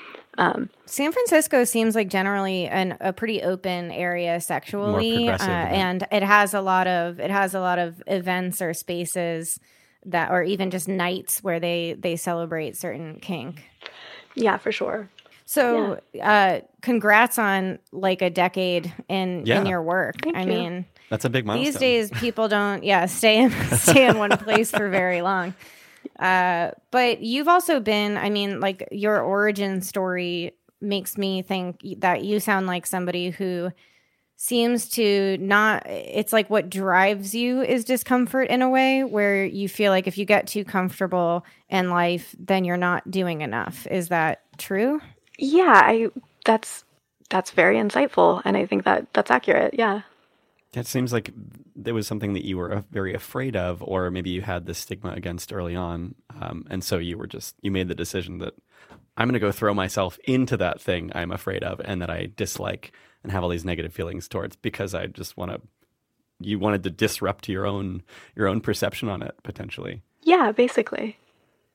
San 0.85 1.13
Francisco 1.13 1.65
seems 1.65 1.95
like 1.95 2.09
generally 2.09 2.67
an, 2.67 2.97
a 3.01 3.13
pretty 3.13 3.43
open 3.43 3.91
area 3.91 4.41
sexually, 4.41 5.29
uh, 5.29 5.37
yeah. 5.39 5.69
and 5.73 6.07
it 6.13 6.23
has 6.23 6.53
a 6.55 6.61
lot 6.61 6.87
of 6.87 7.19
it 7.19 7.31
has 7.31 7.55
a 7.55 7.61
lot 7.61 7.79
of 7.79 8.03
events 8.07 8.61
or 8.61 8.75
spaces 8.75 9.59
that, 10.05 10.31
or 10.31 10.43
even 10.43 10.71
just 10.71 10.89
nights 10.89 11.43
where 11.43 11.59
they 11.59 11.97
they 11.99 12.17
celebrate 12.17 12.77
certain 12.77 13.19
kink. 13.21 13.63
yeah 14.35 14.57
for 14.59 14.71
sure 14.71 15.09
So, 15.49 16.01
uh, 16.21 16.61
congrats 16.83 17.39
on 17.39 17.79
like 17.93 18.21
a 18.21 18.31
decade 18.31 18.93
in 19.09 19.47
Yeah. 19.47 19.61
in 19.61 19.67
your 19.67 19.81
work. 19.83 20.17
Thank 20.23 20.37
I 20.37 20.43
you. 20.43 20.49
mean, 20.49 20.87
That's 21.09 21.25
a 21.25 21.31
big 21.31 21.47
milestone. 21.47 21.65
these 21.65 21.77
days 21.77 22.11
people 22.21 22.49
don't 22.49 22.83
yeah 22.85 23.07
stay 23.07 23.39
in 23.39 23.51
stay 23.79 24.07
in 24.09 24.19
one 24.19 24.37
place 24.39 24.71
for 24.73 24.89
very 24.91 25.23
long 25.23 25.55
uh 26.19 26.71
but 26.91 27.21
you've 27.21 27.47
also 27.49 27.79
been 27.81 28.17
i 28.17 28.29
mean 28.31 28.59
like 28.61 28.89
your 28.91 29.21
origin 29.21 29.83
story 29.83 30.53
makes 30.81 31.17
me 31.19 31.43
think 31.43 31.81
that 31.99 32.25
you 32.25 32.41
sound 32.41 32.67
like 32.67 32.87
somebody 32.87 33.31
who 33.31 33.71
seems 34.37 34.89
to 34.91 35.37
not 35.41 35.85
it's 35.87 36.33
like 36.33 36.49
what 36.51 36.69
drives 36.71 37.35
you 37.35 37.61
is 37.63 37.85
discomfort 37.85 38.49
in 38.49 38.63
a 38.63 38.69
way 38.69 39.03
where 39.05 39.45
you 39.45 39.69
feel 39.69 39.91
like 39.93 40.07
if 40.07 40.19
you 40.19 40.25
get 40.25 40.47
too 40.47 40.65
comfortable 40.65 41.45
in 41.69 41.89
life 41.91 42.35
then 42.39 42.65
you're 42.65 42.77
not 42.77 43.09
doing 43.11 43.41
enough 43.43 43.87
is 43.91 44.09
that 44.09 44.43
true 44.59 45.01
yeah 45.39 45.83
i 45.85 46.09
that's 46.45 46.85
that's 47.31 47.51
very 47.51 47.77
insightful 47.77 48.41
and 48.45 48.57
i 48.57 48.65
think 48.67 48.85
that 48.85 49.07
that's 49.13 49.31
accurate 49.31 49.75
yeah 49.75 50.03
It 50.75 50.87
seems 50.87 51.13
like 51.13 51.31
there 51.75 51.95
was 51.95 52.07
something 52.07 52.33
that 52.35 52.45
you 52.45 52.57
were 52.59 52.85
very 52.91 53.15
afraid 53.15 53.57
of, 53.57 53.83
or 53.83 54.11
maybe 54.11 54.31
you 54.31 54.43
had 54.43 54.67
this 54.67 54.79
stigma 54.79 55.13
against 55.13 55.53
early 55.53 55.77
on, 55.77 56.15
um, 56.41 56.67
and 56.71 56.83
so 56.85 56.99
you 56.99 57.17
were 57.19 57.27
just 57.27 57.55
you 57.63 57.71
made 57.71 57.89
the 57.89 57.95
decision 57.95 58.39
that 58.39 58.55
I'm 59.17 59.29
going 59.29 59.41
to 59.41 59.47
go 59.47 59.53
throw 59.53 59.73
myself 59.75 60.19
into 60.25 60.57
that 60.59 60.81
thing 60.81 61.11
I'm 61.15 61.33
afraid 61.33 61.63
of 61.65 61.81
and 61.85 62.01
that 62.03 62.11
I 62.11 62.29
dislike 62.37 62.93
and 63.23 63.33
have 63.33 63.43
all 63.43 63.49
these 63.51 63.65
negative 63.65 63.93
feelings 63.95 64.29
towards 64.29 64.57
because 64.57 64.95
I 64.95 65.07
just 65.07 65.37
want 65.37 65.51
to. 65.53 65.61
You 66.41 66.59
wanted 66.59 66.83
to 66.85 66.91
disrupt 66.91 67.49
your 67.49 67.67
own 67.67 68.03
your 68.35 68.47
own 68.49 68.61
perception 68.61 69.09
on 69.09 69.23
it 69.23 69.35
potentially. 69.43 70.03
Yeah, 70.23 70.53
basically. 70.53 71.17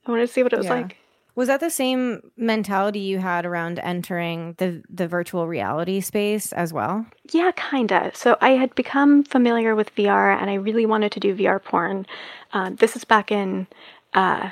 I 0.06 0.10
wanted 0.10 0.26
to 0.28 0.32
see 0.32 0.42
what 0.44 0.52
it 0.52 0.58
was 0.58 0.66
Yeah. 0.66 0.74
like. 0.82 0.96
Was 1.34 1.48
that 1.48 1.60
the 1.60 1.70
same 1.70 2.30
mentality 2.36 3.00
you 3.00 3.18
had 3.18 3.46
around 3.46 3.78
entering 3.78 4.54
the 4.58 4.82
the 4.90 5.08
virtual 5.08 5.48
reality 5.48 6.00
space 6.00 6.52
as 6.52 6.72
well? 6.72 7.06
Yeah, 7.32 7.52
kinda. 7.56 8.10
So 8.14 8.36
I 8.40 8.50
had 8.50 8.74
become 8.74 9.24
familiar 9.24 9.74
with 9.74 9.94
VR, 9.94 10.38
and 10.38 10.50
I 10.50 10.54
really 10.54 10.84
wanted 10.84 11.12
to 11.12 11.20
do 11.20 11.34
VR 11.34 11.62
porn. 11.62 12.06
Uh, 12.52 12.70
this 12.70 12.96
is 12.96 13.04
back 13.04 13.32
in 13.32 13.66
uh, 14.12 14.50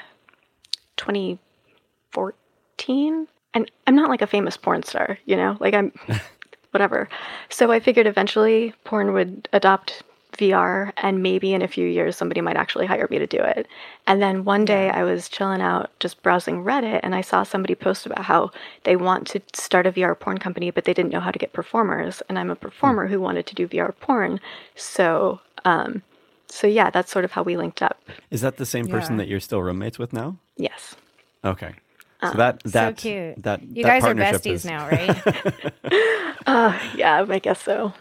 2014, 0.96 3.26
and 3.52 3.70
I'm 3.86 3.96
not 3.96 4.08
like 4.08 4.22
a 4.22 4.26
famous 4.26 4.56
porn 4.56 4.82
star, 4.82 5.18
you 5.26 5.36
know, 5.36 5.58
like 5.60 5.74
I'm 5.74 5.92
whatever. 6.70 7.10
So 7.50 7.70
I 7.70 7.80
figured 7.80 8.06
eventually 8.06 8.72
porn 8.84 9.12
would 9.12 9.50
adopt 9.52 10.02
VR, 10.32 10.92
and 10.96 11.22
maybe 11.22 11.52
in 11.54 11.62
a 11.62 11.68
few 11.68 11.86
years 11.86 12.16
somebody 12.16 12.40
might 12.40 12.56
actually 12.56 12.86
hire 12.86 13.06
me 13.10 13.18
to 13.18 13.26
do 13.26 13.38
it. 13.38 13.66
And 14.06 14.20
then 14.22 14.44
one 14.44 14.64
day 14.64 14.90
I 14.90 15.02
was 15.02 15.28
chilling 15.28 15.60
out, 15.60 15.90
just 16.00 16.22
browsing 16.22 16.64
Reddit, 16.64 17.00
and 17.02 17.14
I 17.14 17.20
saw 17.20 17.42
somebody 17.42 17.74
post 17.74 18.06
about 18.06 18.24
how 18.24 18.50
they 18.84 18.96
want 18.96 19.26
to 19.28 19.40
start 19.54 19.86
a 19.86 19.92
VR 19.92 20.18
porn 20.18 20.38
company, 20.38 20.70
but 20.70 20.84
they 20.84 20.94
didn't 20.94 21.12
know 21.12 21.20
how 21.20 21.30
to 21.30 21.38
get 21.38 21.52
performers. 21.52 22.22
And 22.28 22.38
I'm 22.38 22.50
a 22.50 22.56
performer 22.56 23.06
who 23.06 23.20
wanted 23.20 23.46
to 23.46 23.54
do 23.54 23.68
VR 23.68 23.92
porn, 24.00 24.40
so 24.76 25.40
um, 25.64 26.02
so 26.48 26.66
yeah, 26.66 26.90
that's 26.90 27.12
sort 27.12 27.24
of 27.24 27.32
how 27.32 27.42
we 27.42 27.56
linked 27.56 27.82
up. 27.82 28.02
Is 28.30 28.40
that 28.40 28.56
the 28.56 28.66
same 28.66 28.86
person 28.88 29.14
Yeah. 29.14 29.18
that 29.18 29.28
you're 29.28 29.40
still 29.40 29.62
roommates 29.62 29.98
with 29.98 30.12
now? 30.12 30.36
Yes. 30.56 30.96
Okay. 31.44 31.74
So 32.22 32.32
that 32.32 32.62
that 32.64 32.98
so 33.00 33.02
cute. 33.02 33.42
that 33.44 33.62
you 33.62 33.82
that 33.84 34.00
guys 34.00 34.04
are 34.04 34.14
besties 34.14 34.52
is- 34.52 34.64
now, 34.64 34.86
right? 34.88 35.72
Uh, 36.46 36.76
yeah, 36.96 37.24
I 37.28 37.38
guess 37.38 37.62
so. 37.62 37.92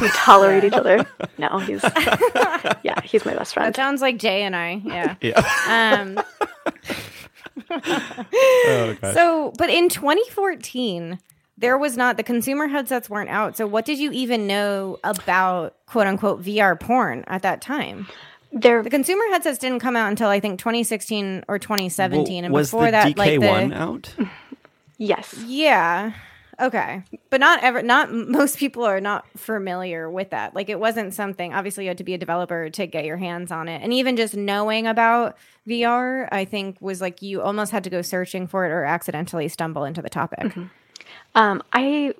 We 0.00 0.08
tolerate 0.10 0.64
each 0.64 0.72
other. 0.72 1.06
No, 1.38 1.58
he's 1.58 1.82
yeah, 2.82 3.00
he's 3.02 3.24
my 3.24 3.34
best 3.34 3.54
that 3.54 3.60
friend. 3.60 3.76
sounds 3.76 4.00
like 4.00 4.16
Jay 4.18 4.42
and 4.42 4.54
I. 4.54 4.80
Yeah. 4.84 5.14
Yeah. 5.20 5.40
Um, 5.68 6.20
oh, 7.70 8.96
gosh. 9.00 9.14
so, 9.14 9.52
but 9.58 9.70
in 9.70 9.88
2014, 9.88 11.18
there 11.58 11.76
was 11.78 11.96
not 11.96 12.16
the 12.16 12.22
consumer 12.22 12.68
headsets 12.68 13.10
weren't 13.10 13.30
out. 13.30 13.56
So, 13.56 13.66
what 13.66 13.84
did 13.84 13.98
you 13.98 14.10
even 14.12 14.46
know 14.46 14.98
about 15.04 15.74
quote 15.86 16.06
unquote 16.06 16.42
VR 16.42 16.78
porn 16.78 17.24
at 17.26 17.42
that 17.42 17.60
time? 17.60 18.06
There, 18.52 18.82
The 18.82 18.90
consumer 18.90 19.24
headsets 19.30 19.58
didn't 19.58 19.80
come 19.80 19.96
out 19.96 20.10
until 20.10 20.28
I 20.28 20.38
think 20.38 20.58
2016 20.58 21.44
or 21.48 21.58
2017, 21.58 22.34
Well, 22.36 22.44
and 22.44 22.52
was 22.54 22.68
before 22.68 22.84
the 22.86 22.90
that, 22.92 23.06
DK 23.14 23.16
like 23.18 23.40
the 23.40 23.46
one 23.46 23.72
out? 23.72 24.14
yes, 24.98 25.34
Yeah. 25.46 26.12
Okay. 26.60 27.02
But 27.30 27.40
not 27.40 27.62
ever 27.62 27.82
not 27.82 28.12
most 28.12 28.58
people 28.58 28.84
are 28.84 29.00
not 29.00 29.26
familiar 29.36 30.10
with 30.10 30.30
that. 30.30 30.54
Like 30.54 30.68
it 30.68 30.78
wasn't 30.78 31.14
something 31.14 31.54
obviously 31.54 31.84
you 31.84 31.88
had 31.88 31.98
to 31.98 32.04
be 32.04 32.14
a 32.14 32.18
developer 32.18 32.68
to 32.70 32.86
get 32.86 33.04
your 33.04 33.16
hands 33.16 33.50
on 33.50 33.68
it. 33.68 33.82
And 33.82 33.92
even 33.92 34.16
just 34.16 34.36
knowing 34.36 34.86
about 34.86 35.36
VR, 35.66 36.28
I 36.30 36.44
think 36.44 36.76
was 36.80 37.00
like 37.00 37.22
you 37.22 37.40
almost 37.42 37.72
had 37.72 37.84
to 37.84 37.90
go 37.90 38.02
searching 38.02 38.46
for 38.46 38.66
it 38.66 38.70
or 38.70 38.84
accidentally 38.84 39.48
stumble 39.48 39.84
into 39.84 40.02
the 40.02 40.10
topic. 40.10 40.44
Um, 41.34 41.62
I 41.72 42.14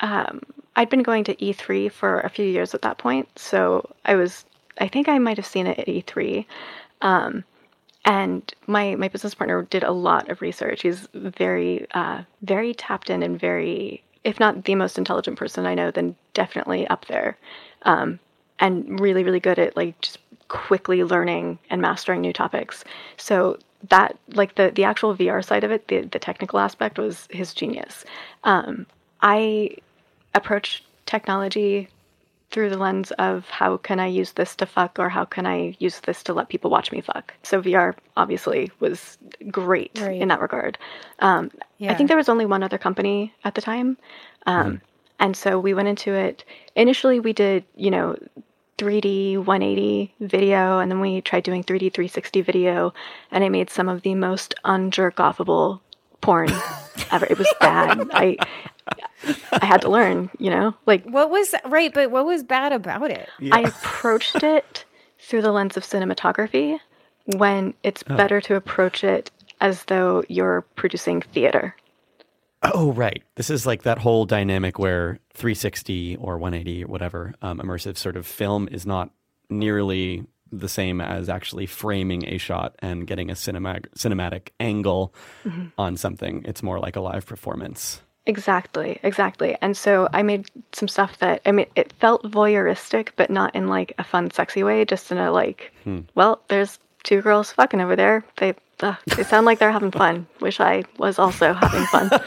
um, 0.00 0.40
I'd 0.76 0.90
been 0.90 1.02
going 1.02 1.24
to 1.24 1.34
E3 1.36 1.90
for 1.90 2.20
a 2.20 2.30
few 2.30 2.46
years 2.46 2.74
at 2.74 2.82
that 2.82 2.98
point, 2.98 3.28
so 3.36 3.88
I 4.04 4.14
was 4.14 4.44
I 4.80 4.88
think 4.88 5.08
I 5.08 5.18
might 5.18 5.36
have 5.36 5.46
seen 5.46 5.66
it 5.66 5.78
at 5.78 5.86
E3. 5.86 6.46
Um, 7.02 7.44
and 8.08 8.54
my 8.66 8.94
my 8.94 9.08
business 9.08 9.34
partner 9.34 9.62
did 9.68 9.84
a 9.84 9.92
lot 9.92 10.30
of 10.30 10.40
research. 10.40 10.80
He's 10.80 11.06
very 11.12 11.86
uh, 11.92 12.22
very 12.40 12.72
tapped 12.72 13.10
in 13.10 13.22
and 13.22 13.38
very, 13.38 14.02
if 14.24 14.40
not 14.40 14.64
the 14.64 14.74
most 14.74 14.96
intelligent 14.96 15.38
person 15.38 15.66
I 15.66 15.74
know, 15.74 15.90
then 15.90 16.16
definitely 16.32 16.88
up 16.88 17.04
there. 17.06 17.36
Um, 17.82 18.18
and 18.58 18.98
really 18.98 19.22
really 19.24 19.40
good 19.40 19.58
at 19.58 19.76
like 19.76 20.00
just 20.00 20.18
quickly 20.48 21.04
learning 21.04 21.58
and 21.68 21.82
mastering 21.82 22.22
new 22.22 22.32
topics. 22.32 22.82
So 23.18 23.58
that 23.90 24.18
like 24.32 24.54
the 24.54 24.72
the 24.74 24.84
actual 24.84 25.14
VR 25.14 25.44
side 25.44 25.62
of 25.62 25.70
it, 25.70 25.88
the 25.88 26.00
the 26.00 26.18
technical 26.18 26.58
aspect 26.58 26.98
was 26.98 27.28
his 27.30 27.52
genius. 27.52 28.06
Um, 28.42 28.86
I 29.20 29.76
approach 30.34 30.82
technology 31.04 31.88
through 32.50 32.70
the 32.70 32.78
lens 32.78 33.10
of 33.12 33.46
how 33.50 33.76
can 33.76 34.00
I 34.00 34.06
use 34.06 34.32
this 34.32 34.56
to 34.56 34.66
fuck 34.66 34.98
or 34.98 35.08
how 35.10 35.24
can 35.26 35.44
I 35.46 35.76
use 35.78 36.00
this 36.00 36.22
to 36.24 36.32
let 36.32 36.48
people 36.48 36.70
watch 36.70 36.90
me 36.92 37.00
fuck. 37.02 37.34
So 37.42 37.60
VR 37.60 37.94
obviously 38.16 38.70
was 38.80 39.18
great 39.50 39.98
Right. 40.00 40.20
in 40.20 40.28
that 40.28 40.40
regard. 40.40 40.78
Um, 41.18 41.50
I 41.92 41.94
think 41.94 42.08
there 42.08 42.16
was 42.16 42.28
only 42.30 42.46
one 42.46 42.62
other 42.62 42.78
company 42.78 43.34
at 43.44 43.54
the 43.54 43.60
time. 43.60 43.98
Um, 44.46 44.80
And 45.20 45.36
so 45.36 45.58
we 45.58 45.74
went 45.74 45.88
into 45.88 46.14
it. 46.14 46.44
Initially, 46.76 47.18
we 47.18 47.32
did, 47.32 47.64
you 47.74 47.90
know, 47.90 48.16
3D 48.78 49.36
180 49.36 50.14
video, 50.20 50.78
and 50.78 50.88
then 50.90 51.00
we 51.00 51.20
tried 51.20 51.42
doing 51.42 51.64
3D 51.64 51.92
360 51.92 52.40
video, 52.42 52.94
and 53.32 53.42
I 53.42 53.48
made 53.48 53.68
some 53.68 53.88
of 53.88 54.02
the 54.02 54.14
most 54.14 54.54
unjerk 54.64 55.14
offable 55.16 55.80
porn 56.20 56.50
ever. 57.10 57.26
It 57.28 57.36
was 57.36 57.52
bad. 57.60 58.08
I 58.12 58.36
I 59.52 59.64
had 59.64 59.82
to 59.82 59.88
learn, 59.90 60.30
you 60.38 60.50
know, 60.50 60.74
like 60.86 61.04
What 61.04 61.30
was 61.30 61.54
right, 61.66 61.92
but 61.92 62.10
what 62.10 62.24
was 62.26 62.42
bad 62.42 62.72
about 62.72 63.10
it? 63.10 63.28
I 63.50 63.60
approached 63.62 64.42
it 64.42 64.84
through 65.18 65.42
the 65.42 65.52
lens 65.52 65.76
of 65.76 65.82
cinematography 65.84 66.78
when 67.36 67.74
it's 67.82 68.02
better 68.02 68.40
to 68.42 68.54
approach 68.54 69.04
it 69.04 69.30
as 69.60 69.84
though 69.84 70.24
you're 70.28 70.62
producing 70.76 71.20
theater. 71.20 71.74
Oh, 72.62 72.92
right. 72.92 73.22
This 73.36 73.50
is 73.50 73.66
like 73.66 73.82
that 73.82 73.98
whole 73.98 74.24
dynamic 74.24 74.78
where 74.78 75.18
360 75.34 76.16
or 76.16 76.38
180 76.38 76.84
or 76.84 76.86
whatever 76.88 77.34
um, 77.42 77.58
immersive 77.58 77.96
sort 77.96 78.16
of 78.16 78.26
film 78.26 78.68
is 78.70 78.86
not 78.86 79.10
nearly 79.48 80.24
the 80.50 80.68
same 80.68 81.00
as 81.00 81.28
actually 81.28 81.66
framing 81.66 82.26
a 82.26 82.38
shot 82.38 82.74
and 82.80 83.06
getting 83.06 83.30
a 83.30 83.34
cinematic 83.34 83.88
cinematic 83.96 84.48
angle 84.58 85.14
on 85.76 85.96
something. 85.96 86.42
It's 86.46 86.62
more 86.62 86.78
like 86.78 86.96
a 86.96 87.00
live 87.00 87.26
performance. 87.26 88.00
Exactly, 88.28 89.00
exactly. 89.02 89.56
And 89.62 89.74
so 89.76 90.06
I 90.12 90.22
made 90.22 90.46
some 90.72 90.86
stuff 90.86 91.18
that 91.18 91.40
I 91.46 91.50
mean 91.52 91.66
it 91.76 91.92
felt 91.98 92.22
voyeuristic, 92.24 93.08
but 93.16 93.30
not 93.30 93.54
in 93.56 93.68
like 93.68 93.94
a 93.98 94.04
fun, 94.04 94.30
sexy 94.30 94.62
way. 94.62 94.84
Just 94.84 95.10
in 95.10 95.16
a 95.18 95.32
like, 95.32 95.72
well, 96.14 96.40
there's 96.48 96.78
two 97.04 97.22
girls 97.22 97.50
fucking 97.52 97.80
over 97.80 97.96
there. 97.96 98.22
They 98.36 98.54
uh, 98.80 98.94
they 99.16 99.24
sound 99.24 99.46
like 99.46 99.58
they're 99.58 99.72
having 99.72 99.90
fun. 99.90 100.26
Wish 100.40 100.60
I 100.60 100.84
was 100.98 101.18
also 101.18 101.54
having 101.54 101.84
fun. 101.86 102.10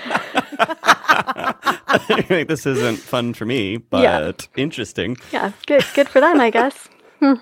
Like, 2.30 2.48
this 2.48 2.66
isn't 2.66 3.00
fun 3.00 3.34
for 3.34 3.46
me, 3.46 3.78
but 3.78 4.02
Yeah. 4.02 4.32
interesting. 4.64 5.18
yeah, 5.32 5.52
good 5.68 5.84
good 5.94 6.08
for 6.10 6.20
them, 6.22 6.40
I 6.40 6.50
guess. 6.50 6.88
Hmm. 7.20 7.34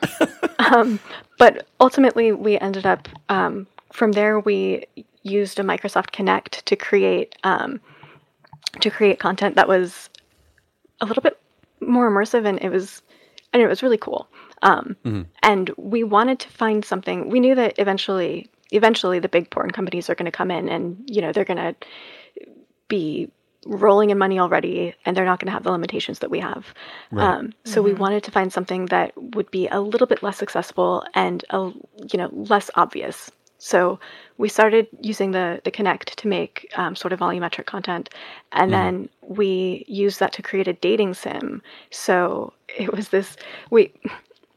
um, 0.60 1.00
but 1.38 1.68
ultimately, 1.80 2.32
we 2.32 2.58
ended 2.60 2.86
up 2.86 3.08
um, 3.30 3.68
from 3.94 4.12
there. 4.14 4.40
We 4.40 4.86
used 5.24 5.60
a 5.60 5.64
Microsoft 5.64 6.12
Kinect 6.12 6.64
to 6.66 6.76
create 6.76 7.36
um, 7.44 7.80
to 8.82 8.90
create 8.90 9.20
content 9.20 9.56
that 9.56 9.68
was 9.68 10.10
a 11.02 11.06
little 11.06 11.24
bit 11.24 11.40
more 11.82 12.10
immersive, 12.10 12.46
and 12.46 12.60
it 12.62 12.70
was 12.70 13.02
I 13.54 13.58
don't 13.58 13.64
know, 13.64 13.70
it 13.70 13.72
was 13.72 13.84
really 13.84 13.98
cool. 13.98 14.28
Um, 14.62 14.96
And 15.42 15.72
we 15.78 16.04
wanted 16.04 16.40
to 16.42 16.50
find 16.50 16.86
something. 16.86 17.30
We 17.30 17.40
knew 17.40 17.56
that 17.56 17.80
eventually, 17.80 18.50
eventually, 18.72 19.20
the 19.20 19.30
big 19.30 19.50
porn 19.50 19.72
companies 19.72 20.10
are 20.10 20.16
going 20.16 20.26
to 20.32 20.38
come 20.38 20.52
in, 20.52 20.70
and 20.70 21.02
you 21.08 21.22
know 21.22 21.32
they're 21.32 21.46
going 21.46 21.58
to 21.58 21.76
be 22.88 23.32
rolling 23.66 24.10
in 24.10 24.18
money 24.18 24.40
already 24.40 24.96
and 25.06 25.16
they're 25.16 25.26
not 25.26 25.38
going 25.40 25.48
to 25.48 25.52
have 25.52 25.64
the 25.64 25.72
limitations 25.72 26.20
that 26.20 26.32
we 26.32 26.40
have. 26.40 26.74
Um, 27.12 27.54
so 27.66 27.82
we 27.82 27.94
wanted 27.94 28.24
to 28.24 28.32
find 28.32 28.54
something 28.54 28.86
that 28.86 29.12
would 29.36 29.52
be 29.52 29.68
a 29.68 29.82
little 29.82 30.08
bit 30.08 30.24
less 30.24 30.42
accessible 30.42 31.04
and 31.14 31.44
a, 31.50 31.58
you 32.12 32.18
know 32.18 32.30
less 32.32 32.72
obvious. 32.76 33.30
So 33.60 34.00
we 34.38 34.50
started 34.50 34.88
using 35.02 35.32
the 35.32 35.62
the 35.64 35.72
Kinect 35.72 36.16
to 36.16 36.28
make 36.28 36.72
um, 36.78 36.96
sort 36.96 37.14
of 37.14 37.20
volumetric 37.20 37.68
content, 37.68 38.10
and 38.54 38.74
then 38.74 39.10
we 39.22 39.86
used 39.88 40.20
that 40.20 40.34
to 40.34 40.44
create 40.44 40.68
a 40.68 40.74
dating 40.74 41.16
sim. 41.16 41.62
So 41.92 42.54
it 42.78 42.94
was 42.94 43.10
this 43.10 43.38
we 43.72 43.94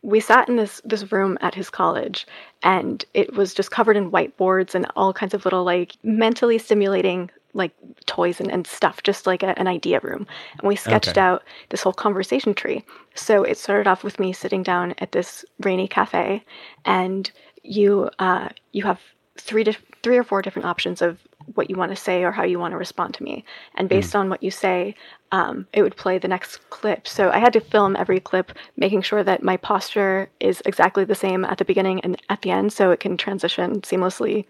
we 0.03 0.21
sat 0.21 0.49
in 0.49 0.57
this 0.57 0.81
this 0.85 1.13
room 1.13 1.39
at 1.41 1.55
his 1.55 1.71
college 1.71 2.27
and 2.63 3.05
it 3.15 3.35
was 3.35 3.55
just 3.55 3.71
covered 3.71 3.97
in 3.97 4.11
whiteboards 4.11 4.75
and 4.75 4.87
all 4.97 5.13
kinds 5.13 5.35
of 5.35 5.45
little 5.45 5.65
like 5.65 5.97
mentally 6.03 6.59
stimulating 6.59 7.31
like 7.55 7.73
toys 8.07 8.41
and, 8.41 8.51
and 8.51 8.67
stuff 8.67 9.03
just 9.03 9.27
like 9.27 9.43
a, 9.43 9.59
an 9.59 9.69
idea 9.69 10.01
room 10.03 10.27
and 10.59 10.69
we 10.69 10.77
sketched 10.77 11.17
Okay. 11.17 11.21
out 11.21 11.43
this 11.71 11.83
whole 11.83 11.93
conversation 11.93 12.55
tree 12.55 12.85
so 13.15 13.45
it 13.45 13.59
started 13.59 13.87
off 13.87 14.05
with 14.05 14.19
me 14.21 14.33
sitting 14.33 14.63
down 14.63 14.95
at 14.99 15.13
this 15.13 15.45
rainy 15.61 15.87
cafe 15.89 16.43
and 16.85 17.31
you 17.63 18.11
uh, 18.19 18.49
you 18.73 18.83
have 18.85 19.01
three 19.39 19.65
dif- 19.65 19.83
three 20.03 20.17
or 20.19 20.25
four 20.25 20.43
different 20.43 20.67
options 20.67 21.01
of 21.03 21.19
what 21.55 21.69
you 21.71 21.77
want 21.77 21.91
to 21.91 21.97
say 21.97 22.23
or 22.23 22.31
how 22.31 22.45
you 22.45 22.59
want 22.59 22.73
to 22.73 22.77
respond 22.79 23.15
to 23.15 23.23
me 23.23 23.45
and 23.75 23.89
based 23.89 24.15
on 24.15 24.29
what 24.29 24.43
you 24.43 24.51
say 24.51 24.95
um, 25.33 25.67
it 25.73 25.83
would 25.83 25.97
play 25.97 26.17
the 26.19 26.29
next 26.29 26.59
clip 26.71 27.09
so 27.09 27.31
i 27.31 27.39
had 27.39 27.53
to 27.53 27.61
film 27.61 27.97
every 27.97 28.21
clip 28.21 28.53
making 28.77 29.03
sure 29.03 29.25
that 29.25 29.43
my 29.43 29.57
posture 29.57 30.29
is 30.39 30.63
exactly 30.67 31.05
the 31.05 31.15
same 31.15 31.45
at 31.45 31.59
the 31.59 31.65
beginning 31.65 32.01
and 32.01 32.21
at 32.29 32.43
the 32.43 32.51
end 32.51 32.73
so 32.73 32.91
it 32.91 33.01
can 33.01 33.17
transition 33.17 33.81
seamlessly 33.81 34.45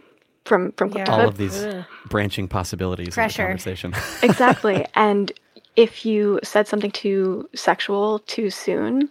from 0.44 0.72
from 0.72 0.90
clip 0.90 0.98
Yeah. 1.00 1.04
to 1.16 1.22
All 1.22 1.28
of 1.28 1.38
these 1.38 1.66
branching 2.06 2.46
possibilities 2.48 3.14
Pressure. 3.14 3.42
of 3.42 3.48
the 3.48 3.52
conversation. 3.52 3.94
exactly 4.22 4.84
and 4.94 5.32
if 5.76 6.04
you 6.04 6.40
said 6.42 6.66
something 6.68 6.90
too 6.90 7.48
sexual 7.54 8.18
too 8.20 8.50
soon 8.50 9.08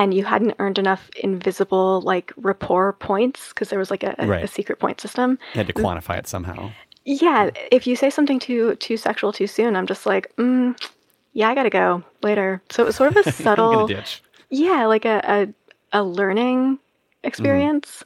and 0.00 0.14
you 0.14 0.24
hadn't 0.24 0.54
earned 0.58 0.78
enough 0.78 1.10
invisible 1.22 2.00
like 2.02 2.32
rapport 2.36 2.92
points 2.94 3.50
because 3.50 3.68
there 3.68 3.78
was 3.78 3.90
like 3.90 4.02
a, 4.02 4.14
a- 4.18 4.26
Right. 4.26 4.44
a 4.44 4.48
secret 4.48 4.78
point 4.78 5.00
system 5.00 5.38
you 5.54 5.58
had 5.58 5.66
to 5.66 5.72
quantify 5.72 6.16
it 6.18 6.26
somehow. 6.26 6.70
yeah 7.04 7.50
if 7.70 7.86
you 7.86 7.94
say 7.96 8.08
something 8.10 8.38
too 8.38 8.74
too 8.76 8.96
sexual 8.96 9.32
too 9.32 9.46
soon 9.46 9.76
i'm 9.76 9.86
just 9.86 10.06
like 10.06 10.34
mm, 10.36 10.74
yeah 11.34 11.48
i 11.50 11.54
gotta 11.54 11.70
go 11.70 12.02
later 12.22 12.62
so 12.70 12.82
it 12.82 12.86
was 12.86 12.96
sort 12.96 13.10
of 13.10 13.16
a 13.16 13.28
I'm 13.28 13.32
subtle 13.44 13.70
gonna 13.70 13.86
ditch. 13.86 14.22
yeah 14.48 14.86
like 14.86 15.04
a, 15.04 15.20
a, 15.92 16.00
a 16.00 16.02
learning 16.02 16.78
experience 17.22 18.02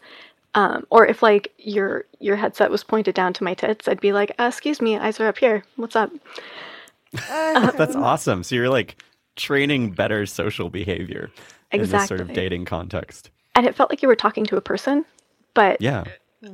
um, 0.56 0.86
or 0.90 1.06
if 1.06 1.22
like 1.22 1.52
your 1.58 2.04
your 2.20 2.36
headset 2.36 2.70
was 2.70 2.82
pointed 2.84 3.14
down 3.14 3.32
to 3.34 3.44
my 3.44 3.54
tits 3.54 3.86
i'd 3.88 4.00
be 4.00 4.12
like 4.12 4.30
uh, 4.40 4.44
excuse 4.52 4.80
me 4.80 4.96
eyes 4.98 5.20
are 5.20 5.28
up 5.28 5.38
here 5.38 5.64
what's 5.76 5.96
up 5.96 6.10
That's 7.28 7.94
awesome. 7.94 8.42
So 8.42 8.56
you're 8.56 8.68
like 8.68 8.96
training 9.36 9.90
better 9.92 10.26
social 10.26 10.68
behavior 10.70 11.30
in 11.72 11.80
this 11.80 11.90
sort 11.90 12.20
of 12.20 12.28
Exactly. 12.28 12.34
dating 12.34 12.64
context. 12.64 13.30
And 13.54 13.66
it 13.66 13.74
felt 13.74 13.90
like 13.90 14.02
you 14.02 14.08
were 14.08 14.16
talking 14.16 14.44
to 14.46 14.56
a 14.56 14.60
person, 14.60 15.04
but 15.54 15.80
Yeah. 15.80 16.04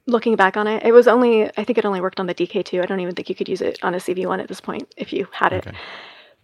looking 0.07 0.37
back 0.37 0.57
on 0.57 0.67
it, 0.67 0.85
it 0.85 0.93
was 0.93 1.09
only 1.09 1.47
I 1.57 1.65
think 1.65 1.79
it 1.79 1.85
only 1.85 2.01
worked 2.01 2.21
on 2.21 2.27
the 2.27 2.35
DK2. 2.35 2.83
I 2.83 2.87
don't 2.87 3.01
even 3.01 3.15
think 3.15 3.29
you 3.29 3.35
could 3.35 3.49
use 3.49 3.61
it 3.63 3.79
on 3.83 3.95
a 3.95 3.99
CV1 3.99 4.41
at 4.41 4.49
this 4.49 4.61
point 4.61 4.93
if 4.97 5.13
you 5.13 5.27
had 5.33 5.53
it. 5.53 5.67
Okay. 5.67 5.77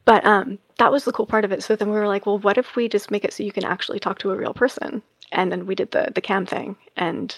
But 0.04 0.24
um, 0.24 0.58
that 0.78 0.92
was 0.92 1.04
the 1.04 1.12
cool 1.12 1.26
part 1.26 1.44
of 1.44 1.52
it. 1.52 1.64
So 1.64 1.74
then 1.74 1.90
we 1.90 1.96
were 1.96 2.06
like, 2.06 2.26
well, 2.26 2.38
what 2.38 2.58
if 2.58 2.76
we 2.76 2.88
just 2.88 3.10
make 3.10 3.24
it 3.24 3.32
so 3.32 3.42
you 3.42 3.50
can 3.52 3.64
actually 3.64 3.98
talk 3.98 4.18
to 4.20 4.30
a 4.30 4.36
real 4.36 4.54
person? 4.54 5.02
And 5.32 5.50
then 5.50 5.66
we 5.66 5.74
did 5.74 5.90
the 5.90 6.12
the 6.14 6.20
cam 6.20 6.46
thing, 6.46 6.76
and 6.96 7.36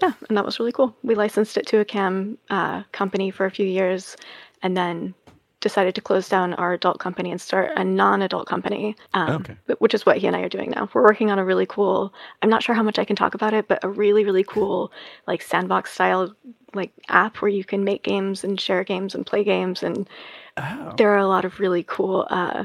yeah, 0.00 0.12
and 0.28 0.36
that 0.38 0.44
was 0.44 0.60
really 0.60 0.70
cool. 0.72 0.96
We 1.02 1.16
licensed 1.16 1.56
it 1.56 1.66
to 1.68 1.80
a 1.80 1.84
cam 1.84 2.38
uh, 2.50 2.84
company 2.92 3.32
for 3.32 3.46
a 3.46 3.50
few 3.50 3.66
years, 3.66 4.16
and 4.62 4.76
then 4.76 5.14
decided 5.60 5.94
to 5.96 6.00
close 6.00 6.28
down 6.28 6.54
our 6.54 6.72
adult 6.72 6.98
company 7.00 7.30
and 7.32 7.40
start 7.40 7.72
a 7.76 7.82
non-adult 7.84 8.46
company, 8.46 8.94
um, 9.14 9.30
Okay. 9.42 9.56
which 9.78 9.92
is 9.94 10.06
what 10.06 10.18
he 10.18 10.26
and 10.28 10.36
I 10.36 10.40
are 10.42 10.48
doing 10.48 10.70
now. 10.70 10.88
We're 10.92 11.02
working 11.02 11.30
on 11.30 11.38
a 11.38 11.44
really 11.44 11.66
cool. 11.66 12.12
I'm 12.42 12.48
not 12.50 12.62
sure 12.62 12.74
how 12.76 12.82
much 12.84 12.98
I 12.98 13.04
can 13.04 13.16
talk 13.16 13.34
about 13.34 13.54
it, 13.54 13.66
but 13.68 13.82
a 13.82 13.88
really 13.88 14.24
really 14.24 14.44
cool 14.44 14.92
like 15.26 15.42
sandbox 15.42 15.92
style 15.92 16.32
like 16.74 16.92
app 17.08 17.38
where 17.42 17.48
you 17.50 17.64
can 17.64 17.82
make 17.82 18.02
games 18.02 18.44
and 18.44 18.60
share 18.60 18.84
games 18.84 19.14
and 19.14 19.26
play 19.26 19.42
games 19.44 19.82
and 19.82 20.08
Oh. 20.60 20.92
there 20.96 21.10
are 21.12 21.18
a 21.18 21.26
lot 21.28 21.44
of 21.44 21.60
really 21.60 21.84
cool 21.84 22.26
uh, 22.30 22.64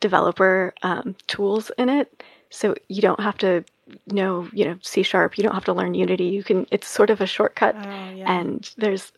developer 0.00 0.72
um, 0.82 1.16
tools 1.26 1.70
in 1.76 1.88
it. 1.88 2.22
So 2.50 2.74
you 2.88 3.02
don't 3.02 3.18
have 3.20 3.36
to 3.38 3.64
know, 4.06 4.48
you 4.52 4.64
know, 4.64 4.78
C 4.82 5.02
sharp. 5.02 5.36
You 5.36 5.42
don't 5.44 5.54
have 5.54 5.64
to 5.64 5.72
learn 5.72 5.94
Unity. 5.94 6.24
You 6.26 6.44
can. 6.44 6.66
It's 6.70 6.86
sort 6.86 7.10
of 7.10 7.20
a 7.20 7.26
shortcut, 7.26 7.74
Oh, 7.76 8.10
yeah. 8.14 8.30
and 8.32 8.70
there's. 8.78 9.10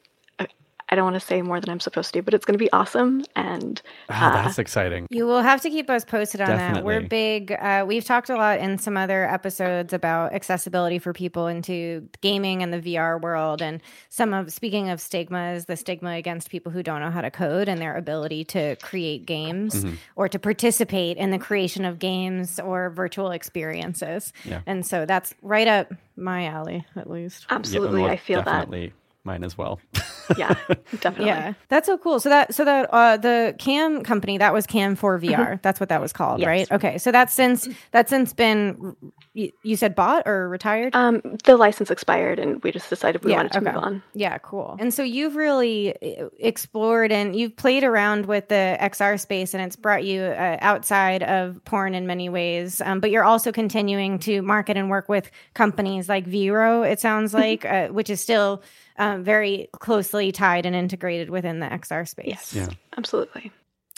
I- 0.95 0.95
I 0.95 0.97
don't 0.97 1.07
want 1.11 1.21
to 1.21 1.27
say 1.27 1.43
more 1.43 1.61
than 1.61 1.71
I'm 1.71 1.81
supposed 1.81 2.15
to, 2.15 2.23
but 2.23 2.35
it's 2.35 2.45
going 2.47 2.55
to 2.57 2.65
be 2.65 2.71
awesome. 2.73 3.25
And 3.35 3.83
uh, 4.09 4.31
that's 4.45 4.61
exciting. 4.61 5.09
You 5.11 5.27
will 5.27 5.43
have 5.43 5.61
to 5.63 5.71
keep 5.71 5.91
us 5.91 6.05
posted 6.05 6.41
on 6.41 6.51
that. 6.57 6.85
We're 6.85 7.01
big. 7.01 7.51
Uh, 7.51 7.85
we've 7.85 8.05
talked 8.05 8.31
a 8.31 8.37
lot 8.37 8.61
in 8.61 8.79
some 8.79 8.97
other 8.97 9.29
episodes 9.29 9.93
about 9.93 10.33
accessibility 10.33 11.01
for 11.01 11.13
people 11.13 11.49
into 11.49 12.09
gaming 12.21 12.63
and 12.63 12.73
the 12.73 12.81
VR 12.81 13.21
world, 13.21 13.61
and 13.61 13.83
some 14.09 14.33
of 14.33 14.53
speaking 14.53 14.89
of 14.89 15.01
stigmas, 15.01 15.65
the 15.65 15.77
stigma 15.77 16.11
against 16.13 16.49
people 16.49 16.71
who 16.71 16.83
don't 16.85 17.01
know 17.01 17.11
how 17.11 17.21
to 17.23 17.31
code 17.33 17.69
and 17.69 17.81
their 17.81 17.97
ability 17.97 18.45
to 18.45 18.77
create 18.77 19.27
games 19.27 19.75
Mm-hmm. 19.85 19.95
or 20.15 20.29
to 20.29 20.39
participate 20.39 21.17
in 21.17 21.31
the 21.33 21.39
creation 21.41 21.85
of 21.85 21.99
games 21.99 22.61
or 22.61 22.91
virtual 22.91 23.33
experiences. 23.33 24.33
Yeah. 24.45 24.61
And 24.67 24.87
so 24.87 25.07
that's 25.07 25.35
right 25.43 25.67
up 25.67 25.93
my 26.17 26.47
alley, 26.47 26.87
at 26.95 27.11
least. 27.11 27.47
absolutely, 27.51 28.03
well, 28.03 28.11
I 28.13 28.17
feel 28.17 28.43
that 28.43 28.45
definitely 28.71 28.93
mine 29.25 29.43
as 29.43 29.59
well. 29.59 29.81
Yeah, 30.37 30.55
definitely. 31.01 31.27
Yeah, 31.27 31.55
that's 31.69 31.87
so 31.87 31.99
cool. 31.99 32.21
So 32.21 32.29
that 32.29 32.55
so 32.55 32.65
that 32.65 32.89
uh, 32.93 33.17
the 33.17 33.55
Cam 33.59 34.03
company 34.03 34.39
that 34.39 34.53
was 34.53 34.67
Cam4VR. 34.67 35.61
That's 35.63 35.81
what 35.81 35.89
that 35.89 36.01
was 36.01 36.13
called, 36.13 36.41
Yes. 36.41 36.47
right? 36.47 36.73
Okay, 36.73 36.99
so 36.99 37.13
that's 37.13 37.33
since 37.35 37.69
that's 37.91 38.11
since 38.11 38.33
been 38.33 38.97
you, 39.35 39.51
you 39.63 39.77
said 39.77 39.95
bought 39.95 40.23
or 40.27 40.49
retired. 40.49 40.95
Um, 40.95 41.21
the 41.45 41.57
license 41.57 41.91
expired, 41.91 42.39
and 42.39 42.63
we 42.63 42.71
just 42.73 42.89
decided 42.89 43.25
we 43.25 43.33
wanted 43.33 43.53
to 43.53 43.61
move 43.61 43.77
on. 43.77 44.03
Yeah, 44.15 44.39
cool. 44.39 44.77
And 44.79 44.95
so 44.95 45.03
you've 45.03 45.37
really 45.37 45.95
uh, 46.21 46.29
explored 46.39 47.13
and 47.13 47.35
you've 47.37 47.57
played 47.57 47.85
around 47.85 48.27
with 48.27 48.49
the 48.49 48.77
XR 48.81 49.19
space, 49.21 49.55
and 49.55 49.63
it's 49.63 49.77
brought 49.77 50.05
you 50.05 50.23
uh, 50.23 50.59
outside 50.61 51.23
of 51.23 51.63
porn 51.65 51.95
in 51.95 52.07
many 52.07 52.29
ways. 52.29 52.81
Um, 52.81 53.01
but 53.01 53.11
you're 53.11 53.25
also 53.25 53.53
continuing 53.53 54.19
to 54.21 54.43
market 54.43 54.77
and 54.77 54.89
work 54.89 55.09
with 55.09 55.31
companies 55.55 56.09
like 56.09 56.27
Vero. 56.27 56.83
It 56.83 57.01
sounds 57.01 57.35
like, 57.35 57.65
uh, 57.65 57.89
which 57.89 58.11
is 58.11 58.21
still 58.21 58.63
um, 58.97 59.25
very 59.25 59.69
closely 59.73 60.33
tied 60.33 60.67
and 60.67 60.75
integrated 60.77 61.31
within 61.31 61.61
the 61.61 61.67
XR 61.67 62.07
space. 62.07 62.27
Yes, 62.27 62.55
Yeah. 62.55 62.69
absolutely. 62.97 63.51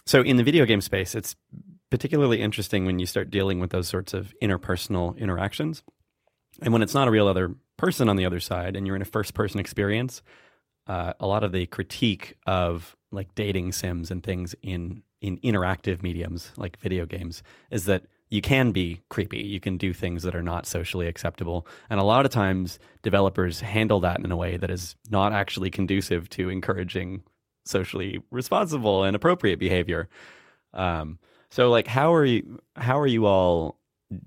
So 0.06 0.22
in 0.22 0.36
the 0.36 0.44
video 0.44 0.64
game 0.66 0.80
space, 0.80 1.14
it's 1.14 1.34
particularly 1.90 2.40
interesting 2.40 2.86
when 2.86 2.98
you 2.98 3.06
start 3.06 3.30
dealing 3.30 3.60
with 3.60 3.70
those 3.70 3.88
sorts 3.88 4.14
of 4.14 4.34
interpersonal 4.42 5.16
interactions. 5.18 5.82
And 6.62 6.72
when 6.72 6.82
it's 6.82 6.94
not 6.94 7.08
a 7.08 7.10
real 7.10 7.28
other 7.28 7.54
person 7.76 8.08
on 8.08 8.16
the 8.16 8.24
other 8.24 8.40
side 8.40 8.76
and 8.76 8.86
you're 8.86 8.96
in 8.96 9.02
a 9.02 9.06
first 9.06 9.34
person 9.34 9.60
experience, 9.60 10.22
uh, 10.86 11.12
a 11.20 11.26
lot 11.26 11.44
of 11.44 11.52
the 11.52 11.66
critique 11.66 12.36
of 12.46 12.96
like 13.10 13.34
dating 13.34 13.72
sims 13.72 14.10
and 14.10 14.22
things 14.22 14.54
in 14.62 15.02
in 15.22 15.38
interactive 15.38 16.02
mediums 16.02 16.52
like 16.56 16.78
video 16.78 17.06
games 17.06 17.42
is 17.70 17.86
that 17.86 18.04
you 18.28 18.40
can 18.40 18.72
be 18.72 19.00
creepy. 19.08 19.42
You 19.42 19.60
can 19.60 19.76
do 19.76 19.92
things 19.92 20.22
that 20.24 20.34
are 20.34 20.42
not 20.42 20.66
socially 20.66 21.06
acceptable. 21.06 21.66
And 21.88 22.00
a 22.00 22.04
lot 22.04 22.24
of 22.24 22.32
times 22.32 22.78
developers 23.02 23.60
handle 23.60 24.00
that 24.00 24.18
in 24.20 24.32
a 24.32 24.36
way 24.36 24.56
that 24.56 24.70
is 24.70 24.96
not 25.10 25.32
actually 25.32 25.70
conducive 25.70 26.28
to 26.30 26.48
encouraging 26.48 27.22
socially 27.64 28.20
responsible 28.30 29.04
and 29.04 29.14
appropriate 29.14 29.58
behavior. 29.58 30.08
Um, 30.74 31.18
so 31.50 31.70
like 31.70 31.86
how 31.86 32.12
are 32.12 32.24
you 32.24 32.60
how 32.74 32.98
are 32.98 33.06
you 33.06 33.26
all 33.26 33.78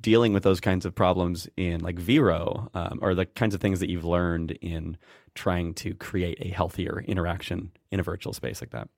dealing 0.02 0.34
with 0.34 0.44
those 0.44 0.60
kinds 0.60 0.86
of 0.86 0.94
problems 0.94 1.48
in 1.56 1.82
like 1.82 1.98
Vero 2.00 2.70
um, 2.74 3.00
or 3.02 3.16
the 3.16 3.26
kinds 3.26 3.56
of 3.56 3.62
things 3.62 3.80
that 3.80 3.90
you've 3.90 4.06
learned 4.06 4.52
in 4.62 4.98
trying 5.36 5.74
to 5.74 5.94
create 5.94 6.38
a 6.42 6.50
healthier 6.50 7.04
interaction 7.08 7.72
in 7.92 8.00
a 8.00 8.04
virtual 8.04 8.34
space 8.34 8.62
like 8.62 8.72
that? 8.72 8.90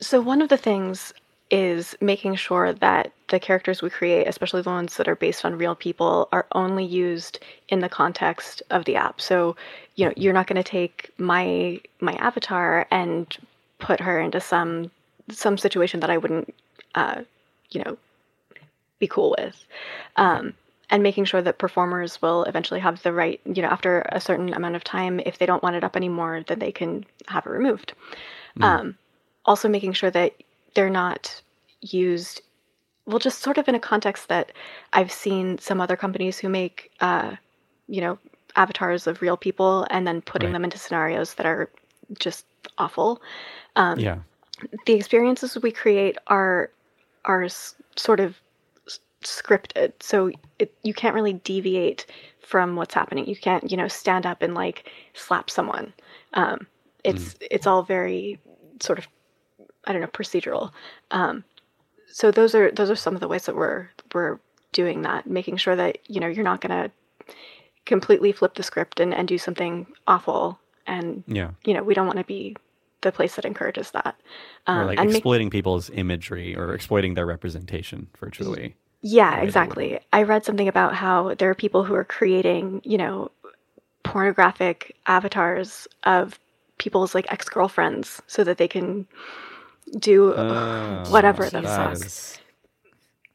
So 0.00 0.20
one 0.20 0.40
of 0.40 0.48
the 0.48 0.56
things 0.56 1.12
is 1.50 1.96
making 2.00 2.36
sure 2.36 2.72
that 2.72 3.12
the 3.28 3.40
characters 3.40 3.82
we 3.82 3.90
create, 3.90 4.26
especially 4.26 4.62
the 4.62 4.70
ones 4.70 4.96
that 4.96 5.08
are 5.08 5.16
based 5.16 5.44
on 5.44 5.58
real 5.58 5.74
people, 5.74 6.28
are 6.32 6.46
only 6.52 6.84
used 6.84 7.38
in 7.68 7.80
the 7.80 7.88
context 7.88 8.62
of 8.70 8.84
the 8.84 8.96
app. 8.96 9.20
So, 9.20 9.56
you 9.96 10.06
know, 10.06 10.12
you're 10.16 10.32
not 10.32 10.46
going 10.46 10.62
to 10.62 10.68
take 10.68 11.10
my 11.18 11.80
my 12.00 12.14
avatar 12.14 12.86
and 12.90 13.36
put 13.78 14.00
her 14.00 14.20
into 14.20 14.40
some 14.40 14.90
some 15.30 15.58
situation 15.58 16.00
that 16.00 16.10
I 16.10 16.18
wouldn't, 16.18 16.54
uh, 16.94 17.22
you 17.70 17.82
know, 17.84 17.96
be 18.98 19.06
cool 19.06 19.34
with. 19.38 19.64
Um, 20.16 20.54
and 20.90 21.02
making 21.04 21.24
sure 21.24 21.40
that 21.40 21.58
performers 21.58 22.20
will 22.20 22.42
eventually 22.44 22.80
have 22.80 23.02
the 23.02 23.12
right, 23.12 23.40
you 23.44 23.62
know, 23.62 23.68
after 23.68 24.00
a 24.10 24.20
certain 24.20 24.52
amount 24.52 24.74
of 24.74 24.82
time, 24.82 25.20
if 25.20 25.38
they 25.38 25.46
don't 25.46 25.62
want 25.62 25.76
it 25.76 25.84
up 25.84 25.96
anymore, 25.96 26.44
then 26.48 26.58
they 26.58 26.72
can 26.72 27.06
have 27.28 27.46
it 27.46 27.50
removed. 27.50 27.92
Um, 28.60 28.98
also 29.44 29.68
making 29.68 29.92
sure 29.92 30.10
that 30.10 30.34
they're 30.74 30.90
not 30.90 31.42
used 31.80 32.42
well 33.06 33.18
just 33.18 33.40
sort 33.40 33.58
of 33.58 33.68
in 33.68 33.74
a 33.74 33.80
context 33.80 34.28
that 34.28 34.52
i've 34.92 35.10
seen 35.10 35.58
some 35.58 35.80
other 35.80 35.96
companies 35.96 36.38
who 36.38 36.48
make 36.48 36.90
uh, 37.00 37.34
you 37.88 38.00
know 38.00 38.18
avatars 38.56 39.06
of 39.06 39.22
real 39.22 39.36
people 39.36 39.86
and 39.90 40.06
then 40.06 40.20
putting 40.22 40.48
Right. 40.48 40.52
them 40.54 40.64
into 40.64 40.78
scenarios 40.78 41.34
that 41.34 41.46
are 41.46 41.70
just 42.18 42.44
awful. 42.78 43.22
Um, 43.76 43.98
yeah. 44.00 44.18
the 44.86 44.94
experiences 44.94 45.56
we 45.62 45.70
create 45.70 46.18
are 46.26 46.70
are 47.24 47.44
s- 47.44 47.76
sort 47.96 48.18
of 48.18 48.40
s- 48.88 48.98
scripted. 49.22 49.92
So 50.00 50.32
it, 50.58 50.74
you 50.82 50.92
can't 50.92 51.14
really 51.14 51.34
deviate 51.34 52.06
from 52.40 52.74
what's 52.74 52.92
happening. 52.94 53.26
You 53.26 53.36
can't 53.36 53.70
you 53.70 53.76
know 53.76 53.86
stand 53.88 54.26
up 54.26 54.42
and 54.42 54.52
like 54.54 54.90
slap 55.14 55.48
someone. 55.48 55.92
Um, 56.34 56.66
it's 57.04 57.36
it's 57.52 57.66
all 57.68 57.84
very 57.84 58.40
sort 58.80 58.98
of 58.98 59.06
i 59.86 59.92
don't 59.92 60.00
know 60.00 60.06
procedural 60.08 60.72
um, 61.10 61.44
so 62.08 62.30
those 62.30 62.54
are 62.54 62.70
those 62.72 62.90
are 62.90 62.96
some 62.96 63.14
of 63.14 63.20
the 63.20 63.28
ways 63.28 63.46
that 63.46 63.56
we're 63.56 63.88
we're 64.14 64.38
doing 64.72 65.02
that 65.02 65.26
making 65.26 65.56
sure 65.56 65.76
that 65.76 65.98
you 66.08 66.20
know 66.20 66.26
you're 66.26 66.44
not 66.44 66.60
going 66.60 66.70
to 66.84 67.34
completely 67.86 68.30
flip 68.32 68.54
the 68.54 68.62
script 68.62 69.00
and, 69.00 69.12
and 69.14 69.26
do 69.26 69.38
something 69.38 69.86
awful 70.06 70.58
and 70.86 71.24
Yeah. 71.26 71.50
you 71.64 71.74
know 71.74 71.82
we 71.82 71.94
don't 71.94 72.06
want 72.06 72.18
to 72.18 72.24
be 72.24 72.56
the 73.02 73.10
place 73.10 73.36
that 73.36 73.44
encourages 73.46 73.90
that 73.92 74.14
Or 74.68 74.74
um, 74.82 74.86
like 74.86 74.98
and 74.98 75.08
make- 75.08 75.16
exploiting 75.16 75.48
people's 75.50 75.88
imagery 75.90 76.54
or 76.54 76.74
exploiting 76.74 77.14
their 77.14 77.24
representation 77.26 78.08
virtually. 78.18 78.76
Yeah, 79.00 79.36
Right. 79.36 79.42
exactly. 79.44 79.98
I 80.12 80.24
read 80.24 80.44
something 80.44 80.68
about 80.68 80.94
how 80.94 81.32
there 81.34 81.48
are 81.48 81.54
people 81.54 81.84
who 81.84 81.94
are 81.94 82.04
creating, 82.04 82.82
you 82.84 82.98
know, 82.98 83.30
pornographic 84.02 84.94
avatars 85.06 85.88
of 86.04 86.38
people's 86.76 87.14
like 87.14 87.30
ex-girlfriends 87.32 88.20
so 88.26 88.44
that 88.44 88.58
they 88.58 88.68
can 88.68 89.06
do 89.98 90.34
Oh, 90.34 91.04
whatever 91.10 91.44
the 91.44 91.60
that 91.62 91.64
fuck. 91.96 92.06
is- 92.06 92.38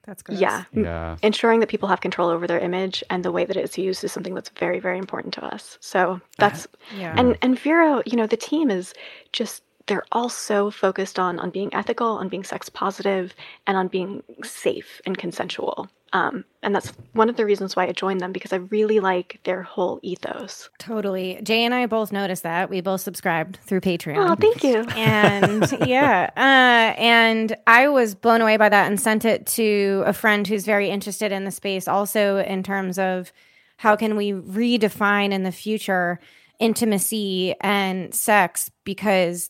That's 0.05 0.21
good. 0.21 0.37
Yeah. 0.37 0.63
yeah. 0.71 1.15
Mm. 1.15 1.23
Ensuring 1.23 1.59
that 1.61 1.69
people 1.69 1.89
have 1.89 1.99
control 2.01 2.29
over 2.29 2.45
their 2.47 2.59
image 2.59 3.03
and 3.09 3.25
the 3.25 3.31
way 3.31 3.43
that 3.45 3.57
it's 3.57 3.77
used 3.77 4.03
is 4.03 4.11
something 4.11 4.35
that's 4.35 4.49
very, 4.49 4.79
very 4.79 4.97
important 4.99 5.33
to 5.35 5.43
us. 5.45 5.77
So 5.81 5.99
uh-huh. 6.11 6.19
that's 6.37 6.67
Yeah. 6.97 7.15
and 7.17 7.37
and 7.41 7.57
Vero, 7.59 8.01
you 8.05 8.15
know, 8.15 8.27
the 8.27 8.37
team 8.37 8.69
is 8.69 8.93
just 9.33 9.63
they're 9.87 10.05
all 10.11 10.29
so 10.29 10.71
focused 10.71 11.19
on 11.19 11.39
on 11.39 11.49
being 11.49 11.73
ethical, 11.73 12.07
on 12.07 12.29
being 12.29 12.43
sex 12.43 12.69
positive, 12.69 13.33
and 13.67 13.77
on 13.77 13.87
being 13.87 14.23
safe 14.43 15.01
and 15.05 15.17
consensual. 15.17 15.89
Um, 16.13 16.45
and 16.63 16.73
that's 16.73 16.93
one 17.11 17.29
of 17.29 17.35
the 17.35 17.43
reasons 17.43 17.75
why 17.75 17.87
I 17.87 17.91
joined 17.91 18.21
them 18.21 18.31
because 18.31 18.53
I 18.53 18.57
really 18.57 19.01
like 19.01 19.41
their 19.43 19.63
whole 19.63 19.99
ethos. 20.01 20.69
Totally. 20.79 21.41
Jay 21.43 21.65
and 21.65 21.73
I 21.73 21.87
both 21.87 22.13
noticed 22.13 22.43
that. 22.43 22.69
We 22.69 22.79
both 22.79 23.01
subscribed 23.01 23.59
through 23.63 23.81
Patreon. 23.81 24.29
Oh, 24.29 24.35
thank 24.35 24.63
you. 24.63 24.85
and 24.95 25.69
yeah, 25.85 26.29
uh, 26.37 26.97
and 26.97 27.57
I 27.67 27.89
was 27.89 28.15
blown 28.15 28.39
away 28.39 28.55
by 28.55 28.69
that 28.69 28.87
and 28.87 28.99
sent 28.99 29.25
it 29.25 29.45
to 29.47 30.03
a 30.05 30.13
friend 30.13 30.47
who's 30.47 30.63
very 30.63 30.89
interested 30.89 31.33
in 31.33 31.43
the 31.43 31.51
space, 31.51 31.85
also 31.85 32.37
in 32.37 32.63
terms 32.63 32.97
of 32.97 33.33
how 33.77 33.97
can 33.97 34.15
we 34.15 34.31
redefine 34.31 35.31
in 35.31 35.43
the 35.43 35.51
future 35.51 36.21
intimacy 36.59 37.55
and 37.59 38.13
sex 38.13 38.71
because 38.85 39.49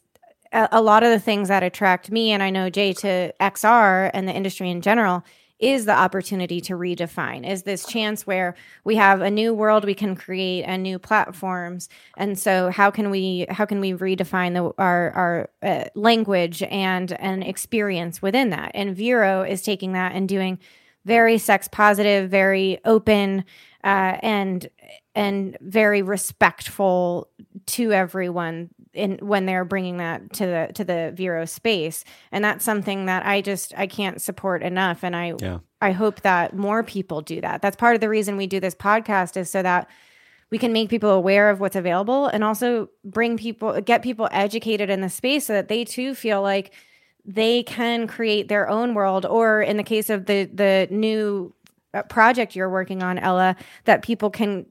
a, 0.52 0.70
a 0.74 0.82
lot 0.82 1.04
of 1.04 1.10
the 1.10 1.20
things 1.20 1.48
that 1.48 1.64
attract 1.64 2.12
me 2.12 2.32
and 2.32 2.42
I 2.44 2.50
know 2.50 2.70
Jay 2.70 2.94
to 2.94 3.34
XR 3.40 4.12
and 4.14 4.28
the 4.28 4.34
industry 4.34 4.70
in 4.70 4.82
general 4.82 5.24
is 5.60 5.86
the 5.86 5.94
opportunity 5.94 6.60
to 6.60 6.74
redefine 6.74 7.50
is 7.50 7.64
this 7.64 7.86
chance 7.86 8.28
where 8.28 8.56
we 8.84 8.96
have 8.98 9.22
a 9.22 9.32
new 9.32 9.54
world 9.54 9.86
we 9.86 9.94
can 9.94 10.16
create 10.16 10.64
and 10.64 10.84
new 10.84 11.00
platforms. 11.00 11.88
And 12.18 12.38
so 12.38 12.70
how 12.70 12.92
can 12.92 13.10
we 13.10 13.46
how 13.50 13.66
can 13.66 13.80
we 13.80 13.94
redefine 13.94 14.54
the, 14.54 14.74
our 14.78 15.12
our 15.12 15.50
uh, 15.64 15.86
language 15.96 16.62
and 16.64 17.14
an 17.14 17.42
experience 17.42 18.22
within 18.22 18.50
that? 18.50 18.72
And 18.74 18.96
vero 18.96 19.44
is 19.44 19.62
taking 19.62 19.94
that 19.94 20.12
and 20.12 20.28
doing 20.28 20.60
very 21.06 21.38
sex 21.38 21.70
positive 21.70 22.30
very 22.30 22.80
open 22.84 23.46
uh, 23.86 24.18
and 24.22 24.68
and 25.14 25.58
very 25.62 26.02
respectful 26.02 27.30
to 27.68 27.92
everyone 27.92 28.70
in 28.94 29.18
when 29.22 29.46
they're 29.46 29.66
bringing 29.66 29.98
that 29.98 30.34
to 30.34 30.46
the 30.46 30.72
to 30.76 30.84
the 30.84 31.14
Vero 31.16 31.46
space, 31.46 32.04
and 32.32 32.44
that's 32.44 32.66
something 32.66 33.06
that 33.06 33.26
I 33.26 33.42
just 33.42 33.74
I 33.78 33.88
can't 33.88 34.22
support 34.22 34.64
enough, 34.64 35.04
and 35.04 35.16
I 35.16 35.34
yeah. 35.40 35.60
I 35.82 35.92
hope 35.92 36.22
that 36.22 36.56
more 36.56 36.84
people 36.84 37.22
do 37.22 37.42
that. 37.42 37.62
That's 37.62 37.76
part 37.76 37.96
of 37.96 38.02
the 38.02 38.10
reason 38.10 38.38
we 38.38 38.48
do 38.48 38.60
this 38.60 38.76
podcast 38.76 39.38
is 39.38 39.50
so 39.50 39.62
that 39.62 39.90
we 40.52 40.58
can 40.58 40.74
make 40.74 40.90
people 40.90 41.10
aware 41.10 41.50
of 41.50 41.60
what's 41.60 41.76
available 41.76 42.28
and 42.28 42.44
also 42.44 42.90
bring 43.04 43.38
people 43.38 43.80
get 43.82 44.02
people 44.02 44.30
educated 44.32 44.90
in 44.90 45.02
the 45.02 45.10
space 45.10 45.46
so 45.48 45.54
that 45.54 45.68
they 45.68 45.84
too 45.84 46.14
feel 46.14 46.42
like 46.42 46.74
they 47.26 47.64
can 47.64 48.08
create 48.08 48.48
their 48.48 48.70
own 48.70 48.94
world 48.94 49.26
or 49.26 49.62
in 49.62 49.78
the 49.78 49.84
case 49.84 50.10
of 50.10 50.28
the 50.28 50.46
the 50.46 50.88
new 50.92 51.54
project 52.04 52.56
you're 52.56 52.70
working 52.70 53.04
on 53.04 53.18
Ela 53.18 53.56
that 53.86 54.02
people 54.02 54.30
can 54.30 54.66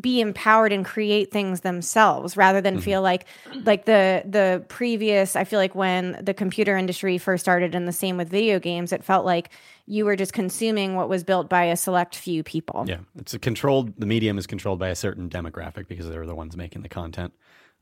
be 0.00 0.22
empowered 0.22 0.72
and 0.72 0.86
create 0.86 1.30
things 1.30 1.60
themselves 1.60 2.34
rather 2.34 2.62
than 2.62 2.76
mm-hmm. 2.76 2.82
feel 2.82 3.02
like 3.02 3.26
like 3.64 3.84
the 3.84 4.22
the 4.24 4.64
previous 4.68 5.36
i 5.36 5.44
feel 5.44 5.58
like 5.58 5.74
when 5.74 6.18
the 6.24 6.32
computer 6.32 6.78
industry 6.78 7.18
first 7.18 7.44
started 7.44 7.74
and 7.74 7.86
the 7.86 7.92
same 7.92 8.16
with 8.16 8.30
video 8.30 8.58
games 8.58 8.90
it 8.90 9.04
felt 9.04 9.26
like 9.26 9.50
you 9.86 10.04
were 10.04 10.16
just 10.16 10.32
consuming 10.32 10.94
what 10.94 11.08
was 11.08 11.24
built 11.24 11.48
by 11.48 11.64
a 11.64 11.76
select 11.76 12.14
few 12.14 12.42
people. 12.42 12.84
Yeah. 12.86 13.00
It's 13.18 13.34
a 13.34 13.38
controlled 13.38 13.94
the 13.98 14.06
medium 14.06 14.38
is 14.38 14.46
controlled 14.46 14.78
by 14.78 14.88
a 14.88 14.94
certain 14.94 15.28
demographic 15.28 15.88
because 15.88 16.08
they're 16.08 16.26
the 16.26 16.34
ones 16.34 16.56
making 16.56 16.82
the 16.82 16.88
content. 16.88 17.32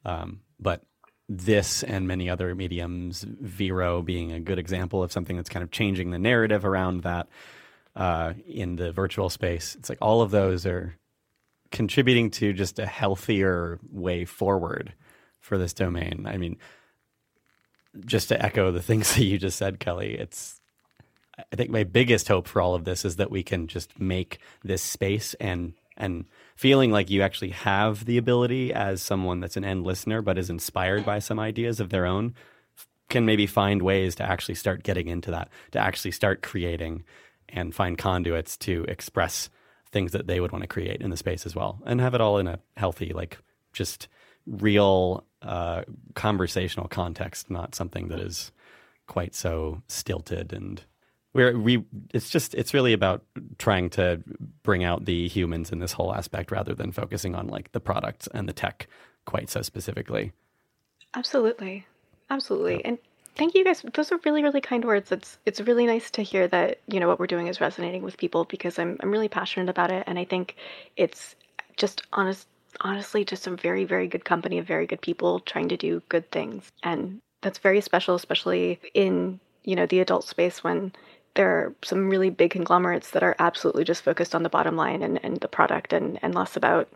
Um, 0.05 0.41
but 0.59 0.82
this 1.28 1.82
and 1.82 2.09
many 2.09 2.28
other 2.28 2.55
mediums 2.55 3.24
vero 3.28 4.03
being 4.03 4.32
a 4.32 4.41
good 4.41 4.59
example 4.59 5.03
of 5.03 5.12
something 5.12 5.37
that's 5.37 5.49
kind 5.49 5.62
of 5.62 5.70
changing 5.70 6.11
the 6.11 6.19
narrative 6.19 6.65
around 6.65 7.03
that 7.03 7.28
uh, 7.97 8.33
in 8.47 8.77
the 8.77 8.93
virtual 8.93 9.29
space 9.29 9.75
it's 9.75 9.89
like 9.89 9.99
all 10.01 10.23
of 10.23 10.31
those 10.31 10.65
are 10.65 10.97
contributing 11.71 12.31
to 12.31 12.53
just 12.53 12.79
a 12.79 12.87
healthier 12.87 13.79
way 13.91 14.25
forward 14.25 14.93
for 15.39 15.57
this 15.57 15.73
domain. 15.73 16.27
I 16.27 16.37
mean, 16.37 16.59
just 18.05 18.29
to 18.29 18.45
echo 18.45 18.71
the 18.71 18.83
things 18.83 19.15
that 19.15 19.25
you 19.25 19.39
just 19.39 19.59
said, 19.59 19.81
Kelly, 19.81 20.15
it's 20.15 20.61
I 21.53 21.57
think 21.57 21.71
my 21.71 21.85
biggest 21.85 22.29
hope 22.29 22.47
for 22.47 22.61
all 22.61 22.75
of 22.75 22.85
this 22.85 23.05
is 23.05 23.17
that 23.17 23.31
we 23.31 23.43
can 23.43 23.67
just 23.67 23.99
make 23.99 24.39
this 24.62 24.83
space 24.83 25.35
and 25.35 25.75
and 25.97 26.27
feeling 26.55 26.91
like 26.91 27.11
you 27.11 27.23
actually 27.23 27.51
have 27.51 28.05
the 28.05 28.19
ability 28.19 28.73
as 28.73 29.03
someone 29.03 29.41
that's 29.41 29.57
an 29.57 29.65
end 29.65 29.85
listener 29.85 30.23
but 30.23 30.39
is 30.39 30.51
inspired 30.51 31.05
by 31.05 31.19
some 31.19 31.39
ideas 31.39 31.81
of 31.81 31.91
their 31.91 32.07
own 32.07 32.35
can 33.11 33.27
maybe 33.27 33.47
find 33.47 33.83
ways 33.83 34.15
to 34.15 34.23
actually 34.23 34.55
start 34.55 34.83
getting 34.83 35.09
into 35.09 35.31
that, 35.33 35.49
to 35.73 35.79
actually 35.79 36.12
start 36.12 36.43
creating 36.43 37.05
and 37.52 37.74
find 37.74 37.98
conduits 37.98 38.56
to 38.56 38.85
express 38.89 39.51
things 39.90 40.12
that 40.12 40.27
they 40.27 40.40
would 40.40 40.52
want 40.52 40.62
to 40.62 40.68
create 40.68 41.01
in 41.01 41.10
the 41.10 41.16
space 41.16 41.47
as 41.47 41.55
well 41.55 41.81
and 41.85 42.01
have 42.01 42.14
it 42.14 42.20
all 42.20 42.39
in 42.39 42.47
a 42.47 42.59
healthy 42.77 43.12
like 43.12 43.39
just 43.72 44.09
real 44.47 45.24
uh, 45.43 45.82
conversational 46.14 46.89
context 46.89 47.51
not 47.51 47.74
something 47.74 48.09
that 48.09 48.20
is 48.20 48.52
quite 49.06 49.35
so 49.35 49.82
stilted 49.89 50.52
and 50.52 50.85
we're 51.32 51.56
we 51.59 51.85
it's 52.12 52.28
just 52.28 52.55
it's 52.55 52.74
really 52.74 52.93
about 52.93 53.24
trying 53.59 53.89
to 53.90 54.20
bring 54.62 54.85
out 54.85 55.05
the 55.05 55.28
humans 55.28 55.70
in 55.70 55.78
this 55.78 55.93
whole 55.93 56.14
aspect 56.14 56.51
rather 56.51 56.74
than 56.74 56.93
focusing 56.93 57.35
on 57.35 57.47
like 57.47 57.70
the 57.72 57.81
products 57.81 58.28
and 58.35 58.48
the 58.48 58.52
tech 58.52 58.89
quite 59.27 59.48
so 59.48 59.62
specifically. 59.62 60.32
Absolutely. 61.14 61.86
Absolutely. 62.31 62.77
Yeah. 62.77 62.81
and 62.85 62.98
thank 63.36 63.55
you 63.55 63.65
guys. 63.65 63.85
Those 63.94 64.12
are 64.12 64.20
really, 64.24 64.43
really 64.43 64.61
kind 64.61 64.85
words. 64.85 65.12
It's 65.12 65.39
it's 65.47 65.61
really 65.61 65.86
nice 65.86 66.11
to 66.12 66.23
hear 66.23 66.48
that 66.48 66.78
you 66.89 67.01
know 67.01 67.09
what 67.09 67.19
we're 67.19 67.27
doing 67.27 67.47
is 67.47 67.61
resonating 67.61 68.02
with 68.02 68.16
people 68.16 68.44
because 68.44 68.78
I'm 68.78 68.97
I'm 69.01 69.11
really 69.11 69.28
passionate 69.28 69.69
about 69.69 69.90
it, 69.90 70.05
and 70.07 70.19
I 70.19 70.24
think 70.24 70.57
it's 70.97 71.35
just 71.77 72.02
honest, 72.12 72.47
honestly, 72.81 73.24
just 73.24 73.47
a 73.47 73.57
very, 73.57 73.85
very 73.85 74.07
good 74.07 74.24
company 74.24 74.59
of 74.59 74.66
very 74.66 74.86
good 74.86 75.01
people 75.01 75.40
trying 75.40 75.69
to 75.69 75.77
do 75.77 76.02
good 76.09 76.31
things, 76.31 76.70
and 76.82 77.20
that's 77.43 77.59
very 77.59 77.81
special, 77.81 78.15
especially 78.15 78.78
in 78.94 79.40
you 79.65 79.77
know 79.77 79.86
the 79.86 80.01
adult 80.01 80.24
space 80.24 80.62
when 80.65 80.93
there 81.35 81.48
are 81.48 81.74
some 81.82 82.09
really 82.09 82.31
big 82.31 82.51
conglomerates 82.51 83.11
that 83.12 83.23
are 83.23 83.36
absolutely 83.39 83.85
just 83.85 84.02
focused 84.02 84.35
on 84.35 84.43
the 84.43 84.48
bottom 84.48 84.77
line 84.77 85.02
and, 85.02 85.23
and 85.24 85.39
the 85.39 85.48
product 85.48 85.93
and, 85.93 86.19
and 86.23 86.35
less 86.35 86.57
about, 86.57 86.89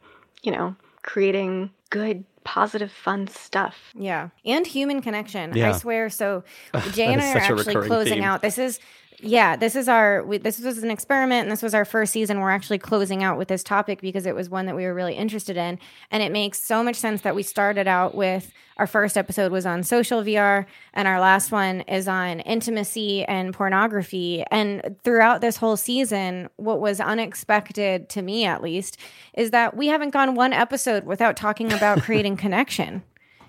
you 0.43 0.51
know, 0.51 0.75
creating 1.03 1.71
good 1.91 2.25
positive, 2.45 2.93
fun 2.93 3.27
stuff. 3.29 3.93
Yeah. 3.95 4.29
And 4.45 4.67
human 4.67 5.03
connection. 5.03 5.57
Yeah. 5.57 5.71
I 5.71 5.73
swear. 5.73 6.11
So 6.11 6.45
Jay 6.93 7.07
and 7.13 7.21
I 7.21 7.33
are 7.33 7.39
actually 7.39 7.75
closing 7.87 8.15
theme. 8.15 8.23
out. 8.23 8.43
This 8.43 8.59
is 8.59 8.79
yeah, 9.25 9.57
this 9.57 9.75
is 9.75 9.89
our 9.89 10.23
we, 10.23 10.39
this 10.39 10.61
was 10.61 10.83
an 10.83 10.91
experiment 10.91 11.43
and 11.43 11.51
this 11.51 11.63
was 11.63 11.75
our 11.75 11.85
first 11.85 12.13
season. 12.13 12.41
We're 12.41 12.51
actually 12.51 12.79
closing 12.79 13.23
out 13.23 13.39
with 13.39 13.49
this 13.49 13.63
topic 13.63 14.01
because 14.01 14.27
it 14.27 14.35
was 14.35 14.51
one 14.51 14.67
that 14.67 14.77
we 14.77 14.85
were 14.85 14.95
really 14.95 15.15
interested 15.15 15.57
in. 15.57 15.79
And 16.11 16.23
it 16.23 16.31
makes 16.31 16.63
so 16.63 16.85
much 16.85 16.97
sense 16.97 17.23
that 17.23 17.35
we 17.35 17.43
started 17.43 17.89
out 17.89 18.15
with 18.15 18.53
our 18.77 18.87
first 18.87 19.17
episode 19.17 19.51
was 19.53 19.67
on 19.67 19.83
social 19.83 20.23
VR 20.23 20.67
and 20.93 21.09
our 21.09 21.21
last 21.21 21.53
one 21.53 21.83
is 21.83 22.07
on 22.07 22.41
intimacy 22.41 23.25
and 23.25 23.55
pornography. 23.55 24.45
And 24.51 24.97
throughout 25.03 25.41
this 25.41 25.57
whole 25.57 25.77
season 25.77 26.49
what 26.57 26.81
was 26.81 27.01
unexpected 27.01 28.09
to 28.11 28.23
me 28.23 28.45
at 28.45 28.63
least 28.63 28.99
is 29.33 29.51
that 29.53 29.77
we 29.77 29.87
haven't 29.89 30.11
gone 30.11 30.35
one 30.35 30.53
episode 30.53 31.05
without 31.05 31.37
talking 31.37 31.73
about 31.73 32.03
creating 32.03 32.37
connection 32.45 33.03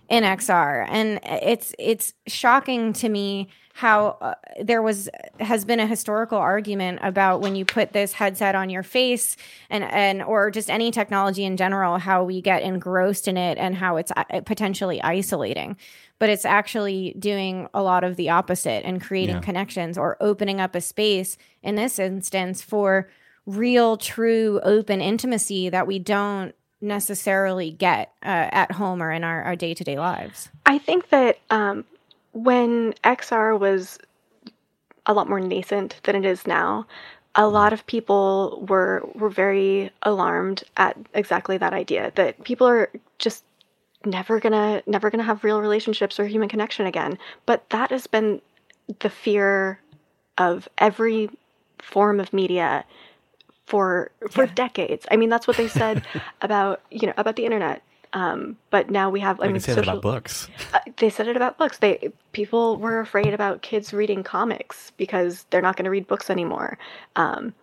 in 0.07 0.23
XR 0.23 0.85
and 0.87 1.19
it's 1.23 1.73
it's 1.79 2.13
shocking 2.27 2.93
to 2.93 3.09
me 3.09 3.49
how 3.75 4.17
uh, 4.21 4.33
there 4.63 4.81
was 4.81 5.09
has 5.41 5.65
been 5.65 5.81
a 5.81 5.85
historical 5.85 6.37
argument 6.37 6.97
about 7.01 7.41
when 7.41 7.57
you 7.57 7.65
put 7.65 7.91
this 7.91 8.13
headset 8.13 8.55
on 8.55 8.69
your 8.69 8.83
face 8.83 9.35
and 9.69 9.83
and 9.83 10.23
or 10.23 10.49
just 10.49 10.69
any 10.69 10.91
technology 10.91 11.43
in 11.43 11.57
general 11.57 11.97
how 11.97 12.23
we 12.23 12.41
get 12.41 12.63
engrossed 12.63 13.27
in 13.27 13.35
it 13.35 13.57
and 13.57 13.75
how 13.75 13.97
it's 13.97 14.13
uh, 14.15 14.23
potentially 14.45 15.01
isolating 15.01 15.75
but 16.19 16.29
it's 16.29 16.45
actually 16.45 17.13
doing 17.19 17.67
a 17.73 17.83
lot 17.83 18.05
of 18.05 18.15
the 18.15 18.29
opposite 18.29 18.85
and 18.85 19.01
creating 19.01 19.35
yeah. 19.35 19.41
connections 19.41 19.97
or 19.97 20.15
opening 20.21 20.61
up 20.61 20.73
a 20.73 20.79
space 20.79 21.37
in 21.61 21.75
this 21.75 21.99
instance 21.99 22.61
for 22.61 23.09
real 23.45 23.97
true 23.97 24.61
open 24.63 25.01
intimacy 25.01 25.67
that 25.67 25.85
we 25.85 25.99
don't 25.99 26.55
necessarily 26.79 27.71
get 27.71 28.13
uh, 28.23 28.47
at 28.51 28.71
home 28.71 29.03
or 29.03 29.11
in 29.11 29.25
our, 29.25 29.43
our 29.43 29.57
day-to-day 29.57 29.99
lives 29.99 30.47
i 30.65 30.77
think 30.77 31.09
that 31.09 31.39
um, 31.49 31.83
when 32.35 32.93
XR 33.05 33.57
was 33.57 33.97
a 35.05 35.13
lot 35.13 35.29
more 35.29 35.39
nascent 35.39 36.01
than 36.03 36.15
it 36.17 36.25
is 36.25 36.45
now, 36.45 36.85
a 37.33 37.47
lot 37.47 37.73
of 37.73 37.85
people 37.87 38.65
were 38.69 39.07
were 39.15 39.29
very 39.29 39.89
alarmed 40.03 40.63
at 40.77 40.97
exactly 41.13 41.57
that 41.57 41.73
idea 41.73 42.11
that 42.15 42.43
people 42.43 42.67
are 42.67 42.89
just 43.19 43.43
never 44.05 44.39
gonna 44.39 44.83
never 44.85 45.09
gonna 45.09 45.23
have 45.23 45.43
real 45.43 45.61
relationships 45.61 46.19
or 46.19 46.27
human 46.27 46.49
connection 46.49 46.85
again. 46.85 47.17
But 47.45 47.69
that 47.69 47.89
has 47.89 48.05
been 48.05 48.41
the 48.99 49.09
fear 49.09 49.79
of 50.37 50.67
every 50.77 51.29
form 51.79 52.19
of 52.19 52.33
media 52.33 52.83
for 53.65 54.11
for 54.29 54.43
yeah. 54.43 54.53
decades. 54.55 55.05
I 55.09 55.15
mean, 55.15 55.29
that's 55.29 55.47
what 55.47 55.57
they 55.57 55.69
said 55.69 56.03
about 56.41 56.81
you 56.91 57.07
know 57.07 57.13
about 57.15 57.37
the 57.37 57.45
internet. 57.45 57.81
Um, 58.15 58.55
but 58.69 58.89
now 58.89 59.09
we 59.09 59.19
have. 59.19 59.41
I 59.41 59.47
mean, 59.47 59.59
say 59.59 59.75
social, 59.75 59.91
about 59.91 60.01
books. 60.01 60.47
Uh, 60.73 60.79
they 60.97 61.09
said 61.09 61.27
it 61.27 61.35
about 61.35 61.57
books. 61.57 61.79
They 61.79 62.11
people 62.31 62.77
were 62.77 63.01
afraid 63.01 63.33
about 63.33 63.61
kids 63.61 63.93
reading 63.93 64.23
comics 64.23 64.93
because 64.95 65.45
they're 65.49 65.61
not 65.61 65.75
going 65.75 65.83
to 65.83 65.91
read 65.91 66.07
books 66.07 66.29
anymore. 66.29 66.77
Um, 67.17 67.53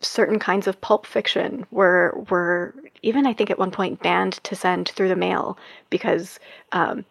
certain 0.00 0.38
kinds 0.38 0.66
of 0.66 0.80
pulp 0.80 1.04
fiction 1.04 1.66
were 1.70 2.24
were 2.30 2.74
even 3.02 3.26
I 3.26 3.34
think 3.34 3.50
at 3.50 3.58
one 3.58 3.70
point 3.70 4.02
banned 4.02 4.34
to 4.44 4.56
send 4.56 4.88
through 4.88 5.08
the 5.08 5.16
mail 5.16 5.58
because 5.90 6.40
um, 6.72 7.04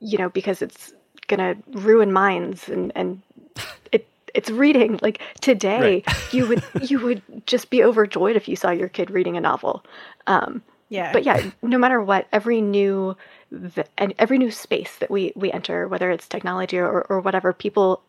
you 0.00 0.16
know 0.16 0.30
because 0.30 0.62
it's 0.62 0.94
gonna 1.28 1.54
ruin 1.72 2.12
minds 2.12 2.68
and 2.68 2.92
and 2.94 3.20
it 3.92 4.08
it's 4.34 4.48
reading 4.48 4.98
like 5.02 5.20
today 5.42 6.02
right. 6.06 6.32
you 6.32 6.48
would 6.48 6.64
you 6.80 6.98
would 7.00 7.22
just 7.46 7.68
be 7.68 7.84
overjoyed 7.84 8.36
if 8.36 8.48
you 8.48 8.56
saw 8.56 8.70
your 8.70 8.88
kid 8.88 9.10
reading 9.10 9.36
a 9.36 9.40
novel 9.40 9.84
um, 10.26 10.62
yeah. 10.92 11.10
But 11.10 11.24
yeah, 11.24 11.50
no 11.62 11.78
matter 11.78 12.02
what, 12.02 12.28
every 12.32 12.60
new 12.60 13.16
and 13.96 14.14
every 14.18 14.36
new 14.36 14.50
space 14.50 14.96
that 14.98 15.10
we 15.10 15.32
we 15.34 15.50
enter, 15.50 15.88
whether 15.88 16.10
it's 16.10 16.28
technology 16.28 16.78
or, 16.78 17.02
or 17.08 17.20
whatever, 17.20 17.54
people 17.54 18.02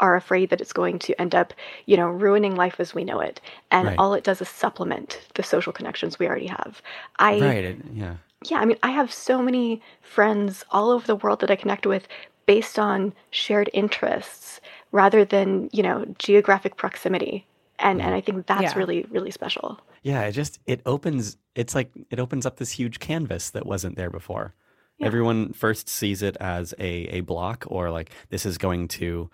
are 0.00 0.16
afraid 0.16 0.50
that 0.50 0.60
it's 0.60 0.72
going 0.72 0.98
to 0.98 1.20
end 1.20 1.32
up, 1.32 1.54
you 1.86 1.96
know, 1.96 2.08
ruining 2.08 2.56
life 2.56 2.80
as 2.80 2.92
we 2.92 3.04
know 3.04 3.20
it. 3.20 3.40
And 3.70 3.86
right. 3.86 3.98
all 3.98 4.14
it 4.14 4.24
does 4.24 4.40
is 4.40 4.48
supplement 4.48 5.20
the 5.34 5.44
social 5.44 5.72
connections 5.72 6.18
we 6.18 6.26
already 6.26 6.48
have. 6.48 6.82
I 7.20 7.38
Right. 7.38 7.78
Yeah. 7.92 8.16
yeah, 8.46 8.58
I 8.58 8.64
mean, 8.64 8.78
I 8.82 8.90
have 8.90 9.12
so 9.12 9.40
many 9.40 9.80
friends 10.02 10.64
all 10.72 10.90
over 10.90 11.06
the 11.06 11.14
world 11.14 11.38
that 11.40 11.52
I 11.52 11.56
connect 11.56 11.86
with 11.86 12.08
based 12.46 12.80
on 12.80 13.14
shared 13.30 13.70
interests 13.72 14.60
rather 14.90 15.24
than, 15.24 15.70
you 15.72 15.84
know, 15.84 16.04
geographic 16.18 16.76
proximity. 16.76 17.46
And 17.84 18.02
and 18.02 18.14
I 18.14 18.20
think 18.20 18.46
that's 18.48 18.74
Yeah. 18.74 18.74
really 18.74 19.04
really 19.10 19.30
special. 19.30 19.80
Yeah, 20.02 20.22
it 20.22 20.32
just 20.32 20.58
it 20.66 20.82
opens 20.86 21.36
it's 21.54 21.74
like 21.74 21.90
it 22.10 22.20
opens 22.20 22.46
up 22.46 22.56
this 22.56 22.70
huge 22.72 22.98
canvas 22.98 23.50
that 23.50 23.66
wasn't 23.66 23.96
there 23.96 24.10
before. 24.10 24.54
Everyone 25.02 25.52
first 25.52 25.88
sees 25.88 26.22
it 26.22 26.36
as 26.40 26.74
a 26.78 27.06
a 27.18 27.20
block 27.20 27.64
or 27.68 27.90
like 27.90 28.10
this 28.30 28.46
is 28.46 28.58
going 28.58 28.88
to 28.88 29.30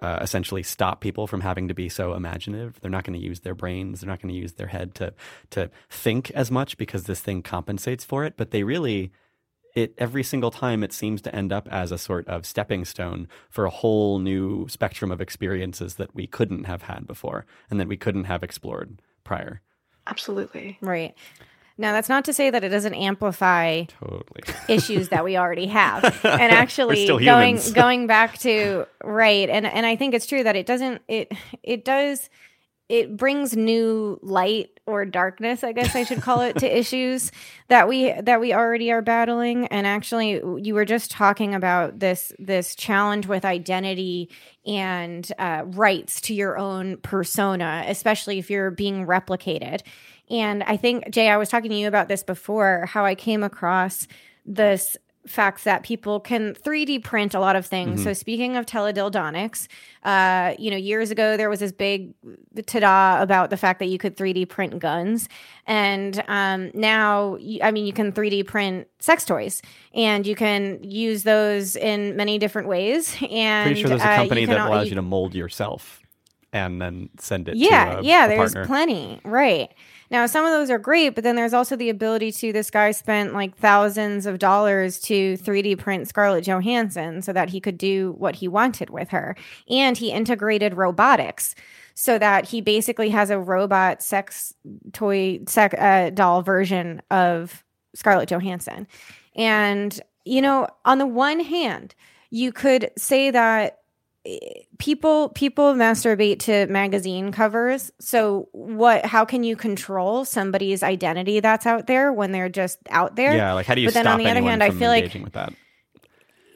uh, 0.00 0.18
essentially 0.22 0.62
stop 0.64 1.00
people 1.00 1.26
from 1.26 1.40
having 1.42 1.68
to 1.68 1.74
be 1.74 1.88
so 1.88 2.14
imaginative. 2.14 2.80
They're 2.80 2.90
not 2.90 3.04
going 3.04 3.18
to 3.18 3.24
use 3.26 3.40
their 3.40 3.54
brains. 3.54 4.00
They're 4.00 4.10
not 4.10 4.20
going 4.22 4.34
to 4.34 4.40
use 4.40 4.54
their 4.54 4.68
head 4.68 4.94
to 4.96 5.14
to 5.50 5.70
think 5.90 6.30
as 6.32 6.50
much 6.50 6.76
because 6.78 7.04
this 7.04 7.20
thing 7.20 7.42
compensates 7.42 8.04
for 8.04 8.24
it. 8.24 8.36
But 8.36 8.50
they 8.52 8.64
really, 8.64 9.12
it 9.74 9.94
every 9.98 10.22
single 10.22 10.50
time 10.50 10.82
it 10.82 10.92
seems 10.92 11.22
to 11.22 11.34
end 11.34 11.52
up 11.52 11.68
as 11.70 11.92
a 11.92 11.98
sort 11.98 12.26
of 12.28 12.44
stepping 12.46 12.84
stone 12.84 13.28
for 13.48 13.64
a 13.64 13.70
whole 13.70 14.18
new 14.18 14.68
spectrum 14.68 15.10
of 15.10 15.20
experiences 15.20 15.94
that 15.96 16.14
we 16.14 16.26
couldn't 16.26 16.64
have 16.64 16.82
had 16.82 17.06
before 17.06 17.46
and 17.70 17.80
that 17.80 17.88
we 17.88 17.96
couldn't 17.96 18.24
have 18.24 18.42
explored 18.42 19.00
prior. 19.24 19.60
Absolutely. 20.06 20.78
Right. 20.80 21.14
Now, 21.78 21.92
that's 21.92 22.08
not 22.08 22.24
to 22.26 22.32
say 22.32 22.50
that 22.50 22.62
it 22.62 22.68
doesn't 22.68 22.94
amplify 22.94 23.84
Totally. 23.84 24.42
issues 24.68 25.08
that 25.08 25.24
we 25.24 25.36
already 25.36 25.66
have. 25.66 26.04
And 26.24 26.52
actually 26.52 27.06
going 27.06 27.58
going 27.74 28.06
back 28.06 28.38
to 28.38 28.86
right 29.02 29.48
and 29.48 29.66
and 29.66 29.86
I 29.86 29.96
think 29.96 30.14
it's 30.14 30.26
true 30.26 30.42
that 30.44 30.56
it 30.56 30.66
doesn't 30.66 31.02
it 31.08 31.32
it 31.62 31.84
does 31.84 32.30
it 32.92 33.16
brings 33.16 33.56
new 33.56 34.18
light 34.20 34.78
or 34.84 35.06
darkness, 35.06 35.64
I 35.64 35.72
guess 35.72 35.96
I 35.96 36.04
should 36.04 36.20
call 36.20 36.42
it, 36.42 36.58
to 36.58 36.78
issues 36.78 37.32
that 37.68 37.88
we 37.88 38.12
that 38.12 38.38
we 38.38 38.52
already 38.52 38.92
are 38.92 39.00
battling. 39.00 39.66
And 39.68 39.86
actually, 39.86 40.42
you 40.62 40.74
were 40.74 40.84
just 40.84 41.10
talking 41.10 41.54
about 41.54 42.00
this 42.00 42.34
this 42.38 42.74
challenge 42.74 43.26
with 43.26 43.46
identity 43.46 44.28
and 44.66 45.26
uh, 45.38 45.62
rights 45.64 46.20
to 46.22 46.34
your 46.34 46.58
own 46.58 46.98
persona, 46.98 47.84
especially 47.86 48.38
if 48.38 48.50
you're 48.50 48.70
being 48.70 49.06
replicated. 49.06 49.80
And 50.28 50.62
I 50.62 50.76
think 50.76 51.10
Jay, 51.10 51.30
I 51.30 51.38
was 51.38 51.48
talking 51.48 51.70
to 51.70 51.76
you 51.76 51.88
about 51.88 52.08
this 52.08 52.22
before, 52.22 52.84
how 52.90 53.06
I 53.06 53.14
came 53.14 53.42
across 53.42 54.06
this 54.44 54.98
fact 55.26 55.64
that 55.64 55.82
people 55.82 56.18
can 56.18 56.54
3D 56.54 57.02
print 57.04 57.34
a 57.34 57.40
lot 57.40 57.54
of 57.54 57.64
things. 57.64 58.02
So 58.02 58.12
speaking 58.12 58.56
of 58.56 58.66
teledildonics, 58.66 59.68
uh, 60.02 60.54
you 60.58 60.70
know, 60.70 60.76
years 60.76 61.10
ago 61.10 61.36
there 61.36 61.48
was 61.48 61.60
this 61.60 61.70
big 61.70 62.12
ta-da 62.66 63.22
about 63.22 63.50
the 63.50 63.56
fact 63.56 63.78
that 63.78 63.86
you 63.86 63.98
could 63.98 64.16
3D 64.16 64.48
print 64.48 64.78
guns, 64.80 65.28
and 65.66 66.22
um, 66.26 66.70
now, 66.74 67.38
I 67.62 67.70
mean, 67.70 67.86
you 67.86 67.92
can 67.92 68.12
3D 68.12 68.46
print 68.46 68.88
sex 68.98 69.24
toys, 69.24 69.62
and 69.94 70.26
you 70.26 70.34
can 70.34 70.82
use 70.82 71.22
those 71.22 71.76
in 71.76 72.16
many 72.16 72.38
different 72.38 72.68
ways. 72.68 73.16
And 73.30 73.68
Pretty 73.68 73.80
sure 73.80 73.90
there's 73.90 74.02
a 74.02 74.10
uh, 74.10 74.16
company 74.16 74.46
can 74.46 74.54
that 74.56 74.66
allows 74.66 74.88
you 74.88 74.96
to 74.96 75.02
mold 75.02 75.34
yourself 75.34 76.00
and 76.52 76.80
then 76.80 77.08
send 77.18 77.48
it 77.48 77.56
yeah, 77.56 77.94
to 77.94 77.98
a, 78.00 78.02
yeah, 78.02 78.28
there's 78.28 78.52
partner. 78.52 78.66
plenty. 78.66 79.20
Right. 79.24 79.72
Now, 80.12 80.26
some 80.26 80.44
of 80.44 80.50
those 80.50 80.68
are 80.68 80.78
great, 80.78 81.14
but 81.14 81.24
then 81.24 81.36
there's 81.36 81.54
also 81.54 81.74
the 81.74 81.88
ability 81.88 82.32
to 82.32 82.52
this 82.52 82.70
guy 82.70 82.90
spent 82.90 83.32
like 83.32 83.56
thousands 83.56 84.26
of 84.26 84.38
dollars 84.38 85.00
to 85.00 85.38
3D 85.38 85.78
print 85.78 86.06
Scarlett 86.06 86.44
Johansson 86.44 87.22
so 87.22 87.32
that 87.32 87.48
he 87.48 87.60
could 87.60 87.78
do 87.78 88.14
what 88.18 88.36
he 88.36 88.46
wanted 88.46 88.90
with 88.90 89.08
her. 89.08 89.34
And 89.70 89.96
he 89.96 90.12
integrated 90.12 90.74
robotics 90.74 91.54
so 91.94 92.18
that 92.18 92.50
he 92.50 92.60
basically 92.60 93.08
has 93.08 93.30
a 93.30 93.38
robot 93.38 94.02
sex 94.02 94.52
toy 94.92 95.40
uh, 95.56 96.10
doll 96.10 96.42
version 96.42 97.00
of 97.10 97.64
Scarlett 97.94 98.28
Johansson. 98.28 98.86
And, 99.34 99.98
you 100.26 100.42
know, 100.42 100.68
on 100.84 100.98
the 100.98 101.06
one 101.06 101.40
hand, 101.40 101.94
you 102.28 102.52
could 102.52 102.90
say 102.98 103.30
that 103.30 103.78
people 104.78 105.30
people 105.30 105.74
masturbate 105.74 106.38
to 106.38 106.66
magazine 106.66 107.32
covers 107.32 107.90
so 107.98 108.48
what 108.52 109.04
how 109.04 109.24
can 109.24 109.42
you 109.42 109.56
control 109.56 110.24
somebody's 110.24 110.82
identity 110.82 111.40
that's 111.40 111.66
out 111.66 111.86
there 111.88 112.12
when 112.12 112.30
they're 112.32 112.48
just 112.48 112.78
out 112.90 113.16
there 113.16 113.34
Yeah, 113.34 113.52
like 113.52 113.66
how 113.66 113.74
do 113.74 113.80
you 113.80 113.88
But 113.88 113.94
then 113.94 114.06
on 114.06 114.18
the 114.18 114.26
other 114.30 114.40
hand, 114.42 114.62
I 114.62 114.70
feel 114.70 114.88
like- 114.90 115.12
with 115.12 115.32
that? 115.32 115.52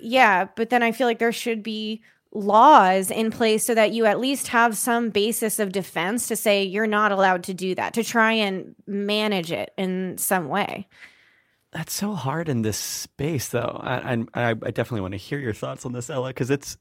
yeah 0.00 0.46
but 0.56 0.70
then 0.70 0.82
i 0.82 0.92
feel 0.92 1.06
like 1.06 1.18
there 1.18 1.32
should 1.32 1.62
be 1.62 2.02
laws 2.32 3.10
in 3.10 3.30
place 3.30 3.64
so 3.64 3.74
that 3.74 3.92
you 3.92 4.04
at 4.04 4.20
least 4.20 4.48
have 4.48 4.76
some 4.76 5.08
basis 5.10 5.58
of 5.58 5.72
defense 5.72 6.28
to 6.28 6.36
say 6.36 6.62
you're 6.62 6.86
not 6.86 7.10
allowed 7.10 7.42
to 7.44 7.54
do 7.54 7.74
that 7.74 7.94
to 7.94 8.04
try 8.04 8.32
and 8.32 8.74
manage 8.86 9.50
it 9.50 9.72
in 9.78 10.16
some 10.18 10.48
way 10.48 10.86
That's 11.72 11.94
so 11.94 12.12
hard 12.14 12.48
in 12.48 12.62
this 12.62 12.78
space, 12.78 13.48
though. 13.48 13.80
I, 13.82 14.24
I, 14.34 14.50
I 14.50 14.54
definitely 14.54 15.00
want 15.02 15.12
to 15.12 15.18
hear 15.18 15.38
your 15.38 15.52
thoughts 15.52 15.84
on 15.84 15.92
this, 15.92 16.08
Ela, 16.08 16.28
because 16.30 16.50
it's 16.50 16.78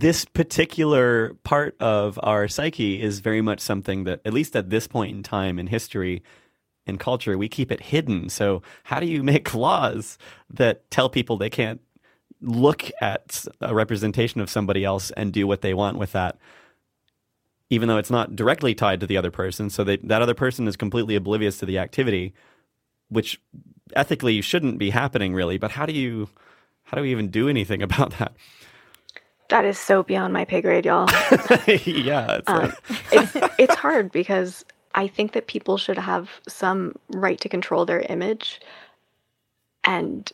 this 0.00 0.24
particular 0.24 1.34
part 1.44 1.76
of 1.80 2.18
our 2.22 2.48
psyche 2.48 3.00
is 3.00 3.20
very 3.20 3.40
much 3.40 3.60
something 3.60 4.04
that, 4.04 4.20
at 4.24 4.32
least 4.32 4.56
at 4.56 4.68
this 4.68 4.88
point 4.88 5.14
in 5.16 5.22
time 5.22 5.56
in 5.56 5.68
history 5.68 6.22
and 6.84 6.98
culture, 6.98 7.38
we 7.38 7.48
keep 7.48 7.70
it 7.70 7.80
hidden. 7.80 8.28
So, 8.28 8.62
how 8.82 8.98
do 8.98 9.06
you 9.06 9.22
make 9.22 9.54
laws 9.66 10.18
that 10.50 10.90
tell 10.90 11.08
people 11.08 11.36
they 11.36 11.50
can't 11.50 11.80
look 12.40 12.90
at 13.00 13.44
a 13.60 13.72
representation 13.72 14.40
of 14.40 14.50
somebody 14.50 14.84
else 14.84 15.12
and 15.12 15.32
do 15.32 15.46
what 15.46 15.60
they 15.60 15.74
want 15.74 15.96
with 15.96 16.12
that? 16.12 16.38
Even 17.70 17.88
though 17.88 17.98
it's 17.98 18.10
not 18.10 18.34
directly 18.34 18.74
tied 18.74 19.00
to 19.00 19.06
the 19.06 19.16
other 19.16 19.30
person, 19.30 19.70
so 19.70 19.84
that 19.84 20.06
that 20.08 20.22
other 20.22 20.34
person 20.34 20.66
is 20.66 20.76
completely 20.76 21.14
oblivious 21.14 21.58
to 21.58 21.66
the 21.66 21.78
activity, 21.78 22.34
which 23.10 23.40
ethically 23.94 24.40
shouldn't 24.40 24.78
be 24.78 24.90
happening 24.90 25.34
really 25.34 25.58
but 25.58 25.70
how 25.70 25.86
do 25.86 25.92
you 25.92 26.28
how 26.84 26.96
do 26.96 27.02
we 27.02 27.10
even 27.10 27.28
do 27.28 27.48
anything 27.48 27.82
about 27.88 28.18
that 28.18 28.32
That 29.50 29.64
is 29.64 29.78
so 29.78 30.02
beyond 30.02 30.32
my 30.32 30.44
pay 30.44 30.60
grade, 30.62 30.86
y'all. 30.86 31.08
yeah 31.84 32.38
it's 32.38 32.48
Um, 32.48 32.72
it's 33.12 33.36
it's 33.58 33.74
hard 33.74 34.10
because 34.12 34.64
I 34.94 35.08
think 35.08 35.32
that 35.32 35.46
people 35.46 35.76
should 35.78 35.98
have 35.98 36.30
some 36.48 36.94
right 37.10 37.40
to 37.40 37.48
control 37.48 37.84
their 37.84 38.00
image, 38.08 38.60
and 39.84 40.32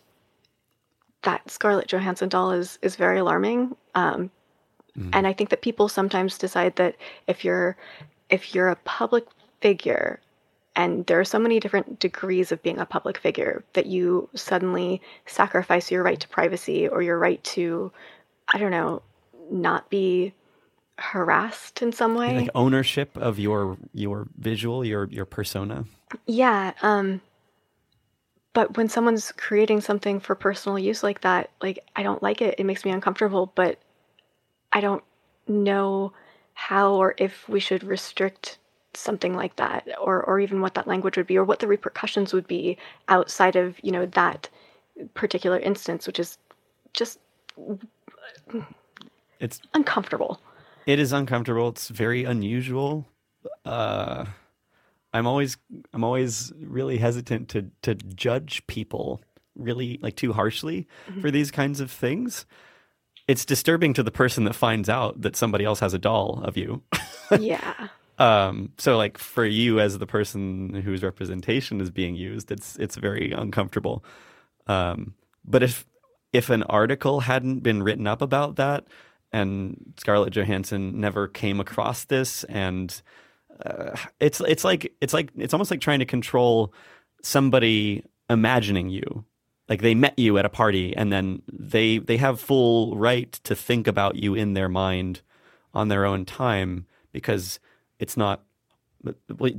that 1.23 1.51
Scarlett 1.51 1.89
Johansson 1.89 2.28
doll 2.28 2.53
is 2.53 2.78
is 2.82 2.97
very 2.97 3.19
alarming. 3.19 3.77
Um, 3.95 4.31
And 5.12 5.27
I 5.27 5.32
think 5.32 5.51
that 5.51 5.62
people 5.62 5.89
sometimes 5.89 6.39
decide 6.39 6.77
that 6.77 6.97
if 7.27 7.45
you're 7.45 7.77
if 8.28 8.55
you're 8.55 8.69
a 8.69 8.77
public 8.85 9.27
figure, 9.61 10.20
and 10.77 11.07
there 11.07 11.19
are 11.20 11.24
so 11.24 11.39
many 11.39 11.61
different 11.61 11.99
degrees 12.01 12.53
of 12.53 12.62
being 12.62 12.78
a 12.78 12.87
public 12.87 13.19
figure 13.19 13.65
that 13.74 13.87
you 13.87 14.28
suddenly 14.35 15.01
sacrifice 15.27 15.91
your 15.91 16.03
right 16.03 16.20
to 16.20 16.28
privacy 16.28 16.89
or 16.89 17.03
your 17.03 17.19
right 17.19 17.43
to, 17.45 17.93
I 18.52 18.59
don't 18.59 18.70
know, 18.70 19.02
not 19.51 19.90
be 19.90 20.35
harassed 20.98 21.81
in 21.81 21.93
some 21.93 22.14
way. 22.14 22.40
like 22.40 22.51
ownership 22.55 23.16
of 23.16 23.39
your 23.39 23.78
your 23.94 24.28
visual 24.36 24.85
your 24.85 25.06
your 25.06 25.24
persona 25.24 25.86
Yeah. 26.27 26.72
Um, 26.82 27.22
but 28.52 28.77
when 28.77 28.89
someone's 28.89 29.32
creating 29.32 29.81
something 29.81 30.20
for 30.20 30.35
personal 30.35 30.78
use 30.78 31.02
like 31.02 31.20
that, 31.20 31.51
like 31.62 31.78
I 31.97 32.02
don't 32.02 32.22
like 32.22 32.43
it. 32.43 32.56
It 32.59 32.64
makes 32.64 32.85
me 32.85 32.90
uncomfortable, 32.90 33.52
but 33.55 33.78
I 34.72 34.81
don't 34.81 35.05
know 35.47 36.12
how 36.55 36.94
or 36.94 37.14
if 37.16 37.48
we 37.48 37.60
should 37.60 37.85
restrict 37.85 38.59
something 38.93 39.35
like 39.35 39.55
that 39.56 39.89
or 40.01 40.22
or 40.24 40.40
even 40.40 40.60
what 40.60 40.74
that 40.74 40.89
language 40.89 41.16
would 41.16 41.27
be 41.27 41.39
or 41.39 41.44
what 41.44 41.60
the 41.60 41.68
repercussions 41.68 42.32
would 42.32 42.47
be 42.47 42.77
outside 43.09 43.56
of, 43.56 43.78
you 43.82 43.93
know, 43.93 44.06
that 44.06 44.48
particular 45.14 45.59
instance, 45.59 46.06
which 46.06 46.18
is 46.18 46.36
just 46.93 47.20
it's 49.39 49.61
uncomfortable. 49.74 50.40
it 50.86 50.98
is 50.98 51.12
uncomfortable 51.12 51.69
it's 51.69 51.89
very 51.89 52.24
unusual 52.24 53.07
uh 53.65 54.24
i'm 55.12 55.27
always 55.27 55.57
i'm 55.93 56.05
always 56.05 56.52
really 56.61 56.98
hesitant 56.98 57.48
to 57.48 57.70
to 57.82 57.94
judge 57.94 58.66
people 58.66 59.20
really 59.57 59.98
like 60.02 60.16
too 60.16 60.32
harshly 60.32 60.86
for 61.20 61.31
these 61.31 61.51
kinds 61.51 61.81
of 61.81 61.90
things 61.90 62.47
it's 63.28 63.44
disturbing 63.44 63.93
to 63.94 64.02
the 64.02 64.11
person 64.11 64.44
that 64.44 64.55
finds 64.55 64.89
out 64.89 65.20
that 65.20 65.36
somebody 65.36 65.65
else 65.65 65.81
has 65.81 65.94
a 65.94 65.98
doll 65.98 66.40
of 66.44 66.57
you 66.57 66.82
yeah. 67.39 67.89
Um, 68.19 68.73
so 68.77 68.97
like 68.97 69.16
for 69.16 69.47
you 69.47 69.81
as 69.81 69.98
the 69.98 70.07
person 70.07 70.74
whose 70.74 71.02
representation 71.02 71.81
is 71.81 71.90
being 71.90 72.15
used, 72.15 72.51
it's 72.51 72.77
it's 72.77 72.97
very 72.97 73.32
uncomfortable. 73.32 74.05
Um, 74.66 75.15
but 75.44 75.62
if 75.62 75.86
if 76.32 76.51
an 76.51 76.62
article 76.65 77.20
hadn't 77.20 77.61
been 77.61 77.82
written 77.82 78.07
up 78.07 78.23
about 78.23 78.57
that, 78.57 78.85
and 79.32 79.94
Scarlett 79.98 80.32
Johansson 80.32 81.01
never 81.01 81.28
came 81.28 81.61
across 81.61 82.05
this, 82.05 82.44
and 82.44 83.01
uh, 83.65 83.97
it's 84.19 84.40
it's 84.40 84.65
like 84.65 84.93
it's 85.01 85.15
like 85.15 85.31
it's 85.36 85.55
almost 85.55 85.70
like 85.70 85.81
trying 85.81 85.98
to 86.01 86.07
control 86.07 86.73
somebody 87.23 88.05
imagining 88.28 88.89
you. 88.89 89.24
Like 89.69 89.82
they 89.82 89.94
met 89.94 90.19
you 90.19 90.39
at 90.39 90.44
a 90.44 90.51
party, 90.51 90.97
and 90.97 91.12
then 91.12 91.43
they 91.52 91.98
they 91.98 92.16
have 92.16 92.40
full 92.40 92.97
right 92.97 93.32
to 93.44 93.55
think 93.55 93.86
about 93.86 94.16
you 94.16 94.35
in 94.35 94.55
their 94.55 94.69
mind 94.69 95.23
on 95.73 95.89
their 95.89 96.05
own 96.05 96.24
time 96.24 96.86
because 97.12 97.61
it's 97.98 98.16
not 98.16 98.43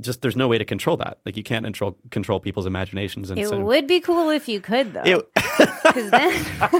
just 0.00 0.22
there's 0.22 0.36
no 0.36 0.48
way 0.48 0.58
to 0.58 0.64
control 0.64 0.96
that. 0.98 1.18
Like 1.26 1.36
you 1.36 1.42
can't 1.42 1.64
control 1.64 1.96
control 2.10 2.40
people's 2.40 2.66
imaginations. 2.66 3.30
And 3.30 3.38
It 3.38 3.48
so, 3.48 3.60
would 3.60 3.86
be 3.86 4.00
cool 4.00 4.30
if 4.30 4.48
you 4.48 4.60
could, 4.60 4.92
though. 4.94 5.22
Because 5.34 6.10
then 6.10 6.44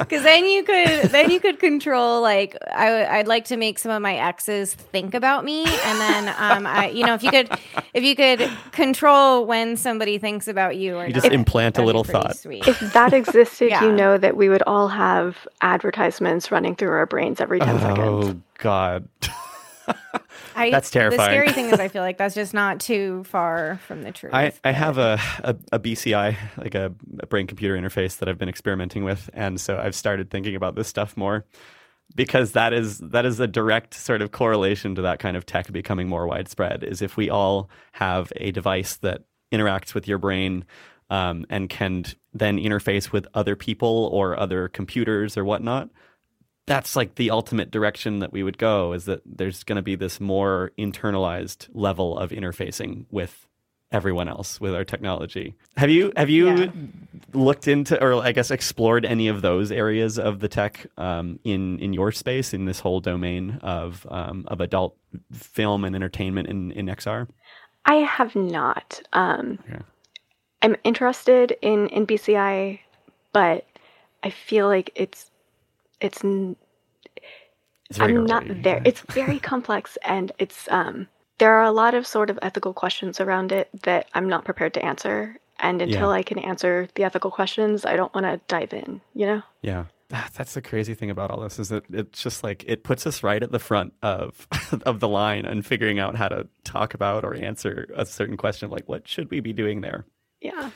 because 0.00 0.22
then 0.22 0.44
you 0.44 0.62
could 0.62 1.10
then 1.10 1.30
you 1.30 1.40
could 1.40 1.58
control 1.58 2.20
like 2.20 2.56
I, 2.72 3.18
i'd 3.18 3.26
like 3.26 3.46
to 3.46 3.56
make 3.56 3.78
some 3.78 3.90
of 3.90 4.00
my 4.00 4.14
exes 4.16 4.74
think 4.74 5.14
about 5.14 5.44
me 5.44 5.64
and 5.64 6.00
then 6.00 6.28
um 6.38 6.66
I, 6.66 6.90
you 6.90 7.04
know 7.04 7.14
if 7.14 7.22
you 7.22 7.30
could 7.30 7.50
if 7.94 8.04
you 8.04 8.14
could 8.14 8.50
control 8.72 9.44
when 9.46 9.76
somebody 9.76 10.18
thinks 10.18 10.48
about 10.48 10.76
you 10.76 10.96
or 10.96 11.06
You 11.06 11.14
not, 11.14 11.22
just 11.22 11.32
implant 11.32 11.78
a 11.78 11.82
little 11.84 12.04
thought. 12.04 12.36
sweet. 12.36 12.66
If 12.66 12.78
that 12.92 13.12
existed, 13.12 13.70
Yeah. 13.70 13.84
you 13.84 13.92
know 13.92 14.16
that 14.18 14.36
we 14.36 14.48
would 14.48 14.62
all 14.62 14.88
have 14.88 15.46
advertisements 15.60 16.50
running 16.50 16.74
through 16.76 16.90
our 16.90 17.06
brains 17.06 17.40
every 17.40 17.58
10 17.58 17.80
seconds. 17.80 17.98
oh 18.00 18.40
God. 18.58 19.08
I, 20.54 20.70
That's 20.70 20.90
terrifying. 20.90 21.18
the 21.18 21.24
scary 21.24 21.52
thing 21.52 21.70
is 21.72 21.80
i 21.80 21.88
feel 21.88 22.02
like 22.02 22.18
that's 22.18 22.34
just 22.34 22.52
not 22.52 22.78
too 22.78 23.24
far 23.24 23.80
from 23.86 24.02
the 24.02 24.12
truth 24.12 24.34
I, 24.34 24.52
I 24.64 24.72
have 24.72 24.98
a, 24.98 25.18
a, 25.42 25.56
a 25.72 25.78
BCI, 25.78 26.36
like 26.56 26.74
a, 26.74 26.92
a 27.20 27.26
brain 27.26 27.46
computer 27.46 27.76
interface 27.76 28.18
that 28.18 28.28
I've 28.28 28.38
been 28.38 28.48
experimenting 28.48 29.04
with. 29.04 29.28
And 29.34 29.60
so 29.60 29.78
I've 29.78 29.94
started 29.94 30.30
thinking 30.30 30.54
about 30.54 30.74
this 30.74 30.88
stuff 30.88 31.16
more 31.16 31.44
because 32.14 32.52
that 32.52 32.72
is 32.72 32.98
that 32.98 33.24
is 33.24 33.40
a 33.40 33.46
direct 33.46 33.94
sort 33.94 34.22
of 34.22 34.32
correlation 34.32 34.94
to 34.94 35.02
that 35.02 35.18
kind 35.18 35.36
of 35.36 35.46
tech 35.46 35.70
becoming 35.72 36.08
more 36.08 36.26
widespread 36.26 36.84
is 36.84 37.00
if 37.02 37.16
we 37.16 37.30
all 37.30 37.70
have 37.92 38.32
a 38.36 38.50
device 38.50 38.96
that 38.96 39.22
interacts 39.52 39.94
with 39.94 40.06
your 40.08 40.18
brain 40.18 40.64
um, 41.10 41.44
and 41.48 41.68
can 41.68 42.04
then 42.32 42.58
interface 42.58 43.12
with 43.12 43.26
other 43.34 43.56
people 43.56 44.08
or 44.12 44.38
other 44.38 44.68
computers 44.68 45.36
or 45.36 45.44
whatnot 45.44 45.88
that's 46.66 46.96
like 46.96 47.16
the 47.16 47.30
ultimate 47.30 47.70
direction 47.70 48.20
that 48.20 48.32
we 48.32 48.42
would 48.42 48.58
go 48.58 48.92
is 48.92 49.04
that 49.06 49.20
there's 49.26 49.64
going 49.64 49.76
to 49.76 49.82
be 49.82 49.96
this 49.96 50.20
more 50.20 50.72
internalized 50.78 51.68
level 51.72 52.18
of 52.18 52.30
interfacing 52.30 53.06
with 53.10 53.46
everyone 53.90 54.28
else 54.28 54.60
with 54.60 54.74
our 54.74 54.84
technology. 54.84 55.54
Have 55.76 55.90
you 55.90 56.12
have 56.16 56.30
you 56.30 56.46
Yeah. 56.48 56.72
looked 57.34 57.68
into 57.68 58.02
or 58.02 58.14
I 58.22 58.32
guess 58.32 58.50
explored 58.50 59.04
any 59.04 59.28
of 59.28 59.42
those 59.42 59.70
areas 59.70 60.18
of 60.18 60.40
the 60.40 60.48
tech 60.48 60.86
um, 60.96 61.38
in 61.44 61.78
in 61.80 61.92
your 61.92 62.10
space 62.12 62.54
in 62.54 62.64
this 62.64 62.80
whole 62.80 63.00
domain 63.00 63.58
of 63.62 64.06
um, 64.10 64.44
of 64.48 64.60
adult 64.60 64.96
film 65.32 65.84
and 65.84 65.94
entertainment 65.94 66.48
in 66.48 66.72
in 66.72 66.86
XR? 66.86 67.28
I 67.84 67.96
have 67.96 68.34
not. 68.36 69.02
Um, 69.12 69.58
Okay. 69.68 69.82
I'm 70.62 70.76
interested 70.84 71.56
in, 71.60 71.88
in 71.88 72.06
BCI, 72.06 72.78
but 73.32 73.66
I 74.22 74.30
feel 74.30 74.68
like 74.68 74.92
it's 74.94 75.28
it's 76.02 76.22
It's 77.88 77.98
very 77.98 78.16
I'm 78.16 78.26
not 78.26 78.44
there. 78.62 78.80
It's 78.84 79.00
very 79.12 79.38
complex, 79.52 79.96
and 80.04 80.32
it's 80.38 80.68
um. 80.70 81.08
There 81.38 81.54
are 81.54 81.64
a 81.64 81.72
lot 81.72 81.94
of 81.94 82.06
sort 82.06 82.30
of 82.30 82.38
ethical 82.42 82.72
questions 82.72 83.20
around 83.20 83.50
it 83.52 83.68
that 83.82 84.06
I'm 84.14 84.28
not 84.28 84.44
prepared 84.44 84.74
to 84.74 84.84
answer, 84.84 85.36
and 85.58 85.82
until 85.82 86.10
Yeah. 86.10 86.18
I 86.18 86.22
can 86.22 86.38
answer 86.38 86.86
the 86.94 87.04
ethical 87.04 87.30
questions, 87.30 87.84
I 87.84 87.96
don't 87.96 88.14
want 88.14 88.26
to 88.26 88.40
dive 88.48 88.72
in. 88.72 89.00
You 89.14 89.26
know. 89.26 89.42
Yeah. 89.62 89.84
Ah, 90.14 90.28
That's 90.36 90.52
the 90.54 90.60
crazy 90.62 90.94
thing 90.94 91.10
about 91.10 91.30
all 91.30 91.40
this 91.40 91.58
is 91.58 91.70
that 91.70 91.84
it's 91.90 92.22
just 92.22 92.44
like 92.44 92.64
it 92.66 92.84
puts 92.84 93.06
us 93.06 93.22
right 93.22 93.42
at 93.42 93.50
the 93.50 93.58
front 93.58 93.94
of 94.02 94.46
of 94.84 95.00
the 95.00 95.08
line 95.08 95.46
and 95.46 95.64
figuring 95.64 95.98
out 95.98 96.16
how 96.16 96.28
to 96.28 96.46
talk 96.64 96.92
about 96.94 97.24
or 97.24 97.34
answer 97.34 97.88
a 97.96 98.04
certain 98.04 98.36
question 98.36 98.66
of 98.66 98.72
like 98.72 98.86
what 98.88 99.08
should 99.08 99.30
we 99.30 99.40
be 99.40 99.52
doing 99.54 99.80
there? 99.80 100.04
Yeah. 100.40 100.70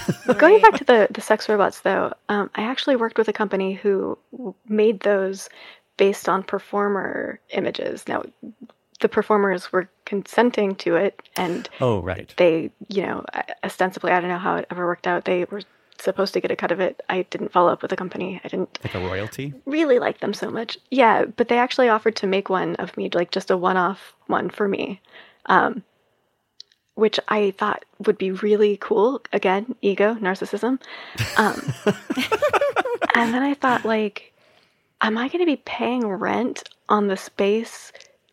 Going 0.38 0.60
back 0.60 0.74
to 0.76 0.84
the, 0.84 1.08
the 1.10 1.20
sex 1.20 1.48
robots, 1.48 1.80
though, 1.80 2.12
um, 2.28 2.50
I 2.54 2.62
actually 2.62 2.96
worked 2.96 3.18
with 3.18 3.28
a 3.28 3.32
company 3.32 3.72
who 3.74 4.18
made 4.68 5.00
those 5.00 5.48
based 5.96 6.28
on 6.28 6.42
performer 6.42 7.40
images. 7.50 8.06
Now, 8.08 8.22
the 9.00 9.08
performers 9.08 9.72
were 9.72 9.88
consenting 10.04 10.74
to 10.76 10.96
it, 10.96 11.20
and 11.36 11.68
Oh, 11.80 12.00
right. 12.02 12.32
they, 12.36 12.70
you 12.88 13.02
know, 13.02 13.24
ostensibly, 13.64 14.12
I 14.12 14.20
don't 14.20 14.30
know 14.30 14.38
how 14.38 14.56
it 14.56 14.66
ever 14.70 14.86
worked 14.86 15.06
out. 15.06 15.24
They 15.24 15.44
were 15.50 15.62
supposed 16.00 16.34
to 16.34 16.40
get 16.40 16.50
a 16.50 16.56
cut 16.56 16.72
of 16.72 16.80
it. 16.80 17.00
I 17.08 17.22
didn't 17.30 17.52
follow 17.52 17.72
up 17.72 17.82
with 17.82 17.90
the 17.90 17.96
company. 17.96 18.40
I 18.44 18.48
didn't 18.48 18.78
Like 18.82 18.94
a 18.94 19.00
royalty? 19.00 19.54
really 19.66 19.98
like 19.98 20.20
them 20.20 20.34
so 20.34 20.50
much. 20.50 20.78
Yeah, 20.90 21.24
but 21.26 21.48
they 21.48 21.58
actually 21.58 21.88
offered 21.88 22.16
to 22.16 22.26
make 22.26 22.48
one 22.48 22.74
of 22.76 22.96
me, 22.96 23.10
like 23.12 23.30
just 23.30 23.50
a 23.50 23.56
one 23.56 23.76
off 23.76 24.14
one 24.26 24.50
for 24.50 24.66
me, 24.68 25.00
um, 25.46 25.82
which 26.94 27.18
I 27.28 27.52
thought 27.52 27.84
would 28.06 28.18
be 28.18 28.30
really 28.30 28.76
cool. 28.78 29.22
Again, 29.32 29.74
ego, 29.82 30.14
narcissism. 30.14 30.80
Um, 31.36 31.72
and 33.14 33.34
then 33.34 33.42
I 33.42 33.54
thought, 33.54 33.84
like, 33.84 34.32
am 35.00 35.18
I 35.18 35.28
going 35.28 35.40
to 35.40 35.46
be 35.46 35.62
paying 35.64 36.06
rent 36.06 36.68
on 36.88 37.08
the 37.08 37.16
space 37.16 37.92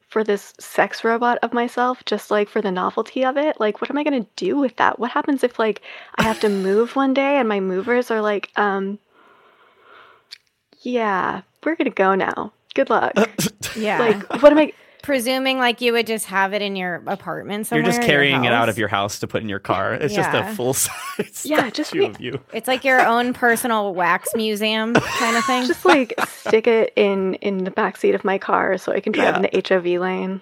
for 0.10 0.24
this 0.24 0.54
sex 0.60 1.04
robot 1.04 1.38
of 1.44 1.54
myself 1.54 2.04
just 2.06 2.32
like 2.32 2.50
for 2.50 2.62
the 2.62 2.72
novelty 2.72 3.24
of 3.24 3.38
it? 3.38 3.60
Like, 3.60 3.82
what 3.82 3.90
am 3.90 3.98
I 3.98 4.04
going 4.04 4.24
to 4.24 4.30
do 4.36 4.58
with 4.58 4.76
that? 4.78 5.00
What 5.00 5.12
happens 5.12 5.44
if, 5.44 5.58
like, 5.60 5.82
I 6.18 6.24
have 6.24 6.40
to 6.42 6.50
move 6.50 6.96
one 6.96 7.14
day 7.14 7.38
and 7.38 7.48
my 7.48 7.60
movers 7.60 8.12
are 8.12 8.22
like, 8.22 8.52
um, 8.58 9.00
yeah, 10.82 11.42
we're 11.64 11.76
gonna 11.76 11.90
go 11.90 12.16
now. 12.16 12.54
Good 12.74 12.90
luck. 12.90 13.14
yeah 13.76 14.00
Like, 14.00 14.42
what 14.42 14.52
am 14.52 14.60
I? 14.60 14.74
Presuming 15.02 15.58
like 15.58 15.82
you 15.82 15.94
would 15.94 16.06
just 16.08 16.26
have 16.26 16.54
it 16.54 16.62
in 16.62 16.76
your 16.76 17.02
apartment 17.08 17.68
somewhere 17.68 17.84
You're 17.84 17.92
just 17.94 18.06
carrying 18.08 18.46
it 18.46 18.52
out 18.54 18.70
of 18.70 18.78
your 18.78 18.88
house 18.88 19.20
to 19.20 19.28
put 19.28 19.42
in 19.42 19.50
your 19.50 19.60
car. 19.60 19.94
It's 19.94 20.14
just 20.14 20.30
a 20.34 20.54
full 20.56 20.74
size 20.74 21.46
Yeah, 21.46 21.70
just 21.70 21.90
statue 21.92 22.00
me- 22.02 22.06
of 22.08 22.22
you. 22.22 22.42
It's 22.54 22.68
like 22.68 22.84
your 22.84 23.06
own 23.06 23.34
personal 23.34 23.94
wax 23.94 24.30
museum 24.36 24.94
kind 24.94 25.38
of 25.38 25.46
thing. 25.46 25.68
Just 25.68 25.86
like 25.86 26.14
stick 26.28 26.68
it 26.68 26.94
in 26.96 27.36
in 27.36 27.64
the 27.64 27.72
back 27.72 27.98
seat 27.98 28.16
of 28.16 28.24
my 28.24 28.38
car 28.38 28.78
so 28.78 28.92
I 28.92 29.00
can 29.00 29.12
drive 29.14 29.36
in 29.36 29.42
the 29.44 29.64
HOV 29.68 29.86
lane. 30.02 30.42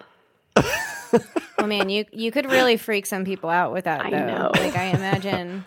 oh 1.58 1.66
man, 1.66 1.88
you 1.88 2.04
you 2.12 2.30
could 2.30 2.46
really 2.50 2.76
freak 2.76 3.06
some 3.06 3.24
people 3.24 3.50
out 3.50 3.72
with 3.72 3.84
that. 3.84 4.04
I 4.04 4.10
know. 4.10 4.50
Like 4.54 4.76
I 4.76 4.84
imagine. 4.86 5.64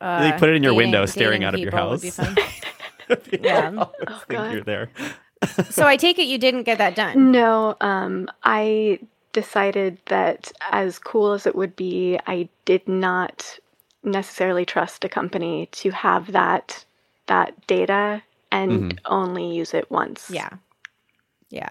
Uh, 0.00 0.30
They 0.30 0.38
put 0.38 0.48
it 0.50 0.56
in 0.56 0.62
your 0.62 0.72
dating- 0.72 0.76
window, 0.92 1.06
staring 1.06 1.44
out 1.44 1.54
of 1.54 1.60
your 1.60 1.70
people 1.72 1.90
would 1.90 2.00
be 2.02 2.10
house. 2.10 2.16
fun. 2.16 2.36
Yeah. 3.40 3.70
Oh, 3.78 3.84
think 4.08 4.26
God. 4.28 4.52
you're 4.52 4.64
there. 4.64 4.90
So 5.70 5.86
I 5.86 5.96
take 5.96 6.18
it 6.18 6.26
you 6.26 6.38
didn't 6.38 6.64
get 6.64 6.78
that 6.78 6.94
done. 6.94 7.32
No, 7.32 7.76
um, 7.80 8.28
I 8.42 9.00
decided 9.32 9.98
that 10.06 10.52
as 10.70 10.98
cool 10.98 11.32
as 11.32 11.46
it 11.46 11.54
would 11.54 11.76
be, 11.76 12.18
I 12.26 12.48
did 12.64 12.88
not 12.88 13.58
necessarily 14.02 14.64
trust 14.64 15.04
a 15.04 15.08
company 15.08 15.66
to 15.72 15.90
have 15.90 16.32
that 16.32 16.84
that 17.26 17.66
data 17.66 18.22
and 18.50 19.00
only 19.04 19.54
use 19.54 19.74
it 19.74 19.90
once. 19.90 20.30
Yeah. 20.30 20.48
Yeah. 21.50 21.68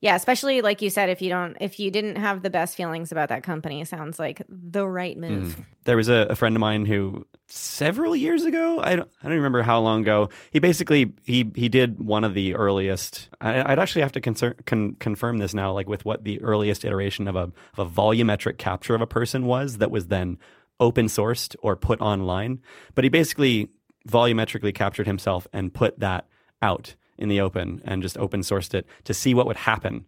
Yeah, 0.00 0.14
especially 0.14 0.60
like 0.60 0.82
you 0.82 0.90
said, 0.90 1.08
if 1.08 1.22
you 1.22 1.30
don't, 1.30 1.56
if 1.60 1.78
you 1.80 1.90
didn't 1.90 2.16
have 2.16 2.42
the 2.42 2.50
best 2.50 2.76
feelings 2.76 3.12
about 3.12 3.28
that 3.30 3.42
company, 3.42 3.80
it 3.80 3.88
sounds 3.88 4.18
like 4.18 4.42
the 4.48 4.86
right 4.86 5.16
move. 5.16 5.56
There 5.84 5.96
was 5.96 6.08
a, 6.08 6.26
a 6.30 6.36
friend 6.36 6.54
of 6.54 6.60
mine 6.60 6.84
who 6.84 7.26
several 7.46 8.16
years 8.16 8.44
ago, 8.44 8.80
I 8.82 8.96
don't, 8.96 9.10
I 9.22 9.28
don't 9.28 9.36
remember 9.36 9.62
how 9.62 9.80
long 9.80 10.02
ago, 10.02 10.28
he 10.50 10.58
basically 10.58 11.12
he 11.24 11.50
he 11.54 11.68
did 11.68 12.00
one 12.00 12.24
of 12.24 12.34
the 12.34 12.54
earliest. 12.54 13.28
I, 13.40 13.72
I'd 13.72 13.78
actually 13.78 14.02
have 14.02 14.12
to 14.12 14.20
concern, 14.20 14.54
con, 14.66 14.96
confirm 14.98 15.38
this 15.38 15.54
now, 15.54 15.72
like 15.72 15.88
with 15.88 16.04
what 16.04 16.24
the 16.24 16.40
earliest 16.42 16.84
iteration 16.84 17.28
of 17.28 17.36
a 17.36 17.52
of 17.76 17.78
a 17.78 17.86
volumetric 17.86 18.58
capture 18.58 18.94
of 18.94 19.00
a 19.00 19.06
person 19.06 19.46
was 19.46 19.78
that 19.78 19.90
was 19.90 20.08
then 20.08 20.38
open 20.80 21.06
sourced 21.06 21.56
or 21.62 21.76
put 21.76 22.00
online. 22.00 22.60
But 22.94 23.04
he 23.04 23.10
basically 23.10 23.70
volumetrically 24.08 24.74
captured 24.74 25.06
himself 25.06 25.46
and 25.52 25.72
put 25.72 25.98
that 26.00 26.26
out 26.62 26.94
in 27.18 27.28
the 27.28 27.40
open 27.40 27.80
and 27.84 28.02
just 28.02 28.18
open 28.18 28.40
sourced 28.40 28.74
it 28.74 28.86
to 29.04 29.14
see 29.14 29.34
what 29.34 29.46
would 29.46 29.56
happen 29.56 30.04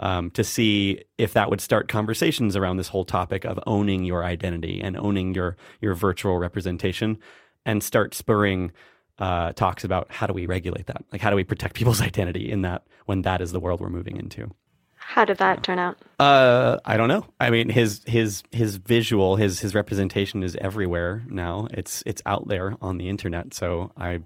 um, 0.00 0.30
to 0.32 0.42
see 0.42 1.04
if 1.18 1.34
that 1.34 1.50
would 1.50 1.60
start 1.60 1.88
conversations 1.88 2.56
around 2.56 2.78
this 2.78 2.88
whole 2.88 3.04
topic 3.04 3.44
of 3.44 3.60
owning 3.66 4.04
your 4.04 4.24
identity 4.24 4.80
and 4.82 4.96
owning 4.96 5.34
your 5.34 5.56
your 5.80 5.94
virtual 5.94 6.38
representation, 6.38 7.18
and 7.64 7.82
start 7.82 8.14
spurring 8.14 8.72
uh, 9.18 9.52
talks 9.52 9.84
about 9.84 10.10
how 10.10 10.26
do 10.26 10.32
we 10.32 10.46
regulate 10.46 10.86
that, 10.86 11.04
like 11.12 11.20
how 11.20 11.30
do 11.30 11.36
we 11.36 11.44
protect 11.44 11.74
people's 11.76 12.00
identity 12.00 12.50
in 12.50 12.62
that 12.62 12.82
when 13.06 13.22
that 13.22 13.40
is 13.40 13.52
the 13.52 13.60
world 13.60 13.80
we're 13.80 13.90
moving 13.90 14.16
into. 14.16 14.50
How 14.96 15.24
did 15.24 15.38
that 15.38 15.62
turn 15.64 15.78
out? 15.78 15.98
Uh, 16.20 16.78
I 16.84 16.96
don't 16.96 17.08
know. 17.08 17.26
I 17.40 17.50
mean, 17.50 17.68
his 17.68 18.02
his 18.06 18.44
his 18.52 18.76
visual, 18.76 19.36
his 19.36 19.58
his 19.58 19.74
representation 19.74 20.42
is 20.42 20.56
everywhere 20.60 21.24
now. 21.28 21.66
It's 21.72 22.02
it's 22.06 22.22
out 22.26 22.46
there 22.48 22.76
on 22.80 22.98
the 22.98 23.08
internet. 23.08 23.52
So 23.52 23.90
I, 23.96 24.20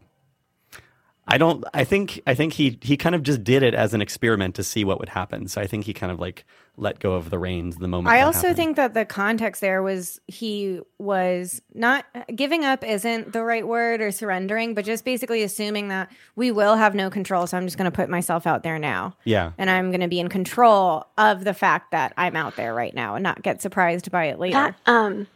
I 1.27 1.39
don't. 1.39 1.65
I 1.73 1.85
think 1.85 2.21
I 2.27 2.35
think 2.35 2.53
he 2.53 2.79
he 2.83 2.97
kind 2.97 3.15
of 3.15 3.23
just 3.23 3.43
did 3.43 3.63
it 3.63 3.73
as 3.75 3.95
an 3.95 4.03
experiment 4.03 4.55
to 4.57 4.65
see 4.65 4.85
what 4.85 5.01
would 5.01 5.09
happen. 5.09 5.49
So 5.49 5.61
I 5.61 5.67
think 5.67 5.85
he 5.85 5.95
kind 5.95 6.13
of 6.13 6.21
like 6.21 6.45
let 6.77 6.99
go 6.99 7.15
of 7.15 7.31
the 7.31 7.39
reins 7.39 7.77
the 7.77 7.89
moment. 7.89 8.13
I 8.13 8.19
that 8.19 8.27
also 8.27 8.39
happened. 8.41 8.57
think 8.57 8.77
that 8.77 8.95
the 8.95 9.05
context 9.07 9.61
there 9.63 9.83
was 9.83 10.21
he 10.27 10.81
was 10.99 11.63
not 11.73 12.05
giving 12.35 12.65
up 12.65 12.85
isn't 12.85 13.33
the 13.33 13.43
right 13.43 13.67
word 13.67 14.03
or 14.03 14.11
surrendering, 14.11 14.75
but 14.75 14.85
just 14.85 15.05
basically 15.05 15.43
assuming 15.43 15.89
that 15.89 16.11
we 16.37 16.51
will 16.51 16.77
have 16.77 16.95
no 16.95 17.09
control. 17.09 17.47
So 17.47 17.57
I'm 17.57 17.65
just 17.65 17.79
going 17.79 17.91
to 17.91 17.97
put 17.97 18.11
myself 18.11 18.47
out 18.47 18.63
there 18.63 18.79
now. 18.79 19.17
yeah. 19.25 19.53
And 19.57 19.71
I'm 19.71 19.91
going 19.91 20.01
to 20.01 20.09
be 20.09 20.21
in 20.21 20.29
control 20.29 21.07
of 21.17 21.45
the 21.45 21.55
fact 21.55 21.93
that 21.93 22.13
I'm 22.19 22.37
out 22.37 22.57
there 22.57 22.75
right 22.75 22.95
now 22.95 23.15
and 23.15 23.23
not 23.23 23.43
get 23.43 23.63
surprised 23.63 24.11
by 24.11 24.27
it 24.27 24.39
later. 24.39 24.55
That 24.55 24.77
um 24.87 25.27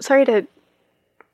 sorry 0.00 0.24
to 0.24 0.46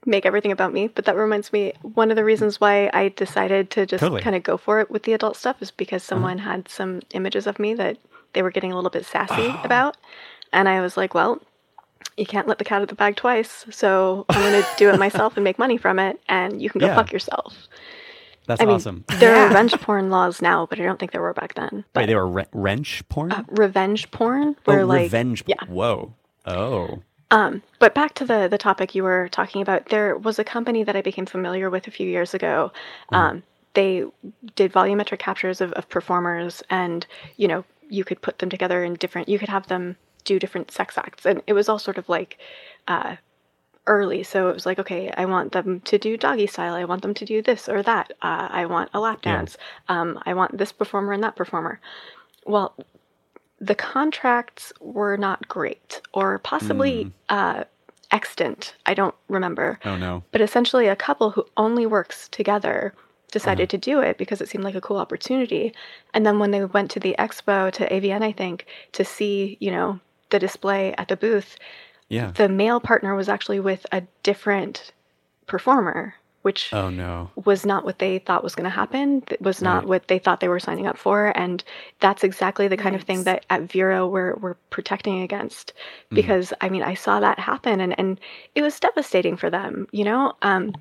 make 0.04 0.26
everything 0.26 0.52
about 0.52 0.72
me, 0.72 0.88
but 0.88 1.04
that 1.04 1.16
reminds 1.16 1.52
me 1.52 1.72
one 1.82 2.10
of 2.10 2.16
the 2.16 2.24
reasons 2.24 2.60
why 2.60 2.90
I 2.92 3.08
decided 3.10 3.70
to 3.70 3.86
just 3.86 4.00
Totally. 4.00 4.20
kind 4.22 4.34
of 4.36 4.42
go 4.42 4.56
for 4.56 4.80
it 4.80 4.90
with 4.90 5.04
the 5.04 5.12
adult 5.12 5.36
stuff 5.36 5.62
is 5.62 5.70
because 5.70 6.02
someone 6.02 6.38
had 6.38 6.68
some 6.68 7.00
images 7.12 7.46
of 7.46 7.58
me 7.58 7.74
that 7.74 7.98
they 8.32 8.42
were 8.42 8.50
getting 8.50 8.72
a 8.72 8.74
little 8.76 8.90
bit 8.90 9.06
sassy 9.06 9.54
about. 9.64 9.96
And 10.52 10.68
I 10.68 10.80
was 10.80 10.96
like, 10.96 11.14
well, 11.14 11.40
you 12.16 12.26
can't 12.26 12.48
let 12.48 12.58
the 12.58 12.64
cat 12.64 12.76
out 12.76 12.82
of 12.82 12.88
the 12.88 12.94
bag 12.94 13.16
twice. 13.16 13.64
So 13.70 14.24
I'm 14.28 14.40
going 14.42 14.62
to 14.62 14.68
do 14.76 14.90
it 14.90 14.98
myself 14.98 15.36
and 15.36 15.44
make 15.44 15.58
money 15.58 15.76
from 15.76 15.98
it, 15.98 16.20
and 16.28 16.60
you 16.60 16.68
can 16.68 16.80
go 16.80 16.86
Yeah. 16.86 16.94
fuck 16.96 17.12
yourself. 17.12 17.68
That's 18.48 18.60
I 18.60 18.64
mean, 18.64 18.74
awesome. 18.74 19.04
There 19.20 19.36
are 19.36 19.46
revenge 19.46 19.72
porn 19.80 20.10
laws 20.10 20.42
now, 20.42 20.66
but 20.66 20.80
I 20.80 20.82
don't 20.82 20.98
think 20.98 21.12
there 21.12 21.22
were 21.22 21.32
back 21.32 21.54
then. 21.54 21.84
But 21.92 22.00
Wait, 22.00 22.06
they 22.06 22.16
were 22.16 22.26
re- 22.26 22.46
wrench 22.52 23.08
porn? 23.08 23.30
uh, 23.30 23.44
revenge 23.48 24.10
porn, 24.10 24.56
oh, 24.66 24.72
like 24.84 25.02
revenge. 25.02 25.44
yeah. 25.46 25.64
Whoa. 25.68 26.12
Oh. 26.44 27.02
Um, 27.32 27.62
but 27.80 27.94
back 27.96 28.14
to 28.16 28.26
the 28.26 28.48
the 28.50 28.58
topic 28.58 28.94
you 28.94 29.04
were 29.04 29.28
talking 29.30 29.62
about, 29.62 29.88
there 29.88 30.16
was 30.18 30.38
a 30.40 30.44
company 30.44 30.84
that 30.84 30.96
I 30.96 31.02
became 31.02 31.26
familiar 31.26 31.70
with 31.70 31.88
a 31.88 31.92
few 31.92 32.08
years 32.08 32.34
ago. 32.34 32.72
Um, 33.12 33.44
they 33.74 34.04
did 34.56 34.72
volumetric 34.72 35.20
captures 35.20 35.62
of, 35.62 35.72
of 35.74 35.90
performers, 35.90 36.62
and 36.70 37.06
you 37.38 37.48
know 37.48 37.64
you 37.90 38.04
could 38.04 38.22
put 38.22 38.40
them 38.40 38.50
together 38.50 38.84
in 38.84 38.94
different. 38.96 39.30
You 39.30 39.40
could 39.40 39.50
have 39.50 39.68
them 39.68 39.96
do 40.26 40.40
different 40.40 40.72
sex 40.72 40.98
acts, 40.98 41.26
and 41.26 41.42
it 41.48 41.54
was 41.54 41.68
all 41.70 41.80
sort 41.80 41.98
of 41.98 42.08
like 42.08 42.38
uh, 42.88 43.16
early. 43.86 44.24
So 44.24 44.50
it 44.50 44.54
was 44.54 44.66
like, 44.66 44.80
okay, 44.80 45.12
I 45.16 45.26
want 45.26 45.52
them 45.52 45.80
to 45.82 45.98
do 45.98 46.16
doggy 46.18 46.48
style. 46.48 46.74
I 46.74 46.84
want 46.86 47.02
them 47.02 47.14
to 47.14 47.26
do 47.26 47.42
this 47.42 47.68
or 47.68 47.82
that. 47.84 48.12
Uh, 48.22 48.48
I 48.50 48.66
want 48.66 48.90
a 48.94 49.00
lap 49.00 49.20
Yeah. 49.24 49.32
dance. 49.38 49.58
Um, 49.88 50.20
I 50.26 50.34
want 50.34 50.58
this 50.58 50.72
performer 50.72 51.12
and 51.12 51.24
that 51.24 51.36
performer. 51.36 51.80
Well, 52.46 52.74
the 53.62 53.74
contracts 53.76 54.72
were 54.80 55.16
not 55.16 55.46
great 55.46 56.00
or 56.12 56.38
possibly 56.40 57.12
uh, 57.28 57.62
extant. 58.10 58.74
I 58.86 58.94
don't 58.94 59.14
remember. 59.28 59.78
Oh 59.84 59.96
no. 59.96 60.24
But 60.32 60.40
essentially, 60.40 60.88
a 60.88 60.96
couple 60.96 61.30
who 61.30 61.46
only 61.56 61.86
works 61.86 62.28
together 62.28 62.92
decided 63.30 63.70
to 63.70 63.78
do 63.78 64.00
it 64.00 64.18
because 64.18 64.40
it 64.42 64.48
seemed 64.48 64.64
like 64.64 64.74
a 64.74 64.80
cool 64.80 64.98
opportunity. 64.98 65.72
And 66.12 66.26
then 66.26 66.38
when 66.40 66.50
they 66.50 66.64
went 66.64 66.90
to 66.90 67.00
the 67.00 67.14
expo, 67.18 67.70
to 67.72 67.88
AVN, 67.88 68.22
I 68.22 68.32
think, 68.32 68.66
to 68.92 69.04
see, 69.04 69.56
you 69.60 69.70
know, 69.70 70.00
the 70.30 70.38
display 70.40 70.92
at 70.98 71.08
the 71.08 71.16
booth, 71.16 71.56
Yeah. 72.08 72.32
the 72.32 72.48
male 72.48 72.80
partner 72.80 73.14
was 73.14 73.28
actually 73.30 73.60
with 73.60 73.86
a 73.92 74.02
different 74.22 74.92
performer, 75.46 76.14
which 76.42 76.70
Oh 76.72 76.90
no. 76.90 77.30
was 77.44 77.64
not 77.64 77.84
what 77.84 77.98
they 77.98 78.18
thought 78.18 78.44
was 78.44 78.54
going 78.54 78.64
to 78.64 78.70
happen. 78.70 79.22
It 79.30 79.40
was 79.40 79.62
not 79.62 79.78
Right. 79.80 79.88
what 79.88 80.08
they 80.08 80.18
thought 80.18 80.40
they 80.40 80.48
were 80.48 80.60
signing 80.60 80.86
up 80.86 80.98
for, 80.98 81.32
and 81.36 81.62
that's 82.00 82.22
exactly 82.24 82.68
the 82.68 82.76
kind 82.76 82.94
of 82.94 83.02
thing 83.02 83.24
that 83.24 83.44
at 83.50 83.62
Viro 83.62 84.06
we're 84.08 84.34
we're 84.36 84.54
protecting 84.70 85.22
against. 85.22 85.72
Mm-hmm. 85.72 86.16
Because 86.16 86.52
I 86.60 86.68
mean, 86.68 86.82
I 86.82 86.94
saw 86.94 87.20
that 87.20 87.38
happen, 87.38 87.80
and 87.80 87.98
and 87.98 88.20
it 88.54 88.62
was 88.62 88.78
devastating 88.80 89.36
for 89.36 89.50
them. 89.50 89.86
You 89.92 90.04
know, 90.04 90.32
um, 90.42 90.74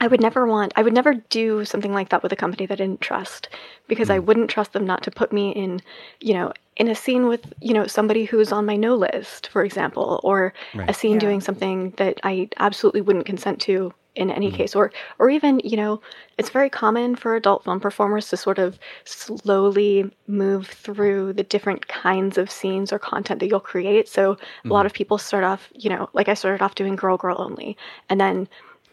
I 0.00 0.08
would 0.08 0.20
never 0.20 0.44
want, 0.44 0.72
I 0.74 0.82
would 0.82 0.92
never 0.92 1.14
do 1.14 1.64
something 1.64 1.92
like 1.94 2.08
that 2.08 2.22
with 2.24 2.32
a 2.32 2.36
company 2.36 2.66
that 2.66 2.74
I 2.80 2.84
didn't 2.84 3.00
trust, 3.00 3.48
because 3.86 4.08
Mm. 4.08 4.14
I 4.14 4.18
wouldn't 4.18 4.50
trust 4.50 4.72
them 4.72 4.84
not 4.84 5.04
to 5.04 5.10
put 5.12 5.32
me 5.32 5.50
in, 5.52 5.80
you 6.20 6.34
know. 6.34 6.52
In 6.76 6.88
a 6.88 6.94
scene 6.96 7.28
with, 7.28 7.52
you 7.60 7.72
know, 7.72 7.86
somebody 7.86 8.24
who's 8.24 8.50
on 8.50 8.66
my 8.66 8.74
no 8.74 8.96
list, 8.96 9.46
for 9.46 9.62
example, 9.64 10.20
or 10.24 10.52
Right. 10.74 10.90
a 10.90 10.92
scene 10.92 11.12
Yeah. 11.12 11.18
doing 11.20 11.40
something 11.40 11.92
that 11.98 12.18
I 12.24 12.48
absolutely 12.58 13.00
wouldn't 13.00 13.26
consent 13.26 13.60
to 13.60 13.94
in 14.16 14.30
any 14.30 14.50
mm. 14.50 14.54
case 14.54 14.74
or 14.74 14.92
or 15.18 15.28
even 15.28 15.60
you 15.64 15.76
know 15.76 16.00
it's 16.38 16.50
very 16.50 16.70
common 16.70 17.16
for 17.16 17.34
adult 17.34 17.64
film 17.64 17.80
performers 17.80 18.28
to 18.28 18.36
sort 18.36 18.58
of 18.58 18.78
slowly 19.04 20.10
move 20.26 20.66
through 20.66 21.32
the 21.32 21.42
different 21.42 21.88
kinds 21.88 22.38
of 22.38 22.50
scenes 22.50 22.92
or 22.92 22.98
content 22.98 23.40
that 23.40 23.48
you'll 23.48 23.60
create. 23.60 24.08
So 24.08 24.32
a 24.64 24.68
lot 24.68 24.80
mm-hmm. 24.80 24.86
of 24.86 24.92
people 24.92 25.18
start 25.18 25.44
off 25.44 25.68
you 25.74 25.90
know 25.90 26.08
like 26.12 26.28
I 26.28 26.34
started 26.34 26.62
off 26.62 26.74
doing 26.74 26.96
girl 26.96 27.16
girl 27.16 27.36
only 27.38 27.76
and 28.08 28.20
then 28.20 28.48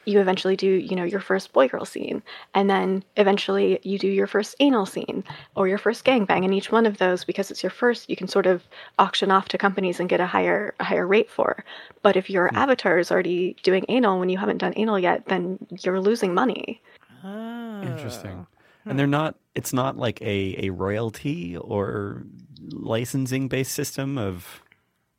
you 0.05 0.19
eventually 0.19 0.55
do 0.55 0.67
you 0.67 0.95
know 0.95 1.03
your 1.03 1.19
first 1.19 1.53
boy 1.53 1.67
girl 1.67 1.85
scene 1.85 2.23
and 2.53 2.69
then 2.69 3.03
eventually 3.17 3.79
you 3.83 3.99
do 3.99 4.07
your 4.07 4.27
first 4.27 4.55
anal 4.59 4.85
scene 4.85 5.23
or 5.55 5.67
your 5.67 5.77
first 5.77 6.03
gangbang 6.05 6.43
and 6.43 6.53
each 6.53 6.71
one 6.71 6.85
of 6.85 6.97
those 6.97 7.23
because 7.23 7.51
it's 7.51 7.63
your 7.63 7.69
first 7.69 8.09
you 8.09 8.15
can 8.15 8.27
sort 8.27 8.45
of 8.45 8.63
auction 8.99 9.31
off 9.31 9.47
to 9.47 9.57
companies 9.57 9.99
and 9.99 10.09
get 10.09 10.19
a 10.19 10.25
higher 10.25 10.73
a 10.79 10.83
higher 10.83 11.05
rate 11.05 11.29
for 11.29 11.63
but 12.01 12.15
if 12.15 12.29
your 12.29 12.47
hmm. 12.49 12.55
avatar 12.55 12.97
is 12.97 13.11
already 13.11 13.55
doing 13.63 13.85
anal 13.89 14.19
when 14.19 14.29
you 14.29 14.37
haven't 14.37 14.57
done 14.57 14.73
anal 14.75 14.99
yet 14.99 15.25
then 15.27 15.57
you're 15.83 15.99
losing 15.99 16.33
money 16.33 16.81
Oh. 17.23 17.81
Interesting. 17.83 18.47
Ah. 18.49 18.89
And 18.89 18.97
they're 18.97 19.07
not. 19.07 19.35
It's 19.53 19.73
not 19.73 19.97
like 19.97 20.21
a 20.21 20.65
a 20.65 20.69
royalty 20.71 21.55
or 21.57 22.23
licensing 22.69 23.47
based 23.47 23.73
system 23.73 24.17
of. 24.17 24.61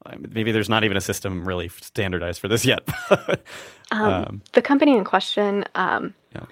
I 0.07 0.16
mean, 0.16 0.33
Maybe 0.33 0.53
there's 0.53 0.69
not 0.69 0.85
even 0.85 0.97
a 0.97 1.01
system 1.01 1.47
really 1.47 1.69
standardized 1.69 2.41
for 2.41 2.49
this 2.49 2.65
yet. 2.65 2.89
um, 3.91 4.43
the 4.53 4.62
company 4.62 4.97
in 4.97 5.05
question 5.05 5.65
um, 5.74 6.15
yeah. 6.35 6.45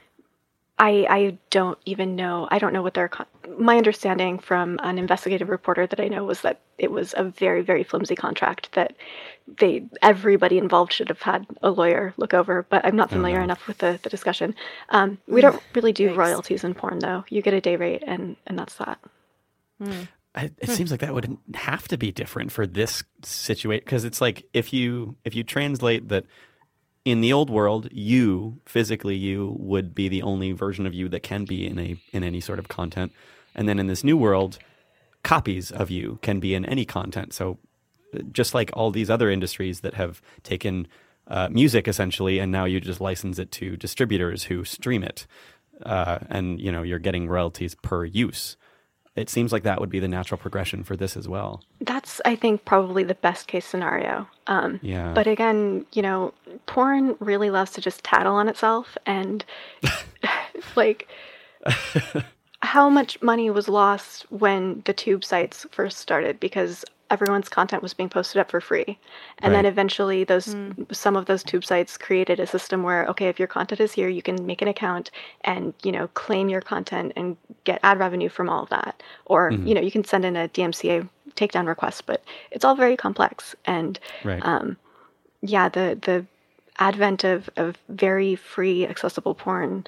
I, 0.80 1.06
I 1.10 1.38
don't 1.50 1.78
even 1.84 2.16
know. 2.16 2.48
I 2.50 2.58
don't 2.58 2.72
know 2.72 2.80
what 2.80 2.94
their. 2.94 3.06
Con- 3.06 3.26
my 3.58 3.76
understanding 3.76 4.38
from 4.38 4.80
an 4.82 4.98
investigative 4.98 5.50
reporter 5.50 5.86
that 5.86 6.00
I 6.00 6.08
know 6.08 6.24
was 6.24 6.40
that 6.40 6.60
it 6.78 6.90
was 6.90 7.14
a 7.18 7.24
very, 7.24 7.60
very 7.60 7.84
flimsy 7.84 8.16
contract 8.16 8.72
that 8.72 8.96
they 9.58 9.84
everybody 10.00 10.56
involved 10.56 10.94
should 10.94 11.08
have 11.08 11.20
had 11.20 11.46
a 11.62 11.70
lawyer 11.70 12.14
look 12.16 12.32
over. 12.32 12.62
But 12.62 12.86
I'm 12.86 12.96
not 12.96 13.10
familiar 13.10 13.42
enough 13.42 13.66
with 13.66 13.78
the, 13.78 14.00
the 14.02 14.08
discussion. 14.08 14.54
Um, 14.88 15.18
we 15.28 15.42
don't 15.42 15.62
really 15.74 15.92
do 15.92 16.08
Yikes. 16.08 16.16
royalties 16.16 16.64
in 16.64 16.72
porn, 16.72 17.00
though. 17.00 17.26
You 17.28 17.42
get 17.42 17.52
a 17.52 17.60
day 17.60 17.76
rate, 17.76 18.02
and 18.06 18.36
and 18.46 18.58
that's 18.58 18.76
that. 18.76 18.98
I, 20.34 20.50
it 20.58 20.70
seems 20.70 20.90
like 20.92 21.00
that 21.00 21.12
would 21.12 21.36
have 21.54 21.88
to 21.88 21.98
be 21.98 22.12
different 22.12 22.52
for 22.52 22.66
this 22.66 23.02
situation 23.24 23.82
because 23.84 24.04
it's 24.04 24.20
like 24.20 24.44
if 24.52 24.72
you 24.72 25.16
if 25.24 25.34
you 25.34 25.42
translate 25.42 26.08
that 26.08 26.24
in 27.04 27.20
the 27.20 27.32
old 27.32 27.50
world 27.50 27.88
you 27.90 28.60
physically 28.64 29.16
you 29.16 29.56
would 29.58 29.92
be 29.94 30.08
the 30.08 30.22
only 30.22 30.52
version 30.52 30.86
of 30.86 30.94
you 30.94 31.08
that 31.08 31.24
can 31.24 31.44
be 31.44 31.66
in 31.66 31.78
a 31.78 31.96
in 32.12 32.22
any 32.22 32.40
sort 32.40 32.58
of 32.58 32.68
content. 32.68 33.12
And 33.54 33.68
then 33.68 33.80
in 33.80 33.88
this 33.88 34.04
new 34.04 34.16
world 34.16 34.58
copies 35.24 35.72
of 35.72 35.90
you 35.90 36.20
can 36.22 36.38
be 36.38 36.54
in 36.54 36.64
any 36.64 36.84
content. 36.84 37.32
So 37.34 37.58
just 38.30 38.54
like 38.54 38.70
all 38.74 38.92
these 38.92 39.10
other 39.10 39.30
industries 39.30 39.80
that 39.80 39.94
have 39.94 40.22
taken 40.44 40.86
uh, 41.26 41.48
music 41.50 41.88
essentially 41.88 42.38
and 42.38 42.52
now 42.52 42.64
you 42.64 42.80
just 42.80 43.00
license 43.00 43.38
it 43.38 43.50
to 43.52 43.76
distributors 43.76 44.44
who 44.44 44.64
stream 44.64 45.02
it 45.02 45.26
uh, 45.84 46.18
and 46.28 46.60
you 46.60 46.72
know 46.72 46.82
you're 46.82 46.98
getting 46.98 47.28
royalties 47.28 47.76
per 47.82 48.04
use 48.04 48.56
it 49.16 49.28
seems 49.28 49.52
like 49.52 49.64
that 49.64 49.80
would 49.80 49.90
be 49.90 49.98
the 49.98 50.08
natural 50.08 50.38
progression 50.38 50.84
for 50.84 50.96
this 50.96 51.16
as 51.16 51.28
well. 51.28 51.62
That's 51.80 52.20
I 52.24 52.36
think 52.36 52.64
probably 52.64 53.02
the 53.02 53.14
best 53.14 53.48
case 53.48 53.66
scenario. 53.66 54.28
Um, 54.46 54.78
Yeah. 54.82 55.12
But 55.12 55.26
again, 55.26 55.84
you 55.92 56.02
know, 56.02 56.32
porn 56.66 57.16
really 57.20 57.50
loves 57.50 57.72
to 57.72 57.80
just 57.80 58.04
tattle 58.04 58.34
on 58.34 58.48
itself 58.48 58.96
and 59.06 59.44
like 60.76 61.08
how 62.62 62.88
much 62.88 63.20
money 63.22 63.50
was 63.50 63.68
lost 63.68 64.26
when 64.30 64.82
the 64.84 64.92
tube 64.92 65.24
sites 65.24 65.66
first 65.70 65.98
started 65.98 66.38
because 66.40 66.84
everyone's 67.10 67.48
content 67.48 67.82
was 67.82 67.92
being 67.92 68.08
posted 68.08 68.40
up 68.40 68.50
for 68.50 68.60
free. 68.60 68.98
And 69.40 69.54
then 69.54 69.66
eventually 69.66 70.24
those 70.24 70.54
some 70.92 71.16
of 71.16 71.26
those 71.26 71.42
tube 71.42 71.64
sites 71.64 71.98
created 71.98 72.40
a 72.40 72.46
system 72.46 72.82
where 72.82 73.06
okay, 73.06 73.28
if 73.28 73.38
your 73.38 73.48
content 73.48 73.80
is 73.80 73.92
here, 73.92 74.08
you 74.08 74.22
can 74.22 74.46
make 74.46 74.62
an 74.62 74.68
account 74.68 75.10
and, 75.42 75.74
you 75.82 75.92
know, 75.92 76.08
claim 76.08 76.48
your 76.48 76.60
content 76.60 77.12
and 77.16 77.36
get 77.64 77.80
ad 77.82 77.98
revenue 77.98 78.28
from 78.28 78.48
all 78.48 78.62
of 78.62 78.68
that. 78.70 79.02
Or, 79.26 79.50
you 79.50 79.74
know, 79.74 79.80
you 79.80 79.90
can 79.90 80.04
send 80.04 80.24
in 80.24 80.36
a 80.36 80.48
DMCA 80.48 81.08
takedown 81.34 81.66
request, 81.66 82.06
but 82.06 82.22
it's 82.50 82.64
all 82.64 82.74
very 82.74 82.96
complex 82.96 83.54
and 83.64 83.98
right. 84.24 84.44
um, 84.44 84.76
yeah, 85.42 85.68
the 85.68 85.98
the 86.00 86.26
advent 86.78 87.24
of, 87.24 87.48
of 87.56 87.76
very 87.88 88.34
free 88.34 88.86
accessible 88.86 89.34
porn, 89.34 89.86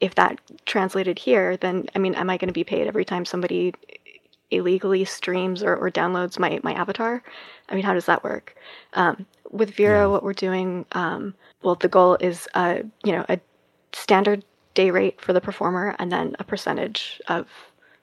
if 0.00 0.14
that 0.14 0.38
translated 0.66 1.18
here, 1.18 1.56
then 1.56 1.86
I 1.94 1.98
mean, 1.98 2.14
am 2.14 2.30
I 2.30 2.36
going 2.36 2.48
to 2.48 2.54
be 2.54 2.64
paid 2.64 2.86
every 2.86 3.04
time 3.04 3.24
somebody 3.24 3.74
illegally 4.50 5.04
streams 5.04 5.62
or, 5.62 5.74
or 5.76 5.90
downloads 5.90 6.38
my, 6.38 6.60
my 6.62 6.72
avatar? 6.72 7.22
I 7.68 7.74
mean, 7.74 7.84
how 7.84 7.94
does 7.94 8.06
that 8.06 8.22
work? 8.24 8.56
Um, 8.94 9.26
with 9.50 9.70
Viro, 9.70 10.00
Yeah. 10.00 10.06
what 10.06 10.22
we're 10.22 10.32
doing, 10.32 10.86
um, 10.92 11.34
well, 11.62 11.74
the 11.74 11.88
goal 11.88 12.16
is 12.20 12.48
uh, 12.54 12.78
you 13.04 13.12
know 13.12 13.24
a 13.28 13.38
standard 13.92 14.44
day 14.74 14.90
rate 14.90 15.20
for 15.20 15.32
the 15.32 15.40
performer, 15.40 15.94
and 15.98 16.10
then 16.12 16.36
a 16.38 16.44
percentage 16.44 17.20
of 17.28 17.46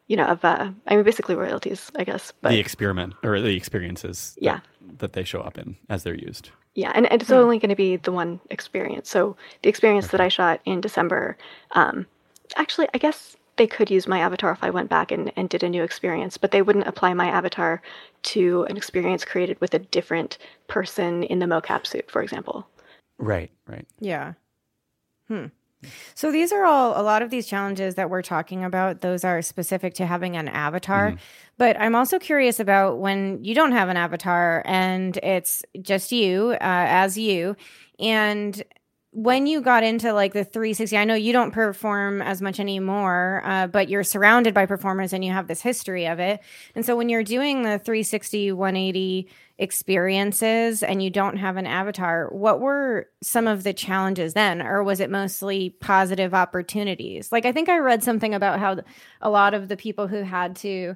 you 0.07 0.17
know 0.17 0.25
of 0.25 0.43
uh, 0.43 0.71
I 0.87 0.95
mean, 0.95 1.03
basically 1.03 1.35
royalties, 1.35 1.91
I 1.95 2.03
guess. 2.03 2.33
But 2.41 2.49
the 2.49 2.59
experiment 2.59 3.13
or 3.23 3.39
the 3.39 3.55
experiences 3.55 4.37
Yeah. 4.39 4.59
that 4.97 5.13
they 5.13 5.23
show 5.23 5.41
up 5.41 5.57
in 5.57 5.75
as 5.89 6.03
they're 6.03 6.15
used. 6.15 6.49
Yeah, 6.75 6.91
and, 6.95 7.05
and 7.11 7.21
it's 7.21 7.31
only 7.31 7.59
going 7.59 7.69
to 7.69 7.75
be 7.75 7.97
the 7.97 8.11
one 8.11 8.39
experience. 8.49 9.07
So 9.07 9.37
the 9.61 9.69
experience 9.69 10.07
that 10.07 10.19
I 10.19 10.27
shot 10.27 10.59
in 10.65 10.81
December, 10.81 11.37
um, 11.73 12.07
actually, 12.55 12.87
I 12.95 12.97
guess 12.97 13.37
they 13.55 13.67
could 13.67 13.89
use 13.91 14.07
my 14.07 14.19
avatar 14.19 14.51
if 14.51 14.63
I 14.63 14.69
went 14.69 14.89
back 14.89 15.11
and, 15.11 15.31
and 15.35 15.49
did 15.49 15.63
a 15.63 15.69
new 15.69 15.83
experience, 15.83 16.37
but 16.37 16.51
they 16.51 16.61
wouldn't 16.61 16.87
apply 16.87 17.13
my 17.13 17.27
avatar 17.27 17.81
to 18.23 18.63
an 18.63 18.77
experience 18.77 19.25
created 19.25 19.59
with 19.61 19.73
a 19.73 19.79
different 19.79 20.37
person 20.67 21.23
in 21.23 21.39
the 21.39 21.45
mocap 21.45 21.85
suit, 21.85 22.09
for 22.09 22.21
example. 22.21 22.67
Right, 23.17 23.51
right. 23.67 23.85
Yeah. 23.99 24.33
Hmm. 25.27 25.47
So 26.15 26.31
these 26.31 26.51
are 26.51 26.63
all 26.63 26.99
a 26.99 27.03
lot 27.03 27.21
of 27.21 27.29
these 27.29 27.45
challenges 27.45 27.95
that 27.95 28.09
we're 28.09 28.21
talking 28.21 28.63
about. 28.63 29.01
Those 29.01 29.23
are 29.23 29.41
specific 29.41 29.93
to 29.95 30.05
having 30.05 30.37
an 30.37 30.47
avatar. 30.47 31.15
But 31.57 31.79
I'm 31.79 31.95
also 31.95 32.19
curious 32.19 32.59
about 32.59 32.99
when 32.99 33.43
you 33.43 33.53
don't 33.53 33.73
have 33.73 33.89
an 33.89 33.97
avatar 33.97 34.63
and 34.65 35.17
it's 35.17 35.63
just 35.81 36.11
you 36.11 36.51
uh, 36.53 36.57
as 36.61 37.17
you, 37.17 37.55
and 37.99 38.63
when 39.15 39.45
you 39.45 39.61
got 39.61 39.83
into 39.83 40.11
like 40.11 40.33
the 40.33 40.43
360 40.43 40.97
i 40.97 41.05
know 41.05 41.13
you 41.13 41.31
don't 41.31 41.51
perform 41.51 42.19
as 42.21 42.41
much 42.41 42.59
anymore 42.59 43.43
uh, 43.45 43.67
but 43.67 43.87
you're 43.87 44.03
surrounded 44.03 44.53
by 44.53 44.65
performers 44.65 45.13
and 45.13 45.23
you 45.23 45.31
have 45.31 45.47
this 45.47 45.61
history 45.61 46.07
of 46.07 46.19
it. 46.19 46.39
And 46.75 46.85
so 46.85 46.95
when 46.95 47.09
you're 47.09 47.23
doing 47.23 47.63
the 47.63 47.79
360 47.79 48.51
180 48.51 49.29
experiences 49.59 50.81
and 50.81 51.03
you 51.03 51.11
don't 51.11 51.37
have 51.37 51.57
an 51.57 51.67
avatar 51.67 52.27
what 52.31 52.59
were 52.59 53.07
some 53.21 53.47
of 53.47 53.63
the 53.63 53.73
challenges 53.73 54.33
then? 54.33 54.61
Or 54.61 54.83
was 54.83 54.99
it 54.99 55.11
mostly 55.11 55.69
positive 55.69 56.33
opportunities? 56.33 57.31
Like 57.31 57.45
i 57.45 57.51
think 57.51 57.69
i 57.69 57.77
read 57.77 58.03
something 58.03 58.33
about 58.33 58.59
how 58.59 58.79
a 59.21 59.29
lot 59.29 59.53
of 59.53 59.67
the 59.67 59.77
people 59.77 60.07
who 60.07 60.23
had 60.23 60.55
to 60.57 60.95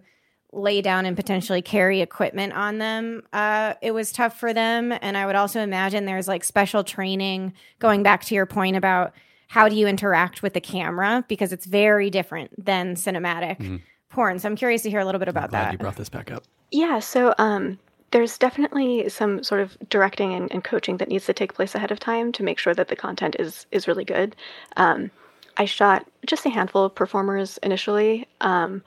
lay 0.53 0.81
down 0.81 1.05
and 1.05 1.15
potentially 1.15 1.61
carry 1.61 2.01
equipment 2.01 2.53
on 2.53 2.77
them, 2.77 3.21
uh, 3.33 3.73
it 3.81 3.91
was 3.91 4.11
tough 4.11 4.39
for 4.39 4.53
them. 4.53 4.93
And 5.01 5.17
I 5.17 5.25
would 5.25 5.35
also 5.35 5.61
imagine 5.61 6.05
there's 6.05 6.27
like 6.27 6.43
special 6.43 6.83
training 6.83 7.53
going 7.79 8.03
back 8.03 8.23
to 8.25 8.35
your 8.35 8.45
point 8.45 8.75
about 8.75 9.13
how 9.47 9.69
do 9.69 9.75
you 9.75 9.87
interact 9.87 10.43
with 10.43 10.53
the 10.53 10.61
camera 10.61 11.23
because 11.27 11.51
it's 11.51 11.65
very 11.65 12.09
different 12.09 12.63
than 12.63 12.95
cinematic 12.95 13.59
mm-hmm. 13.59 13.77
porn. 14.09 14.39
So 14.39 14.49
I'm 14.49 14.55
curious 14.55 14.81
to 14.83 14.89
hear 14.89 14.99
a 14.99 15.05
little 15.05 15.19
bit 15.19 15.29
about 15.29 15.51
that. 15.51 15.71
You 15.71 15.77
brought 15.77 15.95
this 15.95 16.09
back 16.09 16.31
up. 16.31 16.43
Yeah. 16.71 16.99
So 16.99 17.33
um, 17.37 17.79
there's 18.11 18.37
definitely 18.37 19.09
some 19.09 19.43
sort 19.43 19.61
of 19.61 19.77
directing 19.89 20.33
and, 20.33 20.51
and, 20.51 20.63
coaching 20.63 20.97
that 20.97 21.07
needs 21.07 21.25
to 21.25 21.33
take 21.33 21.53
place 21.53 21.75
ahead 21.75 21.91
of 21.91 21.99
time 21.99 22.31
to 22.33 22.43
make 22.43 22.59
sure 22.59 22.73
that 22.73 22.89
the 22.89 22.95
content 22.95 23.35
is 23.39 23.65
is 23.71 23.87
really 23.87 24.05
good. 24.05 24.35
Um, 24.75 25.11
I 25.57 25.65
shot 25.65 26.05
just 26.25 26.45
a 26.45 26.49
handful 26.49 26.85
of 26.85 26.95
performers 26.95 27.57
initially. 27.63 28.27
Um, 28.41 28.83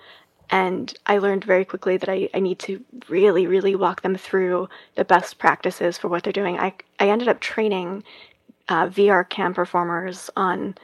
and 0.50 0.92
I 1.06 1.18
learned 1.18 1.44
very 1.44 1.64
quickly 1.64 1.96
that 1.96 2.08
I, 2.08 2.28
I 2.34 2.40
need 2.40 2.58
to 2.60 2.82
really, 3.08 3.46
really 3.46 3.76
walk 3.76 4.02
them 4.02 4.16
through 4.16 4.68
the 4.96 5.04
best 5.04 5.38
practices 5.38 5.96
for 5.96 6.08
what 6.08 6.24
they're 6.24 6.32
doing. 6.32 6.58
I, 6.58 6.72
I 6.98 7.08
ended 7.08 7.28
up 7.28 7.40
training 7.40 8.02
uh, 8.68 8.88
VR 8.88 9.28
cam 9.28 9.54
performers 9.54 10.28
on 10.36 10.76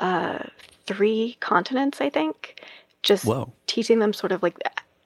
uh, 0.00 0.40
three 0.86 1.36
continents, 1.40 2.00
I 2.00 2.10
think, 2.10 2.60
just 3.02 3.24
Whoa. 3.24 3.52
teaching 3.66 4.00
them 4.00 4.12
sort 4.12 4.32
of 4.32 4.42
like 4.42 4.58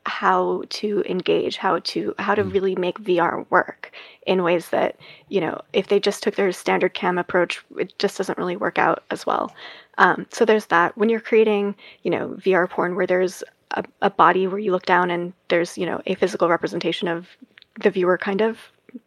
how 0.07 0.63
to 0.71 1.03
engage, 1.07 1.59
how 1.59 1.81
to 1.81 2.15
how 2.19 2.35
to 2.35 2.43
mm. 2.43 2.53
really 2.53 2.75
make 2.77 2.99
VR 3.01 3.45
work 3.51 3.93
in 4.27 4.43
ways 4.43 4.71
that 4.71 4.97
you 5.29 5.41
know 5.41 5.61
if 5.75 5.89
they 5.89 6.01
just 6.01 6.23
took 6.23 6.35
their 6.35 6.51
standard 6.53 6.95
cam 6.95 7.19
approach, 7.19 7.63
it 7.77 7.97
just 7.99 8.17
doesn't 8.17 8.39
really 8.39 8.57
work 8.57 8.79
out 8.79 9.05
as 9.11 9.27
well. 9.27 9.55
Um, 9.99 10.27
so 10.31 10.45
there's 10.45 10.67
that. 10.67 10.97
When 10.97 11.11
you're 11.11 11.21
creating, 11.21 11.75
you 12.05 12.11
know, 12.11 12.29
VR 12.41 12.69
porn 12.71 12.95
where 12.95 13.07
there's 13.07 13.43
a, 13.73 13.85
a 14.03 14.11
body 14.11 14.47
where 14.47 14.59
you 14.59 14.73
look 14.73 14.86
down 14.86 15.11
and 15.11 15.32
there's 15.49 15.77
you 15.77 15.86
know 15.86 16.01
a 16.07 16.15
physical 16.15 16.49
representation 16.49 17.09
of 17.09 17.27
the 17.82 17.90
viewer 17.90 18.19
kind 18.19 18.40
of 18.40 18.59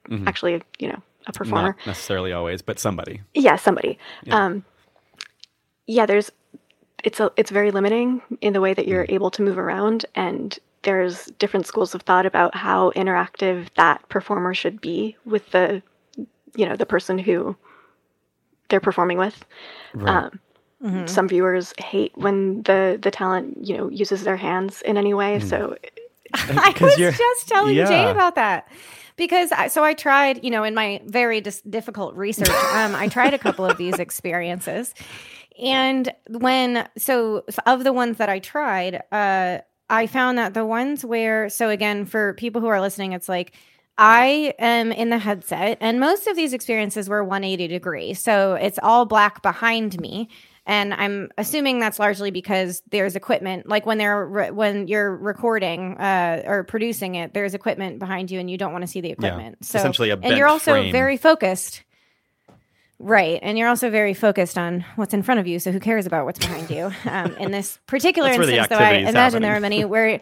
mm-hmm. 0.10 0.28
actually 0.28 0.62
you 0.80 0.88
know 0.88 1.02
a 1.28 1.32
performer 1.32 1.76
not 1.80 1.88
necessarily 1.88 2.34
always 2.34 2.62
but 2.62 2.80
somebody 2.80 3.22
yeah 3.34 3.56
somebody 3.56 3.98
yeah. 4.24 4.46
um 4.46 4.66
yeah 5.88 6.06
there's 6.06 6.32
it's 7.04 7.20
a 7.20 7.32
it's 7.38 7.52
very 7.52 7.72
limiting 7.72 8.22
in 8.42 8.54
the 8.54 8.62
way 8.62 8.74
that 8.74 8.88
you're 8.88 9.06
mm. 9.06 9.14
able 9.14 9.32
to 9.32 9.42
move 9.42 9.58
around 9.58 10.06
and 10.16 10.60
there's 10.84 11.26
different 11.38 11.68
schools 11.68 11.94
of 11.94 12.02
thought 12.04 12.26
about 12.26 12.56
how 12.56 12.92
interactive 12.92 13.68
that 13.76 14.08
performer 14.10 14.54
should 14.54 14.82
be 14.82 15.16
with 15.26 15.50
the 15.52 15.82
you 16.56 16.66
know 16.68 16.76
the 16.76 16.86
person 16.86 17.18
who 17.18 17.56
they're 18.70 18.80
performing 18.80 19.18
with 19.18 19.46
right. 19.94 20.26
um, 20.26 20.40
Mm-hmm. 20.84 21.06
Some 21.08 21.28
viewers 21.28 21.74
hate 21.78 22.12
when 22.16 22.64
the 22.64 22.98
the 23.02 23.12
talent 23.12 23.58
you 23.62 23.78
know 23.78 23.90
uses 23.90 24.24
their 24.24 24.38
hands 24.38 24.82
in 24.82 24.98
any 24.98 25.14
way. 25.14 25.40
Mm. 25.40 25.50
So 25.50 25.76
I 26.34 26.74
was 26.80 26.96
just 26.96 27.48
telling 27.48 27.76
yeah. 27.76 27.88
Jane 27.88 28.08
about 28.08 28.36
that 28.36 28.68
because 29.18 29.52
I, 29.52 29.68
so 29.68 29.84
I 29.84 29.94
tried, 29.94 30.44
you 30.44 30.50
know, 30.50 30.64
in 30.64 30.74
my 30.74 31.02
very 31.06 31.42
dis- 31.42 31.62
difficult 31.62 32.16
research, 32.16 32.50
um, 32.74 32.96
I 32.96 33.08
tried 33.08 33.34
a 33.34 33.38
couple 33.38 33.66
of 33.66 33.78
these 33.78 34.00
experiences, 34.00 34.96
and 35.62 36.12
when 36.30 36.88
so 36.98 37.44
of 37.66 37.84
the 37.84 37.94
ones 37.94 38.18
that 38.18 38.30
I 38.30 38.40
tried, 38.40 39.02
uh, 39.12 39.60
I 39.90 40.08
found 40.08 40.38
that 40.38 40.54
the 40.54 40.66
ones 40.66 41.06
where 41.06 41.50
so 41.50 41.70
again 41.70 42.06
for 42.06 42.34
people 42.36 42.62
who 42.62 42.68
are 42.68 42.82
listening, 42.82 43.14
it's 43.14 43.30
like. 43.30 43.54
I 43.98 44.56
am 44.58 44.92
in 44.92 45.10
the 45.10 45.20
headset, 45.20 45.78
and 45.80 46.00
most 46.00 46.26
of 46.26 46.36
these 46.36 46.54
experiences 46.54 47.08
were 47.08 47.24
180 47.24 47.68
degree. 47.68 48.16
So 48.16 48.54
it's 48.56 48.80
all 48.82 49.06
black 49.06 49.44
behind 49.44 50.00
me 50.00 50.30
and 50.72 50.94
i'm 50.94 51.30
assuming 51.38 51.80
that's 51.80 52.00
largely 52.00 52.32
because 52.32 52.82
there's 52.90 53.16
equipment 53.16 53.68
like 53.68 53.86
when 53.86 53.98
they're 53.98 54.26
re- 54.26 54.52
when 54.52 54.88
you're 54.88 55.14
recording 55.16 55.98
uh, 55.98 56.42
or 56.46 56.64
producing 56.64 57.16
it 57.16 57.34
there's 57.34 57.54
equipment 57.54 58.00
behind 58.00 58.32
you 58.32 58.40
and 58.40 58.50
you 58.50 58.58
don't 58.58 58.72
want 58.72 58.82
to 58.82 58.88
see 58.88 59.02
the 59.02 59.12
equipment 59.12 59.58
yeah, 59.60 59.66
so 59.66 59.80
essentially 59.80 60.10
a 60.10 60.18
and 60.18 60.38
you're 60.38 60.48
also 60.48 60.72
frame. 60.72 60.92
very 60.92 61.18
focused 61.18 61.84
right 63.00 63.40
and 63.44 63.58
you're 63.58 63.68
also 63.68 63.90
very 63.90 64.14
focused 64.14 64.58
on 64.58 64.86
what's 64.96 65.14
in 65.14 65.22
front 65.22 65.40
of 65.40 65.48
you 65.48 65.60
so 65.60 65.72
who 65.72 65.80
cares 65.80 66.06
about 66.06 66.26
what's 66.26 66.40
behind 66.40 66.70
you 66.70 66.92
um, 67.06 67.36
in 67.36 67.52
this 67.52 67.78
particular 67.86 68.30
instance 68.30 68.68
though 68.70 68.76
i 68.78 68.94
imagine 68.94 69.16
happening. 69.16 69.42
there 69.42 69.56
are 69.56 69.60
many 69.60 69.86
where 69.94 70.22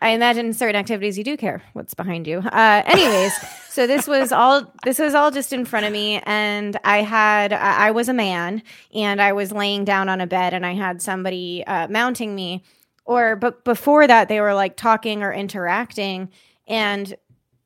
I 0.00 0.10
imagine 0.10 0.52
certain 0.52 0.76
activities 0.76 1.16
you 1.16 1.24
do 1.24 1.36
care 1.36 1.62
what's 1.72 1.94
behind 1.94 2.26
you. 2.26 2.38
Uh, 2.38 2.82
anyways, 2.84 3.32
so 3.70 3.86
this 3.86 4.06
was 4.06 4.32
all 4.32 4.72
this 4.84 4.98
was 4.98 5.14
all 5.14 5.30
just 5.30 5.52
in 5.52 5.64
front 5.64 5.86
of 5.86 5.92
me, 5.92 6.20
and 6.24 6.78
I 6.84 6.98
had 6.98 7.52
I 7.52 7.90
was 7.90 8.08
a 8.08 8.14
man, 8.14 8.62
and 8.94 9.20
I 9.20 9.32
was 9.32 9.50
laying 9.50 9.84
down 9.84 10.08
on 10.08 10.20
a 10.20 10.26
bed, 10.26 10.54
and 10.54 10.66
I 10.66 10.74
had 10.74 11.00
somebody 11.00 11.64
uh, 11.66 11.88
mounting 11.88 12.34
me, 12.34 12.62
or 13.04 13.36
but 13.36 13.64
before 13.64 14.06
that 14.06 14.28
they 14.28 14.40
were 14.40 14.54
like 14.54 14.76
talking 14.76 15.22
or 15.22 15.32
interacting, 15.32 16.30
and 16.66 17.16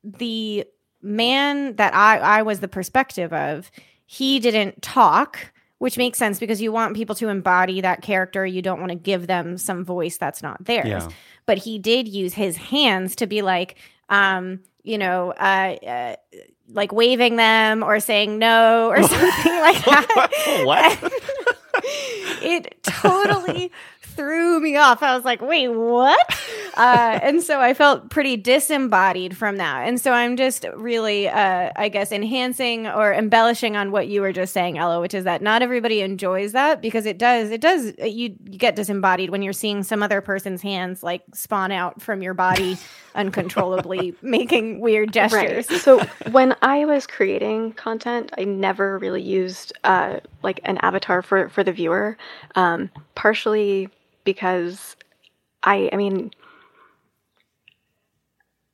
the 0.04 0.64
man 1.02 1.76
that 1.76 1.94
I 1.94 2.18
I 2.18 2.42
was 2.42 2.60
the 2.60 2.68
perspective 2.68 3.32
of, 3.32 3.70
he 4.06 4.38
didn't 4.38 4.80
talk 4.80 5.52
which 5.82 5.98
makes 5.98 6.16
sense 6.16 6.38
because 6.38 6.62
you 6.62 6.70
want 6.70 6.94
people 6.94 7.16
to 7.16 7.26
embody 7.26 7.80
that 7.80 8.02
character. 8.02 8.46
You 8.46 8.62
don't 8.62 8.78
want 8.78 8.90
to 8.90 8.94
give 8.94 9.26
them 9.26 9.58
some 9.58 9.84
voice 9.84 10.16
that's 10.16 10.40
not 10.40 10.64
theirs. 10.64 10.86
Yeah. 10.86 11.08
But 11.46 11.58
he 11.58 11.78
did 11.78 12.08
use 12.08 12.34
his 12.34 12.56
hands 12.56 13.16
to 13.16 13.26
be 13.26 13.42
like, 13.42 13.76
um, 14.08 14.60
you 14.82 14.98
know, 14.98 15.32
uh, 15.32 15.76
uh, 15.86 16.16
like 16.68 16.92
waving 16.92 17.36
them 17.36 17.82
or 17.82 18.00
saying 18.00 18.38
no 18.38 18.88
or 18.88 19.02
something 19.02 19.60
like 19.60 19.84
that. 19.84 20.62
what? 20.64 21.12
it 22.42 22.82
totally 22.82 23.72
threw 24.12 24.60
me 24.60 24.76
off. 24.76 25.02
I 25.02 25.14
was 25.14 25.24
like, 25.24 25.40
wait, 25.42 25.68
what? 25.68 26.18
Uh, 26.74 27.20
and 27.22 27.42
so 27.42 27.60
I 27.60 27.74
felt 27.74 28.08
pretty 28.08 28.34
disembodied 28.38 29.36
from 29.36 29.58
that. 29.58 29.86
And 29.86 30.00
so 30.00 30.10
I'm 30.10 30.38
just 30.38 30.64
really, 30.74 31.28
uh, 31.28 31.70
I 31.76 31.90
guess, 31.90 32.10
enhancing 32.10 32.86
or 32.86 33.12
embellishing 33.12 33.76
on 33.76 33.90
what 33.90 34.08
you 34.08 34.22
were 34.22 34.32
just 34.32 34.54
saying, 34.54 34.78
Ela, 34.78 34.98
which 34.98 35.12
is 35.12 35.24
that 35.24 35.42
not 35.42 35.60
everybody 35.60 36.00
enjoys 36.00 36.52
that 36.52 36.80
because 36.80 37.04
it 37.04 37.18
does, 37.18 37.50
it 37.50 37.60
does, 37.60 37.92
you, 37.98 38.34
you 38.48 38.58
get 38.58 38.74
disembodied 38.74 39.28
when 39.28 39.42
you're 39.42 39.52
seeing 39.52 39.82
some 39.82 40.02
other 40.02 40.22
person's 40.22 40.62
hands 40.62 41.02
like 41.02 41.22
spawn 41.34 41.72
out 41.72 42.00
from 42.00 42.22
your 42.22 42.32
body 42.32 42.78
uncontrollably, 43.14 44.14
making 44.22 44.80
weird 44.80 45.12
gestures. 45.12 45.70
Right. 45.70 45.80
So 45.80 46.04
when 46.30 46.56
I 46.62 46.84
was 46.84 47.06
creating 47.06 47.72
content, 47.72 48.32
I 48.38 48.44
never 48.44 48.98
really 48.98 49.22
used 49.22 49.72
uh, 49.84 50.20
like 50.42 50.60
an 50.64 50.78
avatar 50.78 51.22
for, 51.22 51.48
for 51.48 51.64
the 51.64 51.72
viewer, 51.72 52.16
um, 52.54 52.90
partially 53.14 53.88
because 54.24 54.96
I, 55.62 55.90
I 55.92 55.96
mean, 55.96 56.30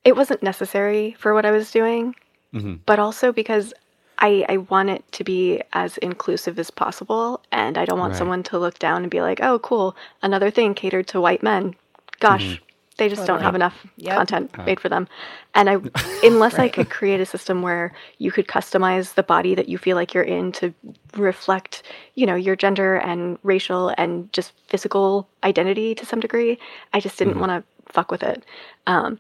it 0.05 0.17
wasn't 0.17 0.43
necessary 0.43 1.17
for 1.19 1.35
what 1.35 1.45
I 1.45 1.51
was 1.51 1.71
doing, 1.71 2.15
mm-hmm. 2.55 2.77
but 2.87 2.99
also 2.99 3.33
because 3.33 3.75
I, 4.21 4.45
I 4.49 4.57
want 4.57 4.91
it 4.91 5.11
to 5.13 5.25
be 5.25 5.63
as 5.73 5.97
inclusive 5.99 6.59
as 6.59 6.71
possible. 6.71 7.43
And 7.53 7.79
I 7.79 7.85
don't 7.85 7.99
want 7.99 8.13
right. 8.13 8.19
someone 8.19 8.43
to 8.45 8.59
look 8.59 8.79
down 8.79 9.03
and 9.03 9.11
be 9.11 9.21
like, 9.21 9.41
oh, 9.43 9.59
cool, 9.61 9.97
another 10.23 10.51
thing 10.51 10.75
catered 10.75 11.07
to 11.09 11.21
white 11.21 11.43
men. 11.43 11.75
Gosh, 12.21 12.45
mm-hmm. 12.45 12.65
They 12.99 13.09
just 13.09 13.23
totally. 13.23 13.39
don't 13.39 13.45
have 13.45 13.55
enough 13.55 13.87
yep. 13.97 14.17
content 14.17 14.51
uh. 14.59 14.65
made 14.65 14.79
for 14.79 14.89
them. 14.89 15.09
And 15.55 15.71
I, 15.71 15.77
unless 16.23 16.55
right. 16.55 16.65
I 16.65 16.69
could 16.69 16.91
create 16.91 17.21
a 17.21 17.27
system 17.27 17.63
where 17.63 17.93
you 18.19 18.31
could 18.31 18.47
customize 18.47 19.15
the 19.15 19.23
body 19.23 19.55
that 19.55 19.69
you 19.69 19.79
feel 19.79 19.97
like 19.97 20.13
you're 20.13 20.25
in 20.25 20.53
to 20.53 20.75
reflect, 21.17 21.83
you 22.15 22.27
know, 22.27 22.35
your 22.35 22.57
gender 22.57 22.97
and 22.97 23.39
racial 23.43 23.95
and 23.97 24.33
just 24.33 24.53
physical 24.67 25.29
identity 25.45 25.95
to 25.95 26.05
some 26.05 26.21
degree, 26.21 26.59
I 26.93 27.01
just 27.01 27.17
didn't 27.17 27.35
mm-hmm. 27.35 27.41
want 27.41 27.65
to 27.65 27.93
fuck 27.93 28.11
with 28.11 28.23
it. 28.23 28.45
Um, 28.87 29.19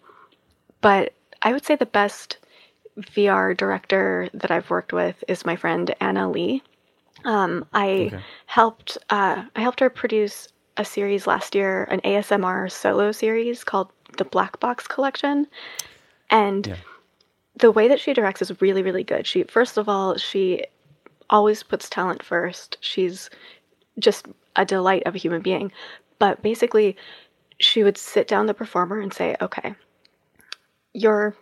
but 0.81 1.15
I 1.43 1.53
would 1.53 1.65
say 1.65 1.77
the 1.77 1.87
best 1.87 2.39
VR 2.99 3.57
director 3.57 4.29
that 4.35 4.51
I've 4.51 4.71
worked 4.71 4.93
with 4.93 5.23
is 5.29 5.47
my 5.47 5.57
friend 5.57 5.95
Anna 6.01 6.29
Lee. 6.31 6.63
Um, 7.25 7.67
I 7.73 7.89
okay. 7.91 8.21
helped 8.47 8.99
uh, 9.11 9.45
I 9.55 9.61
helped 9.61 9.81
her 9.81 9.91
produce 9.91 10.49
a 10.79 10.85
series 10.85 11.27
last 11.27 11.55
year, 11.55 11.85
an 11.85 12.01
ASMR 12.01 12.71
solo 12.71 13.13
series 13.13 13.65
called 13.65 13.91
the 14.17 14.25
Black 14.25 14.59
Box 14.61 14.87
Collection, 14.87 15.47
and 16.31 16.69
yeah. 16.69 16.77
the 17.57 17.71
way 17.71 17.89
that 17.89 18.01
she 18.01 18.15
directs 18.15 18.41
is 18.41 18.61
really 18.63 18.83
really 18.83 19.05
good. 19.05 19.27
She 19.27 19.43
first 19.45 19.77
of 19.77 19.89
all 19.89 20.17
she 20.17 20.65
always 21.29 21.63
puts 21.63 21.91
talent 21.91 22.23
first. 22.23 22.79
She's 22.81 23.29
just 23.99 24.27
a 24.57 24.65
delight 24.65 25.03
of 25.05 25.15
a 25.15 25.19
human 25.19 25.43
being, 25.43 25.73
but 26.19 26.43
basically 26.43 26.97
she 27.59 27.83
would 27.83 27.99
sit 27.99 28.29
down 28.29 28.47
the 28.47 28.55
performer 28.55 29.01
and 29.01 29.13
say, 29.13 29.37
"Okay, 29.43 29.75
you're 30.95 31.37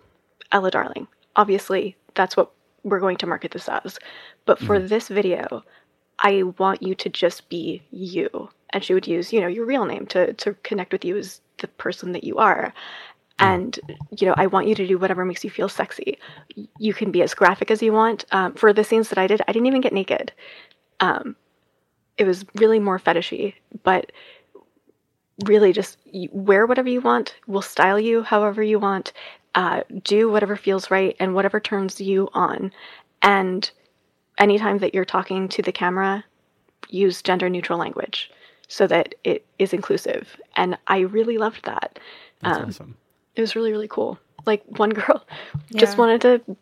Ela 0.52 0.70
Darling. 0.70 1.06
Obviously, 1.36 1.96
that's 2.14 2.36
what 2.36 2.50
we're 2.82 3.00
going 3.00 3.16
to 3.18 3.26
market 3.26 3.50
this 3.50 3.68
as. 3.68 3.98
But 4.44 4.58
for 4.58 4.78
mm-hmm. 4.78 4.86
this 4.86 5.08
video, 5.08 5.64
I 6.18 6.44
want 6.58 6.82
you 6.82 6.94
to 6.94 7.08
just 7.08 7.48
be 7.48 7.82
you. 7.90 8.48
And 8.70 8.82
she 8.82 8.94
would 8.94 9.06
use, 9.06 9.32
you 9.32 9.40
know, 9.40 9.46
your 9.46 9.66
real 9.66 9.84
name 9.84 10.06
to 10.06 10.32
to 10.34 10.54
connect 10.62 10.92
with 10.92 11.04
you 11.04 11.16
as 11.16 11.40
the 11.58 11.68
person 11.68 12.12
that 12.12 12.24
you 12.24 12.36
are. 12.38 12.72
And 13.38 13.78
you 14.18 14.26
know, 14.26 14.34
I 14.36 14.46
want 14.46 14.66
you 14.66 14.74
to 14.74 14.86
do 14.86 14.98
whatever 14.98 15.24
makes 15.24 15.44
you 15.44 15.50
feel 15.50 15.68
sexy. 15.68 16.18
You 16.78 16.94
can 16.94 17.10
be 17.10 17.22
as 17.22 17.34
graphic 17.34 17.70
as 17.70 17.82
you 17.82 17.92
want. 17.92 18.24
Um, 18.32 18.54
for 18.54 18.72
the 18.72 18.84
scenes 18.84 19.10
that 19.10 19.18
I 19.18 19.26
did, 19.26 19.42
I 19.46 19.52
didn't 19.52 19.66
even 19.66 19.82
get 19.82 19.92
naked. 19.92 20.32
Um, 21.00 21.36
it 22.16 22.24
was 22.24 22.46
really 22.54 22.78
more 22.78 22.98
fetishy, 22.98 23.54
but 23.82 24.10
really 25.44 25.72
just 25.72 25.98
wear 26.32 26.66
whatever 26.66 26.88
you 26.88 27.02
want. 27.02 27.36
We'll 27.46 27.62
style 27.62 28.00
you 28.00 28.22
however 28.22 28.62
you 28.62 28.78
want. 28.78 29.12
Uh, 29.54 29.82
do 30.02 30.30
whatever 30.30 30.56
feels 30.56 30.90
right 30.90 31.16
and 31.20 31.34
whatever 31.34 31.60
turns 31.60 32.00
you 32.00 32.28
on. 32.32 32.72
And 33.22 33.70
anytime 34.38 34.78
that 34.78 34.94
you're 34.94 35.04
talking 35.04 35.48
to 35.48 35.62
the 35.62 35.72
camera, 35.72 36.24
use 36.88 37.22
gender 37.22 37.48
neutral 37.50 37.78
language 37.78 38.30
so 38.68 38.86
that 38.86 39.14
it 39.24 39.44
is 39.58 39.72
inclusive. 39.72 40.36
And 40.56 40.76
I 40.86 41.00
really 41.00 41.38
loved 41.38 41.64
that. 41.64 41.98
That's 42.42 42.58
um, 42.58 42.64
awesome. 42.66 42.96
It 43.34 43.40
was 43.40 43.54
really, 43.54 43.70
really 43.70 43.88
cool. 43.88 44.18
Like 44.44 44.62
one 44.78 44.90
girl 45.00 45.24
yeah. 45.70 45.80
just 45.80 45.98
wanted 45.98 46.20
to 46.22 46.56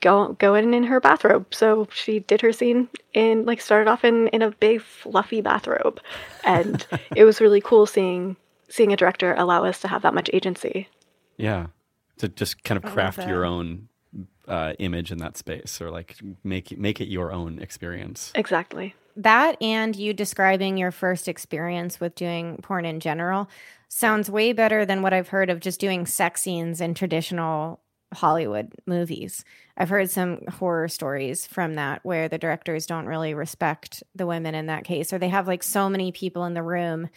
go 0.00 0.34
go 0.38 0.54
in 0.54 0.74
in 0.74 0.84
her 0.84 1.00
bathrobe. 1.00 1.52
So 1.54 1.88
she 1.92 2.20
did 2.20 2.40
her 2.40 2.52
scene 2.52 2.88
in 3.14 3.44
like 3.44 3.60
started 3.60 3.90
off 3.90 4.04
in 4.04 4.28
in 4.28 4.42
a 4.42 4.50
big 4.50 4.80
fluffy 4.82 5.40
bathrobe, 5.40 6.00
and 6.44 6.86
it 7.16 7.24
was 7.24 7.40
really 7.40 7.60
cool 7.60 7.86
seeing 7.86 8.36
seeing 8.68 8.92
a 8.92 8.96
director 8.96 9.34
allow 9.36 9.64
us 9.64 9.80
to 9.80 9.88
have 9.88 10.02
that 10.02 10.14
much 10.14 10.30
agency. 10.32 10.88
Yeah, 11.36 11.68
to 12.18 12.28
just 12.28 12.64
kind 12.64 12.82
of 12.82 12.90
craft 12.90 13.26
your 13.26 13.44
own 13.44 13.88
uh, 14.46 14.74
image 14.78 15.12
in 15.12 15.18
that 15.18 15.36
space, 15.36 15.80
or 15.80 15.90
like 15.90 16.16
make 16.44 16.76
make 16.78 17.00
it 17.00 17.08
your 17.08 17.32
own 17.32 17.58
experience. 17.60 18.32
Exactly. 18.34 18.94
That 19.18 19.60
and 19.60 19.96
you 19.96 20.14
describing 20.14 20.76
your 20.76 20.92
first 20.92 21.26
experience 21.26 21.98
with 21.98 22.14
doing 22.14 22.58
porn 22.62 22.84
in 22.84 23.00
general 23.00 23.48
sounds 23.88 24.30
way 24.30 24.52
better 24.52 24.86
than 24.86 25.02
what 25.02 25.12
I've 25.12 25.28
heard 25.28 25.50
of 25.50 25.58
just 25.58 25.80
doing 25.80 26.06
sex 26.06 26.42
scenes 26.42 26.80
in 26.80 26.94
traditional 26.94 27.80
Hollywood 28.14 28.72
movies. 28.86 29.44
I've 29.76 29.88
heard 29.88 30.08
some 30.08 30.42
horror 30.46 30.86
stories 30.86 31.48
from 31.48 31.74
that 31.74 32.04
where 32.04 32.28
the 32.28 32.38
directors 32.38 32.86
don't 32.86 33.06
really 33.06 33.34
respect 33.34 34.04
the 34.14 34.26
women 34.26 34.54
in 34.54 34.66
that 34.66 34.84
case, 34.84 35.12
or 35.12 35.18
they 35.18 35.28
have 35.30 35.48
like 35.48 35.64
so 35.64 35.88
many 35.88 36.12
people 36.12 36.44
in 36.44 36.54
the 36.54 36.62
room 36.62 37.08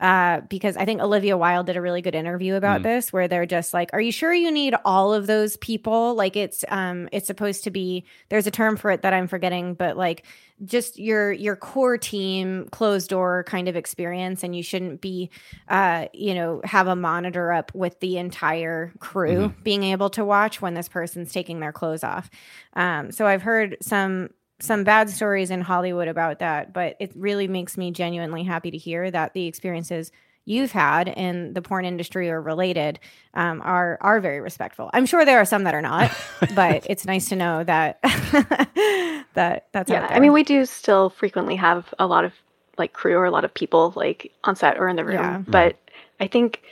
uh, 0.00 0.40
because 0.42 0.76
I 0.76 0.84
think 0.84 1.00
Olivia 1.00 1.36
Wilde 1.36 1.66
did 1.66 1.76
a 1.76 1.80
really 1.80 2.02
good 2.02 2.14
interview 2.14 2.54
about 2.54 2.80
mm. 2.80 2.84
this, 2.84 3.12
where 3.12 3.26
they're 3.26 3.46
just 3.46 3.74
like, 3.74 3.90
"Are 3.92 4.00
you 4.00 4.12
sure 4.12 4.32
you 4.32 4.50
need 4.50 4.74
all 4.84 5.12
of 5.12 5.26
those 5.26 5.56
people? 5.56 6.14
Like, 6.14 6.36
it's 6.36 6.64
um, 6.68 7.08
it's 7.10 7.26
supposed 7.26 7.64
to 7.64 7.70
be. 7.70 8.04
There's 8.28 8.46
a 8.46 8.50
term 8.50 8.76
for 8.76 8.90
it 8.90 9.02
that 9.02 9.12
I'm 9.12 9.26
forgetting, 9.26 9.74
but 9.74 9.96
like, 9.96 10.24
just 10.64 10.98
your 10.98 11.32
your 11.32 11.56
core 11.56 11.98
team, 11.98 12.68
closed 12.70 13.10
door 13.10 13.44
kind 13.44 13.68
of 13.68 13.76
experience, 13.76 14.44
and 14.44 14.54
you 14.54 14.62
shouldn't 14.62 15.00
be, 15.00 15.30
uh, 15.68 16.06
you 16.12 16.34
know, 16.34 16.60
have 16.64 16.86
a 16.86 16.96
monitor 16.96 17.52
up 17.52 17.74
with 17.74 17.98
the 18.00 18.18
entire 18.18 18.92
crew 19.00 19.48
mm-hmm. 19.48 19.62
being 19.62 19.82
able 19.82 20.10
to 20.10 20.24
watch 20.24 20.62
when 20.62 20.74
this 20.74 20.88
person's 20.88 21.32
taking 21.32 21.60
their 21.60 21.72
clothes 21.72 22.04
off. 22.04 22.30
Um, 22.74 23.10
so 23.10 23.26
I've 23.26 23.42
heard 23.42 23.76
some 23.80 24.30
some 24.60 24.84
bad 24.84 25.08
stories 25.08 25.50
in 25.50 25.60
Hollywood 25.60 26.08
about 26.08 26.40
that, 26.40 26.72
but 26.72 26.96
it 26.98 27.12
really 27.14 27.46
makes 27.46 27.76
me 27.76 27.90
genuinely 27.90 28.42
happy 28.42 28.70
to 28.70 28.76
hear 28.76 29.10
that 29.10 29.32
the 29.32 29.46
experiences 29.46 30.10
you've 30.44 30.72
had 30.72 31.08
in 31.08 31.52
the 31.52 31.60
porn 31.60 31.84
industry 31.84 32.30
or 32.30 32.40
related 32.40 32.98
um, 33.34 33.60
are 33.62 33.98
are 34.00 34.18
very 34.18 34.40
respectful. 34.40 34.90
I'm 34.92 35.06
sure 35.06 35.24
there 35.24 35.38
are 35.38 35.44
some 35.44 35.64
that 35.64 35.74
are 35.74 35.82
not, 35.82 36.10
but 36.54 36.86
it's 36.88 37.04
nice 37.04 37.28
to 37.28 37.36
know 37.36 37.62
that 37.64 38.00
that 39.34 39.68
that's 39.72 39.90
yeah. 39.90 40.06
I 40.10 40.18
mean, 40.18 40.32
we 40.32 40.42
do 40.42 40.64
still 40.64 41.10
frequently 41.10 41.56
have 41.56 41.94
a 41.98 42.06
lot 42.06 42.24
of 42.24 42.32
like 42.78 42.92
crew 42.92 43.16
or 43.16 43.26
a 43.26 43.30
lot 43.30 43.44
of 43.44 43.52
people 43.52 43.92
like 43.94 44.32
on 44.44 44.56
set 44.56 44.78
or 44.78 44.88
in 44.88 44.96
the 44.96 45.04
room, 45.04 45.16
yeah. 45.16 45.42
but 45.46 45.76
I 46.18 46.26
think 46.26 46.62